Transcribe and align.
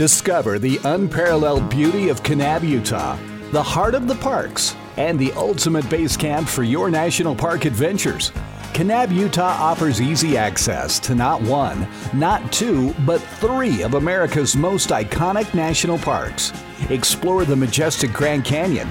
Discover 0.00 0.58
the 0.58 0.80
unparalleled 0.84 1.68
beauty 1.68 2.08
of 2.08 2.22
Kanab, 2.22 2.66
Utah, 2.66 3.18
the 3.52 3.62
heart 3.62 3.94
of 3.94 4.08
the 4.08 4.14
parks, 4.14 4.74
and 4.96 5.18
the 5.18 5.30
ultimate 5.32 5.86
base 5.90 6.16
camp 6.16 6.48
for 6.48 6.62
your 6.62 6.90
national 6.90 7.36
park 7.36 7.66
adventures. 7.66 8.30
Kanab, 8.72 9.14
Utah 9.14 9.58
offers 9.60 10.00
easy 10.00 10.38
access 10.38 10.98
to 11.00 11.14
not 11.14 11.42
one, 11.42 11.86
not 12.14 12.50
two, 12.50 12.94
but 13.04 13.18
three 13.18 13.82
of 13.82 13.92
America's 13.92 14.56
most 14.56 14.88
iconic 14.88 15.52
national 15.52 15.98
parks. 15.98 16.54
Explore 16.88 17.44
the 17.44 17.54
majestic 17.54 18.10
Grand 18.10 18.42
Canyon, 18.42 18.88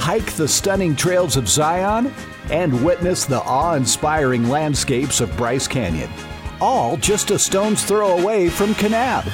hike 0.00 0.32
the 0.32 0.48
stunning 0.48 0.96
trails 0.96 1.36
of 1.36 1.48
Zion, 1.48 2.12
and 2.50 2.84
witness 2.84 3.26
the 3.26 3.42
awe 3.42 3.74
inspiring 3.74 4.48
landscapes 4.48 5.20
of 5.20 5.36
Bryce 5.36 5.68
Canyon. 5.68 6.10
All 6.60 6.96
just 6.96 7.30
a 7.30 7.38
stone's 7.38 7.84
throw 7.84 8.18
away 8.18 8.48
from 8.48 8.74
Kanab. 8.74 9.32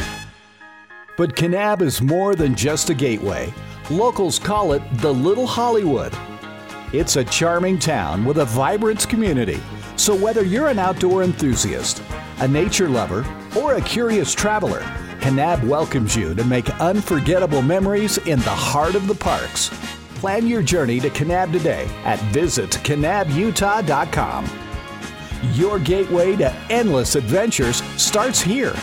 But 1.17 1.37
Kanab 1.37 1.81
is 1.81 2.03
more 2.03 2.34
than 2.34 2.57
just 2.57 2.91
a 2.91 2.95
gateway. 2.95 3.55
Locals 3.88 4.41
call 4.41 4.73
it 4.73 4.83
the 4.95 5.15
Little 5.15 5.47
Hollywood. 5.47 6.12
It's 6.93 7.15
a 7.16 7.25
charming 7.25 7.79
town 7.79 8.25
with 8.25 8.38
a 8.38 8.45
vibrant 8.45 9.09
community. 9.09 9.61
So 9.97 10.16
whether 10.16 10.45
you're 10.45 10.66
an 10.69 10.80
outdoor 10.80 11.23
enthusiast, 11.23 12.02
a 12.38 12.48
nature 12.48 12.88
lover, 12.88 13.24
or 13.57 13.74
a 13.74 13.80
curious 13.80 14.35
traveler, 14.35 14.80
Kanab 15.21 15.62
welcomes 15.62 16.16
you 16.16 16.35
to 16.35 16.43
make 16.45 16.69
unforgettable 16.80 17.62
memories 17.62 18.19
in 18.19 18.41
the 18.41 18.51
heart 18.51 18.96
of 18.96 19.07
the 19.07 19.15
parks. 19.15 19.71
Plan 20.16 20.49
your 20.49 20.62
journey 20.62 20.99
to 20.99 21.10
Kanab 21.10 21.52
today 21.52 21.88
at 22.05 22.19
visitkanabutah.com. 22.33 24.51
Your 25.52 25.79
gateway 25.79 26.35
to 26.37 26.52
endless 26.71 27.15
adventures 27.15 27.83
starts 28.01 28.41
here. 28.41 28.74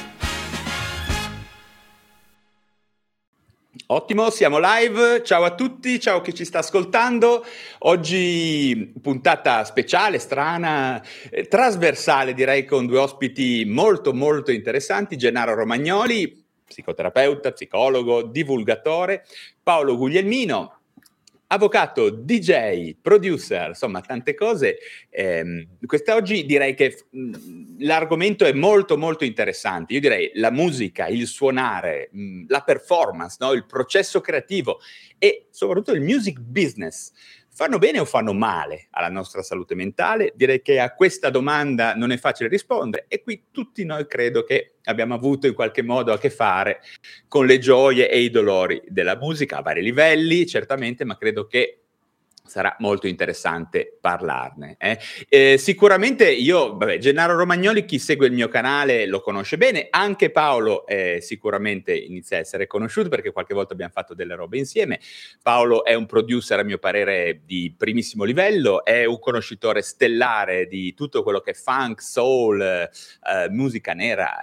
Ottimo, 3.94 4.30
siamo 4.30 4.58
live. 4.58 5.22
Ciao 5.22 5.44
a 5.44 5.54
tutti, 5.54 6.00
ciao 6.00 6.22
chi 6.22 6.34
ci 6.34 6.46
sta 6.46 6.60
ascoltando. 6.60 7.44
Oggi 7.80 8.94
puntata 9.02 9.66
speciale, 9.66 10.18
strana, 10.18 11.04
eh, 11.30 11.46
trasversale 11.50 12.34
direi 12.34 12.64
con 12.64 12.86
due 12.86 13.00
ospiti 13.00 13.66
molto 13.66 14.14
molto 14.14 14.52
interessanti, 14.52 15.18
Gennaro 15.18 15.56
Romagnoli, 15.56 16.42
psicoterapeuta, 16.66 17.52
psicologo, 17.52 18.22
divulgatore, 18.22 19.26
Paolo 19.62 19.98
Guglielmino, 19.98 20.81
avvocato, 21.54 22.10
DJ, 22.10 22.96
producer, 23.02 23.70
insomma 23.70 24.02
tante 24.02 24.34
cose. 24.34 24.78
Eh, 25.10 25.68
quest'oggi 25.86 26.46
direi 26.46 26.74
che 26.74 27.06
mh, 27.10 27.76
l'argomento 27.80 28.46
è 28.46 28.54
molto 28.54 28.98
molto 28.98 29.26
interessante. 29.26 29.94
Io 29.94 30.00
direi 30.00 30.32
la 30.36 30.52
musica, 30.52 31.08
il 31.08 31.28
suonare, 31.28 32.10
mh, 32.12 32.46
la 32.48 32.62
performance, 32.62 33.36
no? 33.40 33.52
il 33.52 33.66
processo 33.66 34.22
creativo 34.22 34.80
e 35.18 35.48
soprattutto 35.52 35.92
il 35.92 36.02
music 36.02 36.40
business 36.40 37.12
fanno 37.62 37.78
bene 37.78 38.00
o 38.00 38.06
fanno 38.06 38.34
male 38.34 38.88
alla 38.90 39.10
nostra 39.10 39.44
salute 39.44 39.76
mentale? 39.76 40.34
Direi 40.36 40.64
che 40.64 40.80
a 40.80 40.96
questa 40.96 41.30
domanda 41.30 41.94
non 41.94 42.12
è 42.12 42.18
facile 42.18 42.50
rispondere 42.50 43.06
e 43.08 43.22
qui 43.22 43.50
tutti 43.52 43.86
noi 43.86 44.08
credo 44.08 44.44
che 44.44 44.78
abbiamo 44.86 45.14
avuto 45.14 45.46
in 45.46 45.54
qualche 45.54 45.84
modo 45.84 46.12
a 46.12 46.18
che 46.18 46.32
fare 46.32 46.82
con 47.28 47.46
le 47.46 47.60
gioie 47.60 48.10
e 48.10 48.20
i 48.22 48.32
dolori 48.32 48.82
della 48.88 49.16
musica 49.16 49.58
a 49.58 49.62
vari 49.62 49.84
livelli, 49.84 50.48
certamente, 50.48 51.06
ma 51.06 51.16
credo 51.16 51.46
che 51.46 51.81
sarà 52.46 52.76
molto 52.80 53.08
interessante 53.08 53.98
parlarne. 54.00 54.76
Eh. 54.78 55.00
Eh, 55.30 55.58
sicuramente 55.58 56.30
io, 56.30 56.76
vabbè, 56.76 56.98
Gennaro 56.98 57.36
Romagnoli, 57.36 57.86
chi 57.86 58.00
segue 58.00 58.28
il 58.28 58.34
mio 58.34 58.48
canale 58.48 59.06
lo 59.06 59.22
conosce 59.22 59.58
bene, 59.58 59.88
anche 59.90 60.32
Paolo 60.32 60.86
eh, 60.86 61.20
sicuramente 61.22 61.96
inizia 61.96 62.38
a 62.38 62.40
essere 62.42 62.68
conosciuto 62.68 63.10
perché 63.10 63.32
qualche 63.32 63.54
volta 63.54 63.74
abbiamo 63.74 63.92
fatto 63.94 64.14
delle 64.14 64.36
robe 64.36 64.58
insieme. 64.58 65.00
Paolo 65.42 65.86
è 65.86 65.94
un 65.94 66.06
producer 66.06 66.60
a 66.60 66.64
mio 66.64 66.78
parere 66.78 67.42
di 67.46 67.74
primissimo 67.78 68.24
livello, 68.24 68.84
è 68.84 69.06
un 69.06 69.20
conoscitore 69.20 69.82
stellare 69.82 70.68
di 70.68 70.94
tutto 70.94 71.24
quello 71.24 71.40
che 71.40 71.52
è 71.52 71.56
funk, 71.56 72.02
soul, 72.02 72.62
eh, 72.62 72.90
musica 73.50 73.94
nera. 73.94 74.40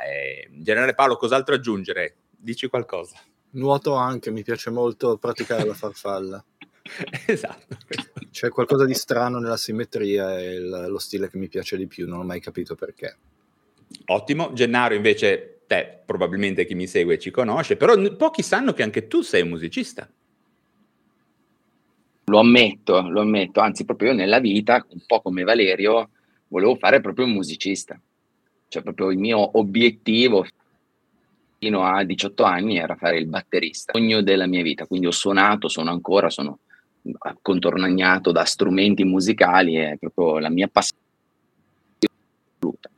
in 0.50 0.62
generale 0.62 0.94
Paolo, 0.94 1.16
cos'altro 1.16 1.54
aggiungere? 1.54 2.16
Dici 2.30 2.68
qualcosa. 2.68 3.16
Nuoto 3.50 3.94
anche, 3.94 4.30
mi 4.30 4.42
piace 4.42 4.70
molto 4.70 5.16
praticare 5.16 5.64
la 5.64 5.74
farfalla. 5.74 6.44
esatto. 7.26 7.76
C'è 8.30 8.48
qualcosa 8.48 8.84
di 8.84 8.94
strano 8.94 9.38
nella 9.38 9.56
simmetria 9.56 10.38
e 10.38 10.54
il, 10.54 10.86
lo 10.88 10.98
stile 10.98 11.28
che 11.28 11.38
mi 11.38 11.48
piace 11.48 11.76
di 11.76 11.86
più, 11.86 12.06
non 12.06 12.20
ho 12.20 12.24
mai 12.24 12.40
capito 12.40 12.74
perché. 12.74 13.16
Ottimo. 14.06 14.52
Gennaro 14.52 14.94
invece, 14.94 15.60
te, 15.66 16.00
probabilmente 16.04 16.64
chi 16.66 16.74
mi 16.74 16.86
segue 16.86 17.18
ci 17.18 17.30
conosce, 17.30 17.76
però 17.76 17.96
pochi 18.16 18.42
sanno 18.42 18.72
che 18.72 18.82
anche 18.82 19.06
tu 19.06 19.22
sei 19.22 19.42
un 19.42 19.48
musicista. 19.48 20.08
Lo 22.24 22.38
ammetto, 22.40 23.08
lo 23.08 23.22
ammetto, 23.22 23.60
anzi 23.60 23.84
proprio 23.84 24.10
io 24.10 24.16
nella 24.16 24.38
vita, 24.38 24.84
un 24.90 25.00
po' 25.06 25.22
come 25.22 25.44
Valerio, 25.44 26.10
volevo 26.48 26.76
fare 26.76 27.00
proprio 27.00 27.24
un 27.24 27.32
musicista. 27.32 27.98
Cioè 28.68 28.82
proprio 28.82 29.10
il 29.10 29.18
mio 29.18 29.58
obiettivo 29.58 30.46
fino 31.58 31.84
a 31.84 32.04
18 32.04 32.42
anni 32.44 32.76
era 32.76 32.96
fare 32.96 33.18
il 33.18 33.26
batterista, 33.26 33.92
sogno 33.94 34.20
della 34.20 34.46
mia 34.46 34.62
vita, 34.62 34.86
quindi 34.86 35.06
ho 35.06 35.10
suonato, 35.10 35.68
sono 35.68 35.90
ancora, 35.90 36.28
sono 36.28 36.60
contornagnato 37.42 38.32
da 38.32 38.44
strumenti 38.44 39.04
musicali, 39.04 39.74
è 39.76 39.96
proprio 39.98 40.38
la 40.38 40.50
mia 40.50 40.68
passione 40.68 41.02
assoluta. 42.58 42.90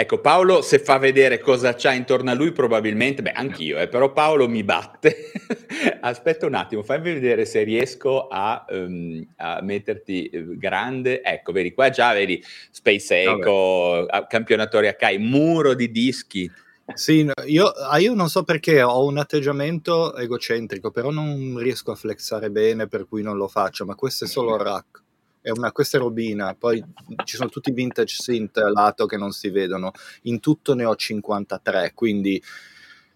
Ecco, 0.00 0.20
Paolo 0.20 0.62
se 0.62 0.78
fa 0.78 0.98
vedere 0.98 1.40
cosa 1.40 1.74
c'ha 1.74 1.92
intorno 1.92 2.30
a 2.30 2.34
lui, 2.34 2.52
probabilmente, 2.52 3.20
beh, 3.20 3.32
anch'io, 3.32 3.80
eh, 3.80 3.88
però 3.88 4.12
Paolo 4.12 4.48
mi 4.48 4.62
batte. 4.62 5.32
Aspetta 6.00 6.46
un 6.46 6.54
attimo, 6.54 6.84
fammi 6.84 7.12
vedere 7.14 7.44
se 7.44 7.64
riesco 7.64 8.28
a, 8.28 8.64
um, 8.68 9.26
a 9.38 9.60
metterti 9.60 10.28
eh, 10.28 10.56
grande. 10.56 11.20
Ecco, 11.22 11.50
vedi, 11.50 11.72
qua 11.72 11.90
già 11.90 12.12
vedi 12.12 12.40
Space 12.70 13.22
Echo, 13.22 14.06
campionatori 14.28 14.86
Akai, 14.86 15.18
muro 15.18 15.74
di 15.74 15.90
dischi. 15.90 16.48
Sì, 16.94 17.30
io, 17.46 17.66
ah, 17.66 17.98
io, 17.98 18.14
non 18.14 18.30
so 18.30 18.44
perché 18.44 18.82
ho 18.82 19.04
un 19.04 19.18
atteggiamento 19.18 20.16
egocentrico, 20.16 20.90
però 20.90 21.10
non 21.10 21.58
riesco 21.58 21.92
a 21.92 21.94
flexare 21.94 22.50
bene, 22.50 22.88
per 22.88 23.06
cui 23.06 23.22
non 23.22 23.36
lo 23.36 23.46
faccio, 23.46 23.84
ma 23.84 23.94
questo 23.94 24.24
è 24.24 24.28
solo 24.28 24.56
rack. 24.56 25.02
È 25.40 25.50
una, 25.50 25.70
questa 25.70 25.98
è 25.98 26.00
robina, 26.00 26.54
poi 26.54 26.82
ci 27.24 27.36
sono 27.36 27.50
tutti 27.50 27.70
i 27.70 27.74
vintage 27.74 28.16
synth 28.18 28.56
lato 28.56 29.06
che 29.06 29.16
non 29.16 29.32
si 29.32 29.50
vedono. 29.50 29.92
In 30.22 30.40
tutto 30.40 30.74
ne 30.74 30.84
ho 30.84 30.96
53, 30.96 31.92
quindi 31.94 32.42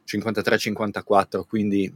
53-54, 0.07 1.45
quindi 1.47 1.93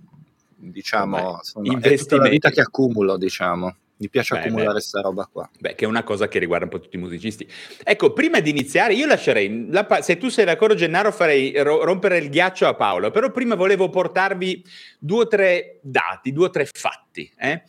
diciamo, 0.56 1.40
sono, 1.42 1.78
è 1.78 1.96
tutta 1.96 2.16
la 2.16 2.28
vita 2.28 2.50
che 2.50 2.62
accumulo, 2.62 3.16
diciamo. 3.16 3.76
Mi 3.98 4.10
piace 4.10 4.34
beh, 4.34 4.40
accumulare 4.40 4.72
questa 4.72 5.00
roba 5.00 5.28
qua. 5.30 5.48
Beh, 5.58 5.74
che 5.74 5.84
è 5.86 5.88
una 5.88 6.02
cosa 6.02 6.28
che 6.28 6.38
riguarda 6.38 6.64
un 6.64 6.70
po' 6.70 6.80
tutti 6.80 6.96
i 6.96 6.98
musicisti. 6.98 7.48
Ecco, 7.82 8.12
prima 8.12 8.40
di 8.40 8.50
iniziare, 8.50 8.92
io 8.92 9.06
lascerei, 9.06 9.68
la, 9.70 9.86
se 10.02 10.18
tu 10.18 10.28
sei 10.28 10.44
d'accordo 10.44 10.74
Gennaro, 10.74 11.10
farei 11.12 11.52
ro- 11.62 11.82
rompere 11.82 12.18
il 12.18 12.28
ghiaccio 12.28 12.66
a 12.66 12.74
Paolo, 12.74 13.10
però 13.10 13.30
prima 13.30 13.54
volevo 13.54 13.88
portarvi 13.88 14.64
due 14.98 15.22
o 15.22 15.26
tre 15.28 15.78
dati, 15.82 16.32
due 16.32 16.46
o 16.46 16.50
tre 16.50 16.68
fatti. 16.70 17.30
Eh? 17.38 17.62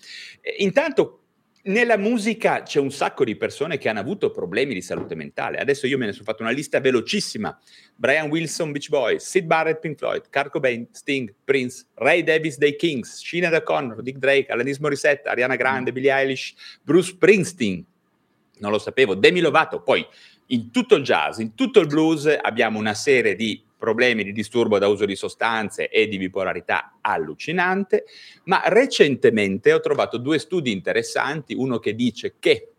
Intanto, 0.57 1.26
nella 1.67 1.97
musica 1.97 2.63
c'è 2.63 2.79
un 2.79 2.91
sacco 2.91 3.23
di 3.23 3.35
persone 3.35 3.77
che 3.77 3.89
hanno 3.89 3.99
avuto 3.99 4.31
problemi 4.31 4.73
di 4.73 4.81
salute 4.81 5.15
mentale. 5.15 5.57
Adesso 5.57 5.87
io 5.87 5.97
me 5.97 6.05
ne 6.05 6.11
sono 6.11 6.23
fatto 6.23 6.41
una 6.41 6.51
lista 6.51 6.79
velocissima. 6.79 7.57
Brian 7.95 8.29
Wilson, 8.29 8.71
Beach 8.71 8.89
Boys, 8.89 9.27
Sid 9.27 9.45
Barrett, 9.45 9.79
Pink 9.79 9.97
Floyd, 9.97 10.29
Kurt 10.29 10.49
Cobain, 10.49 10.87
Sting, 10.91 11.33
Prince, 11.43 11.85
Ray 11.95 12.23
Davis 12.23 12.57
dei 12.57 12.75
Kings, 12.75 13.21
Sinead 13.23 13.53
O'Connor, 13.53 14.01
Dick 14.01 14.17
Drake, 14.17 14.51
Alanis 14.51 14.79
Morissette, 14.79 15.27
Ariana 15.27 15.55
Grande, 15.55 15.91
Billie 15.91 16.11
Eilish, 16.11 16.53
Bruce 16.81 17.11
Springsteen, 17.11 17.83
non 18.59 18.71
lo 18.71 18.79
sapevo, 18.79 19.15
Demi 19.15 19.39
Lovato. 19.39 19.81
Poi 19.81 20.05
in 20.47 20.71
tutto 20.71 20.95
il 20.95 21.03
jazz, 21.03 21.39
in 21.39 21.55
tutto 21.55 21.79
il 21.79 21.87
blues 21.87 22.33
abbiamo 22.41 22.79
una 22.79 22.93
serie 22.93 23.35
di 23.35 23.61
problemi 23.77 24.23
di 24.23 24.31
disturbo 24.31 24.79
da 24.79 24.87
uso 24.87 25.05
di 25.05 25.15
sostanze 25.15 25.89
e 25.89 26.07
di 26.07 26.17
bipolarità 26.17 26.97
allucinante, 27.01 28.05
ma 28.45 28.61
recentemente 28.65 29.73
ho 29.73 29.79
trovato 29.79 30.17
due 30.17 30.39
studi 30.39 30.71
interessanti, 30.71 31.53
uno 31.53 31.79
che 31.79 31.95
dice 31.95 32.35
che 32.39 32.71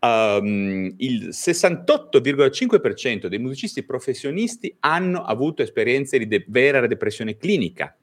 um, 0.00 0.92
il 0.96 1.28
68,5% 1.28 3.26
dei 3.26 3.38
musicisti 3.38 3.84
professionisti 3.84 4.74
hanno 4.80 5.22
avuto 5.22 5.62
esperienze 5.62 6.18
di 6.18 6.26
de- 6.26 6.44
vera 6.48 6.86
depressione 6.86 7.36
clinica, 7.36 7.96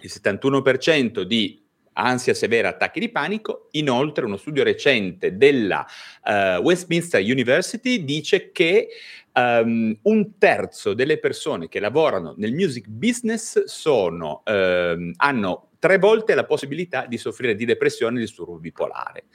il 0.00 0.10
71% 0.12 1.22
di 1.22 1.60
ansia 1.98 2.34
severa, 2.34 2.68
attacchi 2.68 3.00
di 3.00 3.10
panico. 3.10 3.68
Inoltre, 3.72 4.24
uno 4.24 4.36
studio 4.36 4.62
recente 4.62 5.36
della 5.36 5.86
uh, 6.24 6.62
Westminster 6.62 7.20
University 7.20 8.04
dice 8.04 8.50
che 8.52 8.88
um, 9.32 9.96
un 10.02 10.38
terzo 10.38 10.94
delle 10.94 11.18
persone 11.18 11.68
che 11.68 11.80
lavorano 11.80 12.34
nel 12.36 12.52
music 12.52 12.86
business 12.88 13.64
sono, 13.64 14.42
um, 14.46 15.12
hanno 15.16 15.68
tre 15.78 15.98
volte 15.98 16.34
la 16.34 16.44
possibilità 16.44 17.06
di 17.06 17.18
soffrire 17.18 17.54
di 17.54 17.64
depressione 17.64 18.18
e 18.18 18.20
disturbo 18.22 18.58
bipolare. 18.58 19.26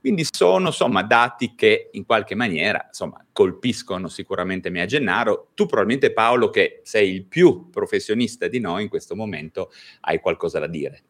Quindi 0.00 0.26
sono 0.30 0.68
insomma 0.68 1.02
dati 1.02 1.54
che 1.54 1.90
in 1.92 2.06
qualche 2.06 2.34
maniera 2.34 2.84
insomma, 2.86 3.22
colpiscono 3.32 4.08
sicuramente 4.08 4.70
Mia 4.70 4.86
Gennaro. 4.86 5.50
Tu 5.54 5.66
probabilmente 5.66 6.12
Paolo 6.12 6.48
che 6.48 6.80
sei 6.84 7.12
il 7.12 7.24
più 7.26 7.68
professionista 7.68 8.48
di 8.48 8.60
noi 8.60 8.84
in 8.84 8.88
questo 8.88 9.14
momento 9.14 9.70
hai 10.00 10.18
qualcosa 10.20 10.58
da 10.58 10.66
dire. 10.66 11.02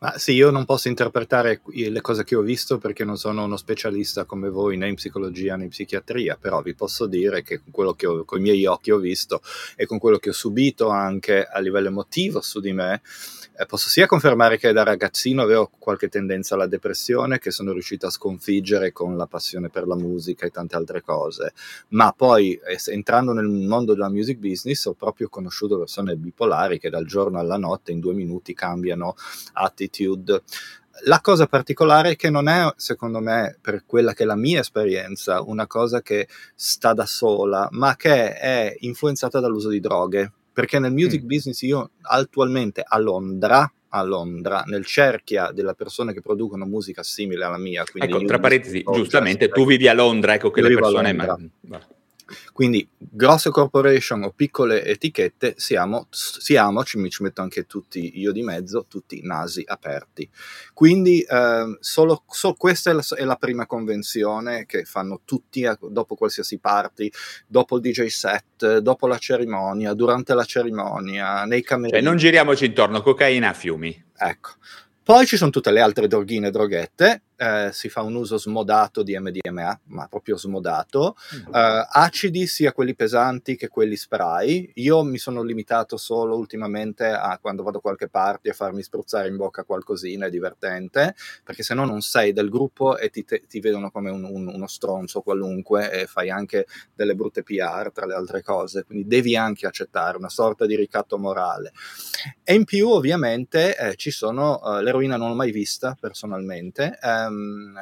Ma 0.00 0.16
sì, 0.16 0.32
io 0.32 0.50
non 0.50 0.64
posso 0.64 0.88
interpretare 0.88 1.60
le 1.64 2.00
cose 2.00 2.22
che 2.22 2.36
ho 2.36 2.40
visto 2.40 2.78
perché 2.78 3.04
non 3.04 3.16
sono 3.16 3.44
uno 3.44 3.56
specialista 3.56 4.24
come 4.24 4.48
voi 4.48 4.76
né 4.76 4.88
in 4.88 4.94
psicologia 4.94 5.56
né 5.56 5.64
in 5.64 5.70
psichiatria, 5.70 6.36
però 6.40 6.62
vi 6.62 6.74
posso 6.74 7.06
dire 7.06 7.42
che 7.42 7.60
con 7.60 7.72
quello 7.72 7.94
che 7.94 8.06
ho, 8.06 8.24
con 8.24 8.38
i 8.38 8.42
miei 8.42 8.64
occhi 8.66 8.92
ho 8.92 8.98
visto 8.98 9.40
e 9.74 9.86
con 9.86 9.98
quello 9.98 10.18
che 10.18 10.30
ho 10.30 10.34
subito 10.34 10.88
anche 10.88 11.44
a 11.44 11.58
livello 11.58 11.88
emotivo 11.88 12.40
su 12.40 12.60
di 12.60 12.72
me, 12.72 13.02
eh, 13.60 13.66
posso 13.66 13.88
sia 13.88 14.06
confermare 14.06 14.56
che 14.56 14.72
da 14.72 14.84
ragazzino 14.84 15.42
avevo 15.42 15.68
qualche 15.80 16.08
tendenza 16.08 16.54
alla 16.54 16.68
depressione 16.68 17.40
che 17.40 17.50
sono 17.50 17.72
riuscito 17.72 18.06
a 18.06 18.10
sconfiggere 18.10 18.92
con 18.92 19.16
la 19.16 19.26
passione 19.26 19.68
per 19.68 19.88
la 19.88 19.96
musica 19.96 20.46
e 20.46 20.50
tante 20.50 20.76
altre 20.76 21.02
cose, 21.02 21.52
ma 21.88 22.12
poi 22.12 22.56
entrando 22.86 23.32
nel 23.32 23.48
mondo 23.48 23.94
della 23.94 24.08
music 24.08 24.38
business 24.38 24.84
ho 24.84 24.92
proprio 24.92 25.28
conosciuto 25.28 25.76
persone 25.76 26.14
bipolari 26.14 26.78
che 26.78 26.88
dal 26.88 27.04
giorno 27.04 27.40
alla 27.40 27.56
notte 27.56 27.90
in 27.90 27.98
due 27.98 28.14
minuti 28.14 28.54
cambiano 28.54 29.16
attitude. 29.68 30.42
La 31.04 31.20
cosa 31.20 31.46
particolare 31.46 32.10
è 32.10 32.16
che 32.16 32.28
non 32.28 32.48
è, 32.48 32.72
secondo 32.76 33.20
me, 33.20 33.56
per 33.60 33.84
quella 33.86 34.14
che 34.14 34.24
è 34.24 34.26
la 34.26 34.34
mia 34.34 34.60
esperienza, 34.60 35.42
una 35.42 35.66
cosa 35.66 36.02
che 36.02 36.26
sta 36.54 36.92
da 36.92 37.06
sola, 37.06 37.68
ma 37.70 37.94
che 37.94 38.34
è 38.34 38.76
influenzata 38.80 39.38
dall'uso 39.38 39.68
di 39.68 39.78
droghe 39.78 40.32
perché 40.58 40.80
nel 40.80 40.92
music 40.92 41.22
mm. 41.22 41.26
business 41.26 41.60
io 41.62 41.90
attualmente 42.00 42.82
a 42.84 42.98
Londra, 42.98 43.72
a 43.90 44.02
Londra, 44.02 44.64
nel 44.66 44.84
cerchia 44.84 45.52
delle 45.52 45.72
persone 45.76 46.12
che 46.12 46.20
producono 46.20 46.64
musica 46.64 47.04
simile 47.04 47.44
alla 47.44 47.58
mia. 47.58 47.84
Ecco, 47.94 48.24
tra 48.24 48.40
parentesi, 48.40 48.82
giustamente, 48.82 49.50
tu 49.50 49.64
vivi 49.64 49.86
a 49.86 49.92
Londra, 49.92 50.34
ecco 50.34 50.50
che 50.50 50.60
le 50.60 50.74
persone... 50.74 51.12
Ma... 51.12 51.38
Quindi 52.52 52.88
grosse 52.96 53.50
corporation 53.50 54.24
o 54.24 54.32
piccole 54.32 54.84
etichette 54.84 55.54
siamo, 55.56 56.06
siamo 56.10 56.84
ci, 56.84 57.08
ci 57.10 57.22
metto 57.22 57.42
anche 57.42 57.66
tutti 57.66 58.18
io 58.18 58.32
di 58.32 58.42
mezzo, 58.42 58.86
tutti 58.88 59.20
nasi 59.22 59.62
aperti. 59.66 60.28
Quindi 60.72 61.20
eh, 61.20 61.76
solo, 61.80 62.24
solo, 62.28 62.54
questa 62.54 62.90
è 62.90 62.92
la, 62.92 63.04
è 63.16 63.24
la, 63.24 63.36
prima 63.36 63.66
convenzione 63.66 64.66
che 64.66 64.84
fanno 64.84 65.20
tutti 65.24 65.64
a, 65.64 65.78
dopo 65.80 66.14
qualsiasi 66.14 66.58
party, 66.58 67.10
dopo 67.46 67.76
il 67.76 67.82
DJ 67.82 68.06
set, 68.06 68.78
dopo 68.78 69.06
la 69.06 69.18
cerimonia, 69.18 69.94
durante 69.94 70.34
la 70.34 70.44
cerimonia, 70.44 71.44
nei 71.44 71.62
camerini. 71.62 71.98
Cioè 71.98 72.08
non 72.08 72.16
giriamoci 72.16 72.66
intorno, 72.66 73.02
cocaina 73.02 73.50
a 73.50 73.54
fiumi. 73.54 74.04
Ecco. 74.16 74.50
Poi 75.02 75.24
ci 75.24 75.38
sono 75.38 75.50
tutte 75.50 75.70
le 75.70 75.80
altre 75.80 76.06
droghine 76.06 76.48
e 76.48 76.50
droghette, 76.50 77.22
eh, 77.38 77.70
si 77.72 77.88
fa 77.88 78.02
un 78.02 78.14
uso 78.14 78.36
smodato 78.36 79.02
di 79.02 79.18
MDMA, 79.18 79.80
ma 79.84 80.06
proprio 80.08 80.36
smodato, 80.36 81.16
mm. 81.34 81.54
eh, 81.54 81.86
acidi 81.90 82.46
sia 82.46 82.72
quelli 82.72 82.94
pesanti 82.94 83.56
che 83.56 83.68
quelli 83.68 83.96
spray. 83.96 84.70
Io 84.74 85.02
mi 85.02 85.18
sono 85.18 85.42
limitato 85.42 85.96
solo 85.96 86.36
ultimamente 86.36 87.06
a 87.06 87.38
quando 87.40 87.62
vado 87.62 87.78
a 87.78 87.80
qualche 87.80 88.08
parte 88.08 88.50
a 88.50 88.54
farmi 88.54 88.82
spruzzare 88.82 89.28
in 89.28 89.36
bocca 89.36 89.64
qualcosina, 89.64 90.26
è 90.26 90.30
divertente, 90.30 91.14
perché 91.44 91.62
se 91.62 91.74
no 91.74 91.84
non 91.84 92.02
sei 92.02 92.32
del 92.32 92.50
gruppo 92.50 92.98
e 92.98 93.08
ti, 93.08 93.24
te, 93.24 93.44
ti 93.48 93.60
vedono 93.60 93.90
come 93.90 94.10
un, 94.10 94.24
un, 94.24 94.48
uno 94.48 94.66
stronzo 94.66 95.22
qualunque 95.22 95.90
e 95.90 96.06
fai 96.06 96.28
anche 96.28 96.66
delle 96.94 97.14
brutte 97.14 97.42
PR 97.42 97.90
tra 97.92 98.04
le 98.04 98.14
altre 98.14 98.42
cose, 98.42 98.84
quindi 98.84 99.06
devi 99.06 99.36
anche 99.36 99.66
accettare 99.66 100.18
una 100.18 100.28
sorta 100.28 100.66
di 100.66 100.76
ricatto 100.76 101.16
morale. 101.18 101.72
E 102.42 102.54
in 102.54 102.64
più 102.64 102.88
ovviamente 102.88 103.76
eh, 103.76 103.94
ci 103.94 104.10
sono 104.10 104.60
eh, 104.60 104.82
le 104.82 104.88
l'eroina 104.88 105.16
non 105.16 105.28
l'ho 105.28 105.34
mai 105.34 105.50
vista 105.50 105.96
personalmente. 105.98 106.98
Um, 107.28 107.78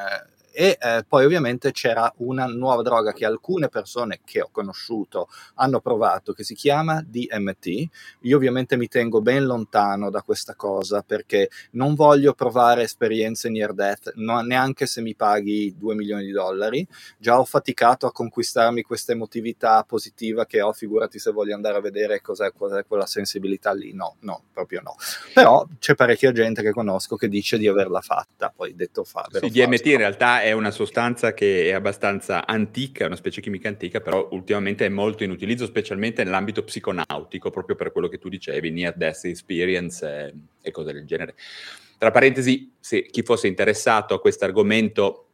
e 0.58 0.78
eh, 0.80 1.04
poi 1.06 1.26
ovviamente 1.26 1.70
c'era 1.70 2.10
una 2.18 2.46
nuova 2.46 2.80
droga 2.80 3.12
che 3.12 3.26
alcune 3.26 3.68
persone 3.68 4.20
che 4.24 4.40
ho 4.40 4.48
conosciuto 4.50 5.28
hanno 5.56 5.80
provato 5.80 6.32
che 6.32 6.44
si 6.44 6.54
chiama 6.54 7.04
DMT. 7.06 7.88
Io 8.22 8.36
ovviamente 8.38 8.78
mi 8.78 8.88
tengo 8.88 9.20
ben 9.20 9.44
lontano 9.44 10.08
da 10.08 10.22
questa 10.22 10.54
cosa 10.54 11.02
perché 11.02 11.50
non 11.72 11.94
voglio 11.94 12.32
provare 12.32 12.84
esperienze 12.84 13.50
near 13.50 13.74
death, 13.74 14.14
no, 14.14 14.40
neanche 14.40 14.86
se 14.86 15.02
mi 15.02 15.14
paghi 15.14 15.74
2 15.76 15.94
milioni 15.94 16.24
di 16.24 16.32
dollari. 16.32 16.88
Già 17.18 17.38
ho 17.38 17.44
faticato 17.44 18.06
a 18.06 18.12
conquistarmi 18.12 18.80
questa 18.80 19.12
emotività 19.12 19.84
positiva 19.86 20.46
che 20.46 20.62
ho, 20.62 20.72
figurati 20.72 21.18
se 21.18 21.32
voglio 21.32 21.54
andare 21.54 21.76
a 21.76 21.80
vedere 21.82 22.22
cos'è, 22.22 22.50
cos'è 22.56 22.86
quella 22.86 23.04
sensibilità 23.04 23.74
lì. 23.74 23.92
No, 23.92 24.16
no, 24.20 24.44
proprio 24.54 24.80
no. 24.82 24.96
Però 25.34 25.66
c'è 25.78 25.94
parecchia 25.94 26.32
gente 26.32 26.62
che 26.62 26.72
conosco 26.72 27.16
che 27.16 27.28
dice 27.28 27.58
di 27.58 27.68
averla 27.68 28.00
fatta, 28.00 28.50
poi 28.56 28.74
detto 28.74 29.04
fa. 29.04 29.28
Sì, 29.30 29.50
DMT 29.50 29.84
in 29.84 29.98
realtà 29.98 30.44
è 30.45 30.45
una 30.52 30.70
sostanza 30.70 31.34
che 31.34 31.68
è 31.68 31.72
abbastanza 31.72 32.46
antica, 32.46 33.06
una 33.06 33.16
specie 33.16 33.40
chimica 33.40 33.68
antica, 33.68 34.00
però 34.00 34.28
ultimamente 34.32 34.86
è 34.86 34.88
molto 34.88 35.24
in 35.24 35.30
utilizzo, 35.30 35.66
specialmente 35.66 36.24
nell'ambito 36.24 36.62
psiconautico, 36.62 37.50
proprio 37.50 37.76
per 37.76 37.92
quello 37.92 38.08
che 38.08 38.18
tu 38.18 38.28
dicevi, 38.28 38.70
near 38.70 38.94
death 38.96 39.24
experience 39.24 40.06
e, 40.06 40.34
e 40.60 40.70
cose 40.70 40.92
del 40.92 41.06
genere. 41.06 41.34
Tra 41.98 42.10
parentesi, 42.10 42.72
se 42.78 43.06
chi 43.06 43.22
fosse 43.22 43.46
interessato 43.46 44.14
a 44.14 44.20
questo 44.20 44.44
argomento 44.44 45.25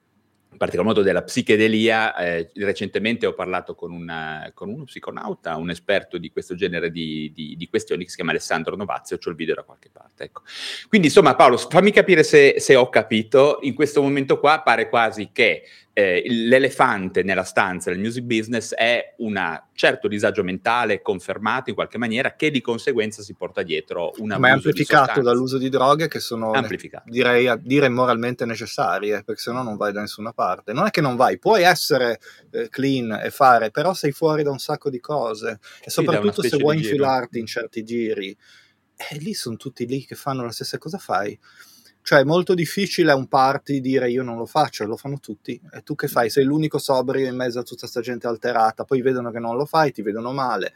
in 0.52 0.58
particolar 0.58 0.87
modo 0.87 1.02
della 1.02 1.22
psichedelia. 1.22 2.14
Eh, 2.16 2.50
recentemente 2.54 3.26
ho 3.26 3.34
parlato 3.34 3.75
con, 3.75 3.90
una, 3.90 4.50
con, 4.54 4.69
uno 4.69 4.84
psiconauta, 4.84 5.56
un 5.56 5.70
esperto 5.70 6.19
di 6.19 6.31
questo 6.31 6.54
genere 6.54 6.90
di, 6.90 7.32
di, 7.34 7.56
di, 7.56 7.69
questioni 7.69 8.04
che 8.04 8.10
si 8.10 8.16
chiama 8.16 8.31
Alessandro 8.31 8.76
Novazio, 8.76 9.19
ho 9.22 9.31
il 9.31 9.37
video 9.37 9.54
da 9.54 9.62
qualche 9.62 9.90
parte. 9.90 10.25
Ecco. 10.25 10.43
Quindi 10.88 11.08
insomma 11.08 11.34
Paolo, 11.34 11.56
fammi 11.56 11.90
capire 11.90 12.22
se, 12.22 12.56
se 12.58 12.76
ho 12.76 12.88
capito, 12.88 13.58
in 13.62 13.75
questo 13.75 14.02
momento 14.02 14.38
qua 14.38 14.60
pare 14.60 14.88
quasi 14.88 15.31
che 15.32 15.64
eh, 15.94 16.23
l'elefante 16.27 17.23
nella 17.23 17.44
stanza 17.44 17.91
del 17.91 17.99
music 17.99 18.25
business 18.25 18.73
è 18.73 19.15
un 19.19 19.61
certo 19.75 20.09
disagio 20.09 20.43
mentale 20.43 21.03
confermato 21.03 21.69
in 21.69 21.75
qualche 21.75 21.99
maniera 21.99 22.35
che 22.35 22.50
di 22.50 22.62
conseguenza 22.62 23.23
si 23.23 23.35
porta 23.35 23.62
dietro 23.62 24.12
una 24.19 24.39
ma 24.39 24.49
è 24.49 24.50
amplificato 24.53 25.21
dall'uso 25.21 25.59
di 25.59 25.69
droghe 25.69 26.09
che 26.09 26.19
sono 26.19 26.50
direi 27.05 27.47
a 27.47 27.56
dire 27.56 27.91
moralmente 27.91 28.47
necessarie 28.47 29.23
perché 29.23 29.43
se 29.43 29.53
no 29.53 29.62
non 29.62 29.77
vai 29.77 29.93
da 29.93 30.00
nessuna 30.00 30.33
parte. 30.33 30.73
Non 30.73 30.87
è 30.87 30.91
che 30.91 31.03
non 31.03 31.17
vai 31.17 31.39
puoi 31.39 31.62
essere 31.62 32.21
eh, 32.50 32.69
clean 32.71 33.21
e 33.23 33.31
fare 33.31 33.71
però 33.71 33.93
sei 33.93 34.12
fuori 34.12 34.43
da 34.43 34.50
un 34.50 34.59
sacco 34.59 34.89
di 34.89 35.00
cose. 35.00 35.59
E 35.85 35.91
soprattutto 35.91 36.41
sì, 36.41 36.49
se 36.49 36.56
vuoi 36.56 36.77
infilarti 36.77 37.39
in 37.39 37.47
certi 37.47 37.85
giri 37.85 38.31
e 38.31 39.15
eh, 39.15 39.19
lì 39.19 39.35
sono 39.35 39.56
tutti 39.56 39.87
lì 39.87 40.05
che 40.06 40.15
fanno 40.15 40.44
la 40.44 40.53
stessa 40.53 40.79
cosa 40.79 40.97
fai 40.97 41.39
cioè 42.02 42.20
è 42.20 42.25
molto 42.25 42.54
difficile 42.54 43.12
a 43.12 43.14
un 43.14 43.28
party 43.28 43.81
dire 43.81 44.10
io 44.10 44.25
non 44.25 44.37
lo 44.37 44.44
faccio, 44.44 44.84
lo 44.84 44.96
fanno 44.96 45.20
tutti. 45.20 45.60
E 45.72 45.82
tu 45.82 45.94
che 45.94 46.08
fai? 46.08 46.31
Sei 46.31 46.44
l'unico 46.44 46.78
sobrio 46.78 47.26
in 47.28 47.37
mezzo 47.37 47.60
a 47.60 47.62
tutta 47.62 47.81
questa 47.81 48.00
gente 48.00 48.26
alterata, 48.26 48.84
poi 48.84 49.00
vedono 49.02 49.31
che 49.31 49.38
non 49.38 49.56
lo 49.56 49.64
fai, 49.64 49.93
ti 49.93 50.02
vedono 50.02 50.32
male. 50.32 50.75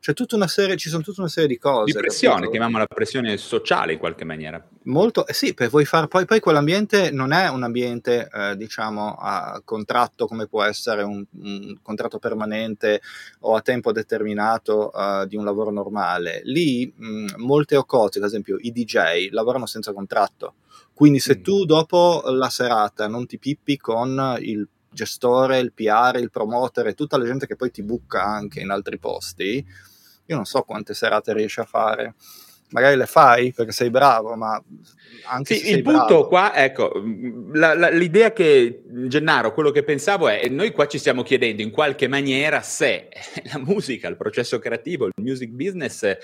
C'è 0.00 0.12
tutta 0.12 0.36
una 0.36 0.48
serie, 0.48 0.76
ci 0.76 0.90
sono 0.90 1.02
tutta 1.02 1.22
una 1.22 1.30
serie 1.30 1.48
di 1.48 1.58
cose. 1.58 1.84
Di 1.84 1.98
pressione, 1.98 2.50
chiamiamola 2.50 2.86
pressione 2.86 3.36
sociale 3.38 3.94
in 3.94 3.98
qualche 3.98 4.24
maniera. 4.24 4.62
Molto, 4.82 5.26
eh 5.26 5.32
sì, 5.32 5.54
per 5.54 5.70
voi 5.70 5.86
far, 5.86 6.08
poi, 6.08 6.26
poi 6.26 6.40
quell'ambiente 6.40 7.10
non 7.10 7.32
è 7.32 7.48
un 7.48 7.62
ambiente, 7.62 8.28
eh, 8.30 8.54
diciamo, 8.56 9.14
a 9.14 9.62
contratto 9.64 10.26
come 10.26 10.46
può 10.46 10.62
essere 10.62 11.04
un, 11.04 11.24
un, 11.40 11.78
contratto 11.80 12.18
permanente 12.18 13.00
o 13.40 13.54
a 13.54 13.62
tempo 13.62 13.92
determinato 13.92 14.90
uh, 14.92 15.24
di 15.24 15.36
un 15.36 15.44
lavoro 15.44 15.70
normale. 15.70 16.42
Lì 16.44 16.92
mh, 16.94 17.36
molte 17.36 17.82
cose, 17.86 18.18
ad 18.18 18.26
esempio 18.26 18.58
i 18.60 18.72
DJ, 18.72 19.30
lavorano 19.30 19.64
senza 19.64 19.94
contratto 19.94 20.56
quindi 20.94 21.18
se 21.18 21.38
mm. 21.38 21.42
tu 21.42 21.64
dopo 21.64 22.22
la 22.26 22.48
serata 22.48 23.08
non 23.08 23.26
ti 23.26 23.38
pippi 23.38 23.76
con 23.76 24.36
il 24.40 24.66
gestore, 24.94 25.58
il 25.58 25.72
PR, 25.72 26.16
il 26.18 26.30
promoter 26.30 26.86
e 26.86 26.94
tutta 26.94 27.18
la 27.18 27.24
gente 27.24 27.46
che 27.46 27.56
poi 27.56 27.70
ti 27.70 27.82
bucca 27.82 28.22
anche 28.22 28.60
in 28.60 28.70
altri 28.70 28.98
posti, 28.98 29.64
io 30.26 30.36
non 30.36 30.44
so 30.46 30.62
quante 30.62 30.94
serate 30.94 31.34
riesci 31.34 31.60
a 31.60 31.64
fare. 31.64 32.14
Magari 32.70 32.96
le 32.96 33.06
fai 33.06 33.52
perché 33.52 33.70
sei 33.70 33.90
bravo, 33.90 34.34
ma 34.34 34.60
anche 35.26 35.54
sì, 35.54 35.70
il 35.70 35.82
punto 35.82 36.06
bravo... 36.06 36.28
qua, 36.28 36.54
ecco, 36.56 36.92
la, 37.52 37.74
la, 37.74 37.88
l'idea 37.90 38.32
che 38.32 38.82
Gennaro, 39.06 39.52
quello 39.52 39.70
che 39.70 39.84
pensavo 39.84 40.28
è, 40.28 40.48
noi 40.48 40.72
qua 40.72 40.86
ci 40.88 40.98
stiamo 40.98 41.22
chiedendo 41.22 41.62
in 41.62 41.70
qualche 41.70 42.08
maniera 42.08 42.62
se 42.62 43.10
la 43.52 43.58
musica, 43.58 44.08
il 44.08 44.16
processo 44.16 44.58
creativo, 44.58 45.06
il 45.06 45.12
music 45.16 45.50
business 45.50 46.16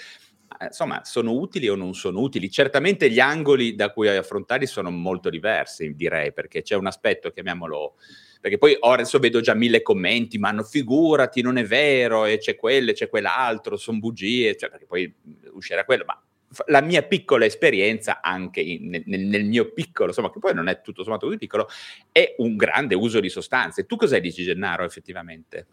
insomma, 0.61 1.03
sono 1.05 1.33
utili 1.33 1.69
o 1.69 1.75
non 1.75 1.95
sono 1.95 2.21
utili? 2.21 2.51
Certamente 2.51 3.11
gli 3.11 3.21
angoli 3.21 3.75
da 3.75 3.91
cui 3.91 4.09
affrontarli 4.09 4.67
sono 4.67 4.91
molto 4.91 5.31
diversi, 5.31 5.95
direi, 5.95 6.33
perché 6.33 6.63
c'è 6.63 6.77
un 6.77 6.87
aspetto, 6.87 7.31
chiamiamolo, 7.31 7.95
perché 8.41 8.59
poi 8.59 8.77
ora 8.81 8.95
adesso 8.95 9.19
vedo 9.19 9.41
già 9.41 9.55
mille 9.55 9.83
commenti, 9.83 10.39
ma 10.39 10.51
no, 10.51 10.63
figurati, 10.63 11.43
non 11.43 11.57
è 11.57 11.65
vero, 11.65 12.25
e 12.25 12.39
c'è 12.39 12.57
quello, 12.57 12.91
e 12.91 12.95
c'è 12.95 13.09
quell'altro, 13.09 13.77
sono 13.77 13.99
bugie, 13.99 14.57
cioè, 14.57 14.71
perché 14.71 14.87
poi 14.87 15.13
uscirà 15.53 15.85
quello, 15.85 16.05
ma 16.07 16.21
la 16.67 16.81
mia 16.81 17.03
piccola 17.03 17.45
esperienza, 17.45 18.21
anche 18.21 18.61
in, 18.61 19.03
nel, 19.05 19.21
nel, 19.21 19.45
mio 19.45 19.73
piccolo, 19.73 20.09
insomma, 20.09 20.31
che 20.31 20.41
poi 20.41 20.55
non 20.55 20.69
è 20.69 20.81
tutto 20.81 21.03
sommato 21.03 21.27
così 21.27 21.39
piccolo, 21.39 21.69
è 22.11 22.35
un 22.39 22.57
grande 22.57 22.95
uso 22.95 23.21
di 23.21 23.29
sostanze. 23.29 23.87
Tu 23.87 23.97
cosa 23.97 24.19
dici, 24.19 24.43
Gennaro, 24.43 24.85
effettivamente? 24.85 25.67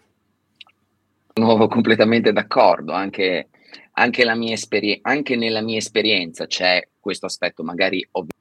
Sono 1.34 1.68
completamente 1.68 2.32
d'accordo, 2.32 2.94
anche 2.94 3.50
anche, 3.94 4.24
esperi- 4.52 5.00
anche 5.02 5.36
nella 5.36 5.62
mia 5.62 5.78
esperienza 5.78 6.46
c'è 6.46 6.88
questo 7.00 7.26
aspetto, 7.26 7.64
magari 7.64 8.06
ovviamente 8.12 8.36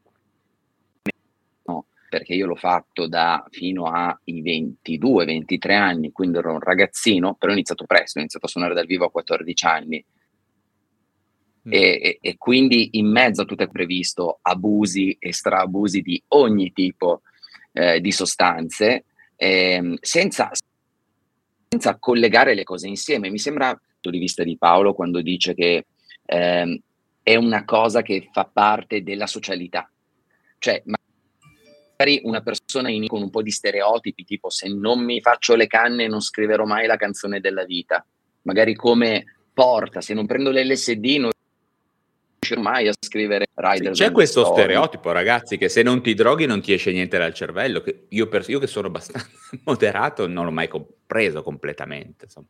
no, 1.65 1.87
perché 2.09 2.35
io 2.35 2.47
l'ho 2.47 2.57
fatto 2.57 3.07
da 3.07 3.45
fino 3.51 3.87
ai 3.87 4.43
22-23 4.43 5.73
anni, 5.73 6.13
quindi 6.13 6.39
ero 6.39 6.53
un 6.53 6.61
ragazzino, 6.61 7.35
però 7.35 7.53
ho 7.53 7.55
iniziato 7.55 7.85
presto, 7.87 8.19
ho 8.19 8.21
iniziato 8.21 8.47
a 8.47 8.49
suonare 8.49 8.75
dal 8.75 8.87
vivo 8.87 9.07
a 9.07 9.11
14 9.11 9.67
anni. 9.67 10.05
Mm. 11.69 11.73
E, 11.73 12.19
e, 12.21 12.37
quindi 12.37 12.91
in 12.93 13.11
mezzo 13.11 13.43
a 13.43 13.45
tutto 13.45 13.65
è 13.65 13.69
previsto 13.69 14.39
abusi 14.41 15.17
e 15.19 15.33
straabusi 15.33 16.01
di 16.01 16.23
ogni 16.29 16.73
tipo 16.73 17.23
eh, 17.73 18.01
di 18.01 18.13
sostanze, 18.13 19.05
eh, 19.35 19.99
senza, 20.01 20.51
senza 21.69 21.99
collegare 21.99 22.55
le 22.55 22.63
cose 22.63 22.87
insieme. 22.87 23.31
Mi 23.31 23.39
sembra, 23.39 23.79
punto 24.07 24.11
di 24.11 24.19
vista 24.19 24.45
di 24.45 24.57
Paolo, 24.57 24.95
quando 24.95 25.21
dice 25.21 25.55
che 25.55 25.87
eh, 26.25 26.81
è 27.23 27.35
una 27.35 27.65
cosa 27.65 28.03
che 28.03 28.29
fa 28.33 28.49
parte 28.51 29.03
della 29.03 29.27
socialità. 29.27 29.91
Cioè, 30.59 30.83
magari 30.85 32.21
una 32.25 32.41
persona 32.41 32.89
in, 32.89 33.07
con 33.07 33.23
un 33.23 33.31
po' 33.31 33.43
di 33.43 33.51
stereotipi, 33.51 34.25
tipo 34.25 34.51
se 34.51 34.69
non 34.69 35.05
mi 35.05 35.21
faccio 35.21 35.55
le 35.55 35.67
canne 35.67 36.07
non 36.09 36.21
scriverò 36.21 36.65
mai 36.65 36.87
la 36.87 36.97
canzone 36.97 37.41
della 37.41 37.65
vita. 37.65 38.05
Magari 38.43 38.75
come 38.75 39.25
porta, 39.53 40.01
se 40.01 40.15
non 40.15 40.27
prendo 40.27 40.51
l'LSD 40.51 41.05
non 41.19 41.31
riuscirò 42.39 42.61
mai 42.61 42.87
a 42.87 42.93
scrivere 42.99 43.47
Rider. 43.55 43.97
Sì, 43.97 44.05
c'è 44.05 44.13
questo 44.13 44.45
story. 44.45 44.63
stereotipo, 44.63 45.11
ragazzi, 45.11 45.57
che 45.57 45.69
se 45.69 45.83
non 45.83 46.01
ti 46.01 46.15
droghi 46.15 46.47
non 46.47 46.61
ti 46.61 46.73
esce 46.73 46.93
niente 46.93 47.19
dal 47.19 47.35
cervello. 47.35 47.81
Che 47.81 48.07
io, 48.11 48.29
per, 48.29 48.45
io 48.49 48.61
che 48.61 48.69
sono 48.69 48.87
abbastanza 48.87 49.29
moderato 49.65 50.29
non 50.29 50.45
l'ho 50.45 50.53
mai 50.53 50.69
compreso 50.69 51.43
completamente. 51.43 52.27
Insomma. 52.27 52.47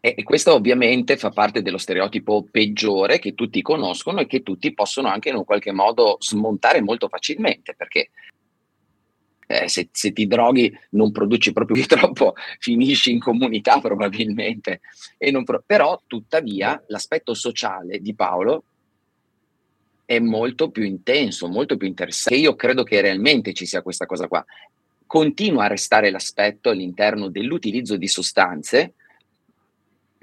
E 0.00 0.22
questo 0.22 0.54
ovviamente 0.54 1.16
fa 1.16 1.30
parte 1.30 1.60
dello 1.60 1.76
stereotipo 1.76 2.46
peggiore 2.48 3.18
che 3.18 3.34
tutti 3.34 3.60
conoscono 3.62 4.20
e 4.20 4.26
che 4.26 4.44
tutti 4.44 4.72
possono 4.72 5.08
anche 5.08 5.30
in 5.30 5.34
un 5.34 5.44
qualche 5.44 5.72
modo 5.72 6.18
smontare 6.20 6.80
molto 6.80 7.08
facilmente, 7.08 7.74
perché 7.74 8.10
eh, 9.48 9.68
se, 9.68 9.88
se, 9.90 10.12
ti 10.12 10.28
droghi 10.28 10.72
non 10.90 11.10
produci 11.10 11.52
proprio 11.52 11.76
più 11.76 11.86
troppo, 11.96 12.34
finisci 12.60 13.10
in 13.10 13.18
comunità 13.18 13.80
probabilmente. 13.80 14.82
Pro- 15.42 15.64
però 15.66 16.00
tuttavia 16.06 16.80
l'aspetto 16.86 17.34
sociale 17.34 17.98
di 17.98 18.14
Paolo 18.14 18.64
è 20.04 20.20
molto 20.20 20.70
più 20.70 20.84
intenso, 20.84 21.48
molto 21.48 21.76
più 21.76 21.88
interessante. 21.88 22.38
Io 22.38 22.54
credo 22.54 22.84
che 22.84 23.00
realmente 23.00 23.52
ci 23.52 23.66
sia 23.66 23.82
questa 23.82 24.06
cosa 24.06 24.28
qua. 24.28 24.44
Continua 25.06 25.64
a 25.64 25.68
restare 25.68 26.10
l'aspetto 26.10 26.70
all'interno 26.70 27.28
dell'utilizzo 27.28 27.96
di 27.96 28.06
sostanze 28.06 28.94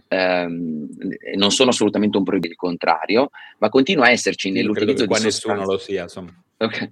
ehm, 0.07 0.87
non 1.35 1.51
sono 1.51 1.69
assolutamente 1.69 2.17
un 2.17 2.23
proibito, 2.23 2.51
il 2.51 2.57
contrario, 2.57 3.29
ma 3.59 3.69
continua 3.69 4.05
a 4.05 4.11
esserci 4.11 4.51
nell'utilizzo 4.51 5.03
di 5.03 5.09
qua 5.09 5.19
nessuno 5.19 5.65
lo 5.65 5.77
sia, 5.77 6.03
insomma. 6.03 6.33
Okay. 6.57 6.89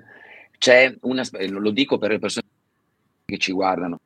C'è 0.57 0.95
una, 1.01 1.23
lo 1.49 1.71
dico 1.71 1.97
per 1.97 2.11
le 2.11 2.19
persone 2.19 2.47
che 3.25 3.37
ci 3.37 3.51
guardano, 3.51 3.99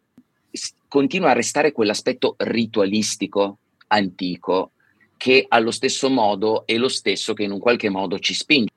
continua 0.87 1.31
a 1.31 1.33
restare 1.33 1.71
quell'aspetto 1.71 2.35
ritualistico, 2.37 3.57
antico, 3.87 4.71
che 5.17 5.45
allo 5.47 5.71
stesso 5.71 6.09
modo 6.09 6.65
è 6.65 6.77
lo 6.77 6.89
stesso 6.89 7.33
che 7.33 7.43
in 7.43 7.51
un 7.51 7.59
qualche 7.59 7.89
modo 7.89 8.19
ci 8.19 8.33
spinge 8.33 8.71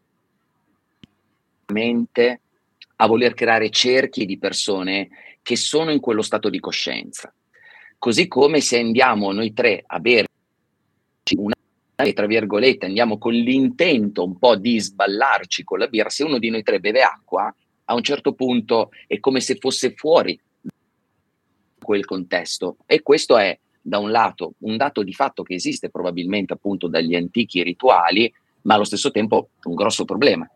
a 2.97 3.07
voler 3.07 3.35
creare 3.35 3.71
cerchi 3.71 4.27
di 4.27 4.39
persone 4.39 5.09
che 5.43 5.57
sono 5.57 5.91
in 5.91 6.01
quello 6.01 6.23
stato 6.23 6.49
di 6.51 6.59
coscienza. 6.61 7.33
Così 8.01 8.29
come 8.29 8.63
se 8.63 8.79
andiamo 8.79 9.31
noi 9.31 9.53
tre 9.53 9.85
a 9.87 9.99
bere 9.99 10.29
una 11.37 11.53
e 12.03 12.15
tra 12.15 12.25
virgolette 12.25 12.87
andiamo 12.87 13.19
con 13.19 13.35
l'intento 13.35 14.25
un 14.25 14.39
po' 14.39 14.57
di 14.57 14.81
sballarci 14.81 15.65
con 15.65 15.81
la 15.81 15.87
birra, 15.87 16.09
se 16.09 16.25
uno 16.25 16.39
di 16.39 16.49
noi 16.49 16.63
tre 16.63 16.81
beve 16.81 17.03
acqua, 17.03 17.55
a 17.85 17.95
un 17.95 18.03
certo 18.03 18.33
punto 18.33 18.89
è 19.07 19.21
come 19.21 19.41
se 19.41 19.57
fosse 19.57 19.93
fuori 19.93 20.41
quel 21.79 22.07
contesto. 22.07 22.79
E 22.87 23.03
questo 23.03 23.37
è, 23.37 23.59
da 23.83 23.99
un 23.99 24.11
lato, 24.11 24.55
un 24.61 24.79
dato 24.79 25.03
di 25.03 25.13
fatto 25.13 25.43
che 25.43 25.53
esiste 25.53 25.91
probabilmente 25.91 26.55
appunto 26.55 26.89
dagli 26.89 27.15
antichi 27.15 27.63
rituali, 27.63 28.33
ma 28.63 28.77
allo 28.77 28.85
stesso 28.85 29.11
tempo 29.11 29.51
un 29.65 29.75
grosso 29.75 30.07
problema. 30.07 30.51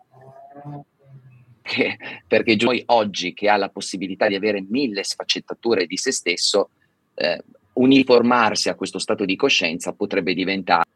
perché 2.27 2.57
noi 2.59 2.83
oggi 2.87 3.35
che 3.35 3.51
ha 3.51 3.59
la 3.59 3.69
possibilità 3.69 4.29
di 4.29 4.35
avere 4.35 4.65
mille 4.67 5.05
sfaccettature 5.05 5.85
di 5.85 5.99
se 5.99 6.11
stesso, 6.11 6.71
eh, 7.15 7.43
uniformarsi 7.75 8.69
a 8.69 8.75
questo 8.75 8.99
stato 8.99 9.25
di 9.25 9.37
coscienza 9.37 9.93
potrebbe 9.93 10.35
diventare, 10.35 10.87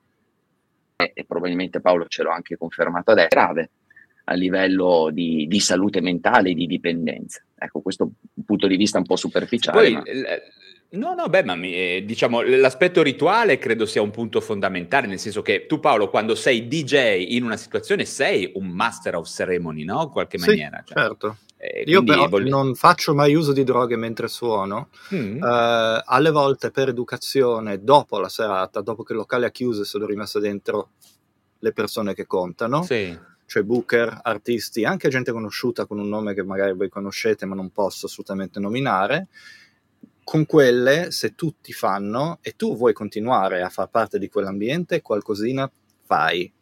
e 0.96 1.24
probabilmente 1.24 1.80
Paolo 1.80 2.06
ce 2.08 2.22
l'ha 2.22 2.34
anche 2.34 2.56
confermato 2.56 3.12
adesso, 3.12 3.28
grave 3.28 3.70
a 4.24 4.34
livello 4.34 5.08
di, 5.10 5.46
di 5.48 5.60
salute 5.60 6.00
mentale 6.00 6.50
e 6.50 6.54
di 6.54 6.66
dipendenza. 6.66 7.42
Ecco, 7.56 7.80
questo 7.80 8.10
punto 8.44 8.66
di 8.66 8.76
vista 8.76 8.98
un 8.98 9.04
po' 9.04 9.16
superficiale. 9.16 9.78
Poi, 9.78 9.92
ma... 9.92 10.02
No, 10.90 11.12
no, 11.12 11.28
beh, 11.28 11.44
ma 11.44 11.54
mi, 11.54 11.74
eh, 11.74 12.02
diciamo 12.06 12.40
l'aspetto 12.40 13.02
rituale 13.02 13.58
credo 13.58 13.84
sia 13.84 14.00
un 14.00 14.10
punto 14.10 14.40
fondamentale, 14.40 15.06
nel 15.06 15.18
senso 15.18 15.42
che 15.42 15.66
tu 15.66 15.80
Paolo 15.80 16.08
quando 16.08 16.34
sei 16.34 16.66
DJ 16.66 17.26
in 17.34 17.44
una 17.44 17.58
situazione 17.58 18.06
sei 18.06 18.52
un 18.54 18.68
master 18.68 19.16
of 19.16 19.28
ceremony, 19.28 19.84
no? 19.84 20.04
In 20.04 20.08
qualche 20.08 20.38
sì, 20.38 20.48
maniera. 20.48 20.82
Cioè. 20.86 20.98
Certo. 20.98 21.36
Eh, 21.60 21.82
Io 21.86 22.04
però 22.04 22.28
voglio... 22.28 22.48
non 22.48 22.76
faccio 22.76 23.14
mai 23.14 23.34
uso 23.34 23.52
di 23.52 23.64
droghe 23.64 23.96
mentre 23.96 24.28
suono, 24.28 24.90
mm. 25.12 25.42
eh, 25.42 26.02
alle 26.04 26.30
volte 26.30 26.70
per 26.70 26.88
educazione, 26.88 27.82
dopo 27.82 28.20
la 28.20 28.28
serata, 28.28 28.80
dopo 28.80 29.02
che 29.02 29.12
il 29.12 29.18
locale 29.18 29.48
è 29.48 29.50
chiuso 29.50 29.82
e 29.82 29.84
sono 29.84 30.06
rimasto 30.06 30.38
dentro 30.38 30.90
le 31.58 31.72
persone 31.72 32.14
che 32.14 32.26
contano, 32.26 32.84
sì. 32.84 33.18
cioè 33.44 33.64
booker, 33.64 34.20
artisti, 34.22 34.84
anche 34.84 35.08
gente 35.08 35.32
conosciuta 35.32 35.84
con 35.86 35.98
un 35.98 36.08
nome 36.08 36.32
che 36.32 36.44
magari 36.44 36.74
voi 36.74 36.88
conoscete 36.88 37.44
ma 37.44 37.56
non 37.56 37.70
posso 37.70 38.06
assolutamente 38.06 38.60
nominare, 38.60 39.26
con 40.22 40.46
quelle, 40.46 41.10
se 41.10 41.34
tutti 41.34 41.72
fanno 41.72 42.38
e 42.40 42.52
tu 42.54 42.76
vuoi 42.76 42.92
continuare 42.92 43.62
a 43.62 43.68
far 43.68 43.88
parte 43.88 44.20
di 44.20 44.28
quell'ambiente, 44.28 45.02
qualcosina 45.02 45.68
fai. 46.04 46.52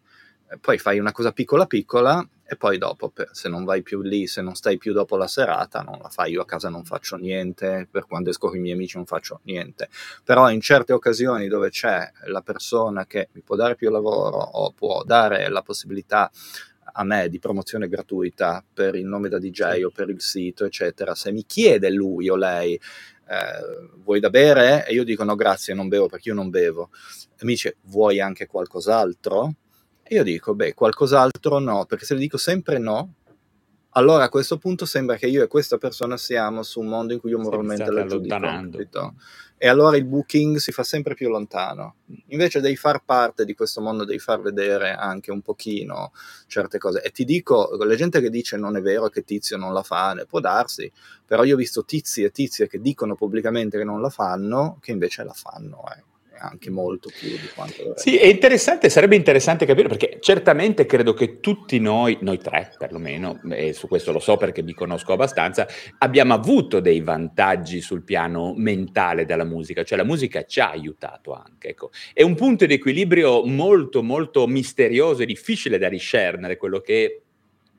Poi 0.60 0.78
fai 0.78 1.00
una 1.00 1.10
cosa 1.10 1.32
piccola 1.32 1.66
piccola 1.66 2.26
e 2.48 2.56
poi 2.56 2.78
dopo, 2.78 3.12
se 3.32 3.48
non 3.48 3.64
vai 3.64 3.82
più 3.82 4.02
lì, 4.02 4.28
se 4.28 4.40
non 4.40 4.54
stai 4.54 4.78
più 4.78 4.92
dopo 4.92 5.16
la 5.16 5.26
serata, 5.26 5.80
non 5.80 5.98
la 6.00 6.08
fai. 6.08 6.32
Io 6.32 6.42
a 6.42 6.46
casa 6.46 6.68
non 6.68 6.84
faccio 6.84 7.16
niente, 7.16 7.88
per 7.90 8.06
quando 8.06 8.30
esco 8.30 8.48
con 8.48 8.56
i 8.56 8.60
miei 8.60 8.74
amici 8.74 8.96
non 8.96 9.04
faccio 9.04 9.40
niente. 9.42 9.88
Però 10.22 10.48
in 10.50 10.60
certe 10.60 10.92
occasioni 10.92 11.48
dove 11.48 11.70
c'è 11.70 12.08
la 12.26 12.42
persona 12.42 13.04
che 13.06 13.28
mi 13.32 13.42
può 13.42 13.56
dare 13.56 13.74
più 13.74 13.90
lavoro 13.90 14.38
o 14.38 14.72
può 14.72 15.02
dare 15.02 15.48
la 15.48 15.62
possibilità 15.62 16.30
a 16.98 17.04
me 17.04 17.28
di 17.28 17.38
promozione 17.38 17.88
gratuita 17.88 18.64
per 18.72 18.94
il 18.94 19.06
nome 19.06 19.28
da 19.28 19.38
DJ 19.38 19.82
o 19.82 19.90
per 19.90 20.08
il 20.08 20.20
sito, 20.20 20.64
eccetera, 20.64 21.14
se 21.14 21.32
mi 21.32 21.44
chiede 21.44 21.90
lui 21.90 22.28
o 22.28 22.36
lei 22.36 22.74
eh, 22.74 23.98
vuoi 24.02 24.20
da 24.20 24.30
bere? 24.30 24.86
E 24.86 24.92
io 24.92 25.04
dico 25.04 25.24
no 25.24 25.34
grazie, 25.34 25.74
non 25.74 25.88
bevo 25.88 26.06
perché 26.06 26.28
io 26.28 26.34
non 26.34 26.48
bevo. 26.48 26.90
E 27.38 27.44
mi 27.44 27.52
dice 27.52 27.76
vuoi 27.82 28.20
anche 28.20 28.46
qualcos'altro? 28.46 29.54
E 30.08 30.14
io 30.14 30.22
dico, 30.22 30.54
beh, 30.54 30.74
qualcos'altro 30.74 31.58
no, 31.58 31.84
perché 31.84 32.04
se 32.04 32.14
le 32.14 32.20
dico 32.20 32.36
sempre 32.36 32.78
no, 32.78 33.14
allora 33.90 34.24
a 34.24 34.28
questo 34.28 34.56
punto 34.56 34.84
sembra 34.84 35.16
che 35.16 35.26
io 35.26 35.42
e 35.42 35.48
questa 35.48 35.78
persona 35.78 36.16
siamo 36.16 36.62
su 36.62 36.80
un 36.80 36.86
mondo 36.86 37.12
in 37.12 37.18
cui 37.18 37.30
io 37.30 37.40
moralmente 37.40 37.90
la 37.90 38.06
giudico. 38.06 39.14
E 39.58 39.66
allora 39.68 39.96
il 39.96 40.04
booking 40.04 40.58
si 40.58 40.70
fa 40.70 40.84
sempre 40.84 41.14
più 41.14 41.28
lontano. 41.28 41.96
Invece 42.26 42.60
devi 42.60 42.76
far 42.76 43.02
parte 43.04 43.44
di 43.44 43.54
questo 43.54 43.80
mondo, 43.80 44.04
devi 44.04 44.20
far 44.20 44.40
vedere 44.40 44.92
anche 44.92 45.32
un 45.32 45.40
pochino 45.40 46.12
certe 46.46 46.78
cose. 46.78 47.02
E 47.02 47.10
ti 47.10 47.24
dico, 47.24 47.74
la 47.82 47.94
gente 47.96 48.20
che 48.20 48.30
dice 48.30 48.56
non 48.56 48.76
è 48.76 48.82
vero 48.82 49.08
che 49.08 49.24
Tizio 49.24 49.56
non 49.56 49.72
la 49.72 49.82
fa, 49.82 50.14
può 50.28 50.38
darsi, 50.38 50.92
però 51.24 51.42
io 51.42 51.54
ho 51.54 51.58
visto 51.58 51.84
tizi 51.84 52.22
e 52.22 52.30
tizie 52.30 52.68
che 52.68 52.80
dicono 52.80 53.16
pubblicamente 53.16 53.76
che 53.76 53.84
non 53.84 54.00
la 54.00 54.10
fanno, 54.10 54.78
che 54.80 54.92
invece 54.92 55.24
la 55.24 55.32
fanno. 55.32 55.82
Eh 55.96 56.14
anche 56.38 56.70
molto 56.70 57.10
più 57.16 57.30
di 57.30 57.48
quanto 57.54 57.76
dovrebbe. 57.78 58.00
Sì, 58.00 58.16
è 58.16 58.26
interessante, 58.26 58.88
sarebbe 58.88 59.16
interessante 59.16 59.66
capire 59.66 59.88
perché 59.88 60.18
certamente 60.20 60.86
credo 60.86 61.14
che 61.14 61.40
tutti 61.40 61.78
noi, 61.78 62.18
noi 62.20 62.38
tre 62.38 62.72
perlomeno, 62.78 63.40
e 63.50 63.72
su 63.72 63.88
questo 63.88 64.12
lo 64.12 64.18
so 64.18 64.36
perché 64.36 64.62
mi 64.62 64.72
conosco 64.72 65.12
abbastanza, 65.12 65.66
abbiamo 65.98 66.34
avuto 66.34 66.80
dei 66.80 67.00
vantaggi 67.00 67.80
sul 67.80 68.02
piano 68.02 68.54
mentale 68.56 69.24
della 69.24 69.44
musica, 69.44 69.82
cioè 69.82 69.98
la 69.98 70.04
musica 70.04 70.44
ci 70.44 70.60
ha 70.60 70.70
aiutato 70.70 71.32
anche. 71.32 71.68
Ecco. 71.68 71.90
È 72.12 72.22
un 72.22 72.34
punto 72.34 72.66
di 72.66 72.74
equilibrio 72.74 73.44
molto 73.44 74.02
molto 74.02 74.46
misterioso 74.46 75.22
e 75.22 75.26
difficile 75.26 75.78
da 75.78 75.88
discernere 75.88 76.56
quello 76.56 76.80
che 76.80 77.22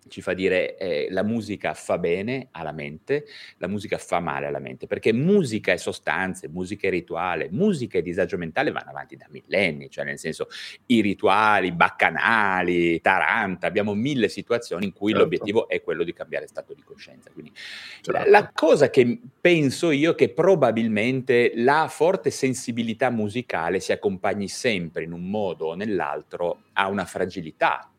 ci 0.07 0.21
fa 0.21 0.33
dire 0.33 0.77
eh, 0.77 1.07
la 1.09 1.23
musica 1.23 1.73
fa 1.73 1.97
bene 1.97 2.47
alla 2.51 2.71
mente, 2.71 3.25
la 3.57 3.67
musica 3.67 3.97
fa 3.97 4.19
male 4.19 4.45
alla 4.45 4.59
mente, 4.59 4.87
perché 4.87 5.13
musica 5.13 5.71
e 5.71 5.77
sostanze, 5.77 6.47
musica 6.47 6.87
e 6.87 6.89
rituale, 6.89 7.49
musica 7.51 7.97
e 7.97 8.01
disagio 8.01 8.37
mentale 8.37 8.71
vanno 8.71 8.89
avanti 8.89 9.15
da 9.15 9.27
millenni, 9.29 9.89
cioè 9.89 10.05
nel 10.05 10.19
senso 10.19 10.47
i 10.87 11.01
rituali, 11.01 11.71
baccanali, 11.71 12.99
Taranta, 13.01 13.67
abbiamo 13.67 13.93
mille 13.93 14.29
situazioni 14.29 14.85
in 14.85 14.93
cui 14.93 15.11
certo. 15.11 15.23
l'obiettivo 15.23 15.67
è 15.67 15.81
quello 15.81 16.03
di 16.03 16.13
cambiare 16.13 16.47
stato 16.47 16.73
di 16.73 16.83
coscienza. 16.83 17.29
Quindi 17.31 17.51
certo. 17.55 18.11
la, 18.11 18.25
la 18.29 18.51
cosa 18.53 18.89
che 18.89 19.19
penso 19.39 19.91
io 19.91 20.15
che 20.15 20.29
probabilmente 20.29 21.53
la 21.55 21.87
forte 21.89 22.31
sensibilità 22.31 23.09
musicale 23.09 23.79
si 23.79 23.91
accompagni 23.91 24.47
sempre 24.47 25.03
in 25.03 25.11
un 25.11 25.29
modo 25.29 25.67
o 25.67 25.75
nell'altro 25.75 26.63
a 26.73 26.87
una 26.87 27.05
fragilità 27.05 27.91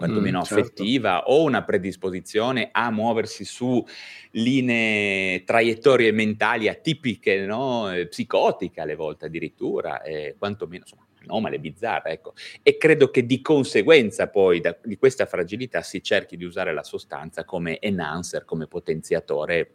quantomeno 0.00 0.38
mm, 0.38 0.42
certo. 0.42 0.62
affettiva, 0.62 1.24
o 1.26 1.42
una 1.42 1.62
predisposizione 1.62 2.70
a 2.72 2.90
muoversi 2.90 3.44
su 3.44 3.84
linee, 4.30 5.44
traiettorie 5.44 6.10
mentali 6.10 6.68
atipiche, 6.68 7.44
no? 7.44 7.90
Psicotiche 8.08 8.80
alle 8.80 8.94
volte 8.94 9.26
addirittura, 9.26 10.00
eh, 10.00 10.36
quantomeno 10.38 10.84
insomma, 10.84 11.06
anomale, 11.22 11.58
bizzarra, 11.58 12.08
ecco. 12.08 12.32
E 12.62 12.78
credo 12.78 13.10
che 13.10 13.26
di 13.26 13.42
conseguenza 13.42 14.28
poi 14.28 14.60
da, 14.60 14.74
di 14.82 14.96
questa 14.96 15.26
fragilità 15.26 15.82
si 15.82 16.02
cerchi 16.02 16.38
di 16.38 16.44
usare 16.44 16.72
la 16.72 16.82
sostanza 16.82 17.44
come 17.44 17.78
enhancer, 17.78 18.46
come 18.46 18.66
potenziatore 18.66 19.72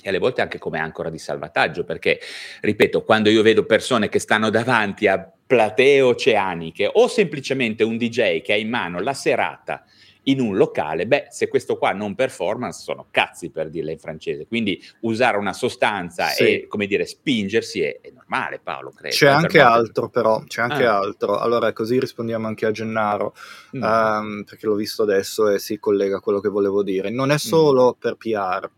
e 0.00 0.08
alle 0.10 0.18
volte 0.18 0.42
anche 0.42 0.58
come 0.58 0.78
ancora 0.78 1.08
di 1.08 1.18
salvataggio, 1.18 1.84
perché, 1.84 2.20
ripeto, 2.60 3.02
quando 3.02 3.30
io 3.30 3.42
vedo 3.42 3.64
persone 3.64 4.10
che 4.10 4.18
stanno 4.18 4.50
davanti 4.50 5.06
a 5.06 5.32
platee 5.48 6.02
oceaniche 6.02 6.90
o 6.92 7.08
semplicemente 7.08 7.82
un 7.82 7.96
DJ 7.96 8.42
che 8.42 8.52
ha 8.52 8.56
in 8.56 8.68
mano 8.68 9.00
la 9.00 9.14
serata 9.14 9.82
in 10.24 10.40
un 10.40 10.56
locale, 10.58 11.06
beh, 11.06 11.28
se 11.30 11.48
questo 11.48 11.78
qua 11.78 11.92
non 11.92 12.14
performance 12.14 12.82
sono 12.82 13.06
cazzi 13.10 13.48
per 13.48 13.70
dirla 13.70 13.92
in 13.92 13.98
francese, 13.98 14.46
quindi 14.46 14.78
usare 15.00 15.38
una 15.38 15.54
sostanza 15.54 16.26
sì. 16.26 16.42
e, 16.42 16.66
come 16.68 16.86
dire, 16.86 17.06
spingersi 17.06 17.80
è, 17.80 17.98
è 18.02 18.10
normale, 18.10 18.60
Paolo, 18.62 18.90
credo. 18.90 19.14
C'è 19.14 19.26
anche 19.26 19.58
altro 19.58 20.10
però, 20.10 20.44
c'è 20.46 20.60
anche 20.60 20.84
ah. 20.84 20.98
altro, 20.98 21.38
allora 21.38 21.72
così 21.72 21.98
rispondiamo 21.98 22.46
anche 22.46 22.66
a 22.66 22.70
Gennaro, 22.70 23.34
mm. 23.74 23.82
um, 23.82 24.44
perché 24.44 24.66
l'ho 24.66 24.74
visto 24.74 25.02
adesso 25.02 25.48
e 25.48 25.58
si 25.58 25.78
collega 25.78 26.18
a 26.18 26.20
quello 26.20 26.40
che 26.40 26.50
volevo 26.50 26.82
dire, 26.82 27.08
non 27.08 27.30
è 27.30 27.34
mm. 27.34 27.36
solo 27.36 27.96
mm. 27.96 27.98
per 27.98 28.16
PR, 28.16 28.70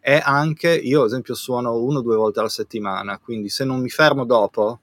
è 0.00 0.18
anche, 0.24 0.74
io 0.74 1.00
ad 1.00 1.08
esempio 1.08 1.34
suono 1.34 1.76
uno 1.76 1.98
o 1.98 2.02
due 2.02 2.16
volte 2.16 2.38
alla 2.38 2.48
settimana, 2.48 3.18
quindi 3.18 3.50
se 3.50 3.66
non 3.66 3.80
mi 3.80 3.90
fermo 3.90 4.24
dopo 4.24 4.80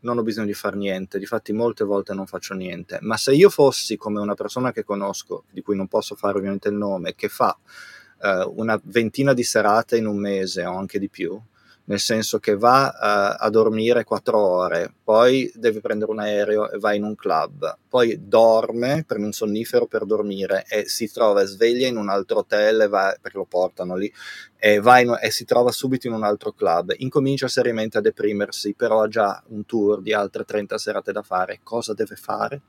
non 0.00 0.18
ho 0.18 0.22
bisogno 0.22 0.46
di 0.46 0.54
fare 0.54 0.76
niente, 0.76 1.18
difatti 1.18 1.52
molte 1.52 1.84
volte 1.84 2.14
non 2.14 2.26
faccio 2.26 2.54
niente, 2.54 2.98
ma 3.02 3.16
se 3.16 3.32
io 3.32 3.50
fossi 3.50 3.96
come 3.96 4.20
una 4.20 4.34
persona 4.34 4.72
che 4.72 4.84
conosco, 4.84 5.44
di 5.50 5.62
cui 5.62 5.76
non 5.76 5.88
posso 5.88 6.14
fare 6.14 6.38
ovviamente 6.38 6.68
il 6.68 6.74
nome, 6.74 7.14
che 7.14 7.28
fa 7.28 7.56
eh, 8.22 8.50
una 8.54 8.80
ventina 8.84 9.32
di 9.32 9.42
serate 9.42 9.96
in 9.96 10.06
un 10.06 10.18
mese 10.18 10.64
o 10.64 10.76
anche 10.76 10.98
di 10.98 11.08
più, 11.08 11.40
nel 11.88 12.00
senso 12.00 12.38
che 12.38 12.54
va 12.56 12.88
uh, 12.88 13.44
a 13.44 13.48
dormire 13.50 14.04
quattro 14.04 14.38
ore, 14.38 14.92
poi 15.02 15.50
deve 15.54 15.80
prendere 15.80 16.10
un 16.10 16.18
aereo 16.18 16.70
e 16.70 16.78
va 16.78 16.92
in 16.92 17.02
un 17.02 17.14
club, 17.14 17.78
poi 17.88 18.28
dorme, 18.28 19.04
prende 19.06 19.26
un 19.26 19.32
sonnifero 19.32 19.86
per 19.86 20.04
dormire 20.04 20.64
e 20.68 20.86
si 20.86 21.10
trova 21.10 21.44
sveglia 21.44 21.86
in 21.86 21.96
un 21.96 22.10
altro 22.10 22.38
hotel 22.38 22.88
va, 22.88 23.16
perché 23.20 23.38
lo 23.38 23.46
portano 23.46 23.96
lì 23.96 24.12
e, 24.58 24.74
in, 24.74 25.18
e, 25.20 25.30
si 25.30 25.46
trova 25.46 25.70
subito 25.72 26.06
in 26.06 26.12
un 26.12 26.24
altro 26.24 26.52
club. 26.52 26.92
Incomincia 26.98 27.48
seriamente 27.48 27.96
a 27.98 28.02
deprimersi, 28.02 28.74
però 28.74 29.02
ha 29.02 29.08
già 29.08 29.42
un 29.48 29.64
tour 29.64 30.02
di 30.02 30.12
altre 30.12 30.44
30 30.44 30.76
serate 30.76 31.12
da 31.12 31.22
fare. 31.22 31.60
Cosa 31.62 31.94
deve 31.94 32.16
fare? 32.16 32.60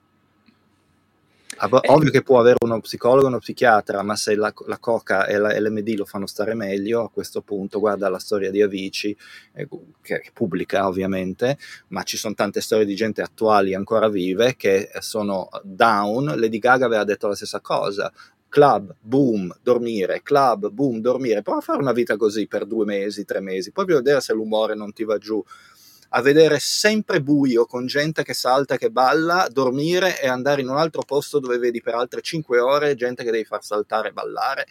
Ovvio 1.87 2.11
che 2.11 2.21
può 2.21 2.39
avere 2.39 2.57
uno 2.61 2.79
psicologo 2.79 3.27
uno 3.27 3.39
psichiatra, 3.39 4.01
ma 4.01 4.15
se 4.15 4.35
la, 4.35 4.53
la 4.67 4.77
coca 4.77 5.25
e 5.25 5.37
la 5.37 5.57
LMD 5.59 5.95
lo 5.97 6.05
fanno 6.05 6.25
stare 6.25 6.53
meglio, 6.53 7.03
a 7.03 7.09
questo 7.09 7.41
punto 7.41 7.79
guarda 7.79 8.07
la 8.09 8.19
storia 8.19 8.49
di 8.51 8.61
Avicii, 8.61 9.17
eh, 9.53 9.67
che 10.01 10.19
è 10.19 10.29
pubblica 10.31 10.87
ovviamente, 10.87 11.57
ma 11.89 12.03
ci 12.03 12.17
sono 12.17 12.33
tante 12.33 12.61
storie 12.61 12.85
di 12.85 12.95
gente 12.95 13.21
attuali 13.21 13.73
ancora 13.73 14.07
vive 14.07 14.55
che 14.55 14.89
sono 14.99 15.49
down. 15.63 16.25
Lady 16.37 16.59
Gaga 16.59 16.85
aveva 16.85 17.03
detto 17.03 17.27
la 17.27 17.35
stessa 17.35 17.59
cosa, 17.59 18.11
club, 18.49 18.95
boom, 18.99 19.55
dormire, 19.61 20.21
club, 20.23 20.69
boom, 20.69 20.99
dormire. 20.99 21.41
Prova 21.41 21.59
a 21.59 21.61
fare 21.61 21.81
una 21.81 21.93
vita 21.93 22.17
così 22.17 22.47
per 22.47 22.65
due 22.65 22.85
mesi, 22.85 23.25
tre 23.25 23.39
mesi, 23.39 23.71
poi 23.71 23.85
vedere 23.85 24.21
se 24.21 24.33
l'umore 24.33 24.75
non 24.75 24.91
ti 24.91 25.03
va 25.03 25.17
giù 25.17 25.43
a 26.09 26.21
vedere 26.21 26.59
sempre 26.59 27.21
buio 27.21 27.65
con 27.65 27.85
gente 27.85 28.23
che 28.23 28.33
salta 28.33 28.77
che 28.77 28.89
balla, 28.89 29.47
dormire 29.51 30.19
e 30.21 30.27
andare 30.27 30.61
in 30.61 30.69
un 30.69 30.77
altro 30.77 31.03
posto 31.03 31.39
dove 31.39 31.57
vedi 31.57 31.81
per 31.81 31.95
altre 31.95 32.21
5 32.21 32.59
ore 32.59 32.95
gente 32.95 33.23
che 33.23 33.31
devi 33.31 33.45
far 33.45 33.63
saltare 33.63 34.09
e 34.09 34.13
ballare 34.13 34.67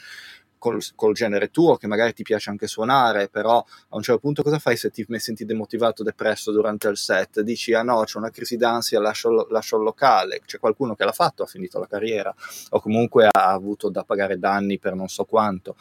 col, 0.58 0.82
col, 0.94 1.14
genere 1.14 1.50
tuo, 1.50 1.76
che 1.76 1.86
magari 1.86 2.12
ti 2.12 2.22
piace 2.22 2.50
anche 2.50 2.66
suonare, 2.66 3.28
però 3.28 3.58
a 3.58 3.96
un 3.96 4.02
certo 4.02 4.20
punto 4.20 4.42
cosa 4.42 4.58
fai 4.58 4.76
se 4.76 4.90
ti 4.90 5.06
senti 5.18 5.44
demotivato, 5.44 6.02
depresso 6.02 6.52
durante 6.52 6.88
il 6.88 6.96
set? 6.96 7.40
Dici, 7.40 7.74
ah 7.74 7.82
no, 7.82 8.02
c'è 8.04 8.18
una 8.18 8.30
crisi 8.30 8.56
d'ansia, 8.56 9.00
lascio, 9.00 9.46
lascio 9.50 9.76
il 9.76 9.82
locale. 9.82 10.40
C'è 10.44 10.58
qualcuno 10.58 10.94
che 10.94 11.04
l'ha 11.04 11.12
fatto, 11.12 11.42
ha 11.42 11.46
finito 11.46 11.78
la 11.78 11.86
carriera, 11.86 12.34
o 12.70 12.80
comunque 12.80 13.28
ha 13.30 13.50
avuto 13.52 13.88
da 13.88 14.04
pagare 14.04 14.38
danni 14.38 14.78
per 14.78 14.94
non 14.94 15.08
so 15.08 15.24
quanto. 15.24 15.76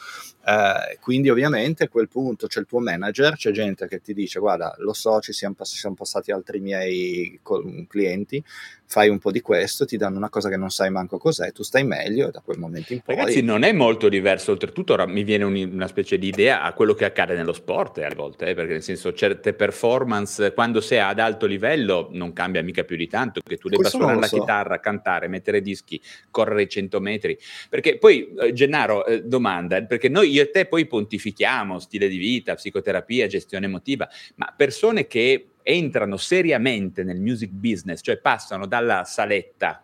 Eh, 0.45 0.97
quindi 1.01 1.29
ovviamente 1.29 1.83
a 1.85 1.89
quel 1.89 2.07
punto 2.07 2.47
c'è 2.47 2.59
il 2.59 2.65
tuo 2.65 2.79
manager, 2.79 3.35
c'è 3.35 3.51
gente 3.51 3.87
che 3.87 4.01
ti 4.01 4.13
dice, 4.13 4.39
guarda, 4.39 4.75
lo 4.79 4.93
so, 4.93 5.19
ci 5.19 5.33
siamo, 5.33 5.55
pass- 5.55 5.75
siamo 5.75 5.95
passati 5.95 6.31
altri 6.31 6.59
miei 6.59 7.39
clienti, 7.87 8.43
fai 8.89 9.09
un 9.09 9.19
po' 9.19 9.31
di 9.31 9.41
questo, 9.41 9.85
ti 9.85 9.97
danno 9.97 10.15
una 10.15 10.29
cosa 10.29 10.47
che 10.47 10.55
non 10.55 10.69
sai 10.69 10.89
manco 10.89 11.17
cos'è, 11.17 11.51
tu 11.51 11.61
stai 11.61 11.83
meglio 11.83 12.29
e 12.29 12.31
da 12.31 12.39
quel 12.39 12.57
momento 12.57 12.93
in 12.93 13.01
poi... 13.01 13.15
Ragazzi, 13.15 13.41
non 13.41 13.63
è 13.63 13.73
molto 13.73 14.07
diverso, 14.07 14.51
oltretutto 14.51 14.93
ora 14.93 15.05
mi 15.05 15.23
viene 15.23 15.43
un, 15.43 15.69
una 15.73 15.87
specie 15.87 16.17
di 16.17 16.27
idea 16.27 16.61
a 16.61 16.71
quello 16.71 16.93
che 16.93 17.03
accade 17.03 17.35
nello 17.35 17.51
sport 17.51 17.97
eh, 17.97 18.05
a 18.05 18.15
volte, 18.15 18.47
eh, 18.47 18.53
perché 18.53 18.71
nel 18.71 18.83
senso 18.83 19.13
certe 19.13 19.53
performance, 19.53 20.53
quando 20.53 20.79
sei 20.79 20.99
ad 20.99 21.19
alto 21.19 21.45
livello, 21.45 22.07
non 22.11 22.31
cambia 22.31 22.63
mica 22.63 22.85
più 22.85 22.95
di 22.95 23.07
tanto, 23.07 23.41
che 23.41 23.57
tu 23.57 23.67
debba 23.67 23.89
suonare 23.89 24.21
la 24.21 24.27
so. 24.27 24.39
chitarra, 24.39 24.79
cantare, 24.79 25.27
mettere 25.27 25.61
dischi, 25.61 26.01
correre 26.31 26.61
i 26.61 26.69
100 26.69 26.99
metri, 27.01 27.37
perché 27.69 27.97
poi, 27.97 28.33
eh, 28.39 28.53
Gennaro, 28.53 29.05
eh, 29.05 29.21
domanda, 29.21 29.83
perché 29.83 30.07
noi 30.07 30.31
io 30.31 30.43
e 30.43 30.49
te 30.49 30.65
poi 30.65 30.85
pontifichiamo 30.85 31.77
stile 31.79 32.07
di 32.07 32.17
vita, 32.17 32.55
psicoterapia, 32.55 33.27
gestione 33.27 33.65
emotiva, 33.65 34.07
ma 34.35 34.53
persone 34.55 35.07
che 35.07 35.47
entrano 35.67 36.15
seriamente 36.15 37.03
nel 37.03 37.19
music 37.19 37.49
business, 37.51 37.99
cioè 38.01 38.19
passano 38.19 38.67
dalla 38.67 39.03
saletta, 39.03 39.83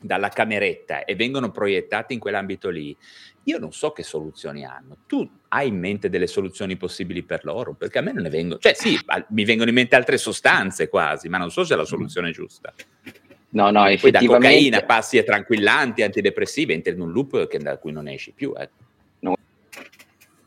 dalla 0.00 0.30
cameretta 0.30 1.04
e 1.04 1.14
vengono 1.14 1.50
proiettati 1.50 2.14
in 2.14 2.18
quell'ambito 2.18 2.70
lì, 2.70 2.96
io 3.44 3.58
non 3.58 3.72
so 3.72 3.92
che 3.92 4.02
soluzioni 4.02 4.64
hanno. 4.64 4.96
Tu 5.06 5.28
hai 5.48 5.68
in 5.68 5.78
mente 5.78 6.08
delle 6.08 6.26
soluzioni 6.26 6.78
possibili 6.78 7.22
per 7.24 7.44
loro? 7.44 7.74
Perché 7.74 7.98
a 7.98 8.00
me 8.00 8.12
non 8.12 8.22
ne 8.22 8.30
vengono, 8.30 8.58
cioè 8.58 8.72
sì, 8.72 8.98
mi 9.28 9.44
vengono 9.44 9.68
in 9.68 9.74
mente 9.74 9.96
altre 9.96 10.16
sostanze 10.16 10.88
quasi, 10.88 11.28
ma 11.28 11.36
non 11.36 11.50
so 11.50 11.62
se 11.62 11.74
è 11.74 11.76
la 11.76 11.84
soluzione 11.84 12.30
giusta. 12.30 12.72
No, 13.50 13.70
no, 13.70 13.84
Poi 14.00 14.10
da 14.10 14.24
cocaina 14.24 14.82
passi 14.82 15.18
a 15.18 15.24
tranquillanti, 15.24 16.02
antidepressivi, 16.02 16.72
entri 16.72 16.94
in 16.94 17.02
un 17.02 17.12
loop 17.12 17.48
che, 17.48 17.58
da 17.58 17.76
cui 17.76 17.92
non 17.92 18.08
esci 18.08 18.32
più. 18.32 18.54
Eh. 18.56 18.70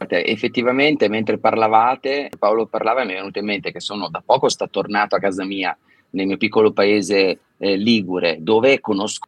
Effettivamente, 0.08 1.08
mentre 1.08 1.38
parlavate, 1.38 2.30
Paolo 2.38 2.66
parlava 2.66 3.02
e 3.02 3.06
mi 3.06 3.14
è 3.14 3.16
venuto 3.16 3.40
in 3.40 3.46
mente 3.46 3.72
che 3.72 3.80
sono 3.80 4.10
da 4.10 4.22
poco 4.26 4.50
sta 4.50 4.68
tornato 4.68 5.16
a 5.16 5.20
casa 5.20 5.44
mia, 5.44 5.78
nel 6.12 6.28
mio 6.28 6.38
piccolo 6.38 6.72
paese 6.72 7.40
eh, 7.58 7.76
Ligure, 7.76 8.38
dove 8.40 8.80
conosco 8.80 9.28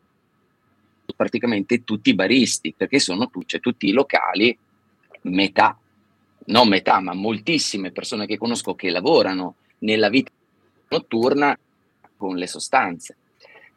praticamente 1.15 1.83
tutti 1.83 2.11
i 2.11 2.15
baristi, 2.15 2.73
perché 2.75 2.99
sono 2.99 3.29
cioè, 3.45 3.59
tutti 3.59 3.87
i 3.87 3.91
locali, 3.91 4.57
metà, 5.21 5.77
non 6.45 6.67
metà, 6.67 6.99
ma 6.99 7.13
moltissime 7.13 7.91
persone 7.91 8.25
che 8.25 8.37
conosco 8.37 8.75
che 8.75 8.89
lavorano 8.89 9.55
nella 9.79 10.09
vita 10.09 10.31
notturna 10.89 11.57
con 12.15 12.35
le 12.35 12.47
sostanze, 12.47 13.15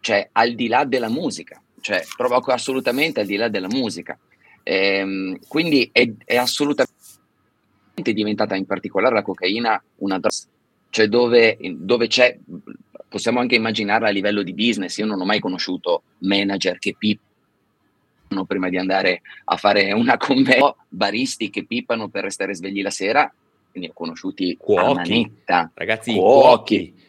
cioè 0.01 0.29
al 0.33 0.55
di 0.55 0.69
là 0.69 0.85
della 0.85 1.09
musica, 1.09 1.61
cioè 1.81 2.05
provoco 2.17 2.53
assolutamente 2.53 3.21
al 3.21 3.27
di 3.27 3.37
là 3.37 3.49
della 3.49 3.69
musica. 3.69 4.19
Ehm, 4.62 5.38
quindi 5.49 5.88
è, 5.92 6.11
è, 6.25 6.37
assolutamente 6.37 6.92
diventata 8.03 8.57
in 8.57 8.66
particolare 8.66 9.14
la 9.14 9.23
cocaina 9.23 9.83
una 9.96 10.18
droga, 10.18 10.35
cioè 10.90 11.09
dove, 11.09 11.59
dove 11.77 12.07
c'è, 12.07 12.37
possiamo 13.09 13.40
anche 13.40 13.57
immaginarla 13.57 14.09
a 14.09 14.12
livello 14.12 14.42
di 14.42 14.55
business, 14.55 14.96
io 14.99 15.07
non 15.07 15.20
ho 15.20 15.25
mai 15.25 15.40
conosciuto 15.40 16.03
manager 16.18 16.79
che 16.79 16.94
pippano 16.99 18.44
prima 18.46 18.68
di 18.68 18.77
andare 18.77 19.23
a 19.44 19.57
fare 19.57 19.92
una 19.92 20.16
convenzione, 20.16 20.75
baristi 20.88 21.51
che 21.51 21.64
pippano 21.64 22.09
per 22.09 22.25
restare 22.25 22.55
svegli 22.55 22.83
la 22.83 22.90
sera, 22.90 23.33
ne 23.73 23.88
ho 23.88 23.92
conosciuti 23.92 24.57
cuochi, 24.59 24.94
manetta, 24.94 25.70
ragazzi, 25.75 26.12
cuochi. 26.12 26.92
cuochi. 26.92 27.09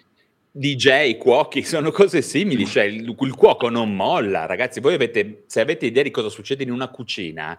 DJ, 0.53 1.17
cuochi, 1.17 1.63
sono 1.63 1.91
cose 1.91 2.21
simili, 2.21 2.65
cioè 2.65 2.83
il, 2.83 3.15
il, 3.17 3.35
cuoco 3.35 3.69
non 3.69 3.95
molla, 3.95 4.45
ragazzi, 4.45 4.81
voi 4.81 4.93
avete, 4.93 5.43
se 5.47 5.61
avete 5.61 5.85
idea 5.85 6.03
di 6.03 6.11
cosa 6.11 6.29
succede 6.29 6.63
in 6.63 6.71
una 6.71 6.89
cucina, 6.89 7.57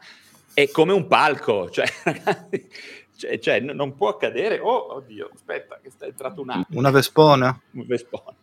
è 0.53 0.71
come 0.71 0.93
un 0.93 1.07
palco, 1.07 1.69
cioè, 1.73 1.87
ragazzi, 2.05 2.69
cioè, 3.17 3.39
cioè 3.39 3.61
non 3.61 3.95
può 3.95 4.09
accadere, 4.09 4.59
oh, 4.59 4.97
oddio, 4.97 5.31
aspetta, 5.33 5.81
che 5.83 5.91
sta 5.91 6.05
entrato 6.05 6.43
un 6.43 6.51
attimo. 6.51 6.79
Una 6.79 6.91
vespona? 6.91 7.59
Un 7.71 7.87
vespone. 7.87 8.37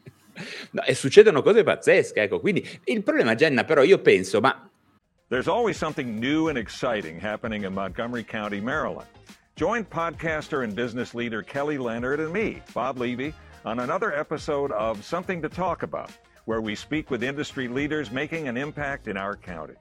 No, 0.71 0.83
e 0.83 0.95
succedono 0.95 1.43
cose 1.43 1.63
pazzesche, 1.63 2.21
ecco, 2.21 2.39
quindi 2.39 2.67
il 2.85 3.03
problema, 3.03 3.35
Jenna, 3.35 3.63
però 3.63 3.83
io 3.83 3.99
penso, 3.99 4.39
ma... 4.39 4.67
There's 5.27 5.47
always 5.47 5.77
something 5.77 6.17
new 6.17 6.47
and 6.47 6.57
exciting 6.57 7.23
happening 7.23 7.63
in 7.63 7.73
Montgomery 7.73 8.23
County, 8.23 8.59
Maryland. 8.59 9.07
Join 9.55 9.85
podcaster 9.85 10.63
and 10.63 10.73
business 10.73 11.13
leader 11.13 11.43
Kelly 11.43 11.77
Leonard 11.77 12.19
and 12.19 12.31
me, 12.31 12.63
Bob 12.73 12.97
Levy, 12.97 13.31
on 13.65 13.79
another 13.79 14.13
episode 14.13 14.71
of 14.71 15.03
Something 15.03 15.41
to 15.41 15.49
Talk 15.49 15.83
About, 15.83 16.11
where 16.45 16.61
we 16.61 16.75
speak 16.75 17.11
with 17.11 17.23
industry 17.23 17.67
leaders 17.67 18.11
making 18.11 18.47
an 18.47 18.57
impact 18.57 19.07
in 19.07 19.17
our 19.17 19.35
county. 19.35 19.75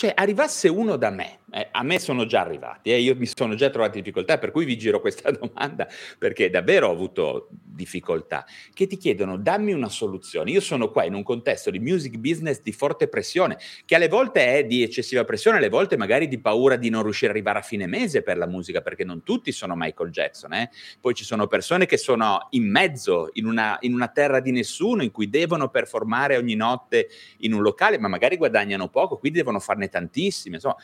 Cioè, 0.00 0.14
arrivasse 0.16 0.66
uno 0.68 0.96
da 0.96 1.10
me, 1.10 1.40
eh, 1.52 1.68
a 1.72 1.82
me 1.82 1.98
sono 1.98 2.24
già 2.24 2.40
arrivati, 2.40 2.90
eh, 2.90 3.00
io 3.00 3.14
mi 3.16 3.26
sono 3.26 3.54
già 3.54 3.68
trovato 3.68 3.98
in 3.98 4.02
difficoltà, 4.02 4.38
per 4.38 4.50
cui 4.50 4.64
vi 4.64 4.78
giro 4.78 4.98
questa 4.98 5.28
domanda, 5.30 5.86
perché 6.16 6.48
davvero 6.48 6.88
ho 6.88 6.90
avuto 6.90 7.48
difficoltà, 7.50 8.46
che 8.72 8.86
ti 8.86 8.96
chiedono 8.96 9.36
dammi 9.36 9.74
una 9.74 9.90
soluzione. 9.90 10.52
Io 10.52 10.62
sono 10.62 10.90
qua 10.90 11.04
in 11.04 11.12
un 11.12 11.22
contesto 11.22 11.70
di 11.70 11.80
music 11.80 12.16
business 12.16 12.62
di 12.62 12.72
forte 12.72 13.08
pressione, 13.08 13.58
che 13.84 13.94
alle 13.94 14.08
volte 14.08 14.46
è 14.46 14.64
di 14.64 14.82
eccessiva 14.82 15.22
pressione, 15.24 15.58
alle 15.58 15.68
volte 15.68 15.98
magari 15.98 16.28
di 16.28 16.40
paura 16.40 16.76
di 16.76 16.88
non 16.88 17.02
riuscire 17.02 17.30
ad 17.32 17.36
arrivare 17.36 17.58
a 17.58 17.62
fine 17.62 17.86
mese 17.86 18.22
per 18.22 18.38
la 18.38 18.46
musica, 18.46 18.80
perché 18.80 19.04
non 19.04 19.22
tutti 19.22 19.52
sono 19.52 19.74
Michael 19.76 20.10
Jackson. 20.10 20.54
Eh? 20.54 20.70
Poi 20.98 21.12
ci 21.12 21.24
sono 21.24 21.46
persone 21.46 21.84
che 21.84 21.98
sono 21.98 22.46
in 22.52 22.70
mezzo, 22.70 23.28
in 23.34 23.44
una, 23.44 23.76
in 23.80 23.92
una 23.92 24.08
terra 24.08 24.40
di 24.40 24.50
nessuno, 24.50 25.02
in 25.02 25.10
cui 25.10 25.28
devono 25.28 25.68
performare 25.68 26.38
ogni 26.38 26.54
notte 26.54 27.08
in 27.40 27.52
un 27.52 27.60
locale, 27.60 27.98
ma 27.98 28.08
magari 28.08 28.38
guadagnano 28.38 28.88
poco, 28.88 29.18
quindi 29.18 29.36
devono 29.36 29.60
farne 29.60 29.88
tantissime. 29.90 30.56
Insomma, 30.56 30.76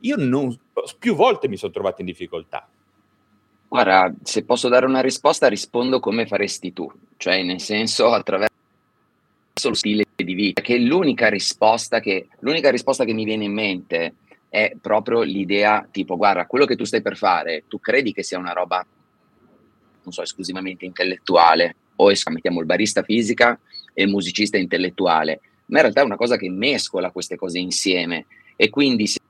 io 0.00 0.16
non, 0.16 0.56
più 0.98 1.14
volte 1.14 1.48
mi 1.48 1.56
sono 1.56 1.72
trovato 1.72 2.00
in 2.00 2.06
difficoltà. 2.06 2.68
Guarda, 3.68 4.14
se 4.22 4.44
posso 4.44 4.68
dare 4.68 4.86
una 4.86 5.00
risposta, 5.00 5.48
rispondo 5.48 6.00
come 6.00 6.26
faresti 6.26 6.72
tu, 6.72 6.90
cioè 7.16 7.42
nel 7.42 7.60
senso 7.60 8.12
attraverso 8.12 8.50
lo 9.62 9.74
stile 9.74 10.04
di 10.14 10.34
vita, 10.34 10.62
che 10.62 10.78
l'unica 10.78 11.28
risposta 11.28 12.00
che, 12.00 12.28
l'unica 12.40 12.70
risposta 12.70 13.04
che 13.04 13.12
mi 13.12 13.24
viene 13.24 13.44
in 13.44 13.52
mente 13.52 14.14
è 14.48 14.72
proprio 14.80 15.22
l'idea 15.22 15.86
tipo, 15.90 16.16
guarda, 16.16 16.46
quello 16.46 16.64
che 16.64 16.76
tu 16.76 16.84
stai 16.84 17.02
per 17.02 17.16
fare, 17.16 17.64
tu 17.68 17.78
credi 17.78 18.12
che 18.12 18.22
sia 18.22 18.38
una 18.38 18.52
roba, 18.52 18.84
non 20.02 20.12
so, 20.12 20.22
esclusivamente 20.22 20.86
intellettuale, 20.86 21.76
o 21.96 22.10
mettiamo 22.30 22.60
il 22.60 22.66
barista 22.66 23.02
fisica 23.02 23.58
e 23.92 24.04
il 24.04 24.08
musicista 24.08 24.56
intellettuale, 24.56 25.40
ma 25.66 25.76
in 25.76 25.82
realtà 25.82 26.00
è 26.00 26.04
una 26.04 26.16
cosa 26.16 26.36
che 26.36 26.48
mescola 26.48 27.10
queste 27.10 27.36
cose 27.36 27.58
insieme 27.58 28.26
e 28.60 28.70
quindi 28.70 29.06
se 29.06 29.20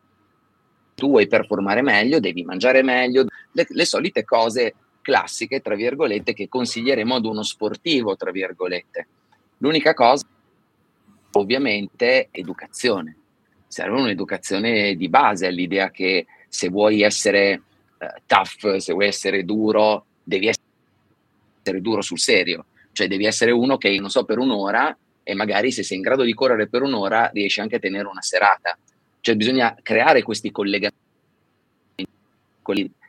tu 0.95 1.09
vuoi 1.11 1.27
performare 1.27 1.83
meglio, 1.83 2.19
devi 2.19 2.45
mangiare 2.45 2.83
meglio, 2.83 3.27
le, 3.53 3.67
le 3.69 3.85
solite 3.85 4.25
cose 4.25 4.75
classiche, 5.03 5.61
tra 5.61 5.75
virgolette, 5.75 6.33
che 6.33 6.49
consiglieremo 6.49 7.15
ad 7.15 7.27
uno 7.27 7.43
sportivo, 7.43 8.17
tra 8.17 8.31
virgolette. 8.31 9.07
L'unica 9.59 9.93
cosa, 9.93 10.27
ovviamente, 11.33 12.29
educazione. 12.31 13.17
Serve 13.67 14.01
un'educazione 14.01 14.95
di 14.95 15.11
base 15.11 15.47
all'idea 15.47 15.91
che 15.91 16.25
se 16.49 16.71
vuoi 16.71 17.03
essere 17.03 17.63
uh, 17.99 18.07
tough, 18.25 18.77
se 18.77 18.95
vuoi 18.95 19.09
essere 19.09 19.45
duro, 19.45 20.07
devi 20.25 20.49
essere 20.49 21.83
duro 21.83 22.01
sul 22.01 22.19
serio. 22.19 22.65
Cioè 22.93 23.09
devi 23.09 23.27
essere 23.27 23.51
uno 23.51 23.77
che, 23.77 23.95
non 23.99 24.09
so, 24.09 24.25
per 24.25 24.39
un'ora 24.39 24.97
e 25.23 25.35
magari 25.35 25.71
se 25.71 25.83
sei 25.83 25.99
in 25.99 26.03
grado 26.03 26.23
di 26.23 26.33
correre 26.33 26.67
per 26.67 26.81
un'ora 26.81 27.29
riesci 27.35 27.61
anche 27.61 27.77
a 27.77 27.79
tenere 27.79 28.09
una 28.09 28.23
serata 28.23 28.79
cioè 29.21 29.37
bisogna 29.37 29.77
creare 29.83 30.23
questi 30.23 30.51
collegamenti, 30.51 30.97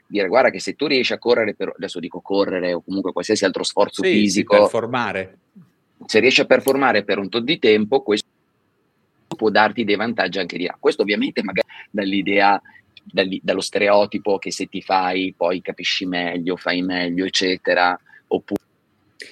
dire 0.07 0.27
guarda 0.27 0.49
che 0.49 0.59
se 0.59 0.75
tu 0.75 0.87
riesci 0.87 1.13
a 1.13 1.19
correre, 1.19 1.53
per, 1.53 1.73
adesso 1.75 1.99
dico 1.99 2.19
correre 2.19 2.73
o 2.73 2.81
comunque 2.81 3.11
qualsiasi 3.11 3.45
altro 3.45 3.63
sforzo 3.63 4.03
sì, 4.03 4.11
fisico, 4.11 4.57
performare. 4.57 5.37
se 6.05 6.19
riesci 6.19 6.41
a 6.41 6.45
performare 6.45 7.03
per 7.03 7.19
un 7.19 7.29
tot 7.29 7.43
di 7.43 7.59
tempo, 7.59 8.01
questo 8.01 8.27
può 9.37 9.49
darti 9.49 9.83
dei 9.83 9.95
vantaggi 9.95 10.39
anche 10.39 10.57
di 10.57 10.65
là. 10.65 10.75
Questo 10.79 11.03
ovviamente 11.03 11.43
magari 11.43 11.67
dall'idea, 11.91 12.59
dallo 13.03 13.61
stereotipo 13.61 14.37
che 14.39 14.51
se 14.51 14.65
ti 14.65 14.81
fai 14.81 15.33
poi 15.37 15.61
capisci 15.61 16.05
meglio, 16.05 16.55
fai 16.55 16.81
meglio, 16.81 17.25
eccetera, 17.25 17.97
oppure... 18.27 18.61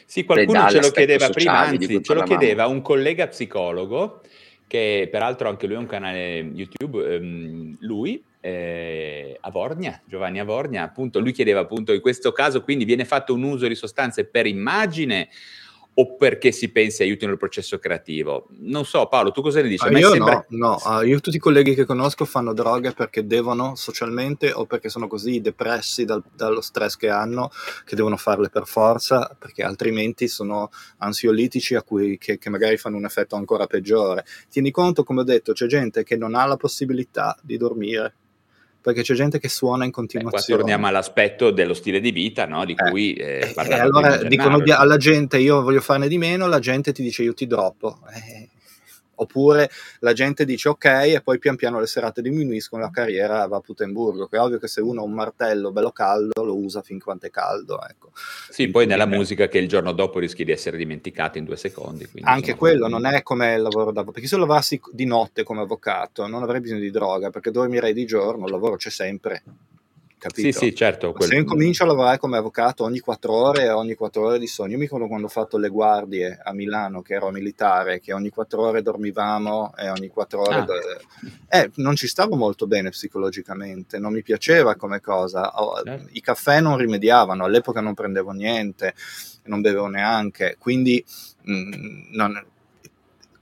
Sì, 0.05 0.25
qualcuno 0.25 0.69
ce 0.69 0.81
lo 0.81 0.91
chiedeva 0.91 1.29
prima, 1.29 1.59
anzi, 1.59 2.03
ce 2.03 2.13
lo 2.13 2.23
chiedeva 2.23 2.67
un 2.67 2.81
collega 2.81 3.27
psicologo 3.27 4.21
che 4.67 5.07
peraltro 5.09 5.49
anche 5.49 5.65
lui 5.65 5.77
ha 5.77 5.79
un 5.79 5.85
canale 5.85 6.39
YouTube, 6.39 7.15
ehm, 7.15 7.77
lui, 7.79 8.21
eh, 8.41 9.37
Avornia, 9.41 10.01
Giovanni 10.05 10.39
Avornia, 10.39 10.83
appunto, 10.83 11.19
lui 11.19 11.31
chiedeva 11.31 11.61
appunto 11.61 11.93
in 11.93 12.01
questo 12.01 12.31
caso 12.31 12.61
quindi 12.61 12.85
viene 12.85 13.05
fatto 13.05 13.33
un 13.33 13.43
uso 13.43 13.67
di 13.67 13.75
sostanze 13.75 14.25
per 14.25 14.45
immagine 14.45 15.29
o 15.99 16.15
perché 16.15 16.51
si 16.51 16.69
pensi 16.69 17.01
aiutino 17.01 17.31
il 17.31 17.37
processo 17.37 17.79
creativo? 17.79 18.47
Non 18.59 18.85
so, 18.85 19.07
Paolo, 19.07 19.31
tu 19.31 19.41
cosa 19.41 19.61
ne 19.61 19.67
dici? 19.67 19.83
Ah, 19.85 19.97
io 19.97 20.11
sembra... 20.11 20.45
no, 20.49 20.79
no. 20.85 20.97
Uh, 20.99 21.01
io 21.01 21.19
tutti 21.19 21.37
i 21.37 21.39
colleghi 21.39 21.73
che 21.73 21.85
conosco 21.85 22.23
fanno 22.25 22.53
droghe 22.53 22.91
perché 22.91 23.25
devono 23.25 23.75
socialmente 23.75 24.51
o 24.51 24.65
perché 24.65 24.89
sono 24.89 25.07
così 25.07 25.41
depressi 25.41 26.05
dal, 26.05 26.23
dallo 26.35 26.61
stress 26.61 26.95
che 26.97 27.09
hanno 27.09 27.49
che 27.83 27.95
devono 27.95 28.15
farle 28.17 28.49
per 28.49 28.67
forza, 28.67 29.35
perché 29.37 29.63
altrimenti 29.63 30.27
sono 30.27 30.69
ansiolitici 30.97 31.73
a 31.73 31.81
cui, 31.81 32.19
che, 32.19 32.37
che 32.37 32.49
magari 32.49 32.77
fanno 32.77 32.97
un 32.97 33.05
effetto 33.05 33.35
ancora 33.35 33.65
peggiore. 33.65 34.23
Tieni 34.49 34.69
conto, 34.69 35.03
come 35.03 35.21
ho 35.21 35.23
detto, 35.23 35.53
c'è 35.53 35.65
gente 35.65 36.03
che 36.03 36.15
non 36.15 36.35
ha 36.35 36.45
la 36.45 36.57
possibilità 36.57 37.35
di 37.41 37.57
dormire 37.57 38.13
perché 38.87 39.01
c'è 39.01 39.15
gente 39.15 39.37
che 39.37 39.49
suona 39.49 39.83
in 39.83 39.91
continuazione. 39.91 40.41
Eh, 40.41 40.45
qua 40.45 40.55
torniamo 40.55 40.87
all'aspetto 40.87 41.51
dello 41.51 41.73
stile 41.73 41.99
di 41.99 42.11
vita, 42.11 42.45
no? 42.45 42.63
di 42.63 42.71
eh, 42.71 42.89
cui 42.89 43.11
eh, 43.15 43.53
eh, 43.53 43.73
allora 43.73 44.15
dicono 44.23 44.63
alla 44.65 44.95
gente 44.95 45.39
io 45.39 45.61
voglio 45.61 45.81
farne 45.81 46.07
di 46.07 46.17
meno, 46.17 46.47
la 46.47 46.59
gente 46.59 46.93
ti 46.93 47.03
dice 47.03 47.21
io 47.23 47.33
ti 47.33 47.47
droppo. 47.47 47.99
Eh, 48.15 48.47
Oppure 49.19 49.69
la 49.99 50.13
gente 50.13 50.45
dice 50.45 50.69
ok 50.69 50.85
e 50.85 51.21
poi 51.23 51.39
pian 51.39 51.55
piano 51.55 51.79
le 51.79 51.87
serate 51.87 52.21
diminuiscono, 52.21 52.81
la 52.81 52.91
carriera 52.91 53.45
va 53.47 53.57
a 53.57 53.61
Putemburgo, 53.61 54.27
che 54.27 54.37
è 54.37 54.39
ovvio 54.39 54.59
che 54.59 54.67
se 54.67 54.81
uno 54.81 55.01
ha 55.01 55.03
un 55.03 55.13
martello 55.13 55.71
bello 55.71 55.91
caldo 55.91 56.43
lo 56.43 56.55
usa 56.55 56.81
fin 56.81 56.99
quanto 56.99 57.25
è 57.25 57.29
caldo. 57.29 57.81
Ecco. 57.87 58.11
Sì, 58.49 58.69
poi 58.69 58.85
nella 58.85 59.05
musica 59.05 59.47
che 59.47 59.57
il 59.57 59.67
giorno 59.67 59.91
dopo 59.91 60.19
rischi 60.19 60.43
di 60.43 60.51
essere 60.51 60.77
dimenticato 60.77 61.37
in 61.37 61.45
due 61.45 61.57
secondi. 61.57 62.07
Anche 62.21 62.55
quello 62.55 62.87
non 62.87 63.05
è 63.05 63.23
come 63.23 63.55
il 63.55 63.61
lavoro 63.61 63.91
da 63.91 64.03
perché 64.03 64.27
se 64.27 64.37
lavorassi 64.37 64.79
di 64.91 65.05
notte 65.05 65.43
come 65.43 65.61
avvocato 65.61 66.27
non 66.27 66.43
avrei 66.43 66.61
bisogno 66.61 66.81
di 66.81 66.91
droga, 66.91 67.29
perché 67.29 67.51
dormirei 67.51 67.93
di 67.93 68.05
giorno, 68.05 68.45
il 68.45 68.51
lavoro 68.51 68.75
c'è 68.75 68.89
sempre 68.89 69.43
capito? 70.17 70.51
Sì, 70.51 70.51
sì, 70.51 70.75
certo. 70.75 71.11
Quel... 71.11 71.29
Se 71.29 71.35
incomincio 71.35 71.83
a 71.83 71.87
lavorare 71.87 72.17
come 72.17 72.37
avvocato 72.37 72.83
ogni 72.83 72.99
quattro 72.99 73.33
ore, 73.33 73.69
ogni 73.69 73.95
quattro 73.95 74.25
ore 74.25 74.39
di 74.39 74.47
sonno, 74.47 74.71
io 74.71 74.77
mi 74.77 74.83
ricordo 74.83 75.07
quando 75.07 75.27
ho 75.27 75.29
fatto 75.29 75.57
le 75.57 75.69
guardie 75.69 76.39
a 76.43 76.53
Milano, 76.53 77.01
che 77.01 77.13
ero 77.15 77.29
militare, 77.31 77.99
che 77.99 78.13
ogni 78.13 78.29
quattro 78.29 78.63
ore 78.63 78.81
dormivamo 78.81 79.73
e 79.75 79.89
ogni 79.89 80.07
quattro 80.07 80.41
ore... 80.41 80.55
Ah. 80.55 80.61
Do... 80.61 80.73
Eh, 81.49 81.71
non 81.75 81.95
ci 81.95 82.07
stavo 82.07 82.35
molto 82.35 82.67
bene 82.67 82.89
psicologicamente, 82.89 83.99
non 83.99 84.13
mi 84.13 84.23
piaceva 84.23 84.75
come 84.75 84.99
cosa. 84.99 85.51
Certo. 85.83 86.09
I 86.11 86.21
caffè 86.21 86.59
non 86.59 86.77
rimediavano, 86.77 87.45
all'epoca 87.45 87.81
non 87.81 87.93
prendevo 87.93 88.31
niente, 88.31 88.93
non 89.43 89.61
bevevo 89.61 89.87
neanche, 89.87 90.57
quindi... 90.59 91.03
Mh, 91.43 91.53
mm, 91.53 92.15
non 92.15 92.45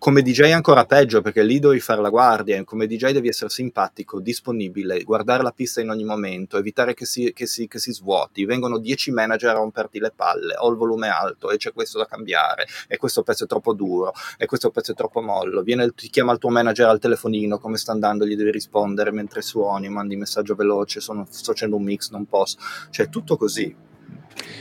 come 0.06 0.22
DJ 0.22 0.42
è 0.42 0.52
ancora 0.52 0.86
peggio 0.86 1.24
perché 1.24 1.42
lì 1.42 1.58
devi 1.58 1.80
fare 1.80 2.00
la 2.00 2.10
guardia, 2.10 2.64
come 2.64 2.86
DJ 2.86 3.10
devi 3.10 3.28
essere 3.28 3.50
simpatico, 3.50 4.20
disponibile, 4.20 5.02
guardare 5.02 5.42
la 5.42 5.50
pista 5.50 5.82
in 5.82 5.90
ogni 5.90 6.04
momento, 6.04 6.60
evitare 6.60 6.94
che 6.94 7.08
si, 7.08 7.34
che 7.34 7.48
si, 7.48 7.68
che 7.68 7.80
si 7.80 7.92
svuoti, 7.92 8.46
vengono 8.46 8.78
dieci 8.78 9.10
manager 9.10 9.50
a 9.50 9.54
romperti 9.54 9.98
le 9.98 10.12
palle, 10.16 10.54
ho 10.60 10.70
il 10.70 10.78
volume 10.78 11.08
alto 11.08 11.50
e 11.50 11.58
c'è 11.58 11.74
questo 11.74 11.98
da 11.98 12.06
cambiare, 12.06 12.68
e 12.88 12.98
questo 12.98 13.24
pezzo 13.24 13.46
è 13.46 13.48
troppo 13.48 13.74
duro, 13.74 14.14
e 14.38 14.46
questo 14.46 14.70
pezzo 14.70 14.92
è 14.92 14.94
troppo 14.94 15.22
mollo, 15.22 15.64
Viene, 15.64 15.92
ti 15.96 16.08
chiama 16.10 16.34
il 16.34 16.38
tuo 16.38 16.50
manager 16.50 16.88
al 16.88 17.00
telefonino, 17.00 17.58
come 17.58 17.78
sta 17.78 17.92
andando, 17.92 18.28
gli 18.28 18.36
devi 18.36 18.52
rispondere 18.52 19.10
mentre 19.10 19.42
suoni, 19.42 19.90
mandi 19.90 20.16
messaggio 20.16 20.54
veloce, 20.54 21.00
sono, 21.00 21.26
sto 21.28 21.52
facendo 21.52 21.78
un 21.78 21.84
mix, 21.84 22.12
non 22.12 22.28
posso, 22.28 22.60
cioè 22.92 23.10
tutto 23.10 23.38
così. 23.38 23.76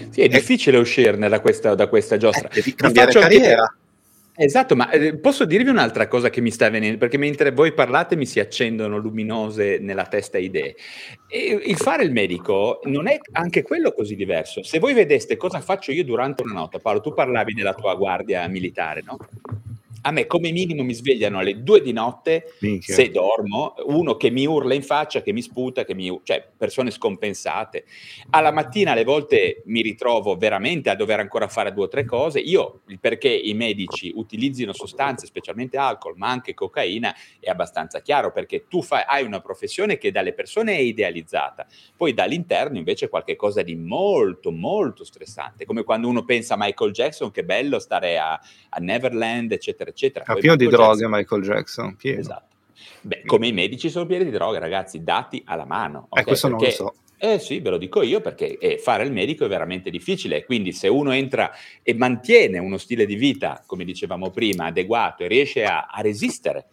Sì, 0.08 0.22
è 0.22 0.28
difficile 0.28 0.78
uscirne 0.78 1.28
da 1.28 1.40
questa, 1.40 1.74
da 1.74 1.86
questa 1.86 2.16
giostra. 2.16 2.48
Eh, 2.48 2.54
devi 2.54 2.74
cambiare 2.74 3.12
carriera. 3.12 3.60
Anche 3.60 3.82
Esatto, 4.36 4.74
ma 4.74 4.90
eh, 4.90 5.16
posso 5.16 5.44
dirvi 5.44 5.70
un'altra 5.70 6.08
cosa 6.08 6.28
che 6.28 6.40
mi 6.40 6.50
sta 6.50 6.66
avvenendo, 6.66 6.98
perché 6.98 7.16
mentre 7.18 7.52
voi 7.52 7.72
parlate 7.72 8.16
mi 8.16 8.26
si 8.26 8.40
accendono 8.40 8.96
luminose 8.98 9.78
nella 9.78 10.06
testa 10.06 10.38
idee. 10.38 10.74
E 11.28 11.60
il 11.64 11.76
fare 11.76 12.02
il 12.02 12.10
medico 12.10 12.80
non 12.84 13.06
è 13.06 13.16
anche 13.32 13.62
quello 13.62 13.92
così 13.92 14.16
diverso. 14.16 14.64
Se 14.64 14.80
voi 14.80 14.92
vedeste 14.92 15.36
cosa 15.36 15.60
faccio 15.60 15.92
io 15.92 16.02
durante 16.02 16.42
una 16.42 16.54
notte, 16.54 16.80
Paolo, 16.80 17.00
tu 17.00 17.14
parlavi 17.14 17.54
della 17.54 17.74
tua 17.74 17.94
guardia 17.94 18.46
militare, 18.48 19.02
no? 19.04 19.18
A 20.06 20.10
me 20.10 20.26
come 20.26 20.52
minimo 20.52 20.82
mi 20.82 20.92
svegliano 20.92 21.38
alle 21.38 21.62
due 21.62 21.80
di 21.80 21.92
notte 21.92 22.54
Minchia. 22.60 22.94
se 22.94 23.10
dormo, 23.10 23.74
uno 23.86 24.16
che 24.16 24.30
mi 24.30 24.46
urla 24.46 24.74
in 24.74 24.82
faccia, 24.82 25.22
che 25.22 25.32
mi 25.32 25.40
sputa, 25.40 25.84
che 25.84 25.94
mi, 25.94 26.20
cioè 26.22 26.46
persone 26.56 26.90
scompensate. 26.90 27.84
Alla 28.30 28.52
mattina 28.52 28.92
alle 28.92 29.04
volte 29.04 29.62
mi 29.66 29.80
ritrovo 29.80 30.36
veramente 30.36 30.90
a 30.90 30.94
dover 30.94 31.20
ancora 31.20 31.48
fare 31.48 31.72
due 31.72 31.84
o 31.84 31.88
tre 31.88 32.04
cose. 32.04 32.38
Io 32.38 32.82
perché 33.00 33.28
i 33.28 33.54
medici 33.54 34.12
utilizzino 34.14 34.74
sostanze, 34.74 35.24
specialmente 35.24 35.78
alcol, 35.78 36.14
ma 36.16 36.28
anche 36.28 36.52
cocaina, 36.52 37.14
è 37.40 37.48
abbastanza 37.48 38.02
chiaro 38.02 38.30
perché 38.30 38.66
tu 38.68 38.82
fai, 38.82 39.02
hai 39.06 39.24
una 39.24 39.40
professione 39.40 39.96
che 39.96 40.10
dalle 40.10 40.34
persone 40.34 40.76
è 40.76 40.80
idealizzata, 40.80 41.66
poi 41.96 42.12
dall'interno 42.12 42.76
invece 42.76 43.06
è 43.06 43.08
qualcosa 43.08 43.62
di 43.62 43.74
molto, 43.74 44.50
molto 44.50 45.02
stressante, 45.02 45.64
come 45.64 45.82
quando 45.82 46.08
uno 46.08 46.24
pensa 46.24 46.54
a 46.54 46.58
Michael 46.58 46.92
Jackson, 46.92 47.30
che 47.30 47.44
bello 47.44 47.78
stare 47.78 48.18
a, 48.18 48.38
a 48.68 48.78
Neverland, 48.80 49.50
eccetera, 49.52 49.92
eccetera. 49.94 50.24
È 50.24 50.38
pieno 50.38 50.56
di 50.56 50.66
droghe 50.66 51.06
Michael 51.08 51.42
Jackson, 51.42 51.96
pieno. 51.96 52.20
Esatto. 52.20 52.52
Beh, 53.00 53.22
come 53.24 53.46
i 53.46 53.52
medici 53.52 53.88
sono 53.88 54.06
pieni 54.06 54.24
di 54.24 54.30
droga, 54.30 54.58
ragazzi, 54.58 55.02
dati 55.02 55.42
alla 55.46 55.64
mano. 55.64 56.06
Okay? 56.08 56.22
Eh, 56.22 56.26
questo 56.26 56.48
non 56.48 56.58
lo 56.58 56.70
so. 56.70 56.94
Eh 57.16 57.38
sì, 57.38 57.60
ve 57.60 57.70
lo 57.70 57.78
dico 57.78 58.02
io 58.02 58.20
perché 58.20 58.58
eh, 58.58 58.76
fare 58.76 59.04
il 59.04 59.12
medico 59.12 59.44
è 59.44 59.48
veramente 59.48 59.88
difficile, 59.88 60.44
quindi 60.44 60.72
se 60.72 60.88
uno 60.88 61.12
entra 61.12 61.52
e 61.82 61.94
mantiene 61.94 62.58
uno 62.58 62.76
stile 62.76 63.06
di 63.06 63.14
vita, 63.14 63.62
come 63.66 63.84
dicevamo 63.84 64.30
prima, 64.30 64.66
adeguato 64.66 65.22
e 65.22 65.28
riesce 65.28 65.64
a, 65.64 65.86
a 65.90 66.00
resistere 66.00 66.66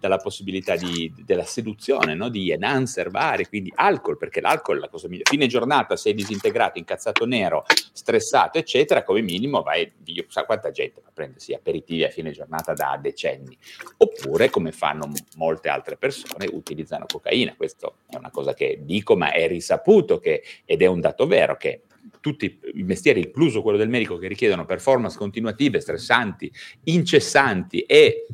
dalla 0.00 0.18
possibilità 0.18 0.76
di, 0.76 1.12
della 1.24 1.44
seduzione, 1.44 2.14
no? 2.14 2.28
di 2.28 2.50
enhancer 2.50 3.10
vari, 3.10 3.46
quindi 3.46 3.72
alcol, 3.74 4.18
perché 4.18 4.40
l'alcol 4.40 4.78
è 4.78 4.80
la 4.80 4.88
cosa 4.88 5.06
migliore. 5.06 5.30
Fine 5.30 5.46
giornata 5.46 5.96
sei 5.96 6.12
disintegrato, 6.12 6.78
incazzato 6.78 7.24
nero, 7.24 7.64
stressato, 7.92 8.58
eccetera, 8.58 9.04
come 9.04 9.22
minimo 9.22 9.62
vai, 9.62 9.90
Dio 9.96 10.24
sa 10.28 10.44
quanta 10.44 10.70
gente 10.70 11.00
va 11.02 11.08
a 11.08 11.12
prendersi 11.14 11.54
aperitivi 11.54 12.04
a 12.04 12.10
fine 12.10 12.32
giornata 12.32 12.74
da 12.74 12.98
decenni. 13.00 13.56
Oppure, 13.98 14.50
come 14.50 14.72
fanno 14.72 15.10
molte 15.36 15.68
altre 15.68 15.96
persone, 15.96 16.48
utilizzano 16.50 17.06
cocaina. 17.06 17.54
Questo 17.56 17.98
è 18.08 18.16
una 18.16 18.30
cosa 18.30 18.52
che 18.54 18.80
dico, 18.82 19.16
ma 19.16 19.32
è 19.32 19.46
risaputo 19.46 19.83
saputo 19.84 20.18
che, 20.18 20.42
ed 20.64 20.80
è 20.80 20.86
un 20.86 21.00
dato 21.00 21.26
vero, 21.26 21.56
che 21.58 21.82
tutti 22.20 22.58
i 22.72 22.82
mestieri, 22.82 23.20
incluso 23.20 23.60
quello 23.60 23.76
del 23.76 23.90
medico, 23.90 24.16
che 24.16 24.28
richiedono 24.28 24.64
performance 24.64 25.18
continuative, 25.18 25.80
stressanti, 25.80 26.50
incessanti 26.84 27.80
e 27.80 28.26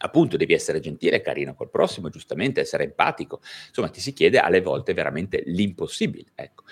appunto 0.00 0.36
devi 0.36 0.52
essere 0.52 0.78
gentile 0.78 1.16
e 1.16 1.20
carino 1.20 1.54
col 1.54 1.70
prossimo, 1.70 2.08
giustamente 2.08 2.60
essere 2.60 2.84
empatico, 2.84 3.40
insomma 3.66 3.88
ti 3.88 4.00
si 4.00 4.12
chiede 4.12 4.38
alle 4.38 4.60
volte 4.60 4.94
veramente 4.94 5.42
l'impossibile. 5.46 6.30
Ecco. 6.36 6.62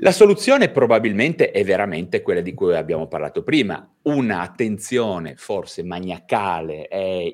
La 0.00 0.12
soluzione 0.12 0.68
probabilmente 0.68 1.50
è 1.50 1.64
veramente 1.64 2.20
quella 2.20 2.42
di 2.42 2.52
cui 2.52 2.74
abbiamo 2.76 3.06
parlato 3.06 3.42
prima, 3.42 3.88
un'attenzione 4.02 5.36
forse 5.36 5.82
maniacale 5.82 6.86
e, 6.88 7.32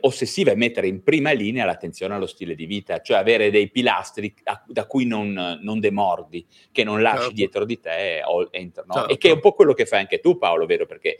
ossessiva 0.00 0.50
e 0.50 0.56
mettere 0.56 0.86
in 0.86 1.02
prima 1.02 1.32
linea 1.32 1.66
l'attenzione 1.66 2.14
allo 2.14 2.26
stile 2.26 2.54
di 2.54 2.64
vita, 2.64 3.02
cioè 3.02 3.18
avere 3.18 3.50
dei 3.50 3.70
pilastri 3.70 4.34
a, 4.44 4.62
da 4.66 4.86
cui 4.86 5.04
non, 5.04 5.58
non, 5.60 5.80
demordi, 5.80 6.46
che 6.72 6.82
non 6.82 7.02
lasci 7.02 7.18
certo. 7.18 7.34
dietro 7.34 7.64
di 7.66 7.78
te 7.78 8.22
o, 8.24 8.48
entro, 8.52 8.84
no? 8.86 8.94
certo. 8.94 9.12
e 9.12 9.18
che 9.18 9.28
è 9.28 9.32
un 9.32 9.40
po' 9.40 9.52
quello 9.52 9.74
che 9.74 9.84
fai 9.84 10.00
anche 10.00 10.20
tu 10.20 10.38
Paolo, 10.38 10.64
vero? 10.64 10.86
Perché 10.86 11.18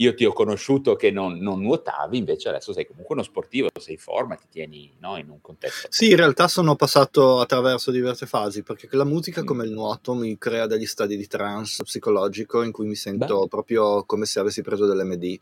io 0.00 0.14
ti 0.14 0.24
ho 0.24 0.32
conosciuto 0.32 0.94
che 0.94 1.10
non, 1.10 1.38
non, 1.38 1.60
nuotavi, 1.60 2.18
invece 2.18 2.48
adesso 2.48 2.72
sei 2.72 2.86
comunque 2.86 3.16
uno 3.16 3.24
sportivo, 3.24 3.68
sei 3.80 3.94
in 3.94 3.98
forma, 3.98 4.36
ti 4.36 4.46
tieni 4.48 4.92
no, 5.00 5.16
in 5.16 5.28
un 5.28 5.40
contesto. 5.40 5.88
Sì, 5.90 6.10
in 6.10 6.16
realtà 6.16 6.46
sono 6.46 6.76
passato 6.76 7.40
attraverso 7.40 7.90
diverse 7.90 8.26
fasi, 8.26 8.62
perché 8.62 8.88
la 8.92 9.04
musica, 9.04 9.42
mm. 9.42 9.44
come 9.44 9.64
il 9.64 9.72
nuoto, 9.72 10.14
mi 10.14 10.38
crea 10.38 10.66
degli 10.66 10.86
stadi 10.86 11.16
di 11.16 11.26
trance 11.26 11.82
psicologico 11.82 12.62
in 12.62 12.70
cui 12.70 12.86
mi 12.86 12.94
sento 12.94 13.40
Beh. 13.40 13.48
proprio 13.48 14.04
come 14.04 14.24
se 14.24 14.38
avessi 14.38 14.62
preso 14.62 14.86
dell'MD. 14.86 15.38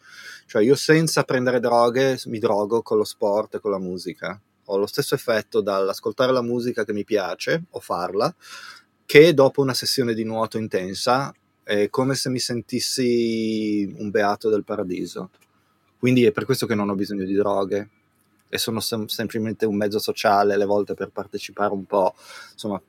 Cioè 0.47 0.63
io 0.63 0.75
senza 0.75 1.25
prendere 1.25 1.61
droghe 1.61 2.19
mi 2.27 2.39
drogo 2.39 2.81
con 2.81 2.97
lo 2.97 3.05
sport 3.05 3.57
e 3.57 3.61
con 3.61 3.71
la 3.71 3.79
musica. 3.79 4.41
Ho 4.69 4.79
lo 4.79 4.87
stesso 4.87 5.15
effetto 5.15 5.61
dall'ascoltare 5.61 6.33
la 6.33 6.43
musica 6.43 6.85
che 6.85 6.95
mi 6.95 7.05
piace 7.05 7.65
o 7.71 7.81
farla, 7.81 8.35
che 9.05 9.35
dopo 9.35 9.61
una 9.61 9.75
sessione 9.75 10.15
di 10.15 10.25
nuoto 10.25 10.57
intensa 10.57 11.33
è 11.67 11.91
come 11.91 12.15
se 12.15 12.31
mi 12.31 12.39
sentissi 12.39 13.93
un 13.99 14.11
beato 14.11 14.49
del 14.49 14.63
paradiso. 14.63 15.31
Quindi 15.99 16.25
è 16.25 16.31
per 16.31 16.45
questo 16.45 16.65
che 16.65 16.77
non 16.77 16.89
ho 16.91 16.95
bisogno 16.95 17.25
di 17.25 17.35
droghe 17.35 17.89
e 18.49 18.57
sono 18.57 18.79
sem- 18.79 19.07
semplicemente 19.07 19.67
un 19.67 19.75
mezzo 19.75 19.99
sociale 19.99 20.55
alle 20.55 20.65
volte 20.65 20.95
per 20.95 21.11
partecipare 21.11 21.73
un 21.73 21.85
po', 21.85 22.15
insomma, 22.53 22.81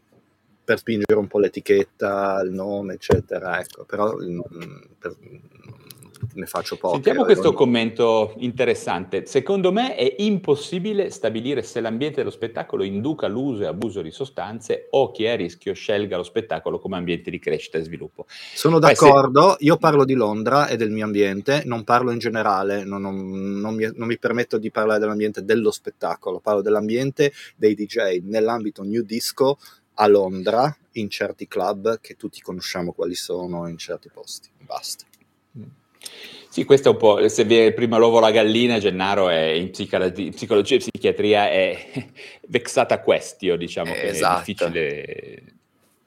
per 0.64 0.78
spingere 0.78 1.18
un 1.18 1.26
po' 1.26 1.40
l'etichetta, 1.40 2.40
il 2.44 2.52
nome, 2.52 2.94
eccetera. 2.94 3.60
Ecco, 3.60 3.84
però 3.84 4.16
mm, 4.16 4.42
per, 5.00 5.16
ne 6.34 6.46
faccio 6.46 6.78
poco. 6.78 6.94
Sentiamo 6.94 7.24
questo 7.24 7.54
commento 7.54 8.34
interessante. 8.38 9.26
Secondo 9.26 9.72
me 9.72 9.96
è 9.96 10.16
impossibile 10.20 11.10
stabilire 11.10 11.62
se 11.62 11.82
l'ambiente 11.82 12.18
dello 12.18 12.30
spettacolo 12.30 12.84
induca 12.84 13.28
l'uso 13.28 13.64
e 13.64 13.68
abuso 13.68 14.02
di 14.02 14.12
sostanze 14.12 14.88
o 14.92 15.12
chi 15.12 15.24
è 15.26 15.32
a 15.32 15.36
rischio 15.36 15.74
scelga 15.74 16.18
lo 16.18 16.24
spettacolo 16.24 16.80
come 16.80 16.98
ambiente 16.98 17.30
di 17.30 17.40
crescita 17.40 17.78
e 17.78 17.84
sviluppo. 17.84 18.26
Sono 18.28 18.80
d'accordo, 18.80 19.56
se... 19.58 19.66
io 19.66 19.78
parlo 19.78 20.06
di 20.06 20.14
Londra 20.14 20.68
e 20.68 20.78
del 20.78 20.92
mio 20.92 21.06
ambiente, 21.06 21.64
non 21.66 21.84
parlo 21.84 22.12
in 22.12 22.20
generale, 22.20 22.84
non, 22.84 23.02
non, 23.02 23.60
non, 23.60 23.76
mi, 23.76 23.90
non 23.94 24.08
mi 24.08 24.18
permetto 24.18 24.58
di 24.58 24.72
parlare 24.72 25.00
dell'ambiente 25.00 25.44
dello 25.44 25.72
spettacolo, 25.72 26.40
parlo 26.40 26.62
dell'ambiente 26.62 27.32
dei 27.56 27.74
DJ 27.74 28.20
nell'ambito 28.24 28.84
new 28.84 29.04
disco 29.04 29.58
a 30.00 30.08
Londra 30.08 30.76
in 30.94 31.10
certi 31.10 31.48
club 31.48 32.00
che 32.00 32.16
tutti 32.16 32.42
conosciamo 32.42 32.94
quali 32.94 33.16
sono 33.16 33.68
in 33.68 33.78
certi 33.78 34.10
posti. 34.14 34.50
Basta. 34.60 35.07
Sì, 36.50 36.66
questo 36.66 36.90
è 36.90 36.92
un 36.92 36.98
po', 36.98 37.28
se 37.28 37.44
viene 37.44 37.72
prima 37.72 37.98
l'uovo 37.98 38.20
la 38.20 38.32
gallina, 38.32 38.80
Gennaro 38.80 39.30
è 39.30 39.44
in 39.50 39.70
psicologia 39.70 40.74
e 40.74 40.78
psichiatria 40.80 41.52
è 41.52 42.10
vexata 42.50 43.00
questio, 43.02 43.56
diciamo, 43.56 43.94
che 43.94 44.08
esatto. 44.08 44.42
è 44.42 44.44
difficile... 44.44 45.44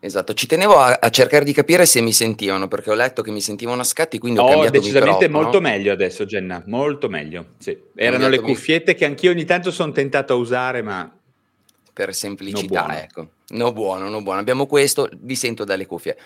Esatto, 0.03 0.33
ci 0.35 0.46
tenevo 0.46 0.76
a, 0.76 0.98
a, 1.00 1.11
cercare 1.11 1.44
di 1.44 1.53
capire 1.53 1.87
se 1.87 2.00
mi 2.00 2.12
sentivano, 2.12 2.66
perché 2.66 2.90
ho 2.90 2.94
letto 2.94 3.22
che 3.22 3.31
mi 3.31 3.40
sentivano 3.40 3.83
a 3.83 3.85
scatti, 3.85 4.18
quindi 4.18 4.40
ho 4.40 4.44
oh, 4.44 4.48
cambiato 4.48 4.79
decisamente 4.79 5.29
microfono. 5.29 5.42
molto 5.42 5.61
meglio 5.61 5.92
adesso, 5.92 6.24
Genna, 6.24 6.62
molto 6.66 7.09
meglio. 7.09 7.50
Sì. 7.59 7.79
Erano 7.94 8.29
le 8.29 8.40
cuffiette 8.40 8.92
mi... 8.92 8.98
che 8.98 9.05
anch'io 9.05 9.31
ogni 9.31 9.44
tanto 9.44 9.70
sono 9.70 9.92
tentato 9.92 10.33
a 10.33 10.37
usare, 10.37 10.83
ma... 10.83 11.16
Per 11.92 12.12
semplicità, 12.12 12.87
no 12.87 12.92
ecco. 12.94 13.29
No 13.50 13.72
buono, 13.72 14.09
no 14.09 14.20
buono. 14.22 14.40
Abbiamo 14.40 14.66
questo, 14.66 15.09
vi 15.20 15.37
sento 15.37 15.64
dalle 15.64 15.87
cuffie 15.87 16.16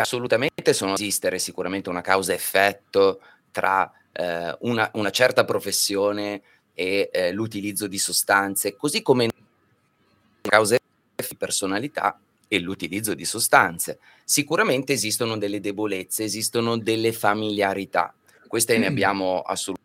assolutamente 0.00 0.72
sono 0.72 0.94
esistere 0.94 1.38
sicuramente 1.38 1.88
una 1.88 2.00
causa-effetto 2.00 3.20
tra 3.50 3.90
eh, 4.12 4.56
una, 4.60 4.90
una, 4.94 5.10
certa 5.10 5.44
professione 5.44 6.42
e 6.74 7.10
eh, 7.12 7.32
l'utilizzo 7.32 7.86
di 7.86 7.98
sostanze, 7.98 8.76
così 8.76 9.02
come 9.02 9.28
di 9.28 11.36
personalità 11.36 12.18
e 12.48 12.58
l'utilizzo 12.58 13.14
di 13.14 13.24
sostanze. 13.24 13.98
Sicuramente 14.24 14.92
esistono 14.92 15.36
delle 15.36 15.60
debolezze, 15.60 16.24
esistono 16.24 16.78
delle 16.78 17.12
familiarità. 17.12 18.12
Queste 18.46 18.76
mm. 18.76 18.80
ne 18.80 18.86
abbiamo 18.86 19.40
assolutamente 19.40 19.77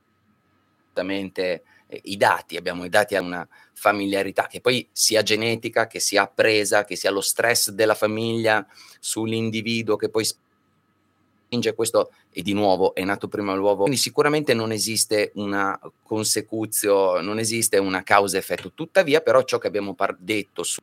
eh, 1.88 2.02
i 2.06 2.18
dati, 2.18 2.58
abbiamo 2.58 2.86
i 2.86 2.90
dati 2.90 3.16
a 3.16 3.22
una 3.22 3.48
familiarità 3.74 4.48
che 4.48 4.62
poi 4.62 4.88
sia 4.92 5.22
genetica, 5.22 5.88
che 5.88 6.00
sia 6.00 6.24
appresa, 6.24 6.86
che 6.86 6.96
sia 6.96 7.12
lo 7.12 7.22
stress 7.22 7.72
della 7.72 7.96
famiglia 7.96 8.66
sull'individuo 9.00 9.96
che 9.96 10.10
poi 10.10 10.26
spinge 10.26 11.76
questo 11.76 12.12
e 12.32 12.42
di 12.42 12.54
nuovo 12.54 12.96
è 12.96 13.04
nato 13.04 13.28
prima 13.28 13.54
l'uovo. 13.54 13.82
Quindi 13.82 14.00
sicuramente 14.00 14.54
non 14.54 14.72
esiste 14.72 15.32
una 15.36 15.80
consecuzio, 16.02 17.22
non 17.22 17.38
esiste 17.40 17.78
una 17.78 18.02
causa-effetto. 18.02 18.72
Tuttavia 18.74 19.22
però 19.22 19.44
ciò 19.44 19.58
che 19.58 19.68
abbiamo 19.68 19.94
par- 19.94 20.18
detto 20.18 20.64
sulle 20.64 20.82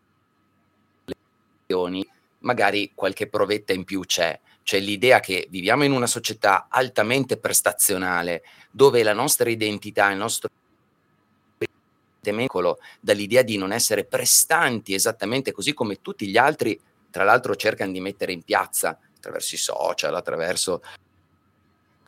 magari 2.41 2.93
qualche 2.95 3.27
provetta 3.27 3.73
in 3.73 3.85
più 3.85 4.01
c'è, 4.01 4.39
cioè 4.71 4.79
l'idea 4.79 5.19
che 5.19 5.49
viviamo 5.51 5.83
in 5.83 5.91
una 5.91 6.07
società 6.07 6.69
altamente 6.71 7.39
prestazionale 7.39 8.45
dove 8.71 9.03
la 9.03 9.13
nostra 9.13 9.51
identità, 9.51 10.09
il 10.13 10.17
nostro 10.17 10.49
dall'idea 13.01 13.43
di 13.43 13.57
non 13.57 13.73
essere 13.73 14.05
prestanti 14.05 14.95
esattamente 14.95 15.51
così 15.51 15.75
come 15.75 16.01
tutti 16.01 16.29
gli 16.29 16.37
altri, 16.37 16.81
tra 17.11 17.25
l'altro 17.25 17.57
cercano 17.57 17.91
di 17.91 17.99
mettere 17.99 18.31
in 18.31 18.45
piazza 18.45 18.97
attraverso 19.17 19.57
i 19.57 19.59
social, 19.59 20.15
attraverso 20.15 20.83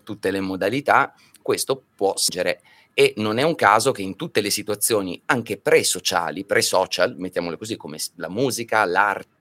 tutte 0.04 0.30
le 0.30 0.38
modalità, 0.38 1.12
questo 1.42 1.82
può 1.96 2.14
essere 2.14 2.60
e 2.94 3.14
non 3.16 3.38
è 3.38 3.42
un 3.42 3.56
caso 3.56 3.90
che 3.90 4.02
in 4.02 4.14
tutte 4.14 4.40
le 4.40 4.50
situazioni 4.50 5.20
anche 5.24 5.58
pre-sociali, 5.58 6.44
pre-social, 6.44 7.16
mettiamole 7.16 7.56
così 7.56 7.76
come 7.76 7.98
la 8.16 8.28
musica, 8.28 8.84
l'arte, 8.84 9.31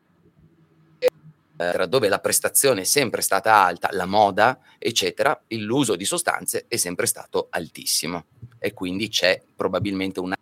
dove 1.87 2.09
la 2.09 2.19
prestazione 2.19 2.81
è 2.81 2.85
sempre 2.85 3.21
stata 3.21 3.53
alta, 3.53 3.89
la 3.91 4.05
moda, 4.05 4.59
eccetera, 4.77 5.39
l'uso 5.49 5.95
di 5.95 6.05
sostanze 6.05 6.65
è 6.67 6.77
sempre 6.77 7.05
stato 7.05 7.47
altissimo 7.49 8.25
e 8.59 8.73
quindi 8.73 9.07
c'è 9.09 9.41
probabilmente 9.55 10.19
una 10.19 10.35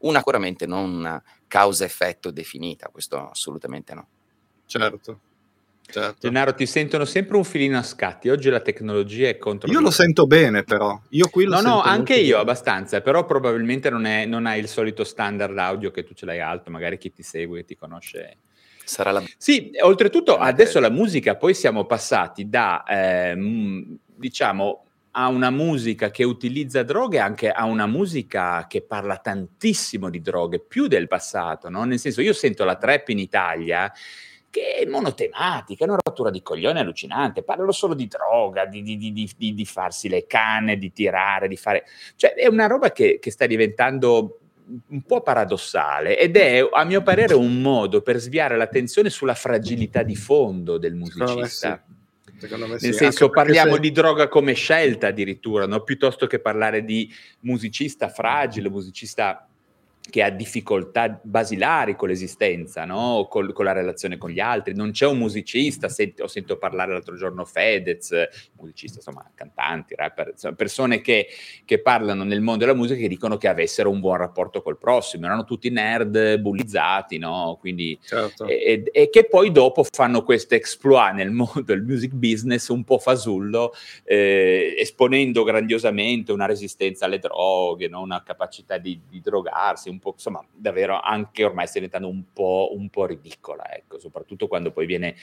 una 0.00 0.18
sicuramente 0.18 0.66
non 0.66 0.94
una 0.94 1.22
causa-effetto 1.46 2.30
definita, 2.30 2.88
questo 2.88 3.30
assolutamente 3.30 3.94
no. 3.94 4.06
Certo. 4.66 5.20
Certo. 5.90 6.18
Gennaro, 6.20 6.52
ti 6.52 6.66
sentono 6.66 7.06
sempre 7.06 7.38
un 7.38 7.44
filino 7.44 7.78
a 7.78 7.82
scatti. 7.82 8.28
Oggi 8.28 8.50
la 8.50 8.60
tecnologia 8.60 9.28
è 9.28 9.38
contro. 9.38 9.70
Io 9.70 9.80
lo 9.80 9.90
sento 9.90 10.26
bene, 10.26 10.62
però. 10.62 11.00
Io 11.10 11.28
qui 11.30 11.44
lo 11.44 11.62
no, 11.62 11.66
no, 11.66 11.80
anche 11.80 12.14
io 12.14 12.36
bene. 12.36 12.40
abbastanza. 12.40 13.00
Però 13.00 13.24
probabilmente 13.24 13.88
non, 13.88 14.04
è, 14.04 14.26
non 14.26 14.44
hai 14.44 14.58
il 14.60 14.68
solito 14.68 15.02
standard 15.02 15.56
audio 15.56 15.90
che 15.90 16.04
tu 16.04 16.12
ce 16.12 16.26
l'hai 16.26 16.40
alto. 16.40 16.70
Magari 16.70 16.98
chi 16.98 17.10
ti 17.10 17.22
segue, 17.22 17.64
ti 17.64 17.74
conosce. 17.74 18.36
Sarà 18.88 19.10
la. 19.10 19.22
Sì, 19.36 19.70
oltretutto, 19.82 20.38
adesso 20.38 20.80
la 20.80 20.88
musica, 20.88 21.36
poi 21.36 21.52
siamo 21.52 21.84
passati 21.84 22.48
da 22.48 22.82
eh, 22.84 23.36
diciamo 24.16 24.84
a 25.10 25.28
una 25.28 25.50
musica 25.50 26.10
che 26.10 26.24
utilizza 26.24 26.82
droghe, 26.82 27.18
anche 27.18 27.50
a 27.50 27.64
una 27.64 27.86
musica 27.86 28.66
che 28.66 28.80
parla 28.80 29.18
tantissimo 29.18 30.08
di 30.08 30.22
droghe, 30.22 30.60
più 30.60 30.86
del 30.86 31.06
passato, 31.06 31.68
no? 31.68 31.84
Nel 31.84 31.98
senso, 31.98 32.22
io 32.22 32.32
sento 32.32 32.64
la 32.64 32.76
trap 32.76 33.08
in 33.08 33.18
Italia 33.18 33.92
che 34.50 34.76
è 34.76 34.86
monotematica, 34.86 35.84
è 35.84 35.88
una 35.88 35.98
rottura 36.02 36.30
di 36.30 36.40
coglione 36.40 36.80
allucinante, 36.80 37.42
parlano 37.42 37.72
solo 37.72 37.92
di 37.92 38.06
droga, 38.06 38.64
di, 38.64 38.82
di, 38.82 38.96
di, 38.96 39.54
di, 39.54 39.64
farsi 39.66 40.08
le 40.08 40.26
canne, 40.26 40.78
di 40.78 40.90
tirare, 40.92 41.48
di 41.48 41.56
fare... 41.56 41.84
Cioè 42.16 42.32
è 42.32 42.46
una 42.46 42.66
roba 42.66 42.90
che, 42.90 43.18
che 43.20 43.30
sta 43.30 43.44
diventando 43.44 44.38
un 44.88 45.02
po' 45.02 45.22
paradossale 45.22 46.18
ed 46.18 46.36
è 46.36 46.66
a 46.70 46.84
mio 46.84 47.02
parere 47.02 47.34
un 47.34 47.60
modo 47.60 48.02
per 48.02 48.18
sviare 48.18 48.56
l'attenzione 48.56 49.10
sulla 49.10 49.34
fragilità 49.34 50.02
di 50.02 50.16
fondo 50.16 50.78
del 50.78 50.94
musicista. 50.94 51.82
Nel 52.40 52.78
sì, 52.78 52.92
senso, 52.92 53.30
parliamo 53.30 53.74
se... 53.74 53.80
di 53.80 53.90
droga 53.90 54.28
come 54.28 54.52
scelta 54.52 55.08
addirittura, 55.08 55.66
no? 55.66 55.80
piuttosto 55.82 56.28
che 56.28 56.38
parlare 56.38 56.84
di 56.84 57.12
musicista 57.40 58.08
fragile, 58.08 58.68
musicista 58.68 59.47
che 60.10 60.22
ha 60.22 60.30
difficoltà 60.30 61.20
basilari 61.22 61.94
con 61.94 62.08
l'esistenza, 62.08 62.84
no? 62.84 63.26
con, 63.28 63.52
con, 63.52 63.64
la 63.64 63.72
relazione 63.72 64.16
con 64.16 64.30
gli 64.30 64.40
altri. 64.40 64.74
Non 64.74 64.90
c'è 64.90 65.06
un 65.06 65.18
musicista, 65.18 65.88
senti, 65.88 66.22
ho 66.22 66.26
sentito 66.26 66.56
parlare 66.56 66.92
l'altro 66.92 67.16
giorno 67.16 67.44
Fedez, 67.44 68.12
musicista, 68.58 68.96
insomma, 68.96 69.30
cantanti, 69.34 69.94
rapper, 69.94 70.30
insomma, 70.32 70.54
persone 70.54 71.00
che, 71.00 71.28
che, 71.64 71.80
parlano 71.80 72.24
nel 72.24 72.40
mondo 72.40 72.64
della 72.64 72.76
musica 72.76 73.00
che 73.00 73.08
dicono 73.08 73.36
che 73.36 73.48
avessero 73.48 73.90
un 73.90 74.00
buon 74.00 74.16
rapporto 74.16 74.62
col 74.62 74.78
prossimo, 74.78 75.26
erano 75.26 75.44
tutti 75.44 75.70
nerd, 75.70 76.38
bullizzati, 76.38 77.18
no? 77.18 77.56
Quindi, 77.60 77.98
certo. 78.02 78.46
e, 78.46 78.84
e, 78.90 79.10
che 79.10 79.26
poi 79.26 79.52
dopo 79.52 79.84
fanno 79.84 80.22
questo 80.22 80.54
exploit 80.54 81.14
nel 81.14 81.30
mondo 81.30 81.60
del 81.62 81.82
music 81.82 82.12
business 82.12 82.68
un 82.68 82.84
po' 82.84 82.98
fasullo, 82.98 83.72
eh, 84.04 84.74
esponendo 84.78 85.44
grandiosamente 85.44 86.32
una 86.32 86.46
resistenza 86.46 87.04
alle 87.04 87.18
droghe, 87.18 87.88
no? 87.88 88.00
una 88.00 88.22
capacità 88.22 88.78
di, 88.78 89.00
di 89.08 89.20
drogarsi, 89.20 89.88
un 89.98 90.00
po', 90.00 90.12
insomma, 90.12 90.44
davvero 90.52 91.00
anche 91.00 91.44
ormai 91.44 91.66
sta 91.66 91.74
diventando 91.74 92.08
un 92.08 92.32
po', 92.32 92.70
un 92.72 92.88
po' 92.88 93.06
ridicola, 93.06 93.74
ecco, 93.74 93.98
soprattutto 93.98 94.46
quando 94.46 94.70
poi 94.70 94.86
viene 94.86 95.16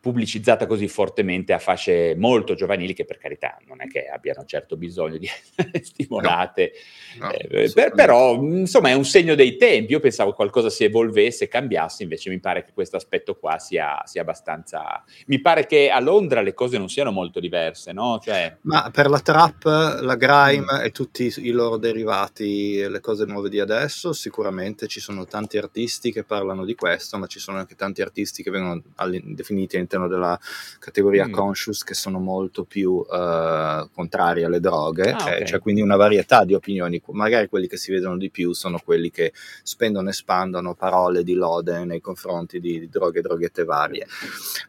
pubblicizzata 0.00 0.66
così 0.66 0.88
fortemente 0.88 1.52
a 1.52 1.58
fasce 1.58 2.14
molto 2.16 2.54
giovanili 2.54 2.94
che 2.94 3.04
per 3.04 3.18
carità 3.18 3.58
non 3.66 3.82
è 3.82 3.86
che 3.86 4.06
abbiano 4.06 4.44
certo 4.44 4.76
bisogno 4.76 5.18
di 5.18 5.26
essere 5.26 5.82
stimolate, 5.84 6.72
no, 7.18 7.26
no, 7.26 7.32
eh, 7.32 7.70
per, 7.72 7.92
però 7.92 8.34
insomma 8.34 8.88
è 8.88 8.94
un 8.94 9.04
segno 9.04 9.34
dei 9.34 9.56
tempi, 9.56 9.92
io 9.92 10.00
pensavo 10.00 10.32
qualcosa 10.32 10.70
si 10.70 10.84
evolvesse, 10.84 11.48
cambiasse, 11.48 12.02
invece 12.02 12.30
mi 12.30 12.38
pare 12.38 12.64
che 12.64 12.72
questo 12.72 12.96
aspetto 12.96 13.36
qua 13.36 13.58
sia, 13.58 14.02
sia, 14.04 14.22
abbastanza... 14.22 15.02
Mi 15.26 15.40
pare 15.40 15.66
che 15.66 15.90
a 15.90 16.00
Londra 16.00 16.40
le 16.40 16.54
cose 16.54 16.78
non 16.78 16.88
siano 16.88 17.10
molto 17.10 17.40
diverse, 17.40 17.92
no? 17.92 18.20
Cioè... 18.22 18.58
Ma 18.62 18.90
per 18.92 19.08
la 19.08 19.20
trap, 19.20 19.64
la 19.64 20.16
grime 20.16 20.80
mm. 20.80 20.84
e 20.84 20.90
tutti 20.90 21.32
i 21.38 21.50
loro 21.50 21.76
derivati, 21.76 22.86
le 22.88 23.00
cose 23.00 23.24
nuove 23.24 23.48
di 23.48 23.60
adesso, 23.60 24.12
sicuramente 24.12 24.86
ci 24.86 25.00
sono 25.00 25.24
tanti 25.24 25.58
artisti 25.58 26.12
che 26.12 26.24
parlano 26.24 26.64
di 26.64 26.74
questo, 26.74 27.18
ma 27.18 27.26
ci 27.26 27.38
sono 27.38 27.58
anche 27.58 27.74
tanti 27.74 28.02
artisti 28.02 28.42
che 28.42 28.50
vengono 28.50 28.82
definiti 29.24 29.76
all'interno 29.88 30.08
della 30.08 30.38
categoria 30.78 31.26
mm. 31.26 31.32
conscious 31.32 31.82
che 31.82 31.94
sono 31.94 32.18
molto 32.18 32.64
più 32.64 32.92
uh, 32.92 33.88
contrari 33.92 34.44
alle 34.44 34.60
droghe, 34.60 35.10
ah, 35.10 35.22
okay. 35.22 35.44
c'è 35.44 35.58
quindi 35.58 35.80
una 35.80 35.96
varietà 35.96 36.44
di 36.44 36.54
opinioni, 36.54 37.02
magari 37.08 37.48
quelli 37.48 37.66
che 37.66 37.78
si 37.78 37.90
vedono 37.90 38.18
di 38.18 38.30
più 38.30 38.52
sono 38.52 38.78
quelli 38.84 39.10
che 39.10 39.32
spendono 39.62 40.10
e 40.10 40.12
spandono 40.12 40.74
parole 40.74 41.24
di 41.24 41.34
lode 41.34 41.84
nei 41.84 42.00
confronti 42.00 42.60
di, 42.60 42.78
di 42.78 42.88
droghe 42.88 43.20
e 43.20 43.22
droghette 43.22 43.64
varie. 43.64 44.06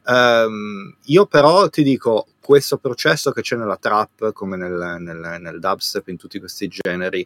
Um, 0.06 0.96
io 1.06 1.26
però 1.26 1.68
ti 1.70 1.84
dico, 1.84 2.28
questo 2.50 2.78
processo 2.78 3.32
che 3.32 3.42
c'è 3.42 3.56
nella 3.56 3.78
trap, 3.78 4.34
come 4.34 4.58
nel, 4.58 4.98
nel, 5.00 5.38
nel 5.40 5.60
dubstep, 5.60 6.08
in 6.08 6.18
tutti 6.18 6.40
questi 6.40 6.68
generi, 6.68 7.26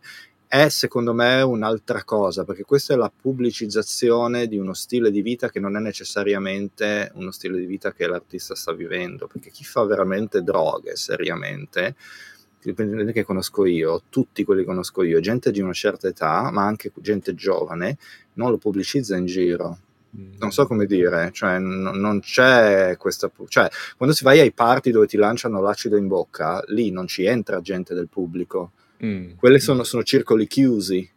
è 0.54 0.70
secondo 0.70 1.16
me 1.16 1.42
un'altra 1.42 2.04
cosa, 2.04 2.44
perché 2.44 2.62
questa 2.62 2.94
è 2.94 2.96
la 2.96 3.12
pubblicizzazione 3.12 4.46
di 4.46 4.60
uno 4.60 4.76
stile 4.76 5.10
di 5.10 5.24
vita 5.24 5.50
che 5.50 5.60
non 5.60 5.76
è 5.76 5.80
necessariamente 5.80 7.10
uno 7.16 7.32
stile 7.32 7.58
di 7.58 7.66
vita 7.66 7.92
che 7.92 8.06
l'artista 8.06 8.54
sta 8.54 8.72
vivendo, 8.72 9.26
perché 9.26 9.50
chi 9.50 9.64
fa 9.64 9.84
veramente 9.84 10.44
droghe 10.44 10.96
seriamente, 10.96 11.96
dipende 12.62 13.12
che 13.12 13.24
conosco 13.24 13.66
io, 13.66 14.04
tutti 14.10 14.44
quelli 14.44 14.62
che 14.62 14.68
conosco 14.68 15.02
io, 15.02 15.20
gente 15.20 15.50
di 15.50 15.60
una 15.60 15.74
certa 15.74 16.08
età, 16.08 16.52
ma 16.52 16.68
anche 16.68 16.92
gente 16.98 17.34
giovane, 17.34 17.98
non 18.34 18.52
lo 18.52 18.60
pubblicizza 18.60 19.18
in 19.18 19.26
giro. 19.26 19.80
Non 20.38 20.52
so 20.52 20.68
come 20.68 20.86
dire, 20.86 21.32
cioè 21.34 21.58
n- 21.58 21.94
non 21.96 22.20
c'è 22.20 22.96
questa. 22.98 23.32
cioè, 23.48 23.68
quando 23.98 24.14
si 24.14 24.24
vai 24.24 24.40
ai 24.40 24.52
party 24.52 24.92
dove 24.92 25.08
ti 25.08 25.18
lanciano 25.18 25.62
l'acido 25.62 25.98
in 25.98 26.06
bocca, 26.06 26.64
lì 26.68 26.92
non 26.92 27.08
ci 27.08 27.26
entra 27.26 27.60
gente 27.60 27.96
del 27.96 28.08
pubblico 28.08 28.74
Mm. 29.06 29.32
Quelle 29.38 29.60
sono, 29.60 29.84
sono, 29.84 30.04
circoli 30.04 30.48
chiusi. 30.48 31.10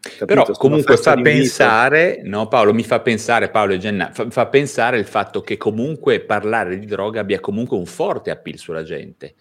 Capito? 0.00 0.24
Però 0.26 0.44
comunque 0.52 0.96
fa 0.96 1.16
pensare, 1.16 2.20
no 2.24 2.46
Paolo, 2.48 2.74
mi 2.74 2.82
fa 2.82 3.00
pensare, 3.00 3.48
Paolo 3.48 3.72
e 3.72 3.78
Genna, 3.78 4.10
fa, 4.12 4.28
fa, 4.30 4.46
pensare 4.46 4.98
il 4.98 5.06
fatto 5.06 5.40
che 5.40 5.56
comunque 5.56 6.20
parlare 6.20 6.78
di 6.78 6.84
droga 6.84 7.20
abbia 7.20 7.40
comunque 7.40 7.78
un 7.78 7.86
forte 7.86 8.30
appeal 8.30 8.58
sulla 8.58 8.82
gente 8.82 9.34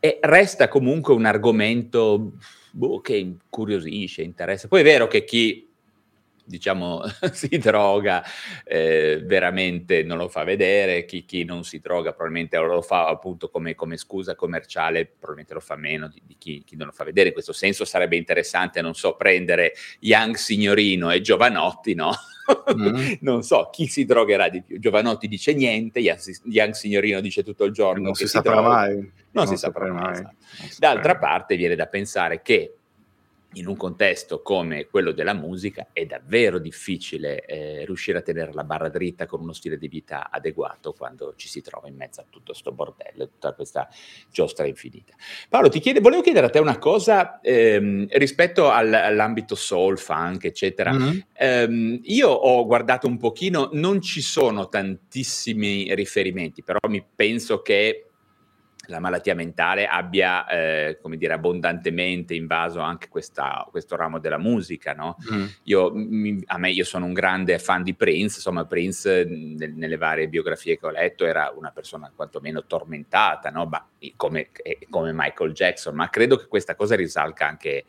e 0.00 0.18
resta 0.20 0.66
comunque 0.66 1.14
un 1.14 1.24
argomento 1.24 2.32
boh, 2.72 3.00
che 3.00 3.14
incuriosisce, 3.14 4.22
interessa. 4.22 4.66
Poi 4.66 4.80
è 4.80 4.84
vero 4.84 5.06
che 5.06 5.22
chi 5.22 5.71
diciamo, 6.44 7.02
si 7.32 7.58
droga, 7.58 8.22
eh, 8.64 9.22
veramente 9.24 10.02
non 10.02 10.18
lo 10.18 10.28
fa 10.28 10.44
vedere, 10.44 11.04
chi, 11.04 11.24
chi, 11.24 11.44
non 11.44 11.64
si 11.64 11.78
droga 11.80 12.12
probabilmente 12.12 12.58
lo 12.58 12.82
fa 12.82 13.06
appunto 13.08 13.48
come, 13.48 13.74
come 13.74 13.96
scusa 13.96 14.34
commerciale, 14.34 15.06
probabilmente 15.06 15.54
lo 15.54 15.60
fa 15.60 15.76
meno 15.76 16.08
di, 16.08 16.22
di 16.24 16.36
chi, 16.38 16.62
chi, 16.64 16.76
non 16.76 16.86
lo 16.86 16.92
fa 16.92 17.04
vedere. 17.04 17.28
In 17.28 17.34
questo 17.34 17.52
senso 17.52 17.84
sarebbe 17.84 18.16
interessante, 18.16 18.80
non 18.80 18.94
so, 18.94 19.16
prendere 19.16 19.72
Young 20.00 20.34
Signorino 20.34 21.10
e 21.10 21.20
Giovanotti, 21.20 21.94
no? 21.94 22.12
Mm. 22.74 23.14
non 23.22 23.42
so 23.42 23.70
chi 23.72 23.86
si 23.86 24.04
drogherà 24.04 24.48
di 24.48 24.62
più. 24.62 24.78
Giovanotti 24.78 25.28
dice 25.28 25.54
niente, 25.54 26.00
Young 26.00 26.72
Signorino 26.72 27.20
dice 27.20 27.42
tutto 27.42 27.64
il 27.64 27.72
giorno. 27.72 28.04
Non 28.04 28.14
si 28.14 28.26
saprà 28.26 28.60
mai. 28.60 28.94
Non, 28.94 29.10
non, 29.30 29.46
si 29.46 29.56
saprà 29.56 29.90
mai. 29.92 30.22
mai. 30.22 30.34
Esatto. 30.64 30.76
D'altra 30.78 31.16
parte 31.16 31.56
viene 31.56 31.74
da 31.76 31.86
pensare 31.86 32.42
che 32.42 32.76
in 33.54 33.66
un 33.66 33.76
contesto 33.76 34.42
come 34.42 34.86
quello 34.86 35.12
della 35.12 35.34
musica 35.34 35.88
è 35.92 36.06
davvero 36.06 36.58
difficile 36.58 37.44
eh, 37.44 37.84
riuscire 37.84 38.18
a 38.18 38.22
tenere 38.22 38.52
la 38.52 38.64
barra 38.64 38.88
dritta 38.88 39.26
con 39.26 39.40
uno 39.40 39.52
stile 39.52 39.78
di 39.78 39.88
vita 39.88 40.30
adeguato 40.30 40.92
quando 40.92 41.34
ci 41.36 41.48
si 41.48 41.60
trova 41.60 41.88
in 41.88 41.96
mezzo 41.96 42.20
a 42.20 42.24
tutto 42.28 42.52
questo 42.52 42.72
bordello, 42.72 43.28
tutta 43.28 43.52
questa 43.52 43.88
giostra 44.30 44.66
infinita. 44.66 45.14
Paolo, 45.48 45.68
ti 45.68 45.80
chiede, 45.80 46.00
volevo 46.00 46.22
chiedere 46.22 46.46
a 46.46 46.50
te 46.50 46.58
una 46.58 46.78
cosa 46.78 47.40
ehm, 47.40 48.06
rispetto 48.10 48.70
al, 48.70 48.92
all'ambito 48.92 49.54
soul, 49.54 49.98
funk, 49.98 50.44
eccetera. 50.44 50.92
Mm-hmm. 50.92 51.18
Ehm, 51.34 52.00
io 52.04 52.28
ho 52.28 52.64
guardato 52.66 53.06
un 53.06 53.18
pochino, 53.18 53.68
non 53.72 54.00
ci 54.00 54.20
sono 54.20 54.68
tantissimi 54.68 55.94
riferimenti, 55.94 56.62
però 56.62 56.78
mi 56.88 57.04
penso 57.14 57.62
che 57.62 58.06
la 58.92 59.00
malattia 59.00 59.34
mentale 59.34 59.86
abbia, 59.86 60.46
eh, 60.46 60.98
come 61.00 61.16
dire, 61.16 61.32
abbondantemente 61.32 62.34
invaso 62.34 62.80
anche 62.80 63.08
questa, 63.08 63.66
questo 63.70 63.96
ramo 63.96 64.18
della 64.18 64.38
musica, 64.38 64.92
no? 64.92 65.16
Mm. 65.32 65.44
Io, 65.64 65.90
mi, 65.94 66.40
a 66.46 66.58
me, 66.58 66.70
io 66.70 66.84
sono 66.84 67.06
un 67.06 67.14
grande 67.14 67.58
fan 67.58 67.82
di 67.82 67.94
Prince, 67.94 68.36
insomma 68.36 68.66
Prince 68.66 69.24
nel, 69.24 69.72
nelle 69.72 69.96
varie 69.96 70.28
biografie 70.28 70.78
che 70.78 70.86
ho 70.86 70.90
letto 70.90 71.24
era 71.24 71.52
una 71.56 71.70
persona 71.70 72.12
quantomeno 72.14 72.64
tormentata, 72.66 73.50
no? 73.50 73.64
Ma, 73.64 73.84
come, 74.14 74.50
come, 74.90 75.12
Michael 75.12 75.52
Jackson, 75.52 75.94
ma 75.94 76.10
credo 76.10 76.36
che 76.36 76.46
questa 76.46 76.74
cosa 76.74 76.94
risalga 76.94 77.48
anche 77.48 77.84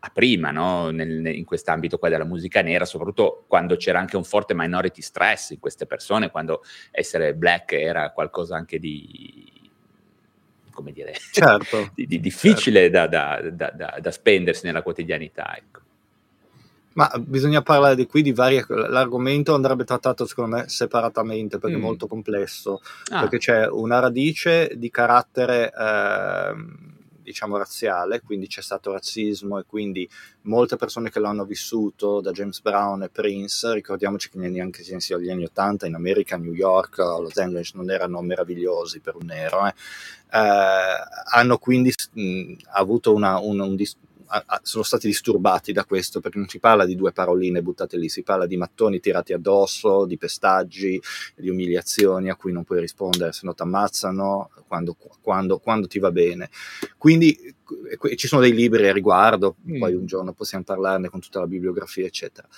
a 0.00 0.10
prima, 0.10 0.50
no? 0.50 0.90
nel, 0.90 1.26
in 1.26 1.44
quest'ambito 1.44 1.98
qua 1.98 2.08
della 2.08 2.24
musica 2.24 2.62
nera, 2.62 2.84
soprattutto 2.84 3.44
quando 3.46 3.76
c'era 3.76 3.98
anche 3.98 4.16
un 4.16 4.24
forte 4.24 4.54
minority 4.54 5.02
stress 5.02 5.50
in 5.50 5.58
queste 5.58 5.86
persone, 5.86 6.30
quando 6.30 6.62
essere 6.90 7.34
black 7.34 7.72
era 7.72 8.10
qualcosa 8.12 8.56
anche 8.56 8.78
di 8.78 9.57
come 10.78 10.92
dire, 10.92 11.12
certo, 11.32 11.90
di, 11.94 12.06
di 12.06 12.20
difficile 12.20 12.90
certo. 12.90 13.08
da, 13.08 13.50
da, 13.50 13.70
da, 13.70 13.98
da, 14.00 14.10
spendersi 14.12 14.64
nella 14.64 14.82
quotidianità. 14.82 15.56
Ecco. 15.56 15.80
Ma 16.92 17.10
bisogna 17.18 17.62
parlare 17.62 17.96
di 17.96 18.06
qui 18.06 18.22
di 18.22 18.32
varie... 18.32 18.64
L'argomento 18.68 19.54
andrebbe 19.54 19.82
trattato 19.84 20.24
secondo 20.24 20.56
me 20.56 20.68
separatamente 20.68 21.58
perché 21.58 21.76
mm. 21.76 21.80
è 21.80 21.82
molto 21.82 22.06
complesso, 22.06 22.80
ah. 23.10 23.20
perché 23.20 23.38
c'è 23.38 23.66
una 23.66 23.98
radice 23.98 24.72
di 24.76 24.88
carattere... 24.90 25.72
Eh, 25.76 26.96
diciamo 27.28 27.58
razziale, 27.58 28.22
quindi 28.22 28.46
c'è 28.46 28.62
stato 28.62 28.90
razzismo 28.92 29.58
e 29.58 29.64
quindi 29.66 30.08
molte 30.42 30.76
persone 30.76 31.10
che 31.10 31.20
l'hanno 31.20 31.44
vissuto, 31.44 32.20
da 32.20 32.30
James 32.30 32.60
Brown 32.60 33.02
e 33.02 33.10
Prince, 33.10 33.74
ricordiamoci 33.74 34.30
che 34.30 34.38
neanche 34.38 34.82
negli 34.82 35.30
anni 35.30 35.44
80 35.44 35.86
in 35.86 35.94
America, 35.94 36.36
New 36.36 36.54
York, 36.54 36.96
Los 36.98 37.36
Angeles 37.36 37.72
non 37.74 37.90
erano 37.90 38.22
meravigliosi 38.22 39.00
per 39.00 39.16
un 39.16 39.26
nero, 39.26 39.66
eh. 39.66 39.74
Eh, 40.30 40.38
hanno 41.32 41.58
quindi 41.58 41.92
mh, 42.12 42.54
avuto 42.72 43.14
una, 43.14 43.38
un, 43.38 43.60
un, 43.60 43.76
sono 44.62 44.84
stati 44.84 45.06
disturbati 45.06 45.72
da 45.72 45.84
questo 45.84 46.20
perché 46.20 46.38
non 46.38 46.48
si 46.48 46.58
parla 46.58 46.84
di 46.84 46.94
due 46.94 47.12
paroline 47.12 47.62
buttate 47.62 47.96
lì, 47.96 48.08
si 48.08 48.22
parla 48.22 48.46
di 48.46 48.56
mattoni 48.56 49.00
tirati 49.00 49.32
addosso, 49.32 50.04
di 50.04 50.16
pestaggi, 50.16 51.00
di 51.36 51.48
umiliazioni 51.48 52.30
a 52.30 52.36
cui 52.36 52.52
non 52.52 52.64
puoi 52.64 52.80
rispondere 52.80 53.32
se 53.32 53.40
no 53.44 53.54
ti 53.54 53.62
ammazzano 53.62 54.50
quando, 54.66 54.96
quando, 55.20 55.58
quando, 55.58 55.86
ti 55.86 55.98
va 55.98 56.10
bene. 56.10 56.50
Quindi 56.96 57.54
ci 58.16 58.26
sono 58.26 58.42
dei 58.42 58.52
libri 58.52 58.88
a 58.88 58.92
riguardo, 58.92 59.56
mm. 59.68 59.78
poi 59.78 59.94
un 59.94 60.06
giorno 60.06 60.32
possiamo 60.32 60.64
parlarne 60.64 61.08
con 61.08 61.20
tutta 61.20 61.40
la 61.40 61.46
bibliografia, 61.46 62.06
eccetera. 62.06 62.48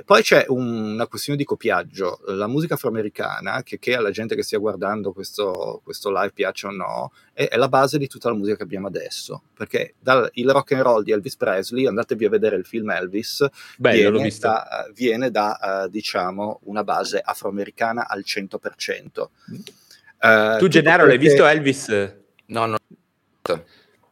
E 0.00 0.02
poi 0.02 0.22
c'è 0.22 0.46
un, 0.48 0.94
una 0.94 1.06
questione 1.06 1.36
di 1.36 1.44
copiaggio. 1.44 2.20
La 2.28 2.46
musica 2.46 2.72
afroamericana, 2.72 3.62
che, 3.62 3.78
che 3.78 3.94
alla 3.94 4.10
gente 4.10 4.34
che 4.34 4.42
stia 4.42 4.56
guardando 4.56 5.12
questo, 5.12 5.82
questo 5.84 6.10
live 6.10 6.32
piaccia 6.32 6.68
o 6.68 6.70
no, 6.70 7.12
è, 7.34 7.48
è, 7.48 7.58
la 7.58 7.68
base 7.68 7.98
di 7.98 8.06
tutta 8.06 8.30
la 8.30 8.34
musica 8.34 8.56
che 8.56 8.62
abbiamo 8.62 8.86
adesso. 8.86 9.42
Perché 9.54 9.96
dal, 9.98 10.26
il 10.32 10.48
rock 10.48 10.72
and 10.72 10.80
roll 10.80 11.02
di 11.02 11.12
Elvis 11.12 11.36
Presley, 11.36 11.86
andatevi 11.86 12.24
a 12.24 12.30
vedere 12.30 12.56
il 12.56 12.64
film 12.64 12.88
Elvis, 12.88 13.46
Bello, 13.76 14.12
viene 14.12 14.34
da, 14.40 14.88
viene 14.94 15.30
da 15.30 15.82
uh, 15.84 15.90
diciamo, 15.90 16.60
una 16.62 16.82
base 16.82 17.20
afroamericana 17.22 18.08
al 18.08 18.24
100%. 18.24 18.56
Uh, 20.22 20.56
tu, 20.56 20.68
Gennaro, 20.68 21.04
perché... 21.04 21.06
l'hai 21.06 21.18
visto 21.18 21.44
Elvis? 21.44 21.88
No, 22.46 22.64
no. 22.64 22.78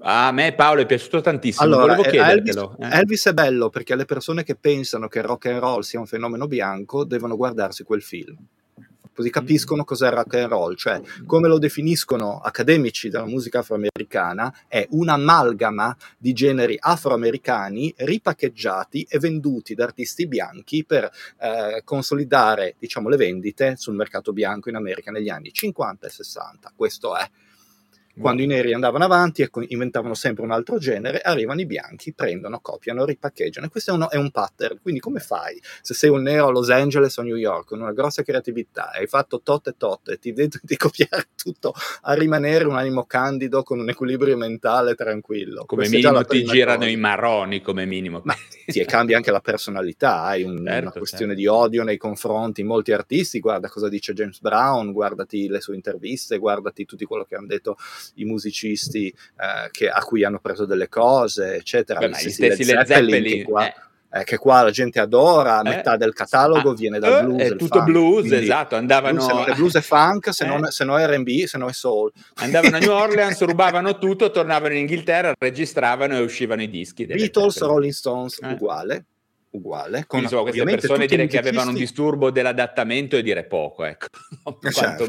A 0.01 0.30
me 0.30 0.55
Paolo 0.55 0.82
è 0.82 0.86
piaciuto 0.86 1.20
tantissimo, 1.20 1.64
allora, 1.64 1.94
volevo 1.94 2.03
chiedertelo. 2.03 2.76
Elvis, 2.78 2.92
eh. 2.92 2.99
Elvis, 2.99 3.26
è 3.26 3.32
bello 3.32 3.68
perché 3.68 3.96
le 3.96 4.05
persone 4.05 4.44
che 4.44 4.55
pensano 4.55 5.09
che 5.09 5.18
il 5.18 5.24
rock 5.24 5.46
and 5.46 5.59
roll 5.59 5.80
sia 5.80 5.99
un 5.99 6.07
fenomeno 6.07 6.46
bianco 6.46 7.05
devono 7.05 7.36
guardarsi 7.36 7.82
quel 7.82 8.03
film. 8.03 8.36
Così 9.12 9.30
capiscono 9.30 9.82
mm. 9.82 9.84
cos'è 9.84 10.07
il 10.07 10.12
rock 10.12 10.34
and 10.34 10.49
roll, 10.49 10.76
cioè 10.76 11.01
come 11.26 11.49
lo 11.49 11.59
definiscono 11.59 12.38
accademici 12.38 13.09
della 13.09 13.26
musica 13.26 13.59
afroamericana, 13.59 14.55
è 14.68 14.86
un'amalgama 14.90 15.96
di 16.16 16.32
generi 16.32 16.76
afroamericani 16.78 17.92
ripaccheggiati 17.96 19.05
e 19.11 19.18
venduti 19.18 19.74
da 19.74 19.82
artisti 19.82 20.28
bianchi 20.28 20.84
per 20.84 21.11
eh, 21.40 21.82
consolidare 21.82 22.76
diciamo, 22.78 23.09
le 23.09 23.16
vendite 23.16 23.74
sul 23.76 23.96
mercato 23.96 24.32
bianco 24.32 24.68
in 24.68 24.76
America 24.76 25.11
negli 25.11 25.28
anni 25.28 25.51
50 25.51 26.07
e 26.07 26.11
60. 26.11 26.72
Questo 26.76 27.16
è. 27.16 27.28
Quando 28.21 28.43
i 28.43 28.47
neri 28.47 28.73
andavano 28.73 29.05
avanti 29.05 29.43
e 29.43 29.51
inventavano 29.69 30.14
sempre 30.14 30.45
un 30.45 30.51
altro 30.51 30.79
genere, 30.79 31.21
arrivano 31.21 31.61
i 31.61 31.66
bianchi, 31.66 32.12
prendono, 32.12 32.61
copiano, 32.61 33.05
ripaccheggiano. 33.05 33.66
E 33.66 33.71
questo 33.71 33.93
è, 33.93 33.95
uno, 33.95 34.11
è, 34.11 34.16
un 34.16 34.31
pattern. 34.31 34.79
Quindi 34.81 35.01
come 35.01 35.21
fai? 35.21 35.61
Se 35.83 35.95
sei 35.95 36.11
un 36.11 36.23
nero 36.23 36.49
a 36.49 36.51
Los 36.51 36.71
Angeles 36.71 37.16
o 37.16 37.21
a 37.21 37.25
New 37.25 37.37
York 37.37 37.69
con 37.69 37.81
una 37.81 37.93
grossa 37.93 38.23
creatività 38.23 38.93
e 38.93 39.01
hai 39.01 39.07
fatto 39.07 39.41
tot 39.43 39.69
e 39.69 39.75
tot 39.77 40.09
e 40.09 40.19
ti 40.19 40.33
vedo 40.33 40.59
di 40.62 40.77
copiare 40.77 41.29
tutto 41.37 41.75
a 42.03 42.14
rimanere 42.14 42.64
un 42.64 42.77
animo 42.77 43.05
candido 43.05 43.62
con 43.62 43.79
un 43.79 43.89
equilibrio 43.89 44.37
mentale 44.37 44.95
tranquillo. 44.95 45.64
Come 45.64 45.89
Questa 45.89 46.11
minimo 46.11 46.25
ti 46.25 46.45
girano 46.45 46.79
cosa. 46.79 46.91
i 46.91 46.97
marroni, 46.97 47.61
come 47.61 47.87
minimo. 47.87 48.21
Ma 48.25 48.35
ti 48.66 48.85
cambia 48.85 49.16
anche 49.16 49.31
la 49.31 49.41
personalità, 49.41 50.23
hai 50.23 50.43
un, 50.43 50.62
certo, 50.64 50.81
una 50.81 50.91
questione 50.93 51.35
certo. 51.35 51.41
di 51.41 51.47
odio 51.47 51.85
nei 51.85 51.97
confronti. 51.97 52.62
Molti 52.62 52.93
artisti, 52.93 53.41
guarda 53.41 53.69
cosa 53.69 53.89
dice 53.89 54.12
James 54.12 54.41
Brown, 54.41 54.93
guardati 54.93 55.49
le 55.49 55.61
sue 55.61 55.75
interviste, 55.75 56.39
guardati 56.39 56.85
tutto 56.85 57.07
quello 57.07 57.25
che 57.25 57.37
hanno 57.37 57.47
detto 57.47 57.77
i 58.14 58.24
musicisti 58.24 59.09
eh, 59.09 59.70
che, 59.70 59.88
a 59.88 60.02
cui 60.02 60.24
hanno 60.24 60.38
preso 60.40 60.64
delle 60.64 60.88
cose, 60.88 61.56
eccetera. 61.56 61.98
Beh, 61.98 62.11
gli 62.11 62.30
stessi 62.30 62.64
Led 62.64 62.84
Zeppelin, 62.84 63.22
che 63.22 63.42
qua, 63.44 63.66
eh. 63.66 63.74
Eh, 64.11 64.24
che 64.24 64.38
qua 64.38 64.62
la 64.62 64.70
gente 64.70 65.00
adora, 65.00 65.61
eh. 65.61 65.68
metà 65.68 65.96
del 65.98 66.14
catalogo 66.14 66.70
ah, 66.70 66.74
viene 66.74 66.98
dal 66.98 67.24
blues. 67.24 67.42
È 67.42 67.56
tutto 67.56 67.78
funk. 67.78 67.84
blues, 67.84 68.20
Quindi, 68.20 68.44
esatto. 68.44 68.74
Andavano... 68.74 69.20
Se 69.20 69.32
non 69.32 69.44
è 69.46 69.54
blues 69.54 69.74
e 69.74 69.82
funk, 69.82 70.32
se, 70.32 70.46
non, 70.46 70.70
se 70.70 70.84
non 70.84 70.98
è 70.98 71.06
RB, 71.06 71.44
se 71.44 71.59
non 71.59 71.68
è 71.68 71.72
soul. 71.72 72.11
Andavano 72.36 72.76
a 72.76 72.78
New 72.78 72.92
Orleans, 72.92 73.40
rubavano 73.42 73.98
tutto, 73.98 74.30
tornavano 74.30 74.72
in 74.72 74.80
Inghilterra, 74.80 75.34
registravano 75.38 76.16
e 76.16 76.20
uscivano 76.20 76.62
i 76.62 76.70
dischi. 76.70 77.04
Beatles, 77.04 77.61
Rolling 77.61 77.92
Stones, 77.92 78.38
uguale 78.42 79.04
uguale. 79.50 80.04
Con, 80.06 80.20
insomma, 80.20 80.42
queste 80.42 80.64
persone 80.64 81.06
dire 81.06 81.26
che 81.26 81.38
avevano 81.38 81.70
un 81.70 81.76
disturbo 81.76 82.30
dell'adattamento 82.30 83.16
e 83.16 83.22
dire 83.22 83.44
poco, 83.44 83.84
ecco, 83.84 84.06
certo. 84.70 85.06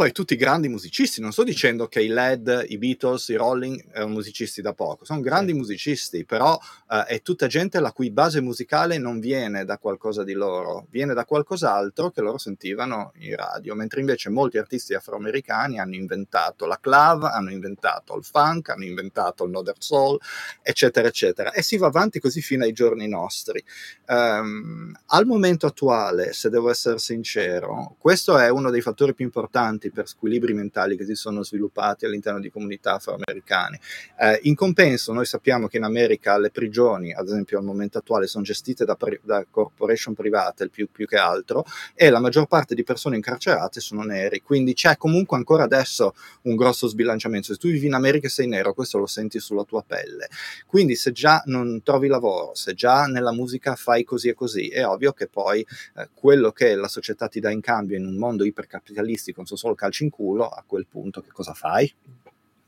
Poi 0.00 0.12
tutti 0.12 0.34
grandi 0.34 0.70
musicisti, 0.70 1.20
non 1.20 1.30
sto 1.30 1.44
dicendo 1.44 1.86
che 1.86 2.00
i 2.00 2.08
Led, 2.08 2.64
i 2.68 2.78
Beatles, 2.78 3.28
i 3.28 3.34
Rolling 3.34 3.90
erano 3.92 4.14
musicisti 4.14 4.62
da 4.62 4.72
poco, 4.72 5.04
sono 5.04 5.20
grandi 5.20 5.52
musicisti, 5.52 6.24
però 6.24 6.54
uh, 6.54 7.04
è 7.06 7.20
tutta 7.20 7.46
gente 7.48 7.78
la 7.80 7.92
cui 7.92 8.10
base 8.10 8.40
musicale 8.40 8.96
non 8.96 9.20
viene 9.20 9.66
da 9.66 9.76
qualcosa 9.76 10.24
di 10.24 10.32
loro, 10.32 10.86
viene 10.88 11.12
da 11.12 11.26
qualcos'altro 11.26 12.08
che 12.12 12.22
loro 12.22 12.38
sentivano 12.38 13.12
in 13.18 13.36
radio, 13.36 13.74
mentre 13.74 14.00
invece 14.00 14.30
molti 14.30 14.56
artisti 14.56 14.94
afroamericani 14.94 15.78
hanno 15.78 15.96
inventato 15.96 16.64
la 16.64 16.78
clav, 16.80 17.24
hanno 17.24 17.50
inventato 17.50 18.16
il 18.16 18.24
funk, 18.24 18.70
hanno 18.70 18.86
inventato 18.86 19.44
il 19.44 19.50
Northern 19.50 19.82
Soul, 19.82 20.18
eccetera, 20.62 21.08
eccetera. 21.08 21.52
E 21.52 21.60
si 21.60 21.76
va 21.76 21.88
avanti 21.88 22.20
così 22.20 22.40
fino 22.40 22.64
ai 22.64 22.72
giorni 22.72 23.06
nostri. 23.06 23.62
Um, 24.06 24.98
al 25.08 25.26
momento 25.26 25.66
attuale, 25.66 26.32
se 26.32 26.48
devo 26.48 26.70
essere 26.70 26.96
sincero, 26.96 27.96
questo 27.98 28.38
è 28.38 28.48
uno 28.48 28.70
dei 28.70 28.80
fattori 28.80 29.12
più 29.12 29.26
importanti 29.26 29.88
per 29.90 30.08
squilibri 30.08 30.54
mentali 30.54 30.96
che 30.96 31.04
si 31.04 31.14
sono 31.14 31.42
sviluppati 31.42 32.04
all'interno 32.04 32.40
di 32.40 32.50
comunità 32.50 32.94
afroamericane. 32.94 33.80
Eh, 34.18 34.40
in 34.42 34.54
compenso, 34.54 35.12
noi 35.12 35.26
sappiamo 35.26 35.66
che 35.66 35.76
in 35.76 35.84
America 35.84 36.38
le 36.38 36.50
prigioni, 36.50 37.12
ad 37.12 37.26
esempio 37.26 37.58
al 37.58 37.64
momento 37.64 37.98
attuale, 37.98 38.26
sono 38.26 38.44
gestite 38.44 38.84
da, 38.84 38.96
da 39.22 39.44
corporation 39.50 40.14
private 40.14 40.68
più, 40.68 40.88
più, 40.90 41.06
che 41.06 41.16
altro 41.16 41.64
e 41.94 42.10
la 42.10 42.20
maggior 42.20 42.46
parte 42.46 42.74
di 42.74 42.84
persone 42.84 43.16
incarcerate 43.16 43.80
sono 43.80 44.02
neri, 44.02 44.40
quindi 44.42 44.74
c'è 44.74 44.96
comunque 44.96 45.36
ancora 45.36 45.64
adesso 45.64 46.14
un 46.42 46.56
grosso 46.56 46.86
sbilanciamento. 46.86 47.52
Se 47.52 47.58
tu 47.58 47.68
vivi 47.68 47.86
in 47.86 47.94
America 47.94 48.26
e 48.26 48.30
sei 48.30 48.46
nero, 48.46 48.74
questo 48.74 48.98
lo 48.98 49.06
senti 49.06 49.40
sulla 49.40 49.64
tua 49.64 49.82
pelle. 49.82 50.28
Quindi 50.66 50.94
se 50.94 51.12
già 51.12 51.42
non 51.46 51.82
trovi 51.82 52.08
lavoro, 52.08 52.54
se 52.54 52.74
già 52.74 53.06
nella 53.06 53.32
musica 53.32 53.74
fai 53.74 54.04
così 54.04 54.28
e 54.28 54.34
così, 54.34 54.68
è 54.68 54.86
ovvio 54.86 55.12
che 55.12 55.26
poi 55.26 55.60
eh, 55.96 56.08
quello 56.14 56.52
che 56.52 56.74
la 56.74 56.88
società 56.88 57.28
ti 57.28 57.40
dà 57.40 57.50
in 57.50 57.60
cambio 57.60 57.96
in 57.96 58.06
un 58.06 58.16
mondo 58.16 58.44
ipercapitalistico, 58.44 59.38
non 59.38 59.46
so 59.46 59.56
solo 59.56 59.74
calci 59.80 60.04
in 60.04 60.10
culo, 60.10 60.46
a 60.46 60.62
quel 60.66 60.86
punto 60.86 61.22
che 61.22 61.30
cosa 61.32 61.54
fai? 61.54 61.90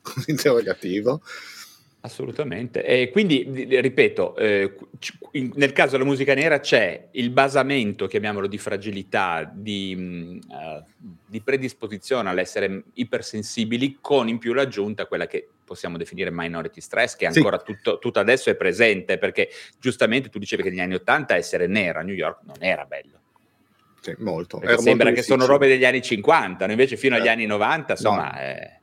Interrogativo. 0.26 1.20
Assolutamente. 2.04 2.84
E 2.84 3.10
quindi, 3.10 3.44
ripeto, 3.80 4.34
eh, 4.36 4.74
nel 5.54 5.72
caso 5.72 5.92
della 5.92 6.04
musica 6.04 6.34
nera 6.34 6.58
c'è 6.58 7.10
il 7.12 7.30
basamento, 7.30 8.08
chiamiamolo, 8.08 8.48
di 8.48 8.58
fragilità, 8.58 9.48
di, 9.54 10.40
uh, 10.48 10.82
di 11.24 11.40
predisposizione 11.42 12.28
all'essere 12.28 12.86
ipersensibili, 12.94 13.98
con 14.00 14.28
in 14.28 14.38
più 14.38 14.52
l'aggiunta 14.52 15.06
quella 15.06 15.28
che 15.28 15.48
possiamo 15.64 15.96
definire 15.96 16.30
minority 16.32 16.80
stress, 16.80 17.14
che 17.14 17.26
ancora 17.26 17.58
sì. 17.58 17.72
tutto, 17.72 17.98
tutto, 18.00 18.18
adesso 18.18 18.50
è 18.50 18.56
presente, 18.56 19.16
perché 19.16 19.50
giustamente 19.78 20.28
tu 20.28 20.40
dicevi 20.40 20.64
che 20.64 20.70
negli 20.70 20.80
anni 20.80 20.94
Ottanta 20.94 21.36
essere 21.36 21.68
nera 21.68 22.00
a 22.00 22.02
New 22.02 22.16
York 22.16 22.40
non 22.42 22.56
era 22.58 22.84
bello. 22.84 23.21
Sì, 24.02 24.14
molto. 24.18 24.60
sembra 24.78 25.06
molto 25.06 25.12
che 25.12 25.22
sono 25.22 25.46
robe 25.46 25.68
degli 25.68 25.84
anni 25.84 26.02
50, 26.02 26.68
invece 26.68 26.96
fino 26.96 27.14
agli 27.14 27.26
eh. 27.26 27.30
anni 27.30 27.46
90, 27.46 27.92
insomma... 27.92 28.30
No. 28.30 28.38
Eh... 28.40 28.80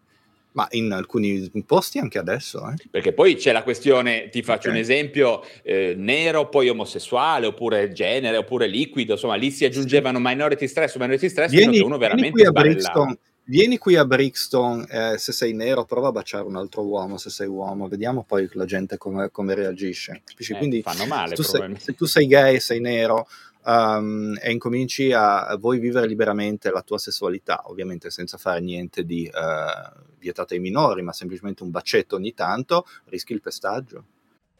Ma 0.51 0.67
in 0.71 0.91
alcuni 0.91 1.49
posti 1.63 1.99
anche 1.99 2.17
adesso. 2.17 2.67
Eh? 2.69 2.73
Perché 2.89 3.13
poi 3.13 3.35
c'è 3.35 3.51
la 3.51 3.61
questione, 3.61 4.29
ti 4.29 4.41
faccio 4.41 4.69
okay. 4.69 4.71
un 4.71 4.77
esempio, 4.77 5.43
eh, 5.61 5.93
nero, 5.95 6.49
poi 6.49 6.69
omosessuale, 6.69 7.45
oppure 7.45 7.91
genere, 7.91 8.35
oppure 8.35 8.65
liquido, 8.65 9.13
insomma 9.13 9.35
lì 9.35 9.51
si 9.51 9.63
aggiungevano 9.63 10.17
minority 10.19 10.67
stress 10.67 10.95
minority 10.95 11.29
stress, 11.29 11.51
vieni, 11.51 11.77
che 11.77 11.83
uno 11.83 11.99
veramente 11.99 12.49
vieni 12.51 13.17
Vieni 13.49 13.79
qui 13.79 13.95
a 13.95 14.05
Brixton, 14.05 14.85
eh, 14.87 15.17
se 15.17 15.31
sei 15.31 15.53
nero, 15.53 15.83
prova 15.83 16.09
a 16.09 16.11
baciare 16.11 16.43
un 16.43 16.55
altro 16.55 16.83
uomo, 16.83 17.17
se 17.17 17.31
sei 17.31 17.47
uomo, 17.47 17.87
vediamo 17.87 18.23
poi 18.23 18.47
la 18.53 18.65
gente 18.65 18.99
come, 18.99 19.31
come 19.31 19.55
reagisce. 19.55 20.21
Eh, 20.37 20.55
Quindi, 20.55 20.83
fanno 20.83 21.07
male, 21.07 21.33
tu 21.33 21.41
sei, 21.41 21.75
se 21.79 21.95
tu 21.95 22.05
sei 22.05 22.27
gay, 22.27 22.59
sei 22.59 22.79
nero, 22.79 23.27
um, 23.63 24.37
e 24.41 24.51
incominci 24.51 25.11
a, 25.11 25.55
vuoi 25.59 25.79
vivere 25.79 26.07
liberamente 26.07 26.71
la 26.71 26.81
tua 26.81 26.97
sessualità, 26.97 27.63
ovviamente 27.65 28.09
senza 28.09 28.37
fare 28.37 28.61
niente 28.61 29.03
di 29.03 29.29
uh, 29.31 29.99
vietato 30.17 30.53
ai 30.53 30.59
minori, 30.59 31.01
ma 31.01 31.13
semplicemente 31.13 31.63
un 31.63 31.71
bacetto 31.71 32.15
ogni 32.15 32.33
tanto, 32.33 32.85
rischi 33.05 33.33
il 33.33 33.41
pestaggio. 33.41 34.03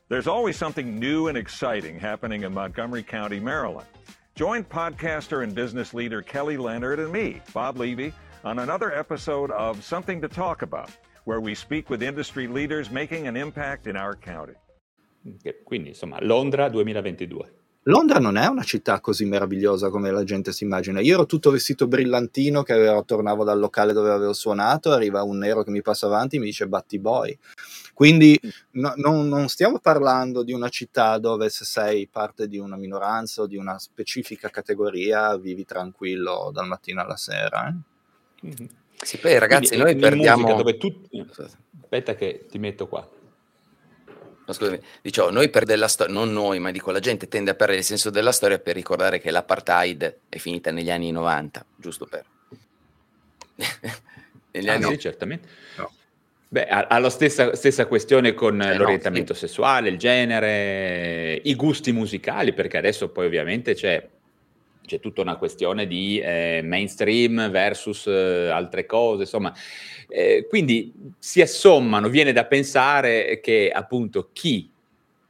There's 0.08 0.28
always 0.28 0.58
something 0.58 0.97
new 0.97 1.28
and 1.28 1.38
exciting 1.38 2.00
happening 2.00 2.43
in 2.43 2.52
Montgomery 2.52 3.04
County, 3.04 3.39
Maryland. 3.39 3.88
Join 4.36 4.64
podcaster 4.64 5.43
and 5.43 5.54
business 5.54 5.93
leader 5.93 6.24
Kelly 6.24 6.58
Leonard 6.58 7.00
and 7.00 7.12
me, 7.12 7.41
Bob 7.54 7.78
Levy, 7.78 8.14
on 8.43 8.60
another 8.60 8.91
episode 8.91 9.52
of 9.52 9.84
Something 9.84 10.22
to 10.22 10.28
Talk 10.28 10.64
About, 10.64 10.89
where 11.26 11.41
we 11.41 11.54
speak 11.54 11.89
with 11.89 12.02
industry 12.02 12.47
leaders 12.47 12.89
making 12.89 13.28
an 13.28 13.36
impact 13.36 13.86
in 13.86 13.95
our 13.95 14.16
county. 14.16 14.56
Quindi, 15.64 15.89
insomma, 15.89 16.18
Londra 16.22 16.70
2022. 16.70 17.59
Londra 17.89 18.19
non 18.19 18.37
è 18.37 18.45
una 18.45 18.61
città 18.61 18.99
così 18.99 19.25
meravigliosa 19.25 19.89
come 19.89 20.11
la 20.11 20.23
gente 20.23 20.51
si 20.51 20.63
immagina. 20.63 20.99
Io 20.99 21.15
ero 21.15 21.25
tutto 21.25 21.49
vestito 21.49 21.87
brillantino 21.87 22.61
che 22.61 22.73
avevo, 22.73 23.03
tornavo 23.03 23.43
dal 23.43 23.57
locale 23.57 23.93
dove 23.93 24.11
avevo 24.11 24.33
suonato, 24.33 24.91
arriva 24.91 25.23
un 25.23 25.39
nero 25.39 25.63
che 25.63 25.71
mi 25.71 25.81
passa 25.81 26.05
avanti 26.05 26.35
e 26.35 26.39
mi 26.39 26.45
dice 26.45 26.67
Batti 26.67 26.99
Boy. 26.99 27.35
Quindi 27.95 28.39
no, 28.73 28.93
non, 28.97 29.27
non, 29.27 29.47
stiamo 29.49 29.79
parlando 29.79 30.43
di 30.43 30.53
una 30.53 30.69
città 30.69 31.17
dove 31.17 31.49
se 31.49 31.65
sei 31.65 32.07
parte 32.07 32.47
di 32.47 32.59
una 32.59 32.77
minoranza 32.77 33.41
o 33.41 33.47
di 33.47 33.57
una 33.57 33.79
specifica 33.79 34.49
categoria 34.49 35.35
vivi 35.37 35.65
tranquillo 35.65 36.51
dal 36.53 36.67
mattino 36.67 37.01
alla 37.01 37.17
sera. 37.17 37.69
Eh? 37.69 38.47
Mm-hmm. 38.47 38.69
Sì, 39.01 39.17
poi 39.17 39.39
ragazzi, 39.39 39.75
Quindi, 39.75 39.93
noi 39.93 39.95
perdiamo... 39.95 40.55
Dove 40.55 40.77
tu... 40.77 40.93
Aspetta 41.81 42.13
che 42.13 42.45
ti 42.47 42.59
metto 42.59 42.87
qua 42.87 43.17
no, 44.50 44.54
scusami, 44.56 44.80
dicevo, 45.02 45.30
noi 45.30 45.50
per 45.50 45.64
della 45.64 45.88
storia, 45.88 46.12
non 46.12 46.34
noi, 46.34 46.60
ma 46.60 46.72
dico 46.72 46.89
la 46.91 47.00
gente 47.00 47.28
tende 47.28 47.52
a 47.52 47.54
perdere 47.54 47.80
il 47.80 47.86
senso 47.86 48.10
della 48.10 48.32
storia 48.32 48.58
per 48.58 48.74
ricordare 48.74 49.20
che 49.20 49.30
l'apartheid 49.30 50.18
è 50.28 50.38
finita 50.38 50.72
negli 50.72 50.89
anni 50.89 51.12
90, 51.12 51.66
giusto 51.76 52.08
per... 52.08 52.26
negli 54.52 54.68
ah, 54.68 54.74
anni... 54.74 54.86
Sì, 54.86 55.00
certamente. 55.00 55.47
No. 55.78 55.91
Beh, 56.52 56.66
ha, 56.66 56.97
la 56.97 57.12
stessa, 57.12 57.56
stessa, 57.56 57.86
questione 57.86 58.34
con 58.34 58.60
eh 58.60 58.76
l'orientamento 58.76 59.34
no, 59.34 59.38
sì. 59.38 59.45
sessuale, 59.45 59.89
il 59.89 60.00
genere, 60.00 61.39
i 61.43 61.54
gusti 61.54 61.91
musicali, 61.91 62.54
perché 62.54 62.78
adesso 62.78 63.10
poi 63.10 63.28
ovviamente 63.28 63.76
c'è, 63.76 64.04
c'è 64.89 64.99
tutta 64.99 65.21
una 65.21 65.37
questione 65.37 65.85
di 65.85 66.19
eh, 66.19 66.61
mainstream 66.63 67.51
versus 67.51 68.07
eh, 68.07 68.49
altre 68.49 68.87
cose, 68.87 69.21
insomma. 69.21 69.53
Eh, 70.07 70.47
quindi 70.49 70.91
si 71.19 71.39
assommano, 71.39 72.09
viene 72.09 72.33
da 72.33 72.45
pensare 72.45 73.39
che 73.41 73.69
appunto 73.71 74.31
chi 74.33 74.71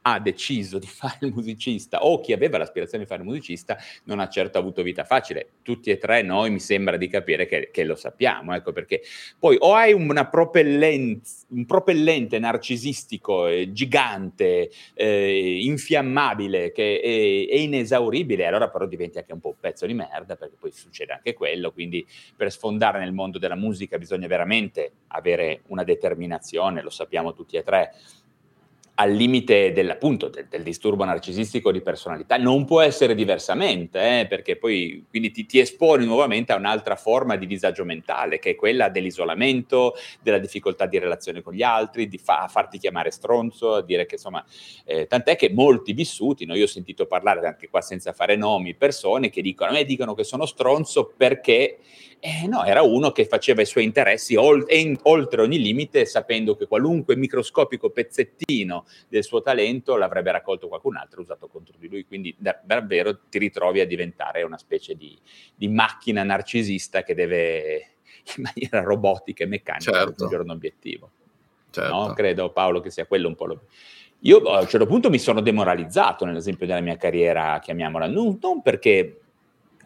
ha 0.02 0.18
deciso 0.18 0.78
di 0.78 0.86
fare 0.88 1.18
il 1.26 1.32
musicista 1.32 2.04
o 2.04 2.20
chi 2.20 2.32
aveva 2.32 2.58
l'aspirazione 2.58 3.04
di 3.04 3.08
fare 3.08 3.22
il 3.22 3.28
musicista 3.28 3.76
non 4.04 4.20
ha 4.20 4.28
certo 4.28 4.58
avuto 4.58 4.82
vita 4.82 5.04
facile. 5.04 5.48
Tutti 5.62 5.90
e 5.90 5.98
tre 5.98 6.22
noi 6.22 6.50
mi 6.50 6.60
sembra 6.60 6.96
di 6.96 7.08
capire 7.08 7.46
che, 7.46 7.70
che 7.72 7.84
lo 7.84 7.94
sappiamo, 7.94 8.54
ecco 8.54 8.72
perché 8.72 9.02
poi 9.38 9.56
o 9.60 9.74
hai 9.74 9.92
una 9.92 10.26
propellenza, 10.28 11.46
un 11.48 11.66
propellente 11.66 12.38
narcisistico 12.38 13.46
eh, 13.46 13.72
gigante, 13.72 14.70
eh, 14.94 15.58
infiammabile, 15.62 16.72
che 16.72 17.00
è, 17.00 17.52
è, 17.52 17.58
inesauribile, 17.58 18.46
allora 18.46 18.68
però 18.68 18.86
diventi 18.86 19.18
anche 19.18 19.32
un 19.32 19.40
po' 19.40 19.48
un 19.48 19.60
pezzo 19.60 19.86
di 19.86 19.94
merda 19.94 20.36
perché 20.36 20.56
poi 20.58 20.70
succede 20.72 21.12
anche 21.12 21.34
quello, 21.34 21.72
quindi 21.72 22.06
per 22.36 22.50
sfondare 22.50 22.98
nel 22.98 23.12
mondo 23.12 23.38
della 23.38 23.54
musica 23.54 23.98
bisogna 23.98 24.26
veramente 24.26 24.92
avere 25.08 25.62
una 25.68 25.84
determinazione, 25.84 26.82
lo 26.82 26.90
sappiamo 26.90 27.32
tutti 27.32 27.56
e 27.56 27.62
tre 27.62 27.92
al 29.00 29.12
limite 29.12 29.72
del, 29.72 29.88
appunto, 29.88 30.28
del, 30.28 30.46
del, 30.46 30.62
disturbo 30.62 31.04
narcisistico 31.04 31.72
di 31.72 31.80
personalità. 31.80 32.36
Non 32.36 32.66
può 32.66 32.82
essere 32.82 33.14
diversamente, 33.14 34.20
eh, 34.20 34.26
perché 34.26 34.56
poi 34.56 35.06
quindi 35.08 35.30
ti, 35.30 35.46
ti, 35.46 35.58
esponi 35.58 36.04
nuovamente 36.04 36.52
a 36.52 36.56
un'altra 36.56 36.96
forma 36.96 37.36
di 37.36 37.46
disagio 37.46 37.86
mentale, 37.86 38.38
che 38.38 38.50
è 38.50 38.54
quella 38.54 38.90
dell'isolamento, 38.90 39.94
della 40.20 40.38
difficoltà 40.38 40.84
di 40.84 40.98
relazione 40.98 41.40
con 41.40 41.54
gli 41.54 41.62
altri, 41.62 42.08
di 42.08 42.18
fa, 42.18 42.46
farti 42.48 42.76
chiamare 42.76 43.10
stronzo, 43.10 43.76
a 43.76 43.82
dire 43.82 44.04
che 44.04 44.16
insomma, 44.16 44.44
eh, 44.84 45.06
tant'è 45.06 45.34
che 45.34 45.50
molti 45.50 45.94
vissuti, 45.94 46.44
no, 46.44 46.54
io 46.54 46.64
ho 46.64 46.68
sentito 46.68 47.06
parlare 47.06 47.46
anche 47.46 47.70
qua 47.70 47.80
senza 47.80 48.12
fare 48.12 48.36
nomi, 48.36 48.74
persone 48.74 49.30
che 49.30 49.40
dicono, 49.40 49.70
a 49.70 49.72
me 49.72 49.84
dicono 49.84 50.12
che 50.12 50.24
sono 50.24 50.44
stronzo 50.44 51.10
perché 51.16 51.78
eh, 52.20 52.46
no, 52.46 52.64
era 52.64 52.82
uno 52.82 53.12
che 53.12 53.24
faceva 53.24 53.62
i 53.62 53.66
suoi 53.66 53.84
interessi 53.84 54.36
ol- 54.36 54.66
in- 54.68 54.98
oltre 55.04 55.40
ogni 55.40 55.58
limite, 55.58 56.04
sapendo 56.04 56.54
che 56.54 56.66
qualunque 56.66 57.16
microscopico 57.16 57.88
pezzettino 57.88 58.84
del 59.08 59.24
suo 59.24 59.40
talento 59.40 59.96
l'avrebbe 59.96 60.30
raccolto 60.30 60.68
qualcun 60.68 60.96
altro 60.96 61.22
usato 61.22 61.48
contro 61.48 61.74
di 61.78 61.88
lui. 61.88 62.04
Quindi 62.04 62.34
da- 62.38 62.60
davvero 62.62 63.20
ti 63.30 63.38
ritrovi 63.38 63.80
a 63.80 63.86
diventare 63.86 64.42
una 64.42 64.58
specie 64.58 64.94
di, 64.94 65.18
di 65.54 65.68
macchina 65.68 66.22
narcisista 66.22 67.02
che 67.02 67.14
deve 67.14 67.92
in 68.36 68.42
maniera 68.42 68.82
robotica 68.82 69.44
e 69.44 69.46
meccanica 69.46 69.90
certo. 69.90 70.04
raggiungere 70.10 70.42
un 70.42 70.50
obiettivo. 70.50 71.10
Certo. 71.70 71.94
No? 71.94 72.12
Credo 72.12 72.50
Paolo 72.50 72.80
che 72.80 72.90
sia 72.90 73.06
quello 73.06 73.28
un 73.28 73.34
po' 73.34 73.46
lo... 73.46 73.62
Io 74.24 74.42
a 74.42 74.60
un 74.60 74.68
certo 74.68 74.84
punto 74.84 75.08
mi 75.08 75.18
sono 75.18 75.40
demoralizzato 75.40 76.26
nell'esempio 76.26 76.66
della 76.66 76.80
mia 76.80 76.98
carriera, 76.98 77.58
chiamiamola, 77.58 78.06
non, 78.06 78.38
non 78.42 78.60
perché 78.60 79.20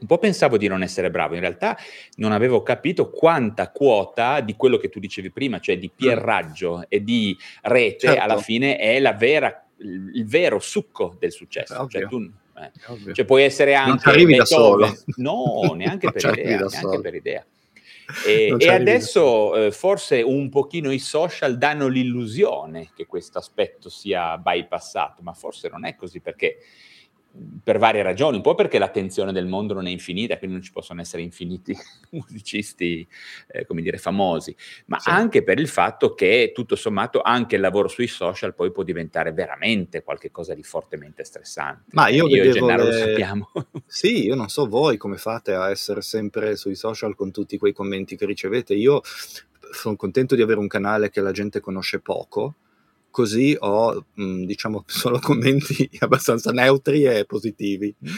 un 0.00 0.06
po' 0.06 0.18
pensavo 0.18 0.56
di 0.56 0.66
non 0.66 0.82
essere 0.82 1.10
bravo, 1.10 1.34
in 1.34 1.40
realtà 1.40 1.76
non 2.16 2.32
avevo 2.32 2.62
capito 2.62 3.10
quanta 3.10 3.70
quota 3.70 4.40
di 4.40 4.54
quello 4.56 4.76
che 4.76 4.88
tu 4.88 4.98
dicevi 4.98 5.30
prima, 5.30 5.60
cioè 5.60 5.78
di 5.78 5.90
pierraggio 5.94 6.78
mm. 6.78 6.82
e 6.88 7.02
di 7.02 7.36
rete, 7.62 8.08
certo. 8.08 8.22
alla 8.22 8.38
fine 8.38 8.76
è 8.76 8.98
la 8.98 9.12
vera, 9.12 9.66
il, 9.78 10.26
vero 10.26 10.58
succo 10.58 11.16
del 11.18 11.32
successo. 11.32 11.86
Cioè, 11.88 12.06
tu, 12.06 12.30
eh, 12.56 13.12
cioè 13.14 13.24
puoi 13.24 13.44
essere 13.44 13.74
anche... 13.74 14.02
Non 14.04 14.14
arrivi 14.14 14.36
da 14.36 14.44
solo. 14.44 14.94
No, 15.16 15.72
neanche, 15.76 16.10
per 16.10 16.38
idea, 16.38 16.66
neanche 16.66 17.00
per 17.00 17.14
idea. 17.14 17.46
E, 18.26 18.54
e 18.58 18.68
adesso 18.68 19.56
eh, 19.56 19.72
forse 19.72 20.20
un 20.20 20.50
pochino 20.50 20.92
i 20.92 20.98
social 20.98 21.56
danno 21.56 21.88
l'illusione 21.88 22.90
che 22.94 23.06
questo 23.06 23.38
aspetto 23.38 23.88
sia 23.88 24.36
bypassato, 24.36 25.22
ma 25.22 25.32
forse 25.32 25.68
non 25.70 25.86
è 25.86 25.94
così 25.96 26.20
perché 26.20 26.58
per 27.62 27.78
varie 27.78 28.02
ragioni, 28.02 28.36
un 28.36 28.42
po' 28.42 28.54
perché 28.54 28.78
l'attenzione 28.78 29.32
del 29.32 29.46
mondo 29.46 29.74
non 29.74 29.86
è 29.86 29.90
infinita, 29.90 30.38
quindi 30.38 30.56
non 30.56 30.64
ci 30.64 30.72
possono 30.72 31.00
essere 31.00 31.22
infiniti 31.22 31.76
musicisti, 32.10 33.06
eh, 33.48 33.66
come 33.66 33.82
dire, 33.82 33.98
famosi, 33.98 34.54
ma 34.86 34.98
sì. 34.98 35.08
anche 35.08 35.42
per 35.42 35.58
il 35.58 35.68
fatto 35.68 36.14
che 36.14 36.52
tutto 36.54 36.76
sommato 36.76 37.20
anche 37.22 37.56
il 37.56 37.60
lavoro 37.60 37.88
sui 37.88 38.06
social 38.06 38.54
poi 38.54 38.70
può 38.70 38.82
diventare 38.82 39.32
veramente 39.32 40.02
qualcosa 40.02 40.54
di 40.54 40.62
fortemente 40.62 41.24
stressante. 41.24 41.90
Ma 41.92 42.08
io, 42.08 42.28
io 42.28 42.44
e 42.44 42.50
Gennaro 42.50 42.84
le... 42.84 42.90
lo 42.90 42.96
sappiamo. 42.96 43.50
Sì, 43.86 44.24
io 44.24 44.34
non 44.34 44.48
so 44.48 44.66
voi 44.66 44.96
come 44.96 45.16
fate 45.16 45.54
a 45.54 45.70
essere 45.70 46.00
sempre 46.02 46.56
sui 46.56 46.74
social 46.74 47.14
con 47.14 47.30
tutti 47.30 47.58
quei 47.58 47.72
commenti 47.72 48.16
che 48.16 48.26
ricevete. 48.26 48.74
Io 48.74 49.02
sono 49.70 49.96
contento 49.96 50.34
di 50.34 50.42
avere 50.42 50.58
un 50.58 50.68
canale 50.68 51.10
che 51.10 51.20
la 51.20 51.32
gente 51.32 51.60
conosce 51.60 52.00
poco, 52.00 52.54
così 53.14 53.56
ho 53.56 54.06
mh, 54.12 54.42
diciamo 54.42 54.82
solo 54.88 55.20
commenti 55.20 55.88
abbastanza 56.00 56.50
neutri 56.50 57.04
e 57.04 57.24
positivi 57.24 57.94
mm. 57.96 58.14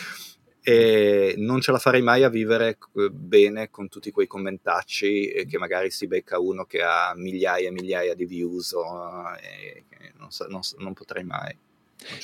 e 0.62 1.34
non 1.36 1.60
ce 1.60 1.70
la 1.70 1.78
farei 1.78 2.00
mai 2.00 2.22
a 2.22 2.30
vivere 2.30 2.78
eh, 2.94 3.10
bene 3.10 3.68
con 3.68 3.90
tutti 3.90 4.10
quei 4.10 4.26
commentacci 4.26 5.26
eh, 5.26 5.44
che 5.44 5.58
magari 5.58 5.90
si 5.90 6.06
becca 6.06 6.38
uno 6.38 6.64
che 6.64 6.80
ha 6.80 7.12
migliaia 7.14 7.68
e 7.68 7.72
migliaia 7.72 8.14
di 8.14 8.24
views 8.24 8.72
o, 8.72 9.34
e 9.38 9.84
non, 10.16 10.30
so, 10.30 10.46
non, 10.48 10.62
non 10.78 10.94
potrei 10.94 11.24
mai 11.24 11.54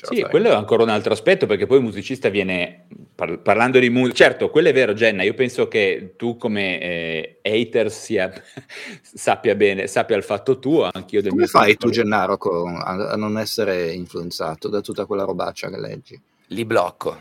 sì, 0.00 0.22
quello 0.22 0.50
è 0.50 0.54
ancora 0.54 0.82
un 0.82 0.88
altro 0.88 1.12
aspetto 1.12 1.46
perché 1.46 1.66
poi 1.66 1.78
il 1.78 1.84
musicista 1.84 2.28
viene, 2.28 2.86
par- 3.14 3.38
parlando 3.40 3.78
di 3.78 3.90
musica, 3.90 4.14
certo, 4.14 4.50
quello 4.50 4.68
è 4.68 4.72
vero 4.72 4.94
Jenna, 4.94 5.22
io 5.22 5.34
penso 5.34 5.68
che 5.68 6.14
tu 6.16 6.36
come 6.36 6.80
eh, 6.80 7.40
hater 7.42 7.90
sia, 7.90 8.30
sappia 9.02 9.54
bene, 9.54 9.86
sappia 9.86 10.16
il 10.16 10.22
fatto 10.22 10.58
tuo, 10.58 10.88
anch'io 10.92 11.20
del 11.20 11.30
come 11.30 11.42
mio 11.42 11.50
fai 11.50 11.76
tu 11.76 11.90
Gennaro 11.90 12.36
con, 12.36 12.76
a, 12.76 13.10
a, 13.10 13.16
non 13.16 13.38
essere 13.38 13.92
influenzato 13.92 14.68
da 14.68 14.80
tutta 14.80 15.06
quella 15.06 15.24
robaccia 15.24 15.68
che 15.68 15.78
leggi? 15.78 16.20
Li 16.48 16.64
blocco, 16.64 17.20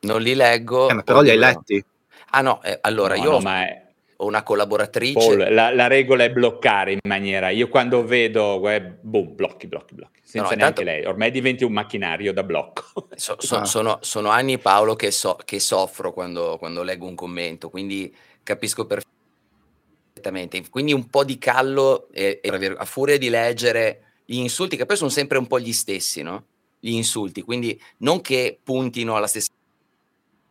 non 0.00 0.20
li 0.20 0.34
leggo. 0.34 0.88
Eh, 0.88 0.94
ma 0.94 1.02
però 1.02 1.20
li 1.20 1.30
hai 1.30 1.38
letti? 1.38 1.84
Ah 2.30 2.40
no, 2.40 2.62
eh, 2.62 2.78
allora 2.82 3.16
no, 3.16 3.22
io... 3.22 3.30
No, 3.30 3.38
ma 3.40 3.62
è 3.62 3.85
o 4.16 4.26
una 4.26 4.42
collaboratrice. 4.42 5.14
Paul, 5.18 5.52
la, 5.52 5.74
la, 5.74 5.86
regola 5.86 6.24
è 6.24 6.30
bloccare 6.30 6.92
in 6.92 6.98
maniera. 7.06 7.50
Io 7.50 7.68
quando 7.68 8.04
vedo 8.04 8.54
web, 8.54 8.98
boom, 9.00 9.34
blocchi, 9.34 9.66
blocchi, 9.66 9.94
blocchi. 9.94 10.20
Senza 10.22 10.50
no, 10.50 10.56
neanche 10.56 10.82
intanto, 10.82 10.82
lei. 10.82 11.04
Ormai 11.04 11.30
diventi 11.30 11.64
un 11.64 11.72
macchinario 11.72 12.32
da 12.32 12.42
blocco. 12.42 13.08
So, 13.16 13.36
so, 13.38 13.56
ah. 13.56 13.64
sono, 13.64 13.98
sono, 14.02 14.28
anni, 14.28 14.58
Paolo, 14.58 14.94
che, 14.94 15.10
so, 15.10 15.36
che 15.44 15.58
soffro 15.58 16.12
quando, 16.12 16.56
quando, 16.58 16.82
leggo 16.82 17.06
un 17.06 17.14
commento, 17.14 17.70
quindi 17.70 18.14
capisco 18.42 18.86
perfettamente. 18.86 20.62
Quindi 20.68 20.92
un 20.92 21.08
po' 21.08 21.24
di 21.24 21.38
callo 21.38 22.08
e, 22.12 22.40
e, 22.42 22.74
a 22.76 22.84
furia 22.84 23.18
di 23.18 23.28
leggere 23.28 24.02
gli 24.24 24.38
insulti, 24.38 24.76
che 24.76 24.86
poi 24.86 24.96
sono 24.96 25.10
sempre 25.10 25.38
un 25.38 25.46
po' 25.46 25.58
gli 25.58 25.72
stessi, 25.72 26.22
no? 26.22 26.44
Gli 26.78 26.92
insulti. 26.92 27.42
Quindi 27.42 27.80
non 27.98 28.20
che 28.20 28.58
puntino 28.62 29.16
alla 29.16 29.26
stessa 29.26 29.50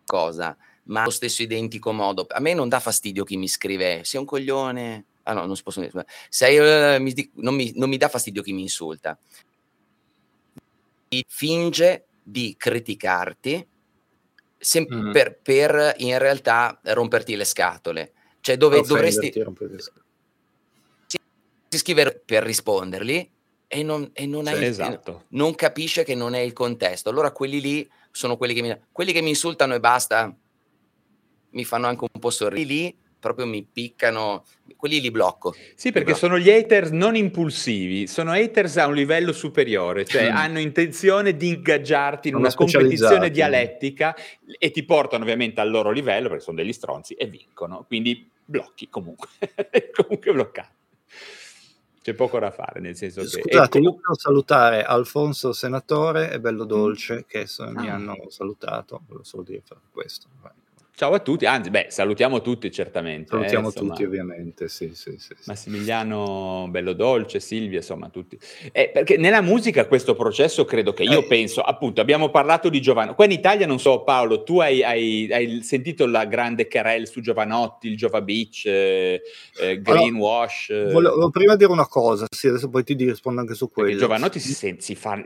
cosa 0.06 0.56
ma 0.86 1.02
allo 1.02 1.12
stesso 1.12 1.42
identico 1.42 1.92
modo. 1.92 2.26
A 2.30 2.40
me 2.40 2.54
non 2.54 2.70
dà 2.70 2.80
fastidio 2.80 3.24
chi 3.24 3.38
mi 3.38 3.48
scrive, 3.48 4.04
sei 4.04 4.20
un 4.20 4.26
coglione. 4.26 5.06
Ah 5.24 5.34
no, 5.34 5.46
non 5.46 5.56
si 5.56 5.64
possono 5.64 5.88
dire. 5.88 6.06
Sei, 6.30 6.58
uh, 6.58 7.02
mi, 7.02 7.32
non, 7.36 7.56
mi, 7.56 7.72
non 7.76 7.90
mi 7.90 7.98
dà 7.98 8.10
fastidio 8.10 8.42
chi 8.42 8.54
mi 8.54 8.62
insulta. 8.62 9.18
Finge 11.28 12.06
di 12.22 12.56
criticarti 12.58 13.66
sem- 14.58 14.88
mm. 14.92 15.12
per, 15.12 15.40
per, 15.42 15.94
in 15.98 16.18
realtà 16.18 16.80
romperti 16.84 17.36
le 17.36 17.46
scatole. 17.46 18.12
Cioè 18.42 18.58
dove 18.58 18.82
dovresti... 18.82 19.32
Si 21.68 21.78
scrive 21.78 22.22
per 22.26 22.44
risponderli 22.44 23.32
e 23.68 23.84
non, 23.84 24.10
e 24.14 24.26
non, 24.26 24.48
hai, 24.48 24.64
esatto. 24.64 25.26
non 25.30 25.56
capisce 25.56 26.04
che 26.04 26.16
non 26.16 26.34
è 26.34 26.40
il 26.40 26.54
contesto. 26.54 27.10
Allora 27.10 27.32
quelli 27.32 27.60
lì 27.60 27.90
sono 28.12 28.38
quelli 28.38 28.54
che 28.54 28.62
mi, 28.62 28.78
quelli 28.92 29.12
che 29.12 29.22
mi 29.22 29.30
insultano 29.30 29.76
e 29.76 29.80
basta, 29.80 30.34
mi 31.56 31.66
fanno 31.66 31.88
anche 31.88 32.06
un 32.12 32.20
po' 32.20 32.30
sorridere. 32.30 32.74
Lì 32.74 32.96
proprio 33.26 33.48
mi 33.48 33.64
piccano, 33.64 34.46
quelli 34.78 35.02
li 35.02 35.10
blocco. 35.10 35.56
Sì, 35.74 35.92
perché 35.92 36.12
blocco. 36.12 36.20
sono 36.20 36.38
gli 36.38 36.52
haters 36.52 36.92
non 36.92 37.16
impulsivi, 37.16 38.06
sono 38.06 38.32
haters 38.34 38.78
a 38.78 38.86
un 38.86 38.94
livello 38.94 39.32
superiore, 39.32 40.06
cioè 40.06 40.32
mm. 40.32 40.36
hanno 40.36 40.60
intenzione 40.60 41.36
di 41.36 41.48
ingaggiarti 41.48 42.28
in 42.28 42.36
una 42.36 42.54
competizione 42.54 43.32
dialettica 43.32 44.16
e 44.60 44.70
ti 44.70 44.84
portano 44.84 45.24
ovviamente 45.24 45.60
al 45.60 45.72
loro 45.72 45.90
livello, 45.90 46.28
perché 46.28 46.44
sono 46.44 46.58
degli 46.58 46.74
stronzi, 46.74 47.16
e 47.16 47.26
vincono. 47.26 47.84
Quindi 47.88 48.30
blocchi 48.46 48.90
comunque, 48.90 49.30
comunque 49.92 50.32
bloccati. 50.32 50.74
C'è 52.04 52.14
poco 52.14 52.38
da 52.38 52.52
fare, 52.52 52.80
nel 52.80 52.96
senso 52.96 53.22
che... 53.22 53.28
Scusate, 53.28 53.80
io 53.80 53.90
volevo 53.90 54.14
salutare 54.16 54.84
Alfonso 54.84 55.52
Senatore 55.52 56.32
e 56.32 56.40
Bello 56.40 56.66
mm. 56.66 56.68
Dolce, 56.68 57.16
mm. 57.16 57.20
che 57.26 57.48
so, 57.48 57.68
mi 57.72 57.90
ah. 57.90 57.96
hanno 57.96 58.16
salutato, 58.28 59.02
volevo 59.08 59.24
solo 59.24 59.42
dire 59.42 59.64
questo. 59.90 60.28
Vai. 60.44 60.52
Ciao 60.98 61.12
a 61.12 61.20
tutti, 61.20 61.46
anzi, 61.46 61.72
beh, 61.72 61.88
salutiamo 61.90 62.40
tutti 62.40 62.72
certamente. 62.72 63.28
Salutiamo 63.28 63.68
eh, 63.68 63.74
tutti 63.74 64.06
ovviamente, 64.06 64.70
sì, 64.70 64.96
sì, 64.96 65.16
sì, 65.18 65.36
Massimiliano 65.44 66.68
Bello 66.70 66.94
Dolce, 66.94 67.42
Silvia, 67.42 67.80
insomma 67.80 68.08
tutti. 68.08 68.40
Eh, 68.72 68.92
perché 68.94 69.18
nella 69.18 69.42
musica 69.42 69.88
questo 69.88 70.16
processo 70.16 70.64
credo 70.64 70.94
che 70.94 71.04
io 71.04 71.20
eh. 71.20 71.28
penso, 71.28 71.60
appunto, 71.60 72.00
abbiamo 72.00 72.30
parlato 72.30 72.70
di 72.70 72.80
Giovanotti. 72.80 73.16
Qua 73.16 73.26
in 73.26 73.32
Italia, 73.32 73.68
non 73.68 73.78
so 73.78 74.04
Paolo, 74.04 74.44
tu 74.44 74.62
hai, 74.62 74.84
hai, 74.84 75.28
hai 75.34 75.62
sentito 75.64 76.06
la 76.06 76.24
grande 76.24 76.70
querel 76.70 77.10
su 77.10 77.20
Giovanotti, 77.20 77.90
il 77.90 77.98
Giova 77.98 78.22
Beach, 78.22 78.64
eh, 78.66 79.22
eh 79.60 79.82
Greenwash? 79.82 80.70
Allora, 80.70 81.10
volevo 81.10 81.30
prima 81.30 81.58
dire 81.58 81.74
una 81.74 81.88
cosa, 81.88 82.26
sì, 82.34 82.48
adesso 82.48 82.70
poi 82.70 82.86
ti 82.86 82.94
rispondo 82.94 83.42
anche 83.42 83.54
su 83.54 83.70
quello. 83.70 83.98
Giovanotti 83.98 84.40
si, 84.40 84.54
sente, 84.54 84.82
si 84.82 84.96
fa... 84.96 85.22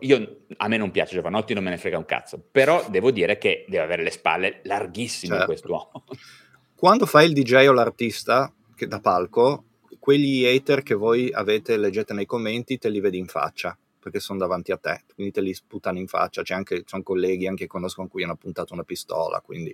Io, 0.00 0.38
a 0.56 0.66
me 0.66 0.76
non 0.76 0.90
piace 0.90 1.14
Giovanotti, 1.14 1.54
non 1.54 1.62
me 1.62 1.70
ne 1.70 1.78
frega 1.78 1.96
un 1.96 2.06
cazzo, 2.06 2.42
però 2.50 2.84
devo 2.90 3.12
dire 3.12 3.38
che 3.38 3.66
deve 3.68 3.84
avere 3.84 4.02
le 4.02 4.10
spalle 4.10 4.62
larghissime 4.64 5.10
bravissimo 5.12 5.32
certo. 5.34 5.46
quest'uomo. 5.46 6.04
Quando 6.74 7.06
fai 7.06 7.26
il 7.26 7.32
DJ 7.32 7.66
o 7.68 7.72
l'artista 7.72 8.52
che 8.74 8.86
da 8.88 9.00
palco, 9.00 9.64
quegli 9.98 10.44
hater 10.44 10.82
che 10.82 10.94
voi 10.94 11.30
avete, 11.32 11.76
leggete 11.76 12.12
nei 12.12 12.26
commenti, 12.26 12.78
te 12.78 12.88
li 12.88 13.00
vedi 13.00 13.18
in 13.18 13.26
faccia 13.26 13.76
perché 14.02 14.18
sono 14.18 14.40
davanti 14.40 14.72
a 14.72 14.76
te, 14.78 15.04
quindi 15.14 15.32
te 15.32 15.40
li 15.40 15.54
sputano 15.54 15.96
in 15.96 16.08
faccia. 16.08 16.42
C'è 16.42 16.54
anche, 16.54 16.82
sono 16.86 17.04
colleghi 17.04 17.46
anche 17.46 17.64
che 17.64 17.70
conosco 17.70 18.00
con 18.00 18.08
cui 18.08 18.24
hanno 18.24 18.34
puntato 18.34 18.72
una 18.72 18.82
pistola, 18.82 19.40
quindi 19.40 19.72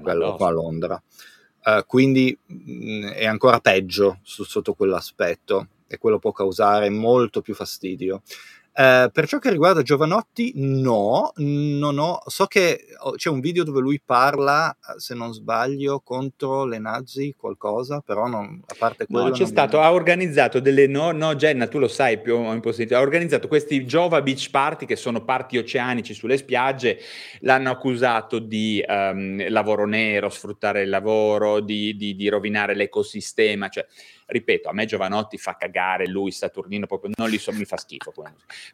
quello 0.00 0.36
qua 0.36 0.46
a 0.46 0.52
Londra. 0.52 1.02
Uh, 1.64 1.84
quindi 1.84 2.38
mh, 2.46 2.70
mm, 2.70 3.04
è 3.06 3.26
ancora 3.26 3.58
peggio 3.58 4.20
su, 4.22 4.44
sotto 4.44 4.74
quell'aspetto 4.74 5.68
e 5.88 5.98
quello 5.98 6.20
può 6.20 6.30
causare 6.30 6.88
molto 6.88 7.40
più 7.40 7.54
fastidio. 7.54 8.22
Eh, 8.76 9.08
per 9.12 9.28
ciò 9.28 9.38
che 9.38 9.50
riguarda 9.50 9.82
Giovanotti, 9.82 10.52
no, 10.56 11.32
non 11.36 11.96
ho, 11.98 12.20
so 12.26 12.46
che 12.46 12.86
c'è 13.14 13.28
un 13.28 13.38
video 13.38 13.62
dove 13.62 13.78
lui 13.78 14.00
parla, 14.04 14.76
se 14.96 15.14
non 15.14 15.32
sbaglio, 15.32 16.00
contro 16.00 16.64
le 16.64 16.80
nazi, 16.80 17.36
qualcosa, 17.38 18.00
però 18.00 18.26
non, 18.26 18.60
a 18.66 18.74
parte 18.76 19.06
quello... 19.06 19.28
No, 19.28 19.32
c'è 19.32 19.46
stato, 19.46 19.80
ha 19.80 19.92
organizzato 19.92 20.58
delle, 20.58 20.88
no, 20.88 21.12
no, 21.12 21.36
Jenna, 21.36 21.68
tu 21.68 21.78
lo 21.78 21.86
sai 21.86 22.20
più 22.20 22.34
o 22.34 22.40
meno, 22.40 22.60
ha 22.60 23.00
organizzato 23.00 23.46
questi 23.46 23.84
Jova 23.84 24.20
Beach 24.22 24.50
Party, 24.50 24.86
che 24.86 24.96
sono 24.96 25.24
party 25.24 25.58
oceanici 25.58 26.12
sulle 26.12 26.36
spiagge, 26.36 26.98
l'hanno 27.40 27.70
accusato 27.70 28.40
di 28.40 28.84
um, 28.84 29.48
lavoro 29.50 29.86
nero, 29.86 30.28
sfruttare 30.30 30.82
il 30.82 30.88
lavoro, 30.88 31.60
di, 31.60 31.94
di, 31.94 32.16
di 32.16 32.28
rovinare 32.28 32.74
l'ecosistema, 32.74 33.68
cioè 33.68 33.86
ripeto, 34.26 34.68
a 34.68 34.72
me 34.72 34.86
Giovanotti 34.86 35.38
fa 35.38 35.56
cagare, 35.56 36.06
lui 36.06 36.30
Saturnino 36.30 36.86
proprio 36.86 37.12
non 37.16 37.28
li 37.28 37.38
so, 37.38 37.52
mi 37.52 37.64
fa 37.64 37.76
schifo. 37.76 38.12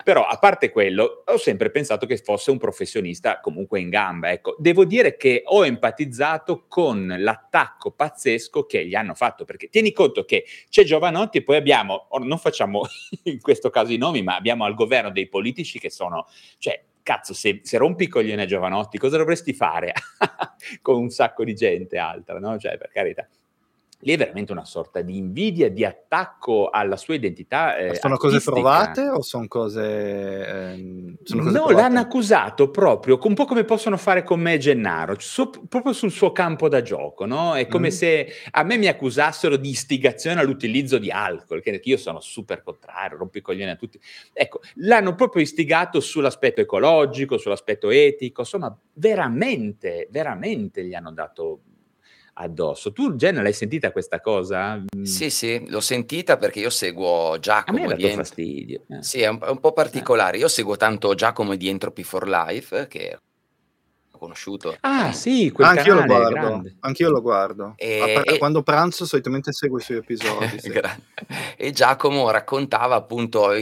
Però 0.05 0.26
a 0.26 0.38
parte 0.38 0.70
quello, 0.70 1.22
ho 1.26 1.36
sempre 1.36 1.70
pensato 1.70 2.07
che 2.07 2.16
fosse 2.18 2.51
un 2.51 2.59
professionista 2.59 3.40
comunque 3.40 3.80
in 3.80 3.88
gamba. 3.88 4.30
Ecco, 4.30 4.57
devo 4.59 4.84
dire 4.84 5.16
che 5.16 5.42
ho 5.44 5.64
empatizzato 5.64 6.66
con 6.68 7.14
l'attacco 7.18 7.90
pazzesco 7.90 8.64
che 8.66 8.86
gli 8.86 8.94
hanno 8.94 9.14
fatto, 9.14 9.44
perché 9.44 9.68
tieni 9.68 9.92
conto 9.92 10.24
che 10.24 10.44
c'è 10.68 10.84
Giovanotti 10.84 11.38
e 11.38 11.42
poi 11.42 11.57
abbiamo, 11.57 12.09
non 12.20 12.38
facciamo 12.38 12.82
in 13.24 13.40
questo 13.40 13.70
caso 13.70 13.92
i 13.92 13.98
nomi, 13.98 14.22
ma 14.22 14.36
abbiamo 14.36 14.64
al 14.64 14.74
governo 14.74 15.11
dei 15.11 15.28
politici 15.28 15.78
che 15.78 15.90
sono, 15.90 16.26
cioè, 16.59 16.82
cazzo, 17.03 17.34
se, 17.34 17.61
se, 17.62 17.76
rompi 17.78 18.05
i 18.05 18.09
coglioni 18.09 18.40
a 18.40 18.46
Giovanotti, 18.46 18.98
cosa 18.98 19.16
dovresti 19.16 19.53
fare 19.53 19.92
con 20.82 20.96
un 20.96 21.11
sacco 21.11 21.44
di 21.44 21.55
gente 21.55 21.98
altra, 21.98 22.38
no? 22.38 22.59
Cioè, 22.59 22.76
per 22.78 22.90
carità 22.92 23.26
lì 24.01 24.12
è 24.12 24.16
veramente 24.16 24.53
una 24.53 24.64
sorta 24.64 25.03
di 25.03 25.16
invidia, 25.16 25.68
di 25.68 25.84
attacco 25.84 26.70
alla 26.70 26.96
sua 26.96 27.14
identità. 27.14 27.76
Eh, 27.76 27.96
sono 27.96 28.16
cose 28.16 28.40
provate 28.40 29.09
o 29.09 29.20
sono 29.22 29.46
cose. 29.46 30.46
Ehm, 30.46 31.16
sono 31.22 31.42
cose 31.42 31.57
no, 31.57 31.64
provate? 31.64 31.82
l'hanno 31.82 32.01
accusato 32.01 32.70
proprio, 32.70 33.18
un 33.22 33.34
po' 33.34 33.44
come 33.44 33.64
possono 33.64 33.96
fare 33.96 34.22
con 34.22 34.40
me 34.40 34.59
Gennaro, 34.59 35.16
su, 35.18 35.51
proprio 35.68 35.92
sul 35.92 36.11
suo 36.11 36.32
campo 36.32 36.68
da 36.68 36.82
gioco. 36.82 37.26
No? 37.26 37.55
È 37.55 37.66
come 37.66 37.88
mm. 37.88 37.92
se 37.92 38.28
a 38.51 38.62
me 38.62 38.78
mi 38.78 38.86
accusassero 38.86 39.57
di 39.57 39.68
istigazione 39.68 40.40
all'utilizzo 40.40 40.98
di 40.98 41.11
alcol, 41.11 41.61
che 41.61 41.80
io 41.82 41.96
sono 41.96 42.20
super 42.20 42.62
contrario, 42.62 43.18
coglioni 43.42 43.70
a 43.70 43.76
tutti. 43.76 44.01
Ecco, 44.32 44.61
l'hanno 44.76 45.14
proprio 45.14 45.42
istigato 45.42 46.01
sull'aspetto 46.01 46.61
ecologico, 46.61 47.36
sull'aspetto 47.36 47.90
etico, 47.90 48.40
insomma, 48.40 48.76
veramente, 48.94 50.09
veramente 50.11 50.84
gli 50.84 50.94
hanno 50.94 51.12
dato 51.12 51.61
addosso. 52.41 52.93
Tu, 52.93 53.14
Jenna, 53.14 53.43
l'hai 53.43 53.53
sentita 53.53 53.93
questa 53.93 54.20
cosa? 54.20 54.76
Mm. 54.76 55.03
Sì, 55.03 55.30
sì, 55.30 55.68
l'ho 55.68 55.80
sentita 55.80 56.36
perché 56.36 56.61
io 56.61 56.70
seguo 56.70 57.38
Giacomo. 57.38 57.84
A 57.84 57.88
me 57.88 57.97
dato 57.97 58.14
fastidio. 58.14 58.82
Eh. 58.88 59.03
Sì, 59.03 59.20
è 59.20 59.28
un, 59.28 59.38
è 59.43 59.49
un, 59.49 59.61
po' 59.61 59.72
particolare. 59.72 60.38
Io 60.38 60.49
seguo 60.49 60.76
tanto 60.76 61.14
Giacomo 61.14 61.55
di 61.55 61.68
Entropy 61.68 62.03
for 62.03 62.28
Life, 62.28 62.86
che 62.88 63.18
ho 64.11 64.18
conosciuto. 64.18 64.76
Ah, 64.80 65.12
sì, 65.12 65.51
quel 65.51 65.68
Anch'io 65.68 65.95
lo 65.95 66.05
guardo. 66.05 66.62
Anch'io 66.80 67.11
lo 67.11 67.20
guardo. 67.20 67.74
E, 67.76 68.22
e... 68.24 68.38
Quando 68.38 68.62
pranzo 68.62 69.05
solitamente 69.05 69.53
seguo 69.53 69.78
i 69.78 69.82
suoi 69.82 69.99
episodi. 69.99 70.59
sì. 70.61 70.72
e 71.57 71.70
Giacomo 71.72 72.30
raccontava 72.30 72.95
appunto 72.97 73.61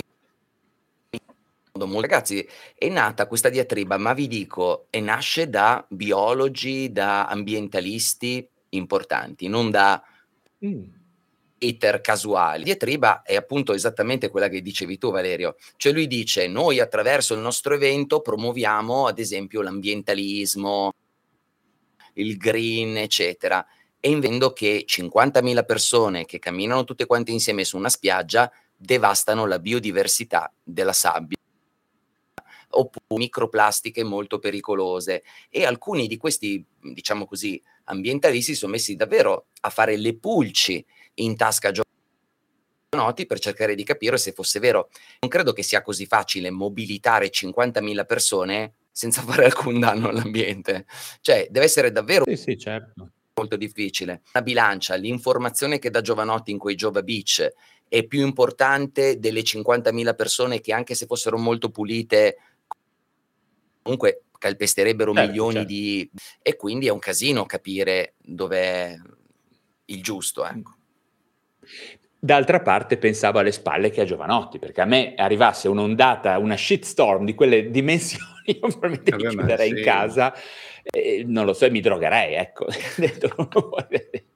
ragazzi 2.00 2.44
è 2.74 2.88
nata 2.88 3.28
questa 3.28 3.50
diatriba 3.50 3.98
ma 3.98 4.12
vi 4.12 4.26
dico 4.26 4.88
e 4.90 5.00
nasce 5.00 5.48
da 5.48 5.86
biologi 5.88 6.90
da 6.90 7.26
ambientalisti 7.26 8.48
importanti, 8.70 9.48
non 9.48 9.70
da 9.70 10.02
mm. 10.64 10.82
hater 11.58 12.00
casuali. 12.00 12.64
Diatriba 12.64 13.22
è 13.22 13.36
appunto 13.36 13.72
esattamente 13.72 14.28
quella 14.28 14.48
che 14.48 14.62
dicevi 14.62 14.98
tu 14.98 15.10
Valerio, 15.10 15.56
cioè 15.76 15.92
lui 15.92 16.06
dice 16.06 16.46
noi 16.48 16.80
attraverso 16.80 17.34
il 17.34 17.40
nostro 17.40 17.74
evento 17.74 18.20
promuoviamo 18.20 19.06
ad 19.06 19.18
esempio 19.18 19.62
l'ambientalismo, 19.62 20.92
il 22.14 22.36
green 22.36 22.96
eccetera 22.96 23.64
e 24.00 24.10
invendo 24.10 24.52
che 24.52 24.84
50.000 24.86 25.64
persone 25.64 26.24
che 26.24 26.38
camminano 26.38 26.84
tutte 26.84 27.06
quante 27.06 27.32
insieme 27.32 27.64
su 27.64 27.76
una 27.76 27.88
spiaggia 27.88 28.50
devastano 28.76 29.44
la 29.46 29.58
biodiversità 29.58 30.52
della 30.62 30.92
sabbia 30.92 31.36
oppure 32.70 33.04
microplastiche 33.08 34.04
molto 34.04 34.38
pericolose 34.38 35.24
e 35.48 35.64
alcuni 35.64 36.06
di 36.06 36.16
questi 36.16 36.64
diciamo 36.80 37.26
così 37.26 37.60
ambientalisti 37.88 38.54
sono 38.54 38.72
messi 38.72 38.96
davvero 38.96 39.46
a 39.60 39.70
fare 39.70 39.96
le 39.96 40.16
pulci 40.16 40.84
in 41.14 41.36
tasca 41.36 41.68
a 41.68 41.72
Giovanotti 42.90 43.26
per 43.26 43.38
cercare 43.38 43.74
di 43.74 43.84
capire 43.84 44.16
se 44.18 44.32
fosse 44.32 44.60
vero. 44.60 44.88
Non 45.20 45.30
credo 45.30 45.52
che 45.52 45.62
sia 45.62 45.82
così 45.82 46.06
facile 46.06 46.50
mobilitare 46.50 47.30
50.000 47.30 48.06
persone 48.06 48.74
senza 48.90 49.22
fare 49.22 49.44
alcun 49.44 49.80
danno 49.80 50.08
all'ambiente. 50.08 50.86
Cioè, 51.20 51.48
deve 51.50 51.66
essere 51.66 51.92
davvero 51.92 52.24
sì, 52.26 52.36
sì, 52.36 52.58
certo. 52.58 53.10
molto 53.34 53.56
difficile. 53.56 54.22
La 54.32 54.42
bilancia, 54.42 54.94
l'informazione 54.94 55.78
che 55.78 55.90
dà 55.90 56.00
Giovanotti 56.00 56.50
in 56.50 56.58
quei 56.58 56.74
Giova 56.74 57.02
Beach 57.02 57.46
è 57.88 58.04
più 58.04 58.20
importante 58.20 59.18
delle 59.18 59.40
50.000 59.40 60.14
persone 60.14 60.60
che 60.60 60.72
anche 60.72 60.94
se 60.94 61.06
fossero 61.06 61.38
molto 61.38 61.70
pulite 61.70 62.36
comunque 63.88 64.24
calpesterebbero 64.38 65.12
certo, 65.12 65.28
milioni 65.28 65.52
certo. 65.54 65.68
di... 65.68 66.10
e 66.42 66.56
quindi 66.56 66.86
è 66.86 66.90
un 66.90 66.98
casino 66.98 67.44
capire 67.44 68.14
dov'è 68.18 68.96
il 69.86 70.02
giusto. 70.02 70.46
Ecco. 70.46 70.76
D'altra 72.20 72.60
parte 72.60 72.98
pensavo 72.98 73.38
alle 73.38 73.52
spalle 73.52 73.90
che 73.90 74.00
ha 74.00 74.04
Giovanotti, 74.04 74.58
perché 74.58 74.80
a 74.80 74.86
me 74.86 75.14
arrivasse 75.14 75.68
un'ondata, 75.68 76.38
una 76.38 76.56
shitstorm 76.56 77.24
di 77.24 77.34
quelle 77.34 77.70
dimensioni, 77.70 78.24
io 78.60 78.60
probabilmente 78.60 79.14
mi 79.14 79.28
chiuderei 79.28 79.70
sì. 79.70 79.78
in 79.78 79.84
casa, 79.84 80.34
e, 80.82 81.22
non 81.26 81.44
lo 81.44 81.52
so, 81.52 81.66
e 81.66 81.70
mi 81.70 81.80
drogherei, 81.80 82.34
ecco. 82.34 82.66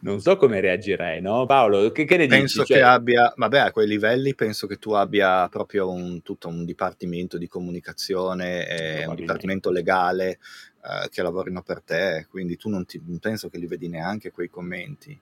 non 0.00 0.20
so 0.20 0.36
come 0.36 0.60
reagirei, 0.60 1.20
no? 1.20 1.46
Paolo, 1.46 1.90
che, 1.92 2.04
che 2.04 2.16
ne 2.16 2.26
penso 2.26 2.60
dici? 2.60 2.72
Cioè... 2.72 2.82
che 2.82 2.84
abbia, 2.84 3.32
vabbè, 3.34 3.58
a 3.58 3.70
quei 3.72 3.86
livelli 3.86 4.34
penso 4.34 4.66
che 4.66 4.76
tu 4.76 4.92
abbia 4.92 5.48
proprio 5.48 5.90
un, 5.90 6.22
tutto 6.22 6.48
un 6.48 6.64
dipartimento 6.64 7.38
di 7.38 7.48
comunicazione, 7.48 8.68
e 8.68 9.06
un 9.06 9.14
dipartimento 9.14 9.70
legale 9.70 10.38
uh, 10.82 11.08
che 11.08 11.22
lavorino 11.22 11.62
per 11.62 11.82
te, 11.82 12.26
quindi 12.28 12.56
tu 12.56 12.68
non, 12.68 12.84
ti, 12.84 13.00
non 13.04 13.18
penso 13.18 13.48
che 13.48 13.58
li 13.58 13.66
vedi 13.66 13.88
neanche 13.88 14.30
quei 14.30 14.50
commenti. 14.50 15.18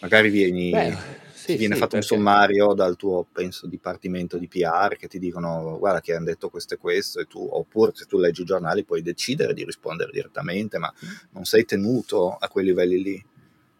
Magari 0.00 0.30
vieni, 0.30 0.70
Beh, 0.70 0.96
sì, 1.32 1.54
viene 1.54 1.74
sì, 1.74 1.80
fatto 1.80 1.96
perché... 1.96 2.12
un 2.12 2.18
sommario 2.18 2.72
dal 2.74 2.96
tuo, 2.96 3.24
penso, 3.30 3.68
dipartimento 3.68 4.36
di 4.36 4.48
PR 4.48 4.96
che 4.96 5.06
ti 5.06 5.20
dicono 5.20 5.78
guarda 5.78 6.00
che 6.00 6.14
hanno 6.14 6.24
detto 6.24 6.48
questo 6.48 6.74
e 6.74 6.76
questo 6.76 7.20
e 7.20 7.26
tu, 7.26 7.46
oppure 7.48 7.92
se 7.94 8.06
tu 8.06 8.18
leggi 8.18 8.42
i 8.42 8.44
giornali 8.44 8.82
puoi 8.82 9.00
decidere 9.00 9.54
di 9.54 9.64
rispondere 9.64 10.10
direttamente, 10.10 10.78
ma 10.78 10.92
mm. 10.92 11.08
non 11.30 11.44
sei 11.44 11.64
tenuto 11.64 12.32
a 12.32 12.48
quei 12.48 12.64
livelli 12.64 13.00
lì 13.00 13.24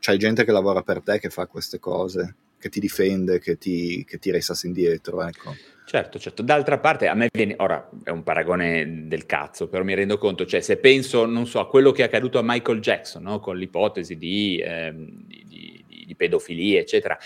c'hai 0.03 0.19
gente 0.19 0.45
che 0.45 0.51
lavora 0.51 0.83
per 0.83 1.01
te 1.01 1.21
che 1.21 1.31
fa 1.31 1.47
queste 1.47 1.79
cose, 1.79 2.35
che 2.59 2.69
ti 2.69 2.81
difende, 2.81 3.39
che 3.39 3.57
ti, 3.57 4.05
che 4.05 4.19
ti 4.19 4.33
resta 4.33 4.53
indietro, 4.65 5.23
ecco. 5.23 5.55
Certo, 5.85 6.19
certo. 6.19 6.43
D'altra 6.43 6.79
parte 6.79 7.07
a 7.07 7.15
me 7.15 7.29
viene, 7.33 7.55
ora 7.59 7.89
è 8.03 8.11
un 8.11 8.25
paragone 8.25 9.07
del 9.07 9.27
cazzo, 9.27 9.69
però 9.69 9.85
mi 9.85 9.95
rendo 9.95 10.19
conto, 10.19 10.45
cioè 10.45 10.61
se 10.61 10.77
penso, 10.79 11.25
non 11.25 11.47
so, 11.47 11.61
a 11.61 11.69
quello 11.69 11.93
che 11.93 12.03
è 12.03 12.07
accaduto 12.07 12.41
a 12.41 12.43
Michael 12.45 12.81
Jackson, 12.81 13.23
no? 13.23 13.39
con 13.39 13.57
l'ipotesi 13.57 14.17
di, 14.17 14.61
ehm, 14.65 15.25
di, 15.25 15.85
di, 15.87 16.05
di 16.05 16.15
pedofilia, 16.17 16.81
eccetera, 16.81 17.17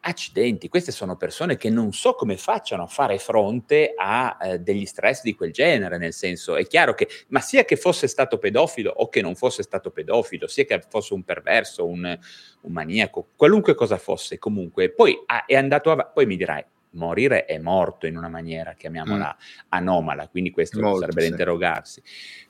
accidenti, 0.00 0.68
queste 0.68 0.92
sono 0.92 1.16
persone 1.16 1.56
che 1.56 1.70
non 1.70 1.92
so 1.92 2.14
come 2.14 2.36
facciano 2.36 2.84
a 2.84 2.86
fare 2.86 3.18
fronte 3.18 3.94
a 3.96 4.36
eh, 4.40 4.58
degli 4.58 4.86
stress 4.86 5.22
di 5.22 5.34
quel 5.34 5.52
genere, 5.52 5.98
nel 5.98 6.12
senso 6.12 6.56
è 6.56 6.66
chiaro 6.66 6.94
che, 6.94 7.08
ma 7.28 7.40
sia 7.40 7.64
che 7.64 7.76
fosse 7.76 8.06
stato 8.06 8.38
pedofilo 8.38 8.90
o 8.90 9.08
che 9.08 9.20
non 9.20 9.34
fosse 9.34 9.62
stato 9.62 9.90
pedofilo, 9.90 10.46
sia 10.46 10.64
che 10.64 10.82
fosse 10.88 11.14
un 11.14 11.22
perverso, 11.22 11.86
un, 11.86 12.18
un 12.62 12.72
maniaco, 12.72 13.28
qualunque 13.36 13.74
cosa 13.74 13.98
fosse, 13.98 14.38
comunque, 14.38 14.90
poi 14.90 15.16
ah, 15.26 15.44
è 15.44 15.56
andato 15.56 15.90
avanti, 15.90 16.12
poi 16.14 16.26
mi 16.26 16.36
dirai, 16.36 16.64
morire 16.92 17.44
è 17.44 17.58
morto 17.58 18.06
in 18.06 18.16
una 18.16 18.28
maniera, 18.28 18.74
chiamiamola 18.74 19.36
mm. 19.36 19.66
anomala, 19.70 20.28
quindi 20.28 20.50
questo 20.50 20.80
Molto, 20.80 21.00
sarebbe 21.00 21.20
sì. 21.20 21.26
da 21.26 21.32
interrogarsi. 21.34 22.02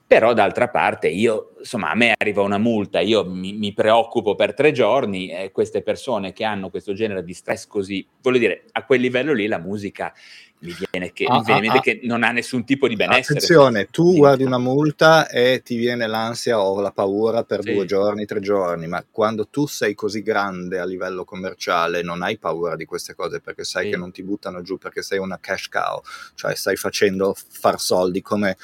Però 0.07 0.33
d'altra 0.33 0.69
parte 0.69 1.09
io, 1.09 1.55
insomma, 1.59 1.91
a 1.91 1.95
me 1.95 2.15
arriva 2.17 2.41
una 2.41 2.57
multa, 2.57 3.01
io 3.01 3.29
mi, 3.29 3.53
mi 3.53 3.75
preoccupo 3.75 4.35
per 4.35 4.55
tre 4.55 4.73
giorni 4.73 5.31
e 5.31 5.51
queste 5.53 5.83
persone 5.83 6.33
che 6.33 6.45
hanno 6.45 6.71
questo 6.71 6.95
genere 6.95 7.23
di 7.23 7.35
stress 7.35 7.67
così, 7.67 8.07
voglio 8.23 8.39
dire, 8.39 8.65
a 8.73 8.85
quel 8.87 9.03
livello 9.03 9.35
lì 9.35 9.47
la 9.47 9.59
musica 9.59 10.15
mi 10.61 10.75
viene, 10.91 11.13
che, 11.13 11.25
ah, 11.25 11.39
mi 11.39 11.45
viene 11.45 11.69
ah, 11.69 11.75
ah, 11.75 11.81
che 11.81 12.01
non 12.03 12.23
ha 12.25 12.33
nessun 12.33 12.65
tipo 12.65 12.89
di 12.89 12.97
benessere. 12.97 13.39
Attenzione, 13.39 13.89
tu 13.91 14.17
guardi 14.17 14.43
una 14.43 14.59
multa 14.59 15.29
e 15.29 15.63
ti 15.65 15.77
viene 15.77 16.07
l'ansia 16.07 16.61
o 16.61 16.81
la 16.81 16.91
paura 16.91 17.45
per 17.45 17.63
sì. 17.63 17.73
due 17.73 17.85
giorni, 17.85 18.27
tre 18.27 18.41
giorni, 18.41 18.87
ma 18.87 19.05
quando 19.09 19.47
tu 19.47 19.67
sei 19.67 19.95
così 19.95 20.23
grande 20.23 20.79
a 20.79 20.85
livello 20.85 21.25
commerciale 21.25 22.03
non 22.03 22.23
hai 22.23 22.39
paura 22.39 22.75
di 22.75 22.85
queste 22.85 23.15
cose 23.15 23.41
perché 23.41 23.65
sai 23.65 23.85
sì. 23.85 23.91
che 23.91 23.97
non 23.97 24.11
ti 24.11 24.23
buttano 24.23 24.63
giù 24.63 24.79
perché 24.79 25.03
sei 25.03 25.19
una 25.19 25.39
cash 25.41 25.69
cow, 25.69 26.03
cioè 26.35 26.55
stai 26.55 26.77
facendo 26.77 27.35
far 27.37 27.81
soldi 27.81 28.21
come 28.21 28.57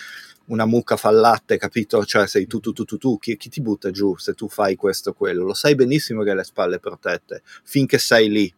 una 0.47 0.67
mucca 0.67 0.97
fa 0.97 1.11
il 1.11 1.21
latte, 1.21 1.57
capito? 1.57 2.05
Cioè 2.05 2.27
sei 2.27 2.47
tu, 2.47 2.61
tu, 2.61 2.73
tu, 2.73 2.85
tu, 2.85 2.99
tu, 2.99 3.19
chi, 3.19 3.37
chi 3.37 3.49
ti 3.49 3.61
butta 3.61 3.91
giù 3.91 4.17
se 4.17 4.35
tu 4.35 4.49
fai 4.49 4.75
questo 4.75 5.11
o 5.11 5.13
quello? 5.15 5.45
Lo 5.45 5.55
sai 5.55 5.75
benissimo 5.75 6.23
che 6.23 6.31
hai 6.31 6.37
le 6.37 6.45
spalle 6.45 6.81
protette, 6.81 7.43
finché 7.63 7.99
sei 7.99 8.29
lì. 8.29 8.55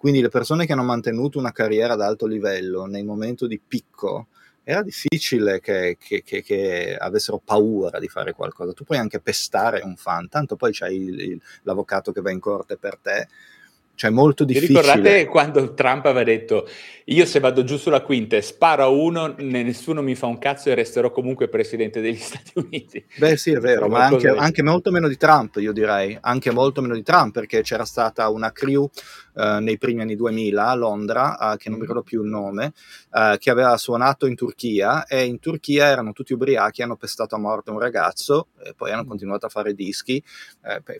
Quindi 0.00 0.22
le 0.22 0.30
persone 0.30 0.64
che 0.64 0.72
hanno 0.72 0.82
mantenuto 0.82 1.38
una 1.38 1.52
carriera 1.52 1.92
ad 1.92 2.00
alto 2.00 2.24
livello 2.24 2.86
nel 2.86 3.04
momento 3.04 3.46
di 3.46 3.60
picco, 3.60 4.28
era 4.64 4.82
difficile 4.82 5.60
che, 5.60 5.98
che, 6.00 6.22
che, 6.24 6.42
che, 6.42 6.96
avessero 6.98 7.38
paura 7.44 7.98
di 7.98 8.08
fare 8.08 8.32
qualcosa. 8.32 8.72
Tu 8.72 8.84
puoi 8.84 8.96
anche 8.96 9.20
pestare 9.20 9.82
un 9.84 9.96
fan, 9.96 10.30
tanto 10.30 10.56
poi 10.56 10.72
c'hai 10.72 10.96
il, 10.96 11.20
il, 11.20 11.40
l'avvocato 11.64 12.12
che 12.12 12.22
va 12.22 12.30
in 12.30 12.40
corte 12.40 12.78
per 12.78 12.96
te 12.96 13.28
cioè 14.00 14.08
molto 14.08 14.44
difficile. 14.44 14.80
Vi 14.80 14.86
ricordate 14.86 15.26
quando 15.26 15.74
Trump 15.74 16.06
aveva 16.06 16.24
detto 16.24 16.66
io 17.04 17.26
se 17.26 17.38
vado 17.38 17.64
giù 17.64 17.76
sulla 17.76 18.00
quinta 18.00 18.34
e 18.34 18.40
sparo 18.40 18.82
a 18.82 18.88
uno, 18.88 19.34
nessuno 19.36 20.00
mi 20.00 20.14
fa 20.14 20.24
un 20.24 20.38
cazzo 20.38 20.70
e 20.70 20.74
resterò 20.74 21.10
comunque 21.10 21.48
presidente 21.48 22.00
degli 22.00 22.16
Stati 22.16 22.52
Uniti? 22.54 23.04
Beh 23.18 23.36
sì, 23.36 23.50
è 23.50 23.58
vero, 23.58 23.88
ma 23.88 24.06
anche, 24.06 24.28
anche, 24.28 24.62
molto 24.62 24.90
meno 24.90 25.06
di 25.06 25.18
Trump, 25.18 25.56
io 25.56 25.72
direi, 25.72 26.16
anche 26.18 26.50
molto 26.50 26.80
meno 26.80 26.94
di 26.94 27.02
Trump, 27.02 27.34
perché 27.34 27.60
c'era 27.60 27.84
stata 27.84 28.30
una 28.30 28.52
crew 28.52 28.88
uh, 29.34 29.58
nei 29.60 29.78
primi 29.78 30.02
anni 30.02 30.16
2000 30.16 30.66
a 30.66 30.74
Londra, 30.74 31.36
uh, 31.38 31.56
che 31.56 31.68
non 31.68 31.78
mi 31.78 31.84
mm. 31.84 31.88
ricordo 31.88 32.02
più 32.02 32.22
il 32.22 32.28
nome, 32.28 32.72
uh, 33.12 33.36
che 33.38 33.50
aveva 33.50 33.76
suonato 33.76 34.26
in 34.26 34.34
Turchia 34.34 35.06
e 35.06 35.24
in 35.24 35.38
Turchia 35.38 35.86
erano 35.86 36.12
tutti 36.12 36.32
ubriachi, 36.32 36.82
hanno 36.82 36.96
pestato 36.96 37.34
a 37.34 37.38
morte 37.38 37.70
un 37.70 37.78
ragazzo 37.78 38.48
e 38.62 38.74
poi 38.74 38.90
hanno 38.92 39.04
mm. 39.04 39.08
continuato 39.08 39.46
a 39.46 39.48
fare 39.48 39.74
dischi. 39.74 40.22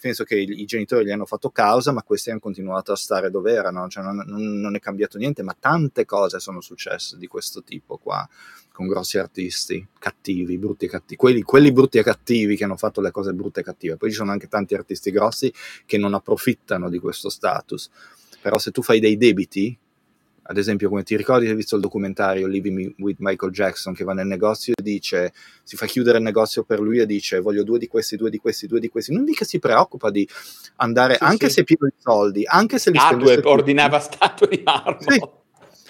penso 0.01 0.24
che 0.24 0.37
i, 0.37 0.61
i 0.61 0.64
genitori 0.64 1.05
gli 1.05 1.11
hanno 1.11 1.26
fatto 1.26 1.51
causa, 1.51 1.93
ma 1.93 2.03
questi 2.03 2.31
hanno 2.31 2.41
continuato 2.41 2.93
a 2.93 2.97
stare 2.97 3.31
dove 3.31 3.53
erano, 3.53 3.89
cioè 3.89 4.03
non, 4.03 4.22
non, 4.26 4.61
non, 4.61 4.74
è 4.74 4.78
cambiato 4.78 5.18
niente, 5.18 5.43
ma 5.43 5.57
tante 5.59 6.05
cose 6.05 6.41
sono 6.41 6.61
successe 6.61 7.16
di 7.16 7.26
questo 7.26 7.62
tipo 7.62 7.99
qua, 7.99 8.28
con 8.72 8.86
grossi 8.86 9.18
artisti, 9.18 9.86
cattivi, 9.98 10.56
brutti 10.58 10.86
e 10.86 10.88
cattivi, 10.88 11.16
quelli, 11.16 11.42
quelli 11.42 11.72
brutti 11.72 11.98
e 11.98 12.02
cattivi 12.02 12.56
che 12.56 12.64
hanno 12.64 12.76
fatto 12.76 13.00
le 13.00 13.10
cose 13.10 13.32
brutte 13.32 13.60
e 13.60 13.62
cattive, 13.62 13.96
poi 13.96 14.10
ci 14.10 14.16
sono 14.16 14.30
anche 14.30 14.48
tanti 14.48 14.74
artisti 14.74 15.10
grossi 15.10 15.52
che 15.84 15.98
non 15.98 16.14
approfittano 16.14 16.88
di 16.88 16.98
questo 16.98 17.28
status, 17.28 17.90
però 18.40 18.58
se 18.58 18.70
tu 18.70 18.82
fai 18.82 19.00
dei 19.00 19.16
debiti, 19.16 19.76
ad 20.50 20.56
esempio, 20.56 20.88
come 20.88 21.04
ti 21.04 21.16
ricordi, 21.16 21.46
hai 21.46 21.54
visto 21.54 21.76
il 21.76 21.80
documentario 21.80 22.48
Living 22.48 22.94
with 22.98 23.18
Michael 23.20 23.52
Jackson 23.52 23.94
che 23.94 24.02
va 24.02 24.14
nel 24.14 24.26
negozio 24.26 24.72
e 24.76 24.82
dice, 24.82 25.32
si 25.62 25.76
fa 25.76 25.86
chiudere 25.86 26.18
il 26.18 26.24
negozio 26.24 26.64
per 26.64 26.80
lui 26.80 26.98
e 26.98 27.06
dice 27.06 27.38
voglio 27.38 27.62
due 27.62 27.78
di 27.78 27.86
questi, 27.86 28.16
due 28.16 28.30
di 28.30 28.38
questi, 28.38 28.66
due 28.66 28.80
di 28.80 28.88
questi. 28.88 29.12
Non 29.12 29.22
mica 29.22 29.44
si 29.44 29.60
preoccupa 29.60 30.10
di 30.10 30.28
andare, 30.76 31.14
sì, 31.14 31.22
anche 31.22 31.48
sì. 31.48 31.54
se 31.54 31.64
pieno 31.64 31.86
di 31.86 32.02
soldi, 32.02 32.42
anche 32.46 32.78
se 32.80 32.90
li 32.90 32.98
statue, 32.98 33.40
ordinava 33.44 34.00
statue 34.00 34.48
di 34.48 34.60
marmo. 34.64 35.00
Sì. 35.00 35.38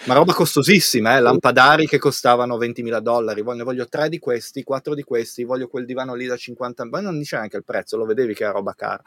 Ma 0.05 0.15
roba 0.15 0.33
costosissima, 0.33 1.15
eh? 1.15 1.19
lampadari 1.19 1.85
che 1.85 1.99
costavano 1.99 2.57
20.000 2.57 2.97
dollari, 3.01 3.43
ne 3.43 3.63
voglio 3.63 3.87
tre 3.87 4.09
di 4.09 4.17
questi, 4.17 4.63
quattro 4.63 4.95
di 4.95 5.03
questi, 5.03 5.43
voglio 5.43 5.67
quel 5.67 5.85
divano 5.85 6.15
lì 6.15 6.25
da 6.25 6.35
50, 6.35 6.85
ma 6.85 7.01
non 7.01 7.19
dice 7.19 7.35
neanche 7.35 7.57
il 7.57 7.63
prezzo, 7.63 7.97
lo 7.97 8.05
vedevi 8.05 8.33
che 8.33 8.43
era 8.43 8.51
roba 8.51 8.73
cara. 8.73 9.03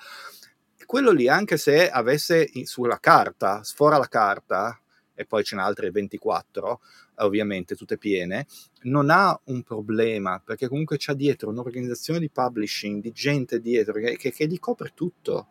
Quello 0.86 1.10
lì, 1.10 1.26
anche 1.28 1.56
se 1.56 1.90
avesse 1.90 2.48
sulla 2.62 2.98
carta, 3.00 3.64
sfora 3.64 3.98
la 3.98 4.06
carta, 4.06 4.78
e 5.16 5.24
poi 5.24 5.42
ce 5.42 5.56
n'è 5.56 5.62
altre 5.62 5.90
24, 5.90 6.80
ovviamente 7.16 7.74
tutte 7.74 7.98
piene, 7.98 8.46
non 8.82 9.10
ha 9.10 9.36
un 9.46 9.64
problema 9.64 10.40
perché 10.44 10.68
comunque 10.68 10.96
c'è 10.96 11.14
dietro 11.14 11.50
un'organizzazione 11.50 12.20
di 12.20 12.30
publishing, 12.30 13.02
di 13.02 13.10
gente 13.10 13.58
dietro 13.58 13.94
che, 13.94 14.16
che, 14.16 14.30
che 14.30 14.46
gli 14.46 14.60
copre 14.60 14.92
tutto, 14.94 15.48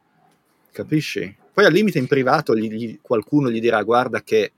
capisci? 0.71 1.35
Poi 1.51 1.65
al 1.65 1.73
limite 1.73 1.99
in 1.99 2.07
privato 2.07 2.55
gli, 2.55 2.69
gli, 2.69 2.99
qualcuno 3.01 3.49
gli 3.49 3.59
dirà 3.59 3.83
guarda 3.83 4.21
che 4.21 4.53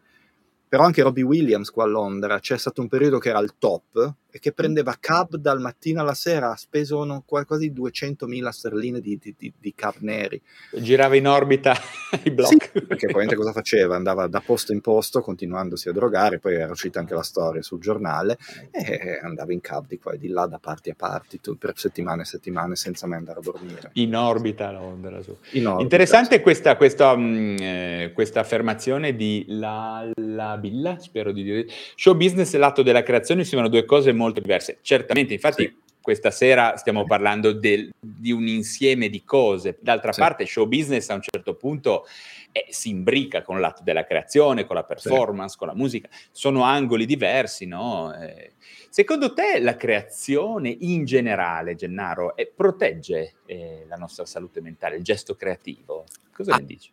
però 0.68 0.84
anche 0.84 1.02
Robbie 1.02 1.24
Williams 1.24 1.72
qua 1.72 1.84
a 1.84 1.88
Londra 1.88 2.40
c'è 2.40 2.58
stato 2.58 2.82
un 2.82 2.88
periodo 2.88 3.18
che 3.20 3.30
era 3.30 3.38
al 3.38 3.54
top 3.58 4.14
e 4.36 4.40
che 4.40 4.52
prendeva 4.52 4.98
cab 5.00 5.38
dal 5.38 5.62
mattino 5.62 6.02
alla 6.02 6.14
sera, 6.14 6.52
ha 6.52 6.58
speso 6.58 7.24
quasi 7.26 7.72
200.000 7.72 8.50
sterline 8.50 9.00
di, 9.00 9.18
di, 9.18 9.54
di, 9.58 9.74
cab 9.74 9.94
neri. 10.00 10.42
Girava 10.74 11.16
in 11.16 11.26
orbita 11.26 11.74
i 12.24 12.32
blocchi. 12.32 12.56
Sì, 12.60 12.82
perché 12.82 13.08
probabilmente 13.08 13.36
cosa 13.38 13.54
faceva? 13.54 13.96
Andava 13.96 14.28
da 14.28 14.42
posto 14.46 14.74
in 14.74 14.82
posto 14.82 15.22
continuandosi 15.22 15.88
a 15.88 15.94
drogare, 15.94 16.40
poi 16.40 16.56
era 16.56 16.70
uscita 16.70 17.00
anche 17.00 17.14
la 17.14 17.24
storia 17.24 17.62
sul 17.62 17.80
giornale 17.80 18.38
e 18.72 19.22
andava 19.24 19.54
in 19.54 19.62
cab 19.62 19.88
di 19.88 20.00
qua 20.00 20.12
e 20.12 20.18
di 20.18 20.28
là, 20.28 20.46
da 20.48 20.60
parti 20.60 20.90
a 20.90 20.96
parti, 20.98 21.40
per 21.58 21.72
settimane 21.78 22.24
e 22.24 22.26
settimane 22.26 22.76
senza 22.76 23.08
mai 23.08 23.20
andare 23.20 23.40
a 23.40 23.42
dormire. 23.42 23.92
In 23.94 24.18
orbita 24.18 24.70
Londra. 24.70 25.22
Su. 25.22 25.38
In 25.52 25.66
orbita, 25.66 25.82
Interessante 25.82 26.36
sì. 26.36 26.42
questa, 26.42 26.76
questa, 26.76 27.14
um, 27.14 27.56
eh, 27.58 28.12
questa, 28.14 28.42
affermazione 28.42 29.16
di 29.16 29.46
la, 29.48 30.06
la 30.16 30.55
Billa, 30.58 31.00
spero 31.00 31.32
di 31.32 31.44
dire. 31.44 31.68
Show 31.96 32.16
business 32.16 32.54
e 32.54 32.58
l'atto 32.58 32.84
della 32.84 33.02
creazione 33.02 33.44
sono 33.44 33.70
due 33.70 33.86
cose 33.86 34.12
molto 34.12 34.24
molto 34.26 34.42
diverse. 34.42 34.80
Certamente, 34.82 35.34
infatti, 35.34 35.64
sì. 35.64 35.76
questa 36.02 36.32
sera 36.32 36.76
stiamo 36.78 37.06
parlando 37.06 37.54
del, 37.54 37.92
di 38.00 38.32
un 38.32 38.48
insieme 38.48 39.10
di 39.10 39.24
cose. 39.24 39.78
D'altra 39.80 40.12
sì. 40.12 40.20
parte, 40.20 40.46
show 40.46 40.68
business 40.68 41.10
a 41.10 41.14
un 41.14 41.22
certo 41.22 41.56
punto 41.56 42.06
eh, 42.52 42.66
si 42.70 42.90
imbrica 42.90 43.42
con 43.42 43.60
l'atto 43.60 43.84
della 43.84 44.06
creazione, 44.06 44.66
con 44.66 44.76
la 44.76 44.84
performance, 44.84 45.52
sì. 45.52 45.58
con 45.58 45.68
la 45.68 45.76
musica. 45.76 46.10
Sono 46.32 46.64
angoli 46.64 47.06
diversi, 47.06 47.66
no? 47.66 48.14
Eh, 48.16 48.54
secondo 48.90 49.34
te 49.34 49.60
la 49.60 49.76
creazione 49.76 50.76
in 50.80 51.06
generale, 51.06 51.76
Gennaro, 51.76 52.36
eh, 52.36 52.52
protegge 52.54 53.36
eh, 53.46 53.86
la 53.88 53.96
nostra 53.96 54.26
salute 54.26 54.62
mentale, 54.62 54.98
il 54.98 55.04
gesto 55.04 55.36
creativo? 55.36 56.06
Cosa 56.32 56.54
ah. 56.54 56.58
ne 56.58 56.66
dici? 56.66 56.92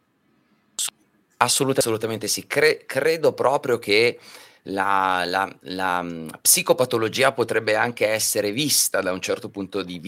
Assolutamente, 1.43 1.80
assolutamente 1.80 2.28
sì. 2.28 2.47
Cre- 2.47 2.84
credo 2.86 3.32
proprio 3.32 3.78
che 3.78 4.18
la, 4.64 5.24
la, 5.26 5.53
la 5.62 6.03
mm, 6.03 6.28
psicopatologia 6.40 7.32
potrebbe 7.32 7.74
anche 7.74 8.07
essere 8.07 8.53
vista 8.53 9.01
da 9.01 9.12
un 9.12 9.20
certo 9.20 9.49
punto 9.49 9.82
di 9.82 10.01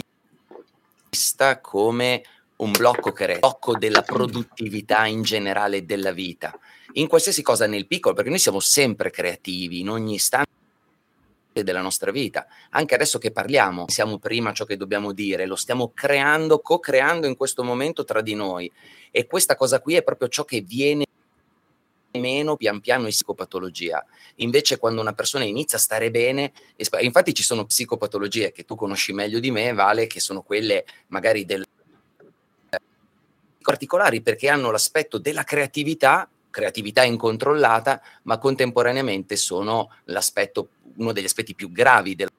vista 1.10 1.60
come 1.60 2.22
un 2.56 2.70
blocco 2.70 3.10
che 3.10 3.38
blocco 3.38 3.76
della 3.76 4.02
produttività 4.02 5.06
in 5.06 5.22
generale 5.22 5.84
della 5.84 6.12
vita, 6.12 6.56
in 6.92 7.08
qualsiasi 7.08 7.42
cosa 7.42 7.66
nel 7.66 7.88
piccolo, 7.88 8.14
perché 8.14 8.30
noi 8.30 8.38
siamo 8.38 8.60
sempre 8.60 9.10
creativi 9.10 9.80
in 9.80 9.90
ogni 9.90 10.14
istante 10.14 10.52
della 11.52 11.80
nostra 11.80 12.12
vita. 12.12 12.46
Anche 12.70 12.94
adesso 12.94 13.18
che 13.18 13.32
parliamo, 13.32 13.86
siamo 13.88 14.18
prima 14.18 14.52
ciò 14.52 14.64
che 14.64 14.76
dobbiamo 14.76 15.12
dire, 15.12 15.46
lo 15.46 15.56
stiamo 15.56 15.90
creando, 15.92 16.60
co-creando 16.60 17.26
in 17.26 17.36
questo 17.36 17.64
momento 17.64 18.04
tra 18.04 18.20
di 18.20 18.34
noi. 18.34 18.70
E 19.10 19.26
questa 19.26 19.56
cosa 19.56 19.80
qui 19.80 19.94
è 19.94 20.04
proprio 20.04 20.28
ciò 20.28 20.44
che 20.44 20.60
viene 20.60 21.04
meno 22.18 22.56
pian 22.56 22.80
piano 22.80 23.04
in 23.04 23.10
psicopatologia. 23.10 24.04
Invece 24.36 24.78
quando 24.78 25.00
una 25.00 25.12
persona 25.12 25.44
inizia 25.44 25.78
a 25.78 25.80
stare 25.80 26.10
bene, 26.10 26.52
infatti 27.00 27.34
ci 27.34 27.42
sono 27.42 27.64
psicopatologie 27.64 28.52
che 28.52 28.64
tu 28.64 28.74
conosci 28.74 29.12
meglio 29.12 29.40
di 29.40 29.50
me, 29.50 29.72
Vale, 29.72 30.06
che 30.06 30.20
sono 30.20 30.42
quelle 30.42 30.84
magari 31.08 31.44
del 31.44 31.64
particolari 33.60 34.20
perché 34.20 34.48
hanno 34.48 34.70
l'aspetto 34.70 35.18
della 35.18 35.42
creatività, 35.42 36.28
creatività 36.50 37.02
incontrollata, 37.02 38.00
ma 38.22 38.38
contemporaneamente 38.38 39.36
sono 39.36 39.90
uno 40.96 41.12
degli 41.12 41.24
aspetti 41.24 41.54
più 41.54 41.72
gravi 41.72 42.14
della 42.14 42.30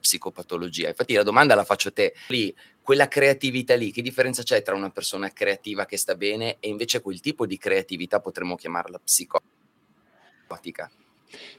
psicopatologia. 0.00 0.88
Infatti 0.88 1.14
la 1.14 1.22
domanda 1.22 1.54
la 1.54 1.64
faccio 1.64 1.88
a 1.88 1.92
te, 1.92 2.14
lì, 2.28 2.54
quella 2.82 3.06
creatività 3.08 3.76
lì, 3.76 3.92
che 3.92 4.02
differenza 4.02 4.42
c'è 4.42 4.62
tra 4.62 4.74
una 4.74 4.90
persona 4.90 5.30
creativa 5.32 5.84
che 5.86 5.96
sta 5.96 6.14
bene 6.16 6.56
e 6.58 6.68
invece 6.68 7.00
quel 7.00 7.20
tipo 7.20 7.46
di 7.46 7.58
creatività 7.58 8.20
potremmo 8.20 8.56
chiamarla 8.56 8.98
psicopatica? 8.98 10.90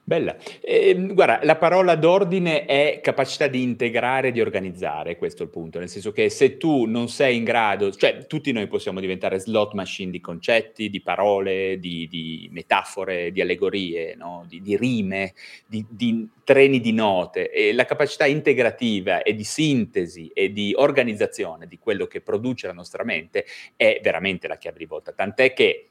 Bella. 0.03 0.35
Eh, 0.59 0.93
guarda, 1.11 1.39
la 1.43 1.55
parola 1.55 1.95
d'ordine 1.95 2.65
è 2.65 2.99
capacità 3.01 3.47
di 3.47 3.61
integrare, 3.61 4.31
di 4.31 4.41
organizzare, 4.41 5.15
questo 5.15 5.43
è 5.43 5.45
il 5.45 5.51
punto, 5.51 5.79
nel 5.79 5.89
senso 5.89 6.11
che 6.11 6.29
se 6.29 6.57
tu 6.57 6.85
non 6.85 7.07
sei 7.07 7.37
in 7.37 7.43
grado, 7.43 7.91
cioè 7.91 8.25
tutti 8.25 8.51
noi 8.51 8.67
possiamo 8.67 8.99
diventare 8.99 9.39
slot 9.39 9.73
machine 9.73 10.11
di 10.11 10.19
concetti, 10.19 10.89
di 10.89 11.01
parole, 11.01 11.79
di, 11.79 12.07
di 12.09 12.49
metafore, 12.51 13.31
di 13.31 13.41
allegorie, 13.41 14.15
no? 14.15 14.45
di, 14.47 14.61
di, 14.61 14.75
rime, 14.75 15.33
di, 15.65 15.85
di 15.87 16.27
treni 16.43 16.79
di 16.81 16.91
note 16.91 17.49
e 17.49 17.71
la 17.71 17.85
capacità 17.85 18.25
integrativa 18.25 19.21
e 19.21 19.33
di 19.33 19.43
sintesi 19.43 20.31
e 20.33 20.51
di 20.51 20.73
organizzazione 20.75 21.67
di 21.67 21.77
quello 21.79 22.07
che 22.07 22.21
produce 22.21 22.67
la 22.67 22.73
nostra 22.73 23.03
mente 23.03 23.45
è 23.75 23.99
veramente 24.03 24.47
la 24.47 24.57
chiave 24.57 24.79
di 24.79 24.85
volta, 24.85 25.13
tant'è 25.13 25.53
che 25.53 25.90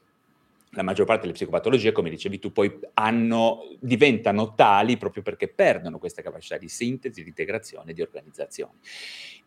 la 0.73 0.83
maggior 0.83 1.05
parte 1.05 1.23
delle 1.23 1.33
psicopatologie, 1.33 1.91
come 1.91 2.09
dicevi 2.09 2.39
tu, 2.39 2.51
poi 2.53 2.79
hanno, 2.93 3.67
diventano 3.79 4.53
tali 4.55 4.95
proprio 4.95 5.21
perché 5.21 5.49
perdono 5.49 5.97
questa 5.97 6.21
capacità 6.21 6.57
di 6.57 6.69
sintesi, 6.69 7.23
di 7.23 7.29
integrazione, 7.29 7.91
di 7.93 8.01
organizzazione. 8.01 8.75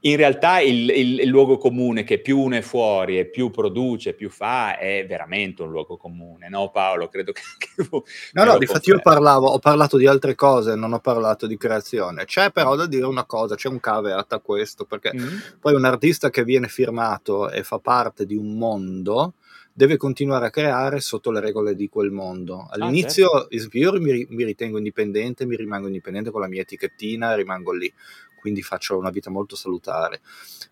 In 0.01 0.17
realtà 0.17 0.61
il, 0.61 0.91
il, 0.91 1.21
il, 1.21 1.29
luogo 1.29 1.57
comune 1.57 2.05
che 2.05 2.21
più 2.21 2.39
uno 2.39 2.57
è 2.57 2.61
fuori 2.61 3.19
e 3.19 3.25
più 3.25 3.51
produce, 3.51 4.13
più 4.13 4.29
fa, 4.29 4.77
è 4.77 5.07
veramente 5.09 5.63
un 5.63 5.71
luogo 5.71 5.97
comune, 5.97 6.51
no 6.51 6.71
Paolo? 6.71 7.09
Credo 7.09 7.33
che... 7.33 7.41
che 7.57 7.89
no, 8.33 8.45
no, 8.45 8.57
infatti 8.61 8.91
io 8.91 9.01
parlavo, 9.01 9.47
ho 9.47 9.59
parlato 9.59 9.97
di 9.97 10.07
altre 10.07 10.35
cose, 10.35 10.75
non 10.75 10.93
ho 10.93 11.01
parlato 11.01 11.47
di 11.47 11.57
creazione. 11.57 12.27
C'è 12.27 12.51
però 12.51 12.77
da 12.77 12.85
dire 12.85 13.07
una 13.07 13.25
cosa, 13.25 13.55
c'è 13.55 13.69
un 13.69 13.81
caveat 13.81 14.31
a 14.35 14.41
questo, 14.41 14.85
perché 14.85 15.13
mm-hmm. 15.15 15.37
poi 15.59 15.73
un 15.73 15.87
artista 15.87 16.29
che 16.29 16.45
viene 16.45 16.69
firmato 16.69 17.49
e 17.49 17.63
fa 17.63 17.79
parte 17.79 18.27
di 18.27 18.35
un 18.37 18.59
mondo 18.59 19.33
deve 19.77 19.97
continuare 19.97 20.47
a 20.47 20.51
creare 20.51 21.01
sotto 21.01 21.33
le 21.33 21.41
regole 21.41 21.75
di 21.75 21.89
quel 21.89 22.13
mondo. 22.13 22.61
Ah, 22.61 22.75
All'inizio, 22.75 23.29
ah, 23.31 23.47
certo. 23.51 23.77
io 23.77 23.93
mi, 24.01 24.25
mi, 24.31 24.45
ritengo 24.45 24.79
indipendente, 24.79 25.45
mi 25.45 25.57
rimango 25.57 25.89
indipendente 25.89 26.31
con 26.31 26.41
la 26.41 26.47
mia 26.47 26.63
etichettina, 26.63 27.35
rimango 27.35 27.73
lì, 27.73 27.93
quindi 28.41 28.63
faccio 28.63 28.97
una 28.97 29.11
vita 29.11 29.31
molto 29.31 29.57
salutare. 29.57 30.21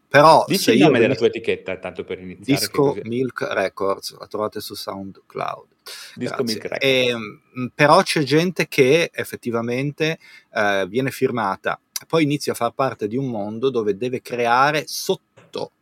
Però 0.07 0.44
Dici 0.46 0.72
il 0.72 0.78
nome 0.78 1.00
della 1.00 1.16
tua 1.16 1.26
etichetta, 1.26 1.78
tanto 1.78 2.05
per 2.05 2.20
iniziare. 2.20 2.61
Disco 2.61 2.96
Milk 3.03 3.40
Records, 3.50 4.16
la 4.18 4.26
trovate 4.28 4.61
su 4.61 4.74
SoundCloud. 4.74 5.66
Disco 6.14 6.42
Milk 6.44 6.62
Records. 6.62 6.84
E, 6.84 7.07
ehm, 7.07 7.72
però 7.74 8.03
c'è 8.03 8.22
gente 8.22 8.68
che 8.68 9.11
effettivamente 9.12 10.18
eh, 10.55 10.86
viene 10.88 11.11
firmata, 11.11 11.80
poi 12.07 12.22
inizia 12.22 12.53
a 12.53 12.57
far 12.57 12.72
parte 12.72 13.09
di 13.09 13.16
un 13.16 13.26
mondo 13.26 13.68
dove 13.68 13.96
deve 13.96 14.20
creare 14.20 14.84
sotto 14.86 15.72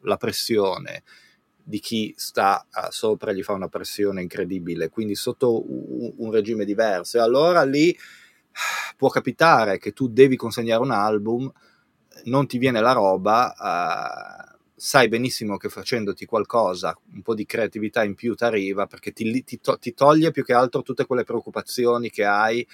la 0.00 0.16
pressione 0.16 1.02
di 1.64 1.80
chi 1.80 2.14
sta 2.16 2.66
uh, 2.70 2.90
sopra 2.90 3.32
gli 3.32 3.42
fa 3.42 3.54
una 3.54 3.68
pressione 3.68 4.20
incredibile, 4.20 4.90
quindi 4.90 5.14
sotto 5.14 5.64
un, 5.66 6.30
regime 6.30 6.66
diverso. 6.66 7.16
E 7.16 7.20
allora 7.20 7.64
lì 7.64 7.96
può 8.96 9.08
capitare 9.08 9.78
che 9.78 9.92
tu 9.92 10.08
devi 10.08 10.36
consegnare 10.36 10.82
un 10.82 10.90
album, 10.90 11.50
non 12.24 12.46
ti 12.46 12.58
viene 12.58 12.80
la 12.80 12.92
roba, 12.92 13.54
uh, 13.58 14.54
sai 14.76 15.08
benissimo 15.08 15.56
che 15.56 15.70
facendoti 15.70 16.26
qualcosa, 16.26 16.96
un 17.14 17.22
po' 17.22 17.34
di 17.34 17.46
creatività 17.46 18.04
in 18.04 18.14
più 18.14 18.34
ti 18.34 18.44
arriva 18.44 18.86
perché 18.86 19.12
ti, 19.12 19.42
ti, 19.42 19.60
to- 19.60 19.78
ti 19.78 19.94
toglie 19.94 20.30
più 20.30 20.44
che 20.44 20.52
altro 20.52 20.82
tutte 20.82 21.06
quelle 21.06 21.24
preoccupazioni 21.24 22.10
che 22.10 22.24
hai 22.24 22.66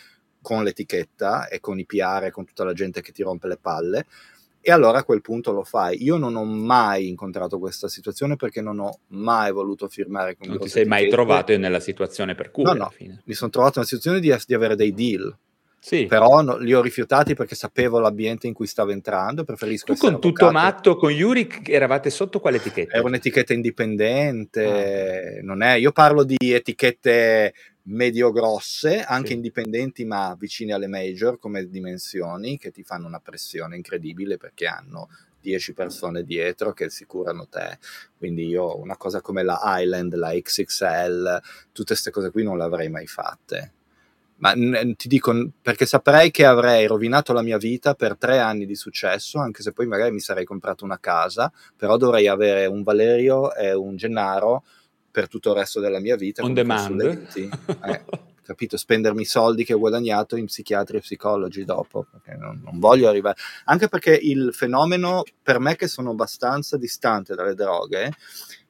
con 0.43 0.64
l'etichetta 0.64 1.49
e 1.49 1.61
con 1.61 1.78
i 1.78 1.86
PR 1.86 2.24
e 2.24 2.30
con 2.30 2.45
tutta 2.45 2.64
la 2.64 2.72
gente 2.72 3.03
che 3.03 3.12
ti 3.12 3.22
rompe 3.22 3.47
le 3.47 3.59
palle 3.59 4.07
e 4.61 4.71
allora 4.71 4.99
a 4.99 5.05
quel 5.05 5.21
punto 5.23 5.53
lo 5.53 5.65
fai. 5.65 6.03
Io 6.03 6.17
non 6.17 6.37
ho 6.37 6.45
mai 6.45 7.09
incontrato 7.09 7.59
questa 7.59 7.89
situazione 7.89 8.37
perché 8.37 8.61
non 8.61 8.79
ho 8.79 9.01
mai 9.09 9.53
voluto 9.53 9.89
firmare 9.89 10.37
con 10.37 10.49
Non 10.49 10.59
ti 10.59 10.69
sei 10.69 10.85
mai 10.85 11.09
trovato 11.09 11.57
nella 11.57 11.81
situazione 11.81 12.35
per 12.35 12.51
cui 12.51 12.65
no, 12.65 12.73
no. 12.75 12.93
mi 12.99 13.35
sono 13.35 13.51
trovato 13.51 13.75
nella 13.77 13.87
situazione 13.87 14.21
di, 14.21 14.35
di 14.47 14.55
avere 14.55 14.77
dei 14.77 14.93
deal. 14.93 15.37
Sì. 15.83 16.05
Però 16.05 16.43
no, 16.43 16.59
li 16.59 16.75
ho 16.75 16.83
rifiutati 16.83 17.35
perché 17.35 17.55
sapevo 17.55 17.99
l'ambiente 18.01 18.47
in 18.47 18.53
cui 18.53 18.67
stavo 18.67 18.91
entrando. 18.91 19.45
Preferisco 19.45 19.95
tu 19.95 19.99
con 19.99 20.21
tutto 20.21 20.51
matto, 20.51 20.97
con 20.97 21.11
Yuri 21.11 21.49
eravate 21.65 22.11
sotto 22.11 22.39
quale 22.39 22.59
etichetta? 22.59 22.97
Era 22.97 23.07
un'etichetta 23.07 23.55
indipendente, 23.55 25.39
ah. 25.39 25.43
non 25.43 25.63
è, 25.63 25.77
io 25.77 25.91
parlo 25.93 26.23
di 26.23 26.37
etichette 26.39 27.55
medio-grosse, 27.85 29.03
anche 29.03 29.28
sì. 29.28 29.35
indipendenti 29.35 30.05
ma 30.05 30.37
vicine 30.39 30.72
alle 30.72 30.87
major 30.87 31.39
come 31.39 31.68
dimensioni, 31.68 32.59
che 32.59 32.70
ti 32.70 32.83
fanno 32.83 33.07
una 33.07 33.20
pressione 33.20 33.76
incredibile 33.76 34.37
perché 34.37 34.66
hanno 34.66 35.09
10 35.41 35.72
persone 35.72 36.22
dietro 36.22 36.72
che 36.72 36.91
si 36.91 37.07
curano 37.07 37.49
te. 37.49 37.78
Quindi 38.16 38.47
io 38.47 38.78
una 38.78 38.97
cosa 38.97 39.20
come 39.20 39.43
la 39.43 39.61
Island, 39.62 40.14
la 40.14 40.33
XXL, 40.33 41.41
tutte 41.72 41.93
queste 41.93 42.11
cose 42.11 42.31
qui 42.31 42.43
non 42.43 42.59
le 42.59 42.64
avrei 42.64 42.89
mai 42.89 43.07
fatte. 43.07 43.72
Ma 44.37 44.55
n- 44.55 44.95
ti 44.97 45.07
dico 45.07 45.51
perché 45.61 45.85
saprei 45.85 46.31
che 46.31 46.47
avrei 46.47 46.87
rovinato 46.87 47.35
la 47.35 47.43
mia 47.43 47.59
vita 47.59 47.95
per 47.95 48.16
tre 48.16 48.39
anni 48.39 48.64
di 48.64 48.74
successo, 48.74 49.39
anche 49.39 49.62
se 49.62 49.72
poi 49.72 49.87
magari 49.87 50.12
mi 50.12 50.20
sarei 50.20 50.45
comprato 50.47 50.85
una 50.85 50.99
casa, 50.99 51.53
però 51.76 51.99
dovrei 51.99 52.26
avere 52.26 52.64
un 52.64 52.83
Valerio 52.83 53.55
e 53.55 53.74
un 53.74 53.97
Gennaro 53.97 54.64
per 55.11 55.29
tutto 55.29 55.51
il 55.51 55.57
resto 55.57 55.81
della 55.81 56.01
mia 56.01 56.17
vita. 56.17 56.43
On 56.43 56.55
demand. 56.55 57.29
Eh, 57.83 58.05
capito? 58.43 58.77
Spendermi 58.77 59.23
i 59.23 59.27
soldi 59.27 59.65
che 59.65 59.75
ho 59.75 59.79
guadagnato 59.79 60.37
in 60.37 60.47
psichiatri 60.47 60.97
e 60.97 61.01
psicologi 61.01 61.65
dopo, 61.65 62.07
perché 62.11 62.35
non, 62.37 62.61
non, 62.65 62.79
voglio 62.79 63.09
arrivare. 63.09 63.37
Anche 63.65 63.89
perché 63.89 64.15
il 64.15 64.51
fenomeno, 64.53 65.23
per 65.43 65.61
me 65.61 65.77
che 65.77 65.87
sono 65.87 66.11
abbastanza 66.11 66.77
distante 66.77 67.35
dalle 67.35 67.55
droghe, 67.55 68.13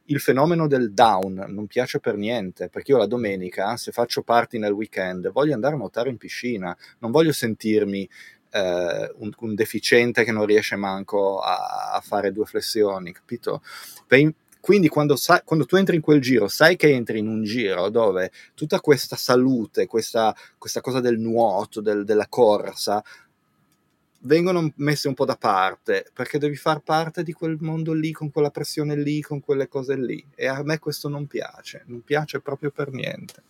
il 0.05 0.21
fenomeno 0.21 0.67
del 0.67 0.93
down 0.93 1.47
non 1.49 1.67
piace 1.67 2.01
per 2.01 2.17
niente, 2.17 2.69
perché 2.69 2.93
io 2.93 2.99
la 2.99 3.07
domenica, 3.07 3.77
se 3.77 3.93
faccio 3.93 4.23
party 4.23 4.59
nel 4.59 4.73
weekend, 4.73 5.31
voglio 5.31 5.55
andare 5.55 5.75
a 5.75 5.79
nuotare 5.79 6.11
in 6.11 6.19
piscina, 6.19 6.77
non 6.99 7.11
voglio 7.11 7.33
sentirmi 7.33 8.09
eh, 8.51 9.13
un, 9.17 9.31
un, 9.39 9.55
deficiente 9.55 10.25
che 10.25 10.33
non 10.33 10.47
riesce 10.47 10.75
manco 10.77 11.39
a, 11.39 11.93
a 11.93 12.01
fare 12.01 12.33
due 12.33 12.45
flessioni, 12.45 13.13
capito? 13.13 13.63
Per, 14.07 14.35
quindi 14.61 14.89
quando, 14.89 15.17
sa- 15.17 15.43
quando, 15.43 15.65
tu 15.65 15.77
entri 15.77 15.97
in 15.97 16.03
quel 16.03 16.21
giro, 16.21 16.47
sai 16.49 16.77
che 16.77 16.93
entri 16.93 17.19
in 17.19 17.27
un 17.27 17.43
giro 17.43 17.89
dove 17.89 18.31
tutta 18.55 18.81
questa 18.81 19.17
salute, 19.17 19.87
questa, 19.87 20.35
questa 20.59 20.81
cosa 20.81 21.01
del 21.01 21.19
nuoto, 21.19 21.81
del, 21.81 22.05
della 22.05 22.27
corsa, 22.29 23.03
vengono 24.21 24.71
messe 24.77 25.09
un 25.09 25.15
po' 25.15 25.25
da 25.25 25.37
parte 25.37 26.11
perché 26.13 26.39
devi 26.39 26.57
far 26.57 26.81
parte 26.81 27.23
di 27.23 27.33
quel 27.33 27.57
mondo 27.61 27.93
lì, 27.93 28.13
con 28.13 28.31
quella 28.31 28.51
pressione 28.51 28.97
lì, 28.97 29.23
con 29.23 29.41
quelle 29.41 29.69
cose 29.69 29.97
lì. 29.97 30.23
E 30.35 30.47
a 30.47 30.63
me 30.63 30.79
questo 30.79 31.09
non 31.09 31.27
piace, 31.27 31.85
non 31.87 32.03
piace 32.03 32.41
proprio 32.41 32.71
per 32.71 32.93
niente. 32.93 33.43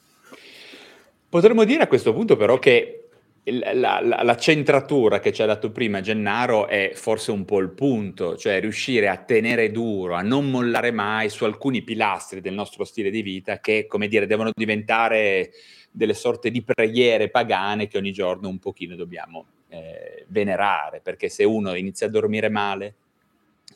Potremmo 1.29 1.65
dire 1.65 1.85
a 1.85 1.89
questo 1.89 2.13
punto 2.13 2.37
però 2.37 2.59
che 2.59 3.00
la, 3.45 4.01
la, 4.01 4.23
la, 4.23 4.37
centratura 4.37 5.19
che 5.19 5.33
ci 5.33 5.43
ha 5.43 5.47
dato 5.47 5.71
prima 5.71 6.01
Gennaro 6.01 6.69
è 6.69 6.93
forse 6.95 7.31
un 7.31 7.45
po' 7.45 7.59
il 7.59 7.71
punto, 7.71 8.37
cioè 8.37 8.61
riuscire 8.61 9.09
a 9.09 9.17
tenere 9.17 9.71
duro, 9.71 10.15
a 10.15 10.23
non 10.23 10.51
mollare 10.51 10.91
mai 10.91 11.31
su 11.31 11.45
alcuni 11.45 11.83
pilastri 11.83 12.41
del 12.41 12.55
nostro 12.55 12.85
stile 12.85 13.11
di 13.11 13.23
vita 13.23 13.59
che, 13.59 13.87
come 13.87 14.09
dire, 14.09 14.27
devono 14.27 14.51
diventare 14.55 15.51
delle 15.91 16.15
sorte 16.15 16.51
di 16.51 16.63
preghiere 16.63 17.31
pagane 17.31 17.89
che 17.89 17.99
ogni 17.99 18.13
giorno 18.13 18.49
un 18.49 18.59
pochino 18.59 18.95
dobbiamo 18.95 19.47
eh, 19.69 20.27
venerare, 20.29 21.01
perché 21.01 21.29
se 21.29 21.45
uno 21.45 21.75
inizia 21.75 22.07
a 22.07 22.11
dormire 22.11 22.49
male, 22.49 22.95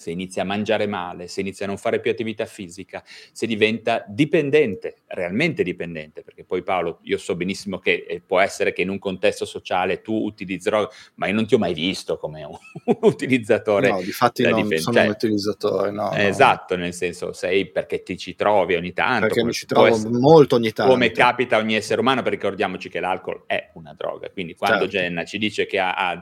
se 0.05 0.11
inizia 0.11 0.43
a 0.43 0.45
mangiare 0.45 0.87
male, 0.87 1.29
se 1.29 1.41
inizia 1.41 1.65
a 1.65 1.69
non 1.69 1.79
fare 1.79 1.99
più 1.99 2.11
attività 2.11 2.45
fisica, 2.45 3.03
se 3.33 3.47
diventa 3.47 4.05
dipendente, 4.07 4.97
realmente 5.07 5.63
dipendente, 5.63 6.23
perché 6.23 6.45
poi 6.45 6.63
Paolo, 6.63 6.99
io 7.05 7.17
so 7.17 7.35
benissimo 7.35 7.79
che 7.79 8.05
eh, 8.07 8.21
può 8.21 8.39
essere 8.39 8.75
che 8.75 8.83
in 8.83 8.91
un 8.91 8.99
contesto 8.99 9.47
sociale 9.47 10.03
tu 10.03 10.13
utilizzi 10.13 10.69
droga, 10.69 10.91
ma 11.15 11.27
io 11.27 11.35
non 11.35 11.47
ti 11.47 11.55
ho 11.55 11.59
mai 11.59 11.73
visto 11.73 12.19
come 12.19 12.45
un, 12.45 12.55
un 12.85 12.97
utilizzatore. 13.09 13.89
No, 13.89 14.03
di 14.03 14.13
fatti 14.13 14.43
non 14.43 14.63
dipend- 14.63 14.83
sono 14.83 14.97
cioè, 14.97 15.07
un 15.07 15.11
utilizzatore, 15.11 15.91
no, 15.91 16.13
Esatto, 16.13 16.77
nel 16.77 16.93
senso 16.93 17.33
sei 17.33 17.67
perché 17.71 18.03
ti 18.03 18.19
ci 18.19 18.35
trovi 18.35 18.75
ogni 18.75 18.93
tanto. 18.93 19.27
Perché 19.27 19.43
mi 19.43 19.53
ci 19.53 19.65
trovo 19.65 19.87
essere, 19.87 20.11
molto 20.11 20.57
ogni 20.57 20.73
tanto. 20.73 20.93
Come 20.93 21.13
capita 21.13 21.57
a 21.57 21.61
ogni 21.61 21.77
essere 21.77 22.01
umano, 22.01 22.21
perché 22.21 22.37
ricordiamoci 22.37 22.91
che 22.91 23.01
l'alcol 23.01 23.45
è 23.47 23.71
una 23.75 23.95
droga, 23.97 24.29
quindi 24.29 24.55
quando 24.55 24.87
certo. 24.87 24.99
Jenna 24.99 25.25
ci 25.25 25.39
dice 25.39 25.65
che 25.65 25.79
ad 25.81 26.21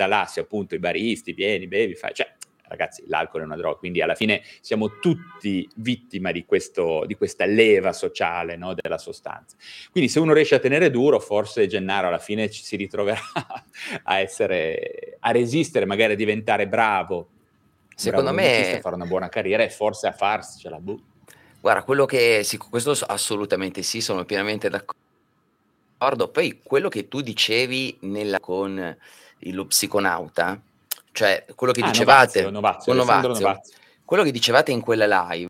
Alassio 0.00 0.42
appunto 0.42 0.74
i 0.74 0.78
baristi, 0.78 1.32
vieni, 1.32 1.66
bevi, 1.66 1.94
fai... 1.94 2.12
Cioè, 2.12 2.33
ragazzi, 2.76 3.04
l'alcol 3.06 3.42
è 3.42 3.44
una 3.44 3.56
droga, 3.56 3.76
quindi 3.76 4.00
alla 4.00 4.14
fine 4.14 4.42
siamo 4.60 4.98
tutti 4.98 5.68
vittima 5.76 6.32
di, 6.32 6.44
questo, 6.44 7.04
di 7.06 7.14
questa 7.14 7.44
leva 7.44 7.92
sociale 7.92 8.56
no, 8.56 8.74
della 8.74 8.98
sostanza. 8.98 9.56
Quindi 9.90 10.10
se 10.10 10.20
uno 10.20 10.32
riesce 10.32 10.54
a 10.54 10.58
tenere 10.58 10.90
duro, 10.90 11.18
forse 11.20 11.66
Gennaro 11.66 12.08
alla 12.08 12.18
fine 12.18 12.50
ci 12.50 12.62
si 12.62 12.76
ritroverà 12.76 13.20
a 14.04 14.18
essere, 14.18 15.16
a 15.20 15.30
resistere, 15.30 15.84
magari 15.86 16.12
a 16.12 16.16
diventare 16.16 16.68
bravo. 16.68 17.28
Secondo 17.94 18.32
bravo 18.32 18.48
me... 18.48 18.76
A 18.76 18.80
fare 18.80 18.94
una 18.94 19.06
buona 19.06 19.28
carriera 19.28 19.62
e 19.62 19.70
forse 19.70 20.06
a 20.06 20.12
farsela. 20.12 20.78
Boh. 20.78 21.00
Guarda, 21.60 21.82
quello 21.82 22.04
che... 22.04 22.42
Sì, 22.44 22.56
questo 22.58 22.92
assolutamente 23.06 23.82
sì, 23.82 24.00
sono 24.00 24.24
pienamente 24.24 24.68
d'accordo. 24.68 26.28
Poi 26.28 26.60
quello 26.62 26.88
che 26.88 27.08
tu 27.08 27.22
dicevi 27.22 27.98
nella, 28.00 28.38
con 28.40 28.96
lo 29.38 29.66
psiconauta, 29.66 30.60
cioè 31.14 31.44
quello 31.54 31.72
che 31.72 31.80
ah, 31.80 31.86
dicevate 31.86 32.42
Novazio, 32.50 32.92
Novazio, 32.92 32.92
Novazio, 32.92 33.28
Novazio, 33.28 33.74
quello 34.04 34.24
che 34.24 34.32
dicevate 34.32 34.72
in 34.72 34.80
quella 34.80 35.06
live 35.30 35.48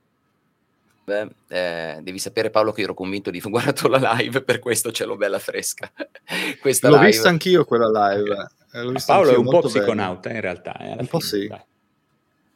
eh, 1.49 1.99
devi 2.03 2.19
sapere 2.19 2.51
Paolo 2.51 2.73
che 2.73 2.83
ero 2.83 2.95
convinto 2.95 3.31
di 3.31 3.41
guardato 3.45 3.89
la 3.89 4.15
live, 4.17 4.43
per 4.43 4.59
questo 4.59 4.93
ce 4.93 5.05
l'ho 5.05 5.17
bella 5.17 5.39
fresca. 5.39 5.91
Questa 6.61 6.89
L'ho 6.89 6.97
live. 6.97 7.07
vista 7.07 7.29
anch'io 7.29 7.65
quella 7.65 7.89
live. 8.13 8.49
Eh, 8.73 9.03
Paolo 9.05 9.33
è 9.33 9.37
un 9.37 9.49
po' 9.49 9.61
psiconauta 9.61 10.29
bene. 10.29 10.35
in 10.35 10.41
realtà. 10.41 10.77
Eh, 10.79 10.89
un 10.89 10.97
fine, 10.97 11.07
po' 11.09 11.21
sì. 11.21 11.51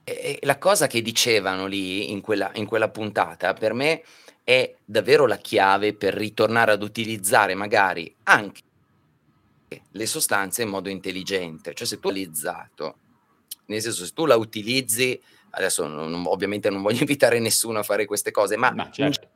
E 0.05 0.39
la 0.43 0.59
cosa 0.59 0.87
che 0.87 1.03
dicevano 1.03 1.67
lì 1.67 2.11
in 2.11 2.21
quella, 2.21 2.51
in 2.55 2.67
quella 2.67 2.89
puntata 2.89 3.53
per 3.53 3.75
me 3.75 4.03
è 4.43 4.75
davvero 4.83 5.27
la 5.27 5.37
chiave 5.37 5.93
per 5.93 6.15
ritornare 6.15 6.73
ad 6.73 6.83
utilizzare 6.83 7.55
magari 7.55 8.15
anche 8.25 8.63
le 9.91 10.07
sostanze 10.07 10.62
in 10.62 10.69
modo 10.69 10.89
intelligente. 10.89 11.75
Cioè 11.75 11.87
se 11.87 11.99
tu 11.99 12.09
hai 12.09 12.14
utilizzato, 12.14 12.99
nel 13.66 13.81
senso 13.81 14.05
se 14.05 14.12
tu 14.12 14.27
la 14.27 14.37
utilizzi, 14.37 15.21
adesso 15.51 15.87
non, 15.87 16.25
ovviamente 16.27 16.71
non 16.71 16.83
voglio 16.83 17.01
invitare 17.07 17.39
nessuno 17.39 17.79
a 17.79 17.83
fare 17.83 18.07
queste 18.07 18.31
cose, 18.31 18.57
ma, 18.57 18.71
ma 18.73 18.91
certo. 18.91 19.29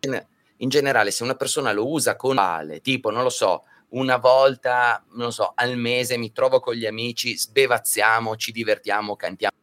in, 0.00 0.26
in, 0.58 0.68
generale 0.68 1.10
se 1.10 1.22
una 1.22 1.34
persona 1.34 1.72
lo 1.72 1.88
usa 1.88 2.16
con 2.16 2.36
male, 2.36 2.80
tipo 2.80 3.10
non 3.10 3.22
lo 3.22 3.30
so, 3.30 3.64
una 3.90 4.16
volta, 4.16 5.04
non 5.12 5.32
so, 5.32 5.52
al 5.54 5.76
mese 5.76 6.16
mi 6.16 6.32
trovo 6.32 6.60
con 6.60 6.74
gli 6.74 6.86
amici, 6.86 7.36
sbevazziamo, 7.36 8.36
ci 8.36 8.52
divertiamo, 8.52 9.16
cantiamo, 9.16 9.56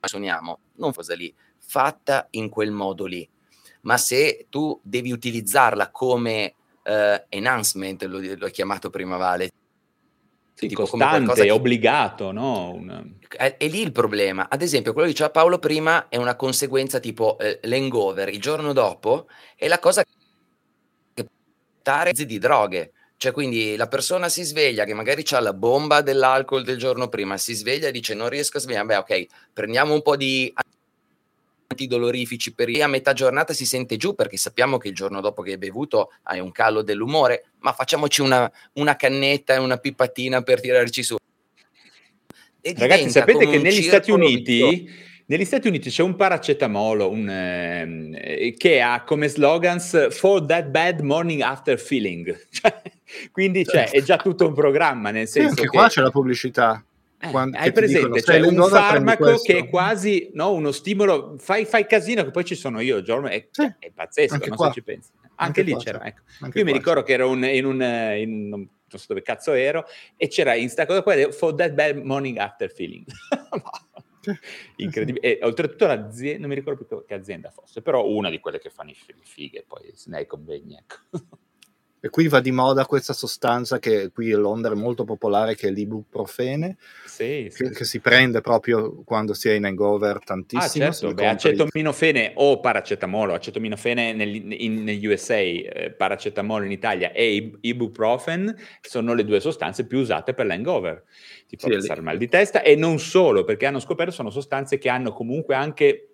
suoniamo, 0.00 0.58
non 0.74 0.92
cosa 0.92 1.14
lì, 1.14 1.34
fatta 1.58 2.28
in 2.30 2.48
quel 2.48 2.70
modo 2.70 3.06
lì. 3.06 3.28
Ma 3.82 3.98
se 3.98 4.46
tu 4.48 4.78
devi 4.82 5.12
utilizzarla 5.12 5.90
come 5.90 6.54
uh, 6.84 7.24
enhancement, 7.28 8.02
lo, 8.04 8.20
l'ho 8.20 8.48
chiamato 8.48 8.90
prima 8.90 9.16
Vale, 9.16 9.50
sì, 10.54 10.68
tipo 10.68 10.86
costante, 10.86 11.42
che... 11.42 11.50
obbligato, 11.50 12.30
no? 12.30 12.72
Una... 12.72 13.04
È, 13.28 13.56
è, 13.56 13.68
lì 13.68 13.80
il 13.80 13.92
problema. 13.92 14.48
Ad 14.48 14.62
esempio, 14.62 14.92
quello 14.92 15.08
che 15.08 15.12
diceva 15.12 15.30
Paolo 15.30 15.58
prima 15.58 16.08
è 16.08 16.16
una 16.16 16.36
conseguenza 16.36 17.00
tipo 17.00 17.38
eh, 17.38 17.58
l'hangover 17.64 18.28
il 18.28 18.40
giorno 18.40 18.72
dopo 18.72 19.26
è 19.56 19.66
la 19.66 19.78
cosa 19.78 20.04
che 20.04 21.24
portare 21.24 22.12
di 22.12 22.38
droghe. 22.38 22.92
Cioè, 23.16 23.32
quindi 23.32 23.74
la 23.76 23.88
persona 23.88 24.28
si 24.28 24.42
sveglia 24.42 24.84
che 24.84 24.92
magari 24.92 25.24
ha 25.30 25.40
la 25.40 25.54
bomba 25.54 26.02
dell'alcol 26.02 26.62
del 26.62 26.76
giorno 26.76 27.08
prima, 27.08 27.36
si 27.36 27.54
sveglia 27.54 27.88
e 27.88 27.92
dice 27.92 28.12
non 28.14 28.28
riesco 28.28 28.58
a 28.58 28.60
svegliare, 28.60 28.86
beh 28.86 28.96
ok, 28.96 29.26
prendiamo 29.52 29.94
un 29.94 30.02
po' 30.02 30.16
di 30.16 30.52
antidolorifici 31.66 32.54
per 32.54 32.68
a 32.80 32.86
metà 32.86 33.12
giornata 33.12 33.52
si 33.52 33.66
sente 33.66 33.96
giù 33.96 34.14
perché 34.14 34.36
sappiamo 34.36 34.78
che 34.78 34.88
il 34.88 34.94
giorno 34.94 35.20
dopo 35.20 35.42
che 35.42 35.52
hai 35.52 35.58
bevuto 35.58 36.12
hai 36.24 36.40
un 36.40 36.52
calo 36.52 36.82
dell'umore, 36.82 37.50
ma 37.60 37.72
facciamoci 37.72 38.20
una, 38.20 38.50
una 38.74 38.96
cannetta 38.96 39.54
e 39.54 39.58
una 39.58 39.76
pipatina 39.76 40.42
per 40.42 40.60
tirarci 40.60 41.02
su. 41.02 41.16
E 42.60 42.74
Ragazzi, 42.76 43.10
sapete 43.10 43.46
che 43.48 43.58
negli 43.58 43.82
Stati 43.82 44.10
Uniti... 44.10 45.12
Negli 45.26 45.46
Stati 45.46 45.68
Uniti 45.68 45.88
c'è 45.88 46.02
un 46.02 46.16
paracetamolo 46.16 47.08
un, 47.08 47.26
eh, 47.30 48.54
che 48.58 48.82
ha 48.82 49.04
come 49.04 49.28
slogans 49.28 50.14
For 50.14 50.44
that 50.44 50.66
bad 50.66 51.00
morning 51.00 51.40
after 51.40 51.80
feeling. 51.80 52.26
Cioè, 52.50 52.82
quindi 53.32 53.64
cioè, 53.64 53.90
è 53.90 54.02
già 54.02 54.16
tutto 54.16 54.46
un 54.46 54.54
programma, 54.54 55.10
nel 55.10 55.28
senso 55.28 55.54
sì, 55.54 55.60
anche 55.60 55.62
che... 55.62 55.68
qua 55.68 55.88
c'è 55.88 56.02
la 56.02 56.10
pubblicità. 56.10 56.84
Eh, 57.24 57.30
quando, 57.30 57.56
hai 57.56 57.72
presente? 57.72 58.20
Dicono, 58.20 58.20
cioè, 58.20 58.40
un 58.40 58.68
farmaco 58.68 59.38
che 59.38 59.58
è 59.58 59.68
quasi 59.68 60.30
no, 60.34 60.52
uno 60.52 60.72
stimolo, 60.72 61.36
fai, 61.38 61.64
fai, 61.64 61.86
casino 61.86 62.22
che 62.22 62.30
poi 62.30 62.44
ci 62.44 62.54
sono 62.54 62.80
io, 62.80 63.02
Giorgio, 63.02 63.28
è, 63.28 63.48
sì, 63.50 63.72
è 63.78 63.90
pazzesco, 63.90 64.36
non 64.46 64.56
qua. 64.56 64.66
so 64.66 64.72
ci 64.72 64.82
pensi. 64.82 65.10
Anche, 65.36 65.60
anche 65.60 65.62
lì 65.62 65.76
c'era, 65.76 66.04
ecco. 66.04 66.22
Anche 66.40 66.58
io 66.58 66.64
mi 66.64 66.72
ricordo 66.72 67.02
che 67.02 67.14
ero 67.14 67.30
un, 67.30 67.44
in 67.44 67.64
un, 67.64 67.82
in, 68.16 68.48
non 68.48 68.68
so 68.88 69.04
dove 69.08 69.22
cazzo 69.22 69.52
ero, 69.52 69.86
e 70.16 70.28
c'era 70.28 70.54
in 70.54 70.68
sta 70.68 70.84
cosa 70.86 71.02
qua, 71.02 71.14
for 71.32 71.54
that 71.54 71.72
bad 71.72 71.96
morning 71.96 72.36
after 72.36 72.70
feeling. 72.70 73.04
Incredibile. 74.76 75.38
E 75.38 75.44
oltretutto 75.44 75.86
l'azienda, 75.86 76.40
non 76.40 76.48
mi 76.50 76.54
ricordo 76.54 76.84
più 76.84 77.04
che 77.06 77.14
azienda 77.14 77.50
fosse, 77.50 77.80
però 77.80 78.06
una 78.06 78.28
di 78.28 78.38
quelle 78.38 78.58
che 78.58 78.70
fanno 78.70 78.90
i 78.90 78.96
fighe, 79.22 79.64
poi 79.66 79.92
se 79.94 80.10
ne 80.10 80.18
hai 80.18 80.26
convegni, 80.26 80.76
ecco. 80.76 80.96
E 82.04 82.10
qui 82.10 82.28
va 82.28 82.40
di 82.40 82.50
moda 82.50 82.84
questa 82.84 83.14
sostanza 83.14 83.78
che 83.78 84.10
qui 84.12 84.30
a 84.30 84.36
Londra 84.36 84.74
è 84.74 84.76
molto 84.76 85.04
popolare, 85.04 85.54
che 85.54 85.68
è 85.68 85.70
l'ibuprofene, 85.70 86.76
sì, 87.06 87.48
sì, 87.50 87.70
che, 87.70 87.84
si 87.86 87.98
prende 88.00 88.42
proprio 88.42 89.02
quando 89.04 89.32
si 89.32 89.48
è 89.48 89.54
in 89.54 89.64
hangover 89.64 90.18
tantissimo. 90.22 90.84
Ah, 90.84 90.92
certo, 90.92 91.14
Beh, 91.14 91.28
acetaminofene 91.28 92.32
o 92.34 92.60
paracetamolo, 92.60 93.32
acetaminofene 93.32 94.12
negli 94.12 95.06
USA, 95.06 95.36
eh, 95.36 95.94
paracetamolo 95.96 96.66
in 96.66 96.72
Italia 96.72 97.10
e 97.10 97.52
ibuprofen 97.62 98.54
sono 98.82 99.14
le 99.14 99.24
due 99.24 99.40
sostanze 99.40 99.86
più 99.86 100.00
usate 100.00 100.34
per 100.34 100.44
l'hangover, 100.44 101.04
tipo 101.48 101.70
sì, 101.70 101.86
per 101.86 101.96
il 101.96 102.02
mal 102.02 102.18
di 102.18 102.28
testa, 102.28 102.60
e 102.60 102.76
non 102.76 102.98
solo, 102.98 103.44
perché 103.44 103.64
hanno 103.64 103.80
scoperto 103.80 104.12
sono 104.12 104.28
sostanze 104.28 104.76
che 104.76 104.90
hanno 104.90 105.14
comunque 105.14 105.54
anche 105.54 106.13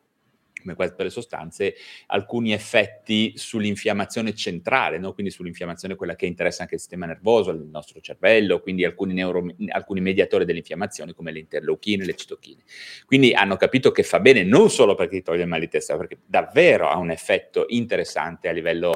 come 0.61 0.93
le 0.97 1.11
sostanze, 1.11 1.75
alcuni 2.07 2.53
effetti 2.53 3.33
sull'infiammazione 3.37 4.35
centrale, 4.35 4.99
no? 4.99 5.13
quindi 5.13 5.33
sull'infiammazione 5.33 5.95
quella 5.95 6.15
che 6.15 6.27
interessa 6.27 6.63
anche 6.63 6.75
il 6.75 6.81
sistema 6.81 7.07
nervoso, 7.07 7.51
il 7.51 7.69
nostro 7.71 8.01
cervello, 8.01 8.61
quindi 8.61 8.85
alcuni, 8.85 9.15
neuro, 9.15 9.47
alcuni 9.69 10.01
mediatori 10.01 10.45
dell'infiammazione 10.45 11.13
come 11.15 11.33
le 11.33 11.41
interleuchine, 11.41 12.05
le 12.05 12.15
citochine. 12.15 12.63
Quindi 13.07 13.33
hanno 13.33 13.57
capito 13.57 13.91
che 13.91 14.03
fa 14.03 14.21
bene 14.21 14.43
non 14.43 14.71
solo 14.71 14.95
perché 14.95 15.17
ti 15.17 15.23
toglie 15.23 15.43
il 15.43 15.49
mal 15.49 15.61
di 15.61 15.69
testa, 15.69 15.97
perché 15.97 16.19
davvero 16.27 16.89
ha 16.89 16.99
un 16.99 17.11
effetto 17.11 17.65
interessante 17.69 18.49
a 18.49 18.53
livello 18.53 18.95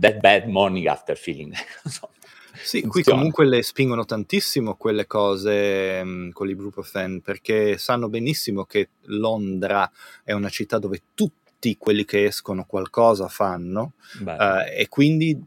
that 0.00 0.20
bad 0.20 0.46
morning 0.46 0.86
after 0.86 1.16
feeling. 1.16 1.54
Sì, 2.62 2.82
qui 2.82 3.02
comunque 3.02 3.46
le 3.46 3.62
spingono 3.62 4.04
tantissimo 4.04 4.74
quelle 4.74 5.06
cose 5.06 6.02
mh, 6.02 6.08
mm, 6.08 6.30
con 6.30 6.46
l'ibuprofen 6.46 7.20
perché 7.20 7.78
sanno 7.78 8.08
benissimo 8.08 8.64
che 8.64 8.90
Londra 9.06 9.90
è 10.22 10.32
una 10.32 10.48
città 10.48 10.78
dove 10.78 11.02
tutti 11.14 11.76
quelli 11.78 12.04
che 12.04 12.24
escono 12.24 12.64
qualcosa 12.64 13.28
fanno 13.28 13.92
uh, 14.24 14.64
e 14.68 14.86
quindi 14.88 15.40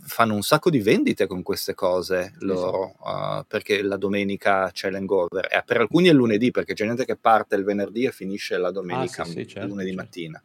fanno 0.00 0.34
un 0.34 0.42
sacco 0.42 0.70
di 0.70 0.80
vendite 0.80 1.26
con 1.26 1.42
queste 1.42 1.74
cose 1.74 2.34
loro 2.40 2.96
uh, 3.00 3.44
perché 3.46 3.82
la 3.82 3.96
domenica 3.96 4.70
c'è 4.72 4.90
l'hangover 4.90 5.46
e 5.50 5.62
per 5.64 5.78
alcuni 5.78 6.08
è 6.08 6.12
lunedì 6.12 6.50
perché 6.50 6.74
c'è 6.74 6.86
gente 6.86 7.04
che 7.04 7.16
parte 7.16 7.56
il 7.56 7.64
venerdì 7.64 8.04
e 8.04 8.12
finisce 8.12 8.56
la 8.56 8.70
domenica 8.70 9.22
ah, 9.22 9.26
sì, 9.26 9.32
sì, 9.32 9.46
certo, 9.46 9.68
lunedì 9.68 9.90
certo. 9.90 10.02
mattina. 10.02 10.42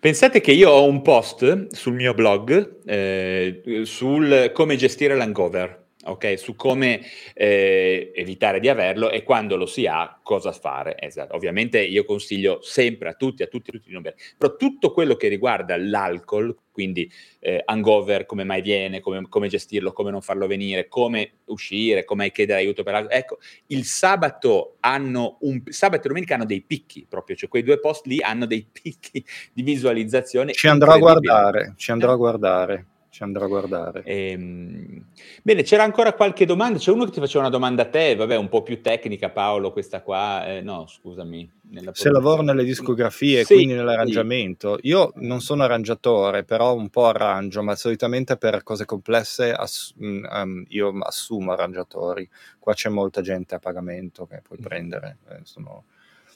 Pensate 0.00 0.40
che 0.40 0.52
io 0.52 0.70
ho 0.70 0.86
un 0.86 1.02
post 1.02 1.74
sul 1.74 1.94
mio 1.94 2.14
blog 2.14 2.80
eh, 2.84 3.82
sul 3.84 4.50
come 4.52 4.76
gestire 4.76 5.16
l'hangover 5.16 5.83
ok? 6.04 6.38
Su 6.38 6.54
come 6.54 7.00
eh, 7.34 8.12
evitare 8.14 8.60
di 8.60 8.68
averlo 8.68 9.10
e 9.10 9.22
quando 9.22 9.56
lo 9.56 9.66
si 9.66 9.86
ha, 9.86 10.18
cosa 10.22 10.52
fare. 10.52 10.96
Esatto. 10.98 11.34
Ovviamente 11.34 11.80
io 11.82 12.04
consiglio 12.04 12.60
sempre 12.62 13.08
a 13.08 13.14
tutti, 13.14 13.42
a 13.42 13.46
tutti, 13.46 13.70
a 13.70 13.72
tutti 13.72 13.88
di 13.88 13.92
non 13.92 14.02
bere, 14.02 14.16
però 14.36 14.56
tutto 14.56 14.92
quello 14.92 15.16
che 15.16 15.28
riguarda 15.28 15.76
l'alcol, 15.76 16.56
quindi 16.70 17.10
eh, 17.38 17.62
hangover, 17.64 18.26
come 18.26 18.44
mai 18.44 18.60
viene, 18.60 19.00
come, 19.00 19.26
come, 19.28 19.48
gestirlo, 19.48 19.92
come 19.92 20.10
non 20.10 20.22
farlo 20.22 20.46
venire, 20.46 20.88
come 20.88 21.34
uscire, 21.46 22.04
come 22.04 22.30
chiedere 22.32 22.60
aiuto 22.60 22.82
per 22.82 22.94
l'alcol. 22.94 23.16
Ecco, 23.16 23.38
il 23.68 23.84
sabato 23.84 24.76
hanno 24.80 25.38
un 25.40 25.62
sabato 25.66 26.06
e 26.06 26.08
domenica 26.08 26.34
hanno 26.34 26.46
dei 26.46 26.62
picchi 26.62 27.06
proprio, 27.08 27.36
cioè 27.36 27.48
quei 27.48 27.62
due 27.62 27.78
post 27.78 28.06
lì 28.06 28.20
hanno 28.20 28.46
dei 28.46 28.66
picchi 28.70 29.24
di 29.52 29.62
visualizzazione. 29.62 30.52
Ci 30.52 30.66
andrò 30.66 30.92
a 30.92 30.98
guardare, 30.98 31.74
ci 31.76 31.90
andrò 31.90 32.12
a 32.12 32.16
guardare 32.16 32.86
ci 33.14 33.22
andrò 33.22 33.44
a 33.44 33.48
guardare. 33.48 34.02
Ehm, 34.02 35.04
bene, 35.40 35.62
c'era 35.62 35.84
ancora 35.84 36.14
qualche 36.14 36.44
domanda? 36.46 36.80
C'è 36.80 36.90
uno 36.90 37.04
che 37.04 37.12
ti 37.12 37.20
faceva 37.20 37.44
una 37.44 37.48
domanda 37.48 37.82
a 37.82 37.86
te, 37.86 38.16
vabbè, 38.16 38.34
un 38.34 38.48
po' 38.48 38.64
più 38.64 38.80
tecnica, 38.80 39.30
Paolo, 39.30 39.70
questa 39.70 40.02
qua. 40.02 40.44
Eh, 40.48 40.62
no, 40.62 40.88
scusami. 40.88 41.48
Se 41.92 42.10
lavoro 42.10 42.42
nelle 42.42 42.64
discografie, 42.64 43.44
sì, 43.44 43.54
quindi 43.54 43.74
nell'arrangiamento, 43.74 44.78
sì. 44.80 44.88
io 44.88 45.12
non 45.18 45.40
sono 45.40 45.62
arrangiatore, 45.62 46.42
però 46.42 46.74
un 46.74 46.90
po' 46.90 47.06
arrangio, 47.06 47.62
ma 47.62 47.76
solitamente 47.76 48.36
per 48.36 48.64
cose 48.64 48.84
complesse 48.84 49.52
ass- 49.52 49.94
um, 49.96 50.64
io 50.70 50.98
assumo 50.98 51.52
arrangiatori. 51.52 52.28
Qua 52.58 52.74
c'è 52.74 52.88
molta 52.88 53.20
gente 53.20 53.54
a 53.54 53.60
pagamento 53.60 54.26
che 54.26 54.42
puoi 54.42 54.58
mm. 54.58 54.64
prendere, 54.64 55.18
eh, 55.28 55.38
sono, 55.44 55.84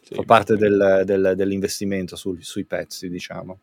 sì, 0.00 0.14
fa 0.14 0.22
parte 0.22 0.54
del, 0.54 1.02
del, 1.04 1.32
dell'investimento 1.34 2.14
su, 2.14 2.36
sui 2.38 2.64
pezzi, 2.64 3.08
diciamo. 3.08 3.58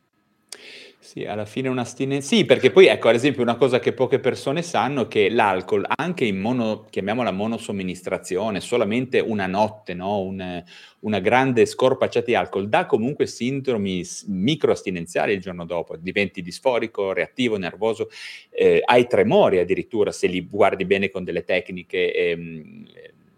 Sì, 1.05 1.23
alla 1.23 1.45
fine 1.45 1.67
un'astinenza. 1.69 2.35
Sì, 2.35 2.45
perché 2.45 2.71
poi, 2.71 2.87
ecco, 2.87 3.09
ad 3.09 3.13
esempio, 3.15 3.43
una 3.43 3.57
cosa 3.57 3.77
che 3.79 3.93
poche 3.93 4.19
persone 4.19 4.63
sanno 4.63 5.03
è 5.03 5.07
che 5.07 5.29
l'alcol, 5.29 5.85
anche 5.87 6.25
in 6.25 6.39
mono, 6.39 6.87
chiamiamola 6.89 7.29
monosomministrazione, 7.29 8.59
solamente 8.59 9.19
una 9.19 9.45
notte, 9.45 9.93
no? 9.93 10.19
Un, 10.21 10.63
una 11.01 11.19
grande 11.19 11.67
scorpacciata 11.67 12.25
di 12.25 12.33
alcol, 12.33 12.67
dà 12.69 12.87
comunque 12.87 13.27
sindromi 13.27 14.03
microastinenziali 14.29 15.33
il 15.33 15.41
giorno 15.41 15.63
dopo. 15.65 15.95
Diventi 15.95 16.41
disforico, 16.41 17.13
reattivo, 17.13 17.57
nervoso, 17.57 18.09
eh, 18.49 18.81
hai 18.83 19.05
tremori 19.05 19.59
addirittura 19.59 20.11
se 20.11 20.25
li 20.25 20.41
guardi 20.49 20.85
bene 20.85 21.11
con 21.11 21.23
delle 21.23 21.43
tecniche, 21.43 22.11
ehm, 22.15 22.83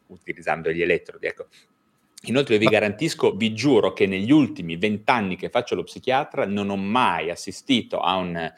utilizzando 0.07 0.72
gli 0.72 0.82
elettrodi. 0.82 1.26
Ecco, 1.28 1.47
Inoltre 2.24 2.57
vi 2.57 2.65
garantisco, 2.65 3.36
vi 3.36 3.53
giuro 3.53 3.93
che 3.93 4.07
negli 4.07 4.32
ultimi 4.32 4.76
vent'anni 4.76 5.36
che 5.36 5.49
faccio 5.49 5.76
lo 5.76 5.84
psichiatra 5.84 6.45
non 6.45 6.70
ho 6.70 6.76
mai 6.76 7.30
assistito 7.30 7.99
a 7.99 8.15
un 8.15 8.53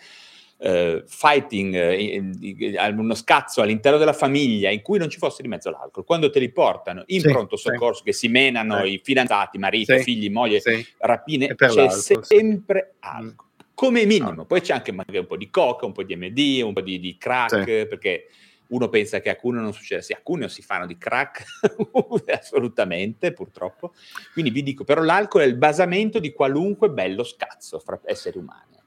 uh, 0.57 1.03
fighting, 1.05 1.73
uh, 1.75 2.99
uno 2.99 3.13
scazzo 3.15 3.61
all'interno 3.61 3.97
della 3.97 4.13
famiglia 4.13 4.69
in 4.69 4.81
cui 4.81 4.97
non 4.97 5.09
ci 5.09 5.17
fosse 5.17 5.41
di 5.41 5.49
mezzo 5.49 5.69
l'alcol. 5.69 6.05
Quando 6.05 6.29
te 6.29 6.39
li 6.39 6.51
portano 6.51 7.03
in 7.07 7.19
sì, 7.19 7.29
pronto 7.29 7.57
soccorso, 7.57 7.99
sì. 7.99 8.05
che 8.05 8.13
si 8.13 8.29
menano 8.29 8.83
sì. 8.85 8.93
i 8.93 9.01
fidanzati, 9.03 9.57
marito, 9.57 9.97
figli, 9.97 10.29
moglie, 10.29 10.61
rapine, 10.97 11.53
c'è 11.53 11.89
sempre 12.21 12.95
alcol. 12.99 13.47
Come 13.73 14.05
minimo, 14.05 14.45
poi 14.45 14.61
c'è 14.61 14.73
anche 14.73 14.91
magari 14.91 15.19
un 15.19 15.27
po' 15.27 15.37
di 15.37 15.49
coca, 15.49 15.85
un 15.85 15.93
po' 15.93 16.03
di 16.03 16.15
MD, 16.15 16.61
un 16.63 16.73
po' 16.73 16.81
di, 16.81 16.99
di 16.99 17.17
crack, 17.17 17.85
perché 17.87 18.27
uno 18.69 18.89
pensa 18.89 19.19
che 19.19 19.29
a 19.29 19.35
Cuneo 19.35 19.61
non 19.61 19.73
succeda, 19.73 20.01
sì, 20.01 20.13
a 20.13 20.19
Cuneo 20.21 20.47
si 20.47 20.61
fanno 20.61 20.85
di 20.85 20.97
crack, 20.97 21.43
assolutamente, 22.31 23.31
purtroppo. 23.31 23.93
Quindi 24.33 24.51
vi 24.51 24.63
dico, 24.63 24.83
però 24.83 25.01
l'alcol 25.01 25.41
è 25.41 25.45
il 25.45 25.55
basamento 25.55 26.19
di 26.19 26.31
qualunque 26.31 26.89
bello 26.89 27.23
scazzo 27.23 27.79
fra 27.79 27.99
esseri 28.03 28.37
umani. 28.37 28.77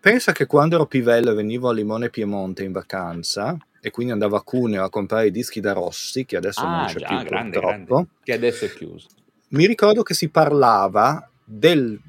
Pensa 0.00 0.32
che 0.32 0.46
quando 0.46 0.74
ero 0.74 0.86
pivello 0.86 1.30
e 1.30 1.34
venivo 1.34 1.68
a 1.68 1.72
Limone 1.72 2.10
Piemonte 2.10 2.64
in 2.64 2.72
vacanza, 2.72 3.56
e 3.80 3.90
quindi 3.90 4.12
andavo 4.12 4.36
a 4.36 4.42
Cuneo 4.42 4.84
a 4.84 4.90
comprare 4.90 5.26
i 5.26 5.30
dischi 5.30 5.60
da 5.60 5.72
Rossi, 5.72 6.24
che 6.24 6.36
adesso 6.36 6.60
ah, 6.60 6.76
non 6.76 6.86
c'è 6.86 6.98
già, 6.98 7.06
più 7.06 7.28
grande, 7.28 7.58
purtroppo. 7.58 7.94
Grande, 7.94 8.08
che 8.22 8.32
adesso 8.32 8.64
è 8.64 8.72
chiuso. 8.72 9.08
Mi 9.48 9.66
ricordo 9.66 10.02
che 10.02 10.14
si 10.14 10.28
parlava 10.28 11.28
del, 11.44 12.00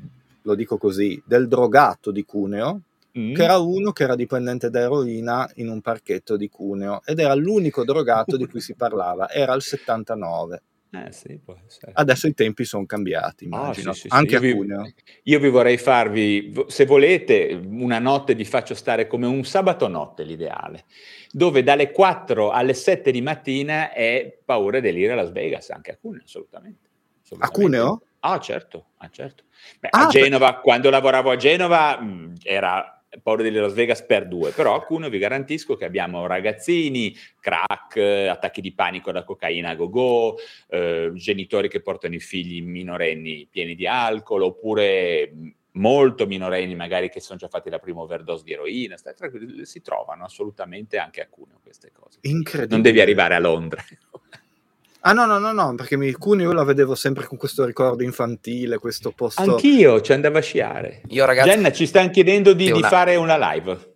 lo 0.41 0.55
dico 0.55 0.77
così, 0.77 1.21
del 1.25 1.47
drogato 1.47 2.11
di 2.11 2.23
Cuneo, 2.25 2.81
mm. 3.17 3.33
che 3.33 3.43
era 3.43 3.57
uno 3.57 3.91
che 3.91 4.03
era 4.03 4.15
dipendente 4.15 4.69
da 4.69 4.81
eroina 4.81 5.49
in 5.55 5.69
un 5.69 5.81
parchetto 5.81 6.37
di 6.37 6.49
Cuneo 6.49 7.01
ed 7.05 7.19
era 7.19 7.33
l'unico 7.33 7.83
drogato 7.83 8.37
di 8.37 8.47
cui 8.47 8.61
si 8.61 8.75
parlava, 8.75 9.29
era 9.29 9.53
il 9.53 9.61
79. 9.61 10.63
Eh 10.95 11.11
sì, 11.11 11.39
Adesso 11.93 12.27
i 12.27 12.35
tempi 12.35 12.65
sono 12.65 12.85
cambiati, 12.85 13.45
ah, 13.45 13.47
immagino, 13.47 13.89
oh, 13.89 13.93
sì, 13.93 14.01
sì, 14.01 14.07
anche 14.09 14.35
a 14.35 14.39
Cuneo. 14.39 14.93
Io 15.23 15.39
vi 15.39 15.49
vorrei 15.49 15.79
farvi, 15.79 16.53
se 16.67 16.85
volete, 16.85 17.59
una 17.65 17.97
notte 17.97 18.35
vi 18.35 18.45
faccio 18.45 18.75
stare 18.75 19.07
come 19.07 19.25
un 19.25 19.43
sabato 19.43 19.87
notte 19.87 20.23
l'ideale, 20.23 20.85
dove 21.31 21.63
dalle 21.63 21.89
4 21.89 22.51
alle 22.51 22.75
7 22.75 23.09
di 23.09 23.23
mattina 23.23 23.91
è 23.91 24.37
paura 24.45 24.77
e 24.77 24.81
delirio 24.81 25.13
a 25.13 25.15
Las 25.15 25.31
Vegas, 25.31 25.71
anche 25.71 25.93
a 25.93 25.97
Cuneo, 25.99 26.21
assolutamente. 26.25 26.89
assolutamente. 27.23 27.59
A 27.59 27.63
Cuneo? 27.63 28.01
Ah, 28.19 28.39
certo, 28.39 28.85
ah, 28.97 29.09
certo. 29.09 29.45
Beh, 29.79 29.89
ah, 29.89 30.05
a 30.05 30.07
Genova, 30.09 30.53
beh. 30.53 30.61
quando 30.61 30.91
lavoravo 30.91 31.31
a 31.31 31.35
Genova, 31.37 31.99
mh, 31.99 32.35
era 32.43 33.02
paura 33.21 33.43
di 33.43 33.51
Las 33.51 33.73
Vegas 33.73 34.03
per 34.03 34.27
due, 34.27 34.51
però 34.51 34.73
alcune 34.73 35.09
vi 35.09 35.19
garantisco 35.19 35.75
che 35.75 35.85
abbiamo 35.85 36.25
ragazzini, 36.25 37.15
crack, 37.39 37.97
attacchi 38.29 38.61
di 38.61 38.73
panico 38.73 39.11
da 39.11 39.23
cocaina 39.23 39.69
a 39.69 39.75
go-go, 39.75 40.37
eh, 40.69 41.11
genitori 41.13 41.69
che 41.69 41.81
portano 41.81 42.15
i 42.15 42.19
figli 42.19 42.61
minorenni 42.61 43.47
pieni 43.49 43.75
di 43.75 43.87
alcol, 43.87 44.43
oppure 44.43 45.31
molto 45.75 46.27
minorenni 46.27 46.75
magari 46.75 47.09
che 47.09 47.19
sono 47.19 47.39
già 47.39 47.47
fatti 47.47 47.69
la 47.69 47.79
prima 47.79 48.01
overdose 48.01 48.43
di 48.43 48.53
eroina, 48.53 48.95
si 49.63 49.81
trovano 49.81 50.23
assolutamente 50.23 50.97
anche 50.97 51.21
a 51.21 51.27
Cuneo 51.27 51.59
queste 51.61 51.91
cose. 51.91 52.19
Incredibile. 52.21 52.73
Non 52.73 52.81
devi 52.81 53.01
arrivare 53.01 53.35
a 53.35 53.39
Londra. 53.39 53.83
Ah 55.05 55.11
no, 55.11 55.25
no, 55.25 55.37
no, 55.37 55.51
no, 55.51 55.75
perché 55.75 55.97
mi, 55.97 56.13
Cuneo 56.13 56.49
io 56.49 56.53
la 56.53 56.63
vedevo 56.63 56.95
sempre 56.95 57.25
con 57.25 57.37
questo 57.37 57.65
ricordo 57.65 58.03
infantile, 58.03 58.77
questo 58.77 59.11
posto... 59.11 59.41
Anch'io 59.41 59.99
ci 59.99 60.13
andavo 60.13 60.37
a 60.37 60.41
sciare. 60.41 61.01
Io 61.07 61.25
ragazzi... 61.25 61.49
Jenna 61.49 61.73
ci 61.73 61.85
stanno 61.85 62.09
chiedendo 62.09 62.53
di, 62.53 62.67
una... 62.67 62.75
di 62.75 62.83
fare 62.83 63.17
una 63.17 63.51
live 63.51 63.95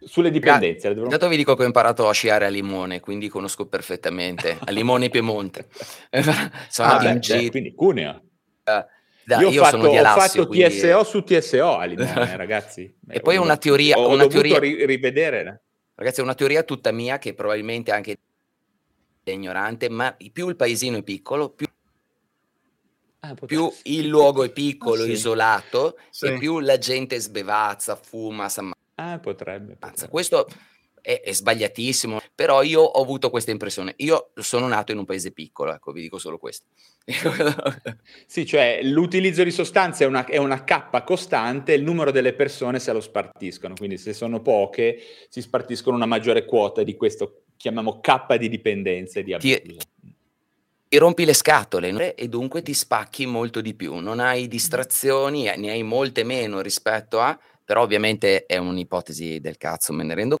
sulle 0.00 0.32
dipendenze. 0.32 0.88
Ragazzi, 0.88 1.04
Intanto 1.04 1.28
vi 1.28 1.36
dico 1.36 1.54
che 1.54 1.62
ho 1.62 1.66
imparato 1.66 2.08
a 2.08 2.12
sciare 2.12 2.46
a 2.46 2.48
Limone, 2.48 2.98
quindi 2.98 3.28
conosco 3.28 3.66
perfettamente. 3.66 4.58
A 4.58 4.72
Limone 4.72 5.10
Piemonte. 5.10 5.68
sono 6.68 6.88
ah, 6.88 6.98
beh, 6.98 7.18
beh, 7.20 7.50
quindi 7.50 7.72
Cuneo. 7.72 8.22
Uh, 8.64 8.84
da, 9.24 9.38
io, 9.38 9.48
io, 9.48 9.60
ho 9.60 9.64
fatto, 9.64 9.92
Alassio, 9.92 10.00
ho 10.00 10.26
fatto 10.26 10.46
quindi... 10.48 10.76
TSO 10.76 11.04
su 11.04 11.22
TSO 11.22 11.76
a 11.76 11.84
Limone, 11.84 12.34
ragazzi. 12.36 12.92
e 13.08 13.20
poi 13.20 13.36
una 13.36 13.56
teoria... 13.56 13.96
Ho, 13.96 14.12
una 14.12 14.26
teoria... 14.26 14.58
rivedere. 14.58 15.62
Ragazzi, 15.94 16.18
è 16.18 16.24
una 16.24 16.34
teoria 16.34 16.64
tutta 16.64 16.90
mia 16.90 17.18
che 17.18 17.32
probabilmente 17.32 17.92
anche 17.92 18.18
ignorante, 19.30 19.88
ma 19.88 20.16
più 20.32 20.48
il 20.48 20.56
paesino 20.56 20.98
è 20.98 21.02
piccolo, 21.02 21.50
più, 21.50 21.66
ah, 23.20 23.34
più 23.46 23.72
il 23.84 24.06
luogo 24.06 24.42
è 24.42 24.50
piccolo, 24.50 25.02
ah, 25.02 25.06
sì. 25.06 25.12
isolato, 25.12 25.98
sì. 26.10 26.26
e 26.26 26.38
più 26.38 26.58
la 26.58 26.78
gente 26.78 27.20
sbevazza, 27.20 27.96
fuma, 27.96 28.48
s'ammazza. 28.48 28.80
Ah, 28.96 29.18
potrebbe. 29.18 29.76
potrebbe. 29.76 30.08
Questo 30.10 30.46
è, 31.02 31.20
è, 31.22 31.32
sbagliatissimo, 31.32 32.20
però 32.34 32.62
io 32.62 32.80
ho 32.80 33.02
avuto 33.02 33.28
questa 33.28 33.50
impressione. 33.50 33.94
Io 33.98 34.30
sono 34.36 34.66
nato 34.68 34.92
in 34.92 34.98
un 34.98 35.04
paese 35.04 35.32
piccolo, 35.32 35.74
ecco, 35.74 35.92
vi 35.92 36.00
dico 36.00 36.18
solo 36.18 36.38
questo. 36.38 36.66
sì, 38.26 38.46
cioè 38.46 38.80
l'utilizzo 38.82 39.42
di 39.42 39.50
sostanze 39.50 40.04
è 40.04 40.06
una, 40.06 40.24
è 40.24 40.36
una 40.36 40.62
cappa 40.62 41.02
costante, 41.02 41.74
il 41.74 41.82
numero 41.82 42.12
delle 42.12 42.32
persone 42.32 42.78
se 42.78 42.92
lo 42.92 43.00
spartiscono, 43.00 43.74
quindi 43.74 43.98
se 43.98 44.12
sono 44.12 44.40
poche 44.40 45.00
si 45.28 45.42
spartiscono 45.42 45.96
una 45.96 46.06
maggiore 46.06 46.44
quota 46.44 46.84
di 46.84 46.94
questo 46.96 47.42
chiamiamo 47.62 48.00
K 48.00 48.36
di 48.38 48.48
dipendenza 48.48 49.20
e 49.20 49.22
di 49.22 49.34
abuso. 49.34 49.56
Ti, 49.56 49.78
ti 50.88 50.96
rompi 50.96 51.24
le 51.24 51.32
scatole 51.32 52.16
e 52.16 52.28
dunque 52.28 52.60
ti 52.60 52.74
spacchi 52.74 53.24
molto 53.24 53.60
di 53.60 53.74
più, 53.74 53.94
non 53.98 54.18
hai 54.18 54.48
distrazioni, 54.48 55.44
ne 55.44 55.70
hai 55.70 55.84
molte 55.84 56.24
meno 56.24 56.60
rispetto 56.60 57.20
a, 57.20 57.38
però 57.64 57.82
ovviamente 57.82 58.46
è 58.46 58.56
un'ipotesi 58.56 59.38
del 59.38 59.58
cazzo, 59.58 59.92
me 59.92 60.02
ne 60.02 60.14
rendo 60.14 60.36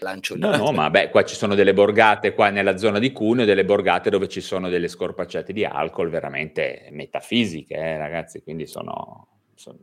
Lancio 0.00 0.36
no, 0.36 0.56
no, 0.56 0.72
ma 0.72 0.88
beh, 0.88 1.10
qua 1.10 1.22
ci 1.22 1.34
sono 1.34 1.54
delle 1.54 1.74
borgate 1.74 2.32
qua 2.32 2.48
nella 2.48 2.78
zona 2.78 2.98
di 2.98 3.12
Cuneo, 3.12 3.44
delle 3.44 3.66
borgate 3.66 4.08
dove 4.08 4.28
ci 4.28 4.40
sono 4.40 4.70
delle 4.70 4.88
scorpacciate 4.88 5.52
di 5.52 5.66
alcol 5.66 6.08
veramente 6.08 6.88
metafisiche, 6.92 7.74
eh, 7.74 7.98
ragazzi, 7.98 8.42
quindi 8.42 8.66
sono... 8.66 9.28
sono 9.54 9.78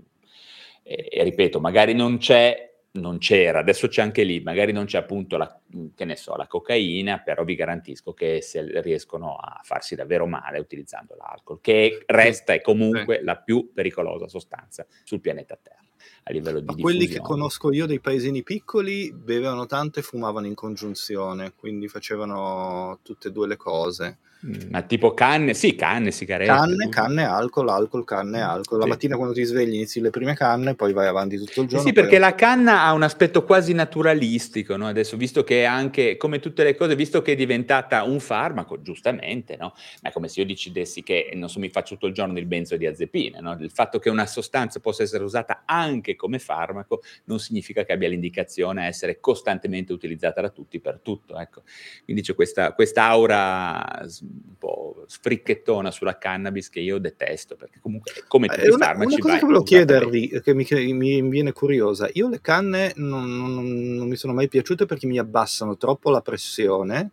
e, 0.82 1.08
e, 1.12 1.24
ripeto, 1.24 1.60
magari 1.60 1.94
non 1.94 2.18
c'è 2.18 2.69
non 2.92 3.20
c'era, 3.20 3.60
adesso 3.60 3.88
c'è 3.88 4.02
anche 4.02 4.24
lì, 4.24 4.42
magari 4.42 4.72
non 4.72 4.86
c'è 4.86 4.98
appunto 4.98 5.38
la, 5.38 5.60
che 5.96 6.06
ne 6.06 6.16
so, 6.16 6.36
la 6.36 6.48
cocaina, 6.48 7.20
però 7.20 7.44
vi 7.44 7.56
garantisco 7.56 8.14
che 8.14 8.42
se 8.42 8.82
riescono 8.82 9.36
a 9.36 9.60
farsi 9.64 9.96
davvero 9.96 10.26
male 10.26 10.60
utilizzando 10.60 11.16
l'alcol, 11.16 11.60
che 11.62 12.04
resta 12.08 12.54
e 12.54 12.62
comunque 12.62 13.22
la 13.22 13.38
più 13.38 13.72
pericolosa 13.74 14.28
sostanza 14.28 14.86
sul 15.04 15.22
pianeta 15.22 15.58
Terra 15.62 15.88
a 16.24 16.32
livello 16.32 16.60
di 16.60 16.66
Ma 16.66 16.76
quelli 16.76 17.08
che 17.08 17.20
conosco 17.20 17.72
io 17.72 17.86
dei 17.86 18.00
paesini 18.00 18.44
piccoli 18.44 19.12
bevevano 19.12 19.66
tanto 19.66 20.00
e 20.00 20.02
fumavano 20.02 20.48
in 20.48 20.56
congiunzione, 20.56 21.54
quindi 21.56 21.88
facevano 21.88 23.00
tutte 23.04 23.30
e 23.30 23.32
due 23.32 23.48
le 23.48 23.58
cose. 23.58 24.18
Mm, 24.46 24.70
ma 24.70 24.82
tipo 24.84 25.14
canne, 25.14 25.54
sì, 25.54 25.76
canne, 25.76 26.12
sigarette. 26.12 26.50
Canne, 26.50 26.88
canne, 26.88 27.26
alcol, 27.26 27.68
alcol, 27.68 28.06
canne, 28.06 28.42
alcol. 28.42 28.78
La 28.78 28.86
sì. 28.86 28.90
mattina 28.92 29.16
quando 29.18 29.34
ti 29.34 29.44
svegli 29.44 29.74
inizi 29.74 30.00
le 30.00 30.12
prime 30.12 30.34
canne, 30.34 30.76
poi 30.76 30.94
vai 30.94 31.08
avanti 31.08 31.38
tutto 31.38 31.62
il 31.62 31.68
giorno. 31.68 31.86
sì, 31.86 31.92
perché 31.92 32.20
la 32.20 32.36
canna 32.36 32.84
ha 32.84 32.94
un 32.94 33.04
aspetto 33.04 33.44
quasi 33.44 33.74
naturalistico, 33.74 34.78
no? 34.78 34.88
Adesso, 34.88 35.18
visto 35.18 35.44
che 35.44 35.64
è 35.64 35.66
anche, 35.66 36.16
come 36.16 36.40
tutte 36.40 36.64
le 36.64 36.76
cose, 36.76 36.96
visto 36.96 37.22
che 37.22 37.34
è 37.34 37.36
diventata 37.36 38.04
un 38.04 38.22
farmaco, 38.22 38.82
giustamente, 38.82 39.58
no? 39.58 39.74
Ma 40.02 40.10
è 40.10 40.12
come 40.14 40.30
se 40.30 40.40
io 40.40 40.46
decidessi 40.46 41.04
che, 41.04 41.32
non 41.34 41.50
so, 41.50 41.60
mi 41.60 41.70
faccio 41.70 41.96
tutto 41.96 42.08
il 42.08 42.14
giorno 42.14 42.40
il 42.40 42.46
benzodiazepine, 42.46 43.42
no? 43.42 43.58
Il 43.60 43.72
fatto 43.72 44.00
che 44.00 44.10
una 44.10 44.26
sostanza 44.26 44.80
possa 44.80 45.04
essere 45.04 45.26
usata 45.26 45.64
anche 45.66 46.09
come 46.16 46.40
farmaco 46.40 47.02
non 47.26 47.40
significa 47.40 47.84
che 47.84 47.92
abbia 47.92 48.10
l'indicazione 48.10 48.84
a 48.84 48.88
essere 48.88 49.20
costantemente 49.20 49.94
utilizzata 49.94 50.42
da 50.42 50.50
tutti 50.50 50.80
per 50.80 51.00
tutto, 51.00 51.38
ecco. 51.38 51.64
Quindi 52.04 52.22
c'è 52.22 52.36
questa, 52.36 52.74
aura 52.96 54.02
un 54.22 54.58
po' 54.58 55.04
sfricchettona 55.08 55.92
sulla 55.92 56.18
cannabis 56.18 56.70
che 56.70 56.80
io 56.80 56.98
detesto, 56.98 57.56
perché 57.56 57.80
comunque 57.80 58.12
come 58.28 58.48
tutti 58.48 58.62
eh, 58.62 58.70
i 58.70 58.78
farmaci... 58.78 59.14
Una 59.14 59.22
cosa 59.22 59.38
che 59.38 59.46
volevo 59.46 59.64
chiedervi, 59.64 60.42
che 60.42 60.54
mi, 60.54 60.66
mi, 60.94 61.22
viene 61.30 61.52
curiosa, 61.52 62.10
io 62.14 62.30
le 62.30 62.42
canne 62.42 62.94
non, 62.96 63.30
non, 63.38 63.96
non 63.96 64.08
mi 64.08 64.16
sono 64.16 64.34
mai 64.34 64.48
piaciute 64.48 64.86
perché 64.86 65.08
mi 65.08 65.18
abbassano 65.18 65.78
troppo 65.78 66.10
la 66.10 66.22
pressione, 66.22 67.12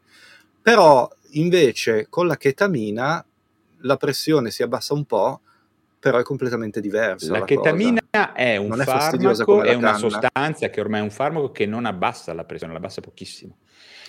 però 0.61 1.09
invece 1.31 2.07
con 2.09 2.27
la 2.27 2.37
chetamina 2.37 3.25
la 3.81 3.97
pressione 3.97 4.51
si 4.51 4.63
abbassa 4.63 4.95
un 4.95 5.05
po', 5.05 5.41
però 5.99 6.19
è 6.19 6.23
completamente 6.23 6.81
diversa. 6.81 7.33
La, 7.33 7.39
la 7.41 7.45
chetamina 7.45 8.01
cosa. 8.11 8.33
è 8.33 8.57
un 8.57 8.69
non 8.69 8.79
farmaco, 8.79 9.63
è, 9.63 9.69
è 9.69 9.75
una 9.75 9.95
sostanza 9.95 10.71
che 10.71 10.81
ormai 10.81 11.01
è 11.01 11.03
un 11.03 11.11
farmaco 11.11 11.51
che 11.51 11.67
non 11.67 11.85
abbassa 11.85 12.33
la 12.33 12.45
pressione, 12.45 12.73
la 12.73 12.79
abbassa 12.79 13.01
pochissimo. 13.01 13.59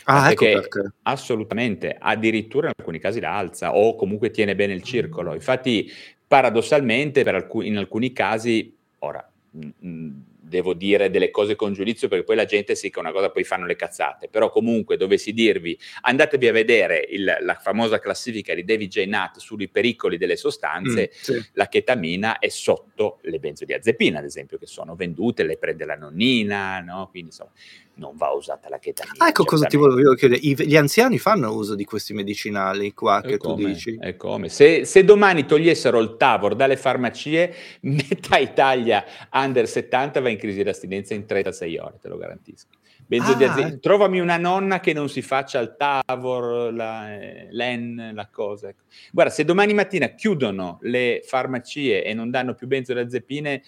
Ah, 0.06 0.32
ecco 0.32 0.46
perché. 0.46 0.92
Assolutamente, 1.04 1.96
addirittura 2.00 2.68
in 2.68 2.74
alcuni 2.78 3.00
casi 3.00 3.20
la 3.20 3.36
alza 3.36 3.76
o 3.76 3.96
comunque 3.96 4.32
tiene 4.32 4.56
bene 4.56 4.74
il 4.74 4.82
circolo. 4.82 5.34
Infatti, 5.34 5.92
paradossalmente, 6.26 7.24
alc- 7.24 7.64
in 7.64 7.78
alcuni 7.78 8.14
casi, 8.14 8.76
ora 9.00 9.30
mh, 9.52 10.10
devo 10.48 10.74
dire 10.74 11.10
delle 11.10 11.30
cose 11.30 11.56
con 11.56 11.74
giudizio 11.74 12.08
perché 12.08 12.24
poi 12.24 12.36
la 12.36 12.46
gente 12.46 12.76
sì 12.76 12.90
che 12.90 13.00
una 13.00 13.12
cosa 13.12 13.30
poi 13.30 13.44
fanno 13.44 13.66
le 13.66 13.76
cazzate, 13.76 14.30
però 14.30 14.50
comunque 14.50 14.98
dovessi 14.98 15.34
dirvi 15.34 15.78
andatevi 16.02 16.48
a 16.48 16.52
vedere 16.52 17.06
il, 17.10 17.38
la 17.42 17.56
famosa 17.56 18.00
classifica 18.00 18.54
di 18.54 18.64
David 18.64 18.90
J. 18.90 19.06
Nutt 19.06 19.38
sui 19.38 19.68
pericoli 19.68 20.18
delle 20.18 20.36
sostanze, 20.36 21.12
mm, 21.14 21.20
sì. 21.20 21.46
la 21.54 21.68
chetamina 21.68 22.40
è 22.40 22.50
sotto 22.50 23.20
le 23.24 23.40
benzodiazepine 23.40 24.18
ad 24.18 24.26
esempio 24.26 24.58
che 24.58 24.68
sono 24.68 24.96
vendute, 24.96 25.44
le 25.44 25.58
prende 25.58 25.86
la 25.86 25.96
nonnina, 25.96 26.80
no? 26.80 27.08
Quindi 27.10 27.30
insomma 27.30 27.52
non 27.98 28.16
va 28.16 28.32
usata 28.32 28.70
la 28.70 28.80
chetamina. 28.80 29.16
Ah, 29.18 29.30
ecco 29.30 29.44
cosa 29.44 29.66
ti 29.66 29.78
volevo 29.78 30.14
chiedere. 30.14 30.40
I, 30.42 30.56
gli 30.66 30.76
anziani 30.76 31.18
fanno 31.18 31.54
uso 31.54 31.76
di 31.76 31.86
questi 31.86 32.14
medicinali 32.14 32.94
qua 32.94 33.22
che 33.22 33.38
tu 33.38 33.56
dici? 33.56 33.98
E 34.02 34.16
come? 34.16 34.50
Se, 34.50 34.86
se, 34.86 35.04
domani 35.04 35.46
togliessero 35.46 36.00
il 36.00 36.16
Tavor 36.18 36.56
dalle 36.56 36.78
farmacie, 36.78 37.54
metà 37.82 38.38
Italia 38.38 39.04
under 39.32 39.68
70 39.68 40.22
va 40.22 40.30
in 40.30 40.38
crisi 40.38 40.64
d'astinenza 40.64 41.14
in 41.14 41.26
36 41.26 41.78
ore, 41.78 41.98
te 42.02 42.08
lo 42.08 42.18
garantisco. 42.18 42.76
Ah. 43.10 43.78
Trovami 43.80 44.20
una 44.20 44.36
nonna 44.36 44.82
che 44.82 44.92
non 44.92 45.08
si 45.08 45.22
faccia 45.22 45.60
il 45.60 45.76
Tavor, 45.78 46.74
la, 46.74 47.14
eh, 47.14 47.48
l'EN, 47.52 48.12
la 48.14 48.28
cosa. 48.30 48.68
Ecco. 48.68 48.84
Guarda, 49.12 49.32
se 49.32 49.46
domani 49.46 49.74
mattina 49.74 50.08
chiudono 50.08 50.80
le 50.82 51.22
farmacie 51.24 52.04
e 52.04 52.14
non 52.14 52.30
danno 52.30 52.54
più 52.54 52.68
benzodiazepine, 52.68 53.64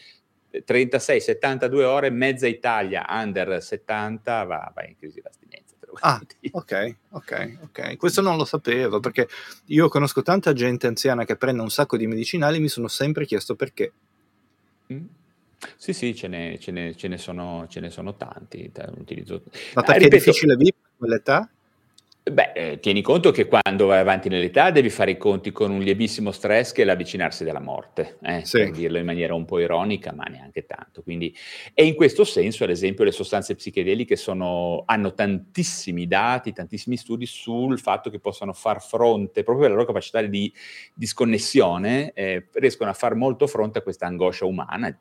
36-72 0.51 1.83
ore, 1.83 2.09
mezza 2.09 2.47
Italia 2.47 3.05
under 3.09 3.61
70 3.61 4.43
va, 4.43 4.71
va 4.73 4.85
in 4.85 4.95
crisi 4.97 5.21
d'astinenza. 5.21 5.75
Ah, 6.01 6.21
ok, 6.51 6.95
ok, 7.09 7.57
ok. 7.63 7.97
Questo 7.97 8.21
non 8.21 8.37
lo 8.37 8.45
sapevo 8.45 8.99
perché 8.99 9.27
io 9.65 9.87
conosco 9.87 10.21
tanta 10.21 10.53
gente 10.53 10.87
anziana 10.87 11.25
che 11.25 11.35
prende 11.35 11.61
un 11.61 11.71
sacco 11.71 11.97
di 11.97 12.07
medicinali 12.07 12.57
e 12.57 12.59
mi 12.59 12.67
sono 12.67 12.87
sempre 12.87 13.25
chiesto 13.25 13.55
perché. 13.55 13.91
Mm. 14.93 15.05
Sì, 15.75 15.93
sì, 15.93 16.15
ce 16.15 16.27
ne, 16.27 16.57
ce 16.59 16.71
ne, 16.71 16.95
ce 16.95 17.07
ne, 17.07 17.17
sono, 17.17 17.65
ce 17.69 17.79
ne 17.79 17.89
sono 17.89 18.15
tanti. 18.15 18.71
Utilizzo... 18.97 19.43
Ma 19.73 19.81
perché 19.81 19.91
ah, 19.91 19.93
ripeto, 19.95 20.15
è 20.15 20.17
difficile 20.17 20.55
vivere 20.55 20.77
a 20.83 20.97
quell'età? 20.97 21.49
Beh, 22.31 22.51
eh, 22.53 22.79
tieni 22.79 23.01
conto 23.01 23.31
che 23.31 23.47
quando 23.47 23.87
vai 23.87 23.99
avanti 23.99 24.29
nell'età 24.29 24.71
devi 24.71 24.89
fare 24.89 25.11
i 25.11 25.17
conti 25.17 25.51
con 25.51 25.71
un 25.71 25.79
lievissimo 25.79 26.31
stress 26.31 26.71
che 26.71 26.83
è 26.83 26.85
l'avvicinarsi 26.85 27.43
della 27.43 27.59
morte, 27.59 28.17
eh, 28.21 28.45
sì. 28.45 28.57
per 28.57 28.71
dirlo 28.71 28.97
in 28.97 29.05
maniera 29.05 29.33
un 29.33 29.45
po' 29.45 29.59
ironica, 29.59 30.13
ma 30.13 30.23
neanche 30.25 30.65
tanto. 30.65 31.01
Quindi, 31.01 31.35
e 31.73 31.85
in 31.85 31.95
questo 31.95 32.23
senso, 32.23 32.63
ad 32.63 32.69
esempio, 32.69 33.03
le 33.03 33.11
sostanze 33.11 33.55
psichedeliche 33.55 34.15
sono, 34.15 34.83
hanno 34.85 35.13
tantissimi 35.13 36.07
dati, 36.07 36.53
tantissimi 36.53 36.97
studi 36.97 37.25
sul 37.25 37.79
fatto 37.79 38.09
che 38.09 38.19
possano 38.19 38.53
far 38.53 38.81
fronte, 38.81 39.43
proprio 39.43 39.59
per 39.59 39.69
la 39.69 39.75
loro 39.75 39.87
capacità 39.87 40.21
di 40.21 40.53
disconnessione, 40.93 42.11
eh, 42.13 42.47
riescono 42.53 42.89
a 42.89 42.93
far 42.93 43.15
molto 43.15 43.47
fronte 43.47 43.79
a 43.79 43.81
questa 43.81 44.05
angoscia 44.05 44.45
umana, 44.45 44.95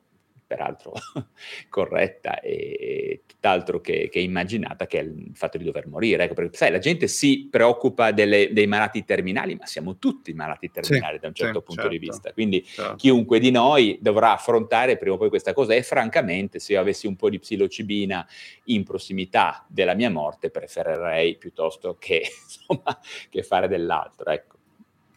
peraltro 0.49 0.93
corretta 1.69 2.39
e 2.39 3.21
tutt'altro 3.27 3.79
che, 3.81 4.09
che, 4.11 4.19
immaginata, 4.19 4.87
che 4.87 4.97
è 4.97 5.03
il 5.03 5.29
fatto 5.35 5.59
di 5.59 5.63
dover 5.63 5.85
morire. 5.87 6.23
Ecco, 6.23 6.33
perché 6.33 6.57
sai, 6.57 6.71
la 6.71 6.79
gente 6.79 7.07
si 7.07 7.47
preoccupa 7.51 8.09
delle, 8.11 8.51
dei 8.51 8.65
malati 8.65 9.05
terminali, 9.05 9.53
ma 9.53 9.67
siamo 9.67 9.99
tutti 9.99 10.33
malati 10.33 10.71
terminali 10.71 11.15
sì, 11.15 11.19
da 11.21 11.27
un 11.27 11.33
certo 11.35 11.59
sì, 11.59 11.65
punto 11.65 11.81
certo, 11.83 11.97
di 11.97 12.03
vista. 12.03 12.33
Quindi 12.33 12.63
certo. 12.63 12.95
chiunque 12.95 13.39
di 13.39 13.51
noi 13.51 13.99
dovrà 14.01 14.33
affrontare 14.33 14.97
prima 14.97 15.13
o 15.13 15.17
poi 15.19 15.29
questa 15.29 15.53
cosa 15.53 15.75
e 15.75 15.83
francamente 15.83 16.57
se 16.57 16.73
io 16.73 16.79
avessi 16.79 17.05
un 17.05 17.15
po' 17.15 17.29
di 17.29 17.37
psilocibina 17.37 18.27
in 18.65 18.83
prossimità 18.83 19.63
della 19.69 19.93
mia 19.93 20.09
morte 20.09 20.49
preferirei 20.49 21.35
piuttosto 21.35 21.95
che, 21.99 22.23
insomma, 22.25 22.99
che 23.29 23.43
fare 23.43 23.67
dell'altro. 23.67 24.31
Ecco. 24.31 24.57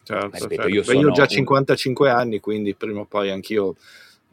Certo, 0.03 0.27
Ripeto, 0.27 0.47
certo. 0.49 0.67
Io, 0.67 0.83
Beh, 0.83 0.95
io 0.95 1.07
ho 1.07 1.11
già 1.11 1.25
55 1.25 2.07
un... 2.07 2.15
anni, 2.15 2.39
quindi 2.39 2.75
prima 2.75 2.99
o 2.99 3.05
poi 3.05 3.31
anch'io 3.31 3.75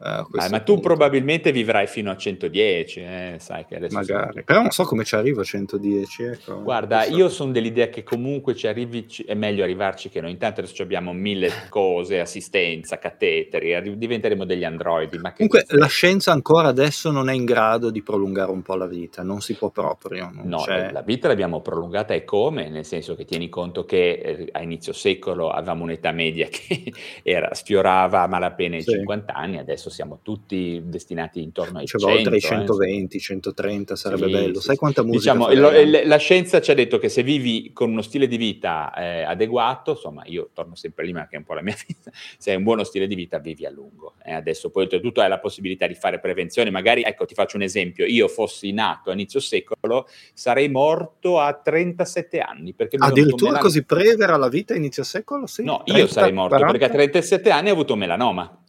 Uh, 0.03 0.25
ah, 0.37 0.49
ma 0.49 0.61
tu 0.61 0.79
probabilmente 0.79 1.51
vivrai 1.51 1.85
fino 1.85 2.09
a 2.09 2.17
110, 2.17 2.99
eh? 3.01 3.35
sai 3.37 3.65
che 3.67 3.75
adesso... 3.75 3.95
Magari, 3.95 4.43
però 4.43 4.61
non 4.61 4.71
so 4.71 4.83
come 4.83 5.03
ci 5.03 5.13
arrivo 5.13 5.41
a 5.41 5.43
110. 5.43 6.23
Ecco. 6.23 6.63
Guarda, 6.63 7.03
so. 7.03 7.15
io 7.15 7.29
sono 7.29 7.51
dell'idea 7.51 7.87
che 7.89 8.01
comunque 8.01 8.55
ci 8.55 8.65
arrivi, 8.65 9.05
è 9.27 9.35
meglio 9.35 9.61
arrivarci 9.61 10.09
che 10.09 10.19
noi. 10.19 10.31
Intanto 10.31 10.61
adesso 10.61 10.81
abbiamo 10.81 11.13
mille 11.13 11.51
cose, 11.69 12.19
assistenza, 12.19 12.97
cateteri, 12.97 13.95
diventeremo 13.95 14.43
degli 14.43 14.63
androidi. 14.63 15.19
Ma 15.19 15.33
comunque 15.33 15.65
la 15.67 15.85
scienza 15.85 16.31
ancora 16.31 16.69
adesso 16.69 17.11
non 17.11 17.29
è 17.29 17.33
in 17.33 17.45
grado 17.45 17.91
di 17.91 18.01
prolungare 18.01 18.49
un 18.49 18.63
po' 18.63 18.75
la 18.75 18.87
vita, 18.87 19.21
non 19.21 19.41
si 19.41 19.53
può 19.53 19.69
proprio. 19.69 20.31
No, 20.33 20.63
c'è... 20.63 20.91
la 20.91 21.03
vita 21.03 21.27
l'abbiamo 21.27 21.61
prolungata 21.61 22.15
e 22.15 22.23
come? 22.23 22.69
Nel 22.69 22.85
senso 22.85 23.13
che 23.13 23.23
tieni 23.23 23.49
conto 23.49 23.85
che 23.85 24.13
eh, 24.13 24.49
a 24.51 24.63
inizio 24.63 24.93
secolo 24.93 25.51
avevamo 25.51 25.83
un'età 25.83 26.11
media 26.11 26.47
che 26.49 26.91
era, 27.21 27.53
sfiorava 27.53 28.23
a 28.23 28.27
malapena 28.27 28.77
i 28.77 28.81
sì. 28.81 28.93
50 28.93 29.31
anni, 29.31 29.59
adesso 29.59 29.89
siamo 29.91 30.19
tutti 30.23 30.81
destinati 30.85 31.41
intorno 31.41 31.79
ai 31.79 31.85
cioè, 31.85 32.01
100. 32.01 32.17
Oltre 32.17 32.37
i 32.37 32.39
120, 32.39 33.17
eh. 33.17 33.19
130 33.19 33.95
sarebbe 33.95 34.25
sì, 34.25 34.31
bello. 34.31 34.59
Sì, 34.59 34.65
Sai 34.65 34.75
quanta 34.77 35.03
musica? 35.03 35.33
Diciamo, 35.33 35.53
lo, 35.53 35.71
la 36.05 36.17
scienza 36.17 36.59
ci 36.61 36.71
ha 36.71 36.73
detto 36.73 36.97
che 36.97 37.09
se 37.09 37.21
vivi 37.21 37.71
con 37.73 37.91
uno 37.91 38.01
stile 38.01 38.27
di 38.27 38.37
vita 38.37 38.91
eh, 38.93 39.21
adeguato, 39.21 39.91
insomma, 39.91 40.23
io 40.25 40.49
torno 40.53 40.75
sempre 40.75 41.05
lì, 41.05 41.13
ma 41.13 41.27
che 41.27 41.35
è 41.35 41.37
un 41.37 41.43
po' 41.43 41.53
la 41.53 41.61
mia 41.61 41.75
vita, 41.85 42.09
se 42.37 42.51
hai 42.51 42.57
un 42.57 42.63
buono 42.63 42.83
stile 42.83 43.05
di 43.05 43.15
vita 43.15 43.37
vivi 43.39 43.65
a 43.65 43.69
lungo. 43.69 44.15
Eh, 44.23 44.33
adesso 44.33 44.69
poi 44.69 44.83
oltretutto 44.83 45.21
hai 45.21 45.29
la 45.29 45.39
possibilità 45.39 45.85
di 45.85 45.95
fare 45.95 46.19
prevenzione, 46.19 46.71
magari, 46.71 47.03
ecco, 47.03 47.25
ti 47.25 47.33
faccio 47.33 47.57
un 47.57 47.63
esempio, 47.63 48.05
io 48.05 48.27
fossi 48.27 48.71
nato 48.71 49.09
a 49.09 49.13
inizio 49.13 49.39
secolo, 49.39 50.07
sarei 50.33 50.69
morto 50.69 51.39
a 51.39 51.53
37 51.53 52.39
anni. 52.39 52.73
Perché 52.73 52.97
Addirittura 52.99 53.59
così 53.59 53.81
breve 53.81 54.23
era 54.23 54.37
la 54.37 54.47
vita 54.47 54.73
a 54.73 54.77
inizio 54.77 55.03
secolo? 55.03 55.45
Sì, 55.45 55.63
no, 55.63 55.83
30, 55.83 56.01
io 56.01 56.07
sarei 56.07 56.33
morto 56.33 56.55
40? 56.55 56.77
perché 56.77 56.93
a 56.93 56.95
37 56.95 57.49
anni 57.51 57.69
ho 57.69 57.73
avuto 57.73 57.95
melanoma. 57.95 58.60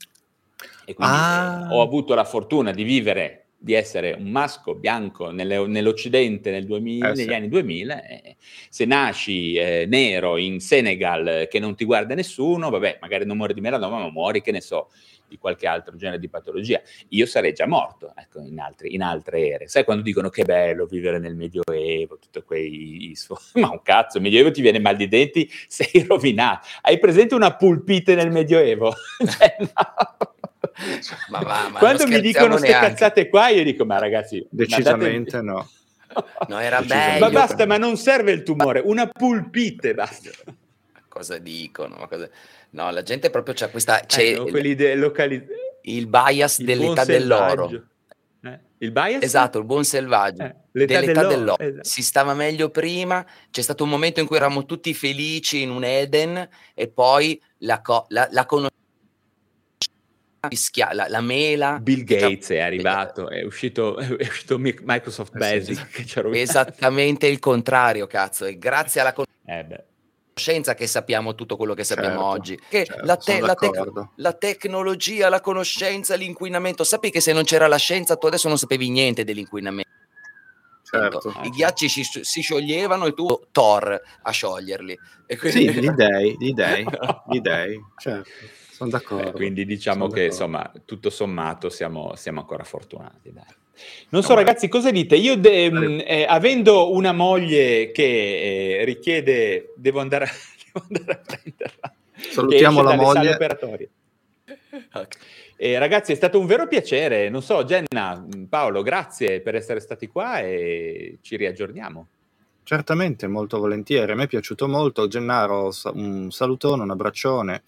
E 0.85 0.95
quindi 0.95 1.15
ah. 1.15 1.69
ho 1.71 1.83
avuto 1.83 2.15
la 2.15 2.25
fortuna 2.25 2.73
di 2.73 2.83
vivere 2.83 3.43
di 3.63 3.75
essere 3.75 4.13
un 4.19 4.29
masco 4.29 4.75
bianco 4.75 5.31
nelle, 5.31 5.65
nell'Occidente 5.69 6.51
nel 6.51 6.67
2000, 6.67 7.07
eh, 7.07 7.15
negli 7.15 7.29
sì. 7.29 7.33
anni 7.33 7.49
2000, 7.49 8.07
eh, 8.07 8.37
se 8.69 8.85
nasci 8.85 9.55
eh, 9.55 9.87
nero 9.89 10.37
in 10.37 10.59
Senegal 10.59 11.47
che 11.49 11.61
non 11.61 11.77
ti 11.77 11.85
guarda 11.85 12.15
nessuno, 12.15 12.71
vabbè, 12.71 12.99
magari 13.01 13.25
non 13.25 13.37
muori 13.37 13.55
di 13.55 13.61
melanoma, 13.61 14.01
ma 14.01 14.11
muori, 14.11 14.43
che 14.43 14.51
ne 14.51 14.61
so, 14.61 14.89
di 15.29 15.39
qualche 15.39 15.69
altro 15.69 15.97
genere 15.97 16.19
di 16.19 16.29
patologia. 16.29 16.81
Io 17.11 17.25
sarei 17.25 17.53
già 17.53 17.67
morto, 17.69 18.13
ecco, 18.17 18.41
in, 18.41 18.59
altri, 18.59 18.95
in 18.95 19.03
altre 19.03 19.49
ere. 19.49 19.69
Sai 19.69 19.85
quando 19.85 20.03
dicono 20.03 20.29
che 20.29 20.45
bello 20.45 20.85
vivere 20.87 21.21
nel 21.21 21.37
Medioevo, 21.37 22.19
tutti 22.19 22.43
quei... 22.43 23.17
ma 23.55 23.71
un 23.71 23.81
cazzo, 23.83 24.17
il 24.17 24.25
Medioevo 24.25 24.51
ti 24.51 24.61
viene 24.61 24.81
mal 24.81 24.97
di 24.97 25.07
denti, 25.07 25.49
sei 25.69 26.05
rovinato. 26.07 26.67
Hai 26.81 26.99
presente 26.99 27.37
una 27.37 27.55
pulpite 27.55 28.17
nel 28.17 28.33
Medioevo? 28.33 28.93
cioè, 29.25 29.57
no. 29.61 30.32
Ma 31.29 31.41
va, 31.41 31.69
ma 31.71 31.79
Quando 31.79 32.07
mi 32.07 32.21
dicono 32.21 32.57
queste 32.57 32.73
cazzate 32.73 33.29
qua, 33.29 33.49
io 33.49 33.65
dico, 33.65 33.85
ma 33.85 33.99
ragazzi... 33.99 34.45
Decisamente 34.51 35.41
date... 35.41 35.45
no. 35.45 35.69
No, 36.49 36.59
era 36.59 36.83
bello. 36.83 37.21
Ma 37.21 37.31
basta, 37.31 37.65
ma 37.65 37.79
non 37.79 37.97
serve 37.97 38.33
il 38.33 38.43
tumore, 38.43 38.83
una 38.85 39.07
pulpite 39.07 39.95
basta. 39.95 40.31
Cosa 41.09 41.39
dicono? 41.39 42.07
Cosa... 42.09 42.29
No, 42.71 42.91
la 42.91 43.03
gente 43.03 43.31
proprio 43.31 43.55
c'ha 43.55 43.69
questa... 43.69 44.01
C'è 44.01 44.23
eh, 44.23 44.37
no, 44.37 44.45
quelli 44.45 44.75
de- 44.75 44.95
locali... 44.95 45.43
Il 45.85 46.07
bias 46.07 46.59
il 46.59 46.67
dell'età 46.67 47.05
dell'oro. 47.05 47.71
Eh? 48.45 48.59
Il 48.79 48.93
bias? 48.93 49.23
Esatto, 49.23 49.59
il 49.59 49.65
buon 49.65 49.85
selvaggio. 49.85 50.43
Eh, 50.43 50.55
l'età 50.73 51.01
dell'età 51.01 51.21
dell'oro. 51.27 51.37
dell'oro. 51.37 51.63
Esatto. 51.63 51.89
Si 51.89 52.03
stava 52.03 52.35
meglio 52.35 52.71
prima, 52.71 53.25
c'è 53.51 53.63
stato 53.63 53.85
un 53.85 53.91
momento 53.91 54.21
in 54.21 54.27
cui 54.27 54.37
eravamo 54.37 54.65
tutti 54.65 54.93
felici 54.95 55.63
in 55.63 55.71
un 55.71 55.85
Eden 55.85 56.49
e 56.75 56.89
poi 56.89 57.41
la, 57.59 57.81
co- 57.81 58.07
la, 58.09 58.29
la 58.31 58.45
conoscenza 58.45 58.81
Schia- 60.51 60.93
la, 60.93 61.07
la, 61.09 61.21
mela. 61.21 61.79
Bill 61.81 62.03
Gates 62.03 62.51
è 62.51 62.59
arrivato, 62.59 63.29
è 63.29 63.45
uscito, 63.45 63.97
è 64.19 64.27
uscito 64.27 64.59
Microsoft 64.59 65.37
Basic. 65.37 66.17
Eh 66.17 66.41
Esattamente 66.41 67.29
il 67.29 67.39
contrario, 67.39 68.09
cazzo. 68.09 68.47
E 68.47 68.59
grazie 68.59 69.03
alla 69.03 69.13
conoscenza 69.13 70.73
eh 70.73 70.75
che 70.75 70.89
sappiamo 70.89 71.37
tutto 71.37 71.57
quello 71.57 71.75
che 71.75 71.85
sappiamo 71.85 72.09
certo, 72.09 72.27
oggi. 72.27 72.61
Che 72.69 72.85
certo, 72.85 73.05
la, 73.05 73.17
te- 73.17 73.41
la, 73.41 73.55
tec- 73.55 74.09
la, 74.17 74.33
tecnologia, 74.33 75.29
la 75.29 75.41
conoscenza, 75.41 76.17
l'inquinamento. 76.17 76.83
Sappi 76.83 77.11
che 77.11 77.21
se 77.21 77.33
non 77.33 77.45
c'era 77.45 77.69
la 77.69 77.77
scienza, 77.77 78.17
tu 78.17 78.27
adesso 78.27 78.49
non 78.49 78.59
sapevi 78.59 78.91
niente 78.91 79.23
dell'inquinamento. 79.23 79.91
Certo. 80.83 81.33
I 81.45 81.51
ghiacci 81.51 81.89
si, 81.89 82.03
si, 82.03 82.41
scioglievano 82.43 83.07
e 83.07 83.15
tu 83.15 83.27
Thor 83.53 83.99
a 84.23 84.31
scioglierli. 84.31 84.99
E 85.25 85.39
quindi... 85.39 85.73
Sì, 85.73 85.81
gli 85.81 85.89
dei, 85.91 86.37
gli 86.37 86.53
dei, 86.53 86.85
gli 87.29 87.41
dei, 87.41 87.81
certo. 87.97 88.29
Sono 88.73 88.89
d'accordo. 88.89 89.29
Eh, 89.29 89.33
quindi 89.33 89.67
diciamo 89.67 90.09
che 90.09 90.25
insomma, 90.25 90.73
tutto 90.87 91.11
sommato 91.11 91.69
siamo, 91.69 92.15
siamo 92.17 92.41
ancora 92.41 92.65
fortunati. 92.65 93.31
Dai. 93.31 93.45
Non 94.09 94.23
so, 94.23 94.35
ragazzi, 94.35 94.69
cosa 94.69 94.91
dite? 94.91 95.15
Io, 95.17 95.37
de- 95.37 95.71
mh, 95.71 95.79
mm, 95.79 95.99
eh, 96.05 96.25
avendo 96.27 96.93
una 96.93 97.13
moglie 97.13 97.91
che 97.91 98.81
eh, 98.81 98.85
richiede, 98.85 99.75
devo 99.77 100.01
andare, 100.01 100.25
a, 100.25 100.31
devo 100.73 100.87
andare, 100.89 101.13
a 101.13 101.23
prenderla. 101.25 101.95
Salutiamo 102.15 102.83
la 102.83 102.95
moglie. 102.95 103.37
Okay. 104.91 105.07
Eh, 105.57 105.79
ragazzi, 105.79 106.13
è 106.13 106.15
stato 106.15 106.39
un 106.39 106.47
vero 106.47 106.67
piacere. 106.67 107.29
Non 107.29 107.43
so, 107.43 107.65
Jenna, 107.65 108.19
mm, 108.19 108.45
Paolo, 108.45 108.83
grazie 108.83 109.43
per 109.43 109.55
essere 109.55 109.81
stati 109.81 110.07
qua 110.07 110.41
e 110.41 111.19
ci 111.21 111.37
riaggiorniamo. 111.37 112.07
Certamente, 112.65 113.27
molto 113.27 113.59
volentieri. 113.59 114.13
A 114.13 114.15
me 114.15 114.25
è 114.25 114.29
piaciuto 114.29 114.67
molto. 114.67 115.09
Gennaro, 115.09 115.71
un 115.93 116.31
salutone, 116.31 116.83
un 116.83 116.91
abbraccione. 116.91 117.63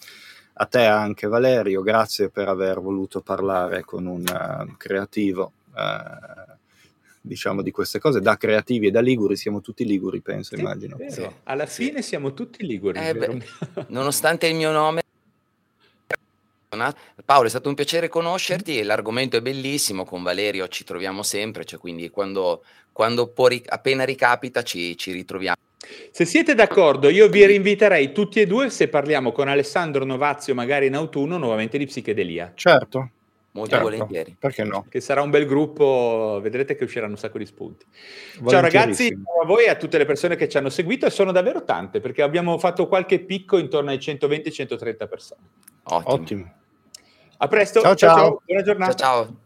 A 0.57 0.67
te 0.67 0.85
anche 0.85 1.27
Valerio, 1.27 1.83
grazie 1.83 2.29
per 2.29 2.49
aver 2.49 2.81
voluto 2.81 3.21
parlare 3.21 3.83
con 3.83 4.07
un 4.07 4.23
uh, 4.23 4.77
creativo. 4.77 5.53
Uh, 5.75 6.53
diciamo 7.27 7.63
di 7.63 7.71
queste 7.71 7.99
cose 7.99 8.21
da 8.21 8.37
creativi 8.37 8.89
e 8.89 8.91
da 8.91 9.01
liguri 9.01 9.35
siamo 9.35 9.63
tutti 9.63 9.87
liguri 9.87 10.21
penso 10.21 10.57
sì, 10.57 10.61
immagino 10.61 10.99
sì. 11.09 11.27
alla 11.45 11.65
fine 11.65 12.03
siamo 12.03 12.35
tutti 12.35 12.67
liguri 12.67 12.99
eh 12.99 13.15
beh, 13.15 13.47
nonostante 13.89 14.47
il 14.47 14.55
mio 14.55 14.71
nome 14.71 15.01
Paolo, 17.25 17.47
è 17.47 17.51
stato 17.51 17.69
un 17.69 17.75
piacere 17.75 18.09
conoscerti, 18.09 18.83
l'argomento 18.83 19.37
è 19.37 19.41
bellissimo, 19.41 20.05
con 20.05 20.23
Valerio 20.23 20.67
ci 20.69 20.83
troviamo 20.83 21.23
sempre, 21.23 21.65
cioè 21.65 21.79
quindi 21.79 22.11
quando, 22.11 22.65
quando 22.93 23.29
può, 23.29 23.49
appena 23.67 24.05
ricapita 24.05 24.63
ci, 24.63 24.97
ci 24.97 25.13
ritroviamo. 25.13 25.57
Se 26.11 26.25
siete 26.25 26.55
d'accordo, 26.55 27.09
io 27.09 27.29
vi 27.29 27.45
rinviterei 27.45 28.13
tutti 28.13 28.41
e 28.41 28.47
due 28.47 28.71
se 28.71 28.89
parliamo 28.89 29.33
con 29.33 29.49
Alessandro 29.49 30.05
Novazio, 30.05 30.55
magari 30.55 30.87
in 30.87 30.95
autunno, 30.95 31.39
nuovamente 31.39 31.79
di 31.79 31.87
psichedelia. 31.87 32.53
Certo. 32.55 33.11
Molto 33.55 33.71
certo. 33.71 33.89
volentieri. 33.89 34.37
Perché 34.37 34.65
no? 34.65 34.85
Che 34.89 35.01
sarà 35.01 35.23
un 35.23 35.31
bel 35.31 35.47
gruppo, 35.47 36.41
vedrete 36.43 36.75
che 36.75 36.85
usciranno 36.85 37.13
un 37.13 37.19
sacco 37.19 37.39
di 37.39 37.47
spunti. 37.47 37.87
Ciao 38.49 38.61
ragazzi, 38.61 39.09
ciao 39.11 39.43
a 39.43 39.47
voi 39.47 39.65
e 39.65 39.71
a 39.71 39.77
tutte 39.77 39.97
le 39.97 40.05
persone 40.05 40.35
che 40.35 40.49
ci 40.49 40.57
hanno 40.57 40.71
seguito 40.71 41.07
e 41.07 41.11
sono 41.11 41.31
davvero 41.31 41.63
tante 41.63 42.01
perché 42.01 42.23
abbiamo 42.23 42.59
fatto 42.59 42.89
qualche 42.89 43.21
picco 43.21 43.57
intorno 43.57 43.91
ai 43.91 43.99
120-130 43.99 45.09
persone. 45.09 45.41
Ottimo. 45.85 46.13
Ottimo. 46.13 46.53
A 47.37 47.49
presto. 47.49 47.81
Ciao, 47.81 47.95
ciao. 47.95 48.43
Buona 48.45 48.63
giornata. 48.63 48.95
Ciao 48.95 49.25
ciao. 49.25 49.43